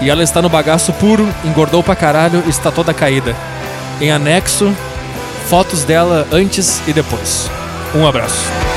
E 0.00 0.10
ela 0.10 0.24
está 0.24 0.42
no 0.42 0.48
bagaço 0.48 0.92
puro, 0.94 1.28
engordou 1.44 1.82
pra 1.82 1.94
caralho 1.94 2.42
e 2.46 2.50
está 2.50 2.72
toda 2.72 2.92
caída. 2.92 3.36
Em 4.00 4.10
anexo, 4.10 4.74
fotos 5.48 5.84
dela 5.84 6.26
antes 6.32 6.82
e 6.88 6.92
depois. 6.92 7.48
Um 7.94 8.06
abraço. 8.06 8.71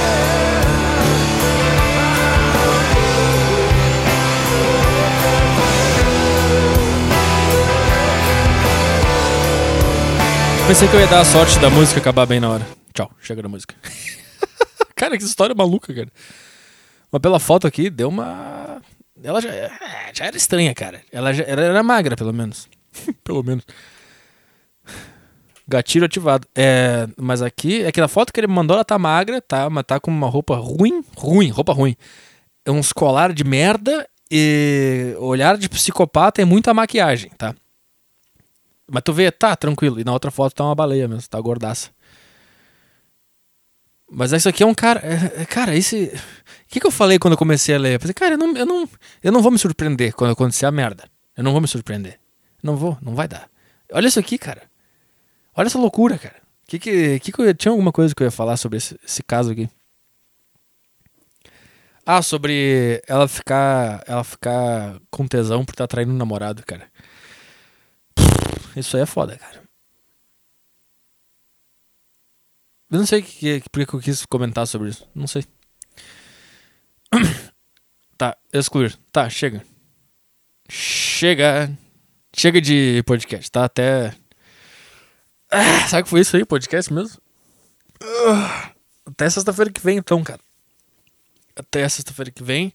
Pensei 10.67 10.87
que 10.87 10.95
eu 10.95 10.99
ia 10.99 11.07
dar 11.07 11.19
a 11.19 11.25
sorte 11.25 11.59
da 11.59 11.69
música 11.69 11.99
acabar 11.99 12.25
bem 12.25 12.39
na 12.39 12.49
hora. 12.49 12.67
Tchau, 12.91 13.11
chega 13.21 13.39
da 13.39 13.47
música. 13.47 13.75
cara, 14.95 15.15
que 15.15 15.23
história 15.23 15.53
maluca, 15.53 15.93
cara. 15.93 16.07
Mas 17.11 17.21
pela 17.21 17.39
foto 17.39 17.67
aqui, 17.67 17.87
deu 17.87 18.09
uma. 18.09 18.81
Ela 19.23 19.41
já, 19.41 19.49
é, 19.49 19.71
já 20.11 20.25
era 20.25 20.35
estranha, 20.35 20.73
cara. 20.73 21.01
Ela, 21.11 21.33
já, 21.33 21.43
ela 21.43 21.61
era 21.61 21.83
magra, 21.83 22.15
pelo 22.15 22.33
menos. 22.33 22.67
pelo 23.23 23.43
menos. 23.43 23.63
Gatilho 25.67 26.05
ativado. 26.05 26.47
É, 26.55 27.07
mas 27.15 27.43
aqui, 27.43 27.83
é 27.83 27.91
que 27.91 28.01
na 28.01 28.07
foto 28.07 28.33
que 28.33 28.39
ele 28.39 28.47
me 28.47 28.53
mandou, 28.53 28.75
ela 28.75 28.83
tá 28.83 28.97
magra, 28.97 29.39
tá? 29.41 29.69
Mas 29.69 29.83
tá 29.85 29.99
com 29.99 30.09
uma 30.09 30.27
roupa 30.27 30.55
ruim. 30.55 31.03
Ruim, 31.15 31.49
roupa 31.49 31.73
ruim. 31.73 31.95
É 32.65 32.71
uns 32.71 32.91
colar 32.91 33.33
de 33.33 33.43
merda 33.43 34.07
e 34.31 35.15
olhar 35.19 35.57
de 35.59 35.69
psicopata 35.69 36.41
e 36.41 36.45
muita 36.45 36.73
maquiagem, 36.73 37.29
tá? 37.37 37.53
Mas 38.91 39.03
tu 39.03 39.13
vê, 39.13 39.31
tá, 39.31 39.55
tranquilo. 39.55 39.99
E 39.99 40.03
na 40.03 40.13
outra 40.13 40.31
foto 40.31 40.53
tá 40.53 40.63
uma 40.63 40.75
baleia 40.75 41.07
mesmo, 41.07 41.27
tá 41.27 41.39
gordaça. 41.39 41.89
Mas 44.09 44.31
isso 44.31 44.47
aqui 44.47 44.63
é 44.63 44.65
um 44.65 44.73
cara. 44.73 45.01
É, 45.03 45.41
é 45.41 45.45
cara, 45.45 45.75
esse. 45.75 46.05
O 46.05 46.67
que, 46.67 46.79
que 46.79 46.87
eu 46.87 46.91
falei 46.91 47.17
quando 47.17 47.33
eu 47.33 47.37
comecei 47.37 47.75
a 47.75 47.79
ler? 47.79 47.95
Eu 47.95 47.99
falei, 47.99 48.13
cara, 48.13 48.33
eu 48.35 48.37
não, 48.37 48.55
eu, 48.55 48.65
não, 48.65 48.89
eu 49.23 49.31
não 49.31 49.41
vou 49.41 49.51
me 49.51 49.57
surpreender 49.57 50.13
quando 50.13 50.31
acontecer 50.31 50.65
a 50.65 50.71
merda. 50.71 51.05
Eu 51.35 51.43
não 51.43 51.51
vou 51.51 51.61
me 51.61 51.67
surpreender. 51.67 52.19
Não 52.61 52.75
vou, 52.75 52.97
não 53.01 53.15
vai 53.15 53.27
dar. 53.27 53.49
Olha 53.91 54.07
isso 54.07 54.19
aqui, 54.19 54.37
cara. 54.37 54.63
Olha 55.55 55.67
essa 55.67 55.79
loucura, 55.79 56.17
cara. 56.17 56.35
Que 56.67 56.79
que, 56.79 57.19
que, 57.19 57.31
que 57.31 57.41
eu, 57.41 57.53
tinha 57.53 57.71
alguma 57.71 57.91
coisa 57.91 58.13
que 58.13 58.23
eu 58.23 58.25
ia 58.25 58.31
falar 58.31 58.57
sobre 58.57 58.77
esse, 58.77 58.99
esse 59.05 59.23
caso 59.23 59.51
aqui? 59.51 59.69
Ah, 62.05 62.21
sobre 62.21 63.01
ela 63.07 63.27
ficar. 63.27 64.03
Ela 64.07 64.23
ficar 64.23 64.99
com 65.09 65.27
tesão 65.27 65.65
por 65.65 65.73
estar 65.73 65.87
tá 65.87 65.87
traindo 65.87 66.13
um 66.13 66.17
namorado, 66.17 66.63
cara. 66.65 66.87
Isso 68.75 68.97
aí 68.97 69.03
é 69.03 69.05
foda, 69.05 69.37
cara. 69.37 69.63
Eu 72.91 72.99
não 72.99 73.05
sei 73.05 73.21
que, 73.21 73.61
que, 73.61 73.95
eu 73.95 73.99
quis 73.99 74.25
comentar 74.25 74.67
sobre 74.67 74.89
isso. 74.89 75.07
Não 75.13 75.27
sei. 75.27 75.45
tá, 78.17 78.37
excluir. 78.53 78.97
Tá, 79.11 79.29
chega. 79.29 79.65
Chega. 80.69 81.75
Chega 82.35 82.61
de 82.61 83.01
podcast, 83.03 83.49
tá? 83.49 83.65
Até. 83.65 84.15
Ah, 85.49 85.87
sabe 85.87 86.03
que 86.03 86.09
foi 86.09 86.21
isso 86.21 86.35
aí, 86.35 86.45
podcast 86.45 86.91
mesmo? 86.93 87.19
Ah, 88.01 88.71
até 89.05 89.29
sexta-feira 89.29 89.71
que 89.71 89.81
vem, 89.81 89.97
então, 89.97 90.23
cara. 90.23 90.41
Até 91.55 91.87
sexta-feira 91.87 92.31
que 92.31 92.43
vem. 92.43 92.73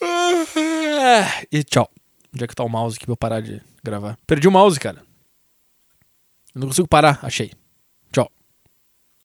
Ah, 0.00 1.42
e 1.52 1.62
tchau. 1.62 1.90
Onde 2.36 2.44
é 2.44 2.46
que 2.46 2.54
tá 2.54 2.62
o 2.62 2.68
mouse 2.68 2.96
aqui 2.96 3.06
pra 3.06 3.14
eu 3.14 3.16
parar 3.16 3.40
de 3.40 3.62
gravar? 3.82 4.18
Perdi 4.26 4.46
o 4.46 4.50
mouse, 4.52 4.78
cara. 4.78 5.02
Eu 6.54 6.60
não 6.60 6.68
consigo 6.68 6.86
parar, 6.86 7.18
achei. 7.22 7.50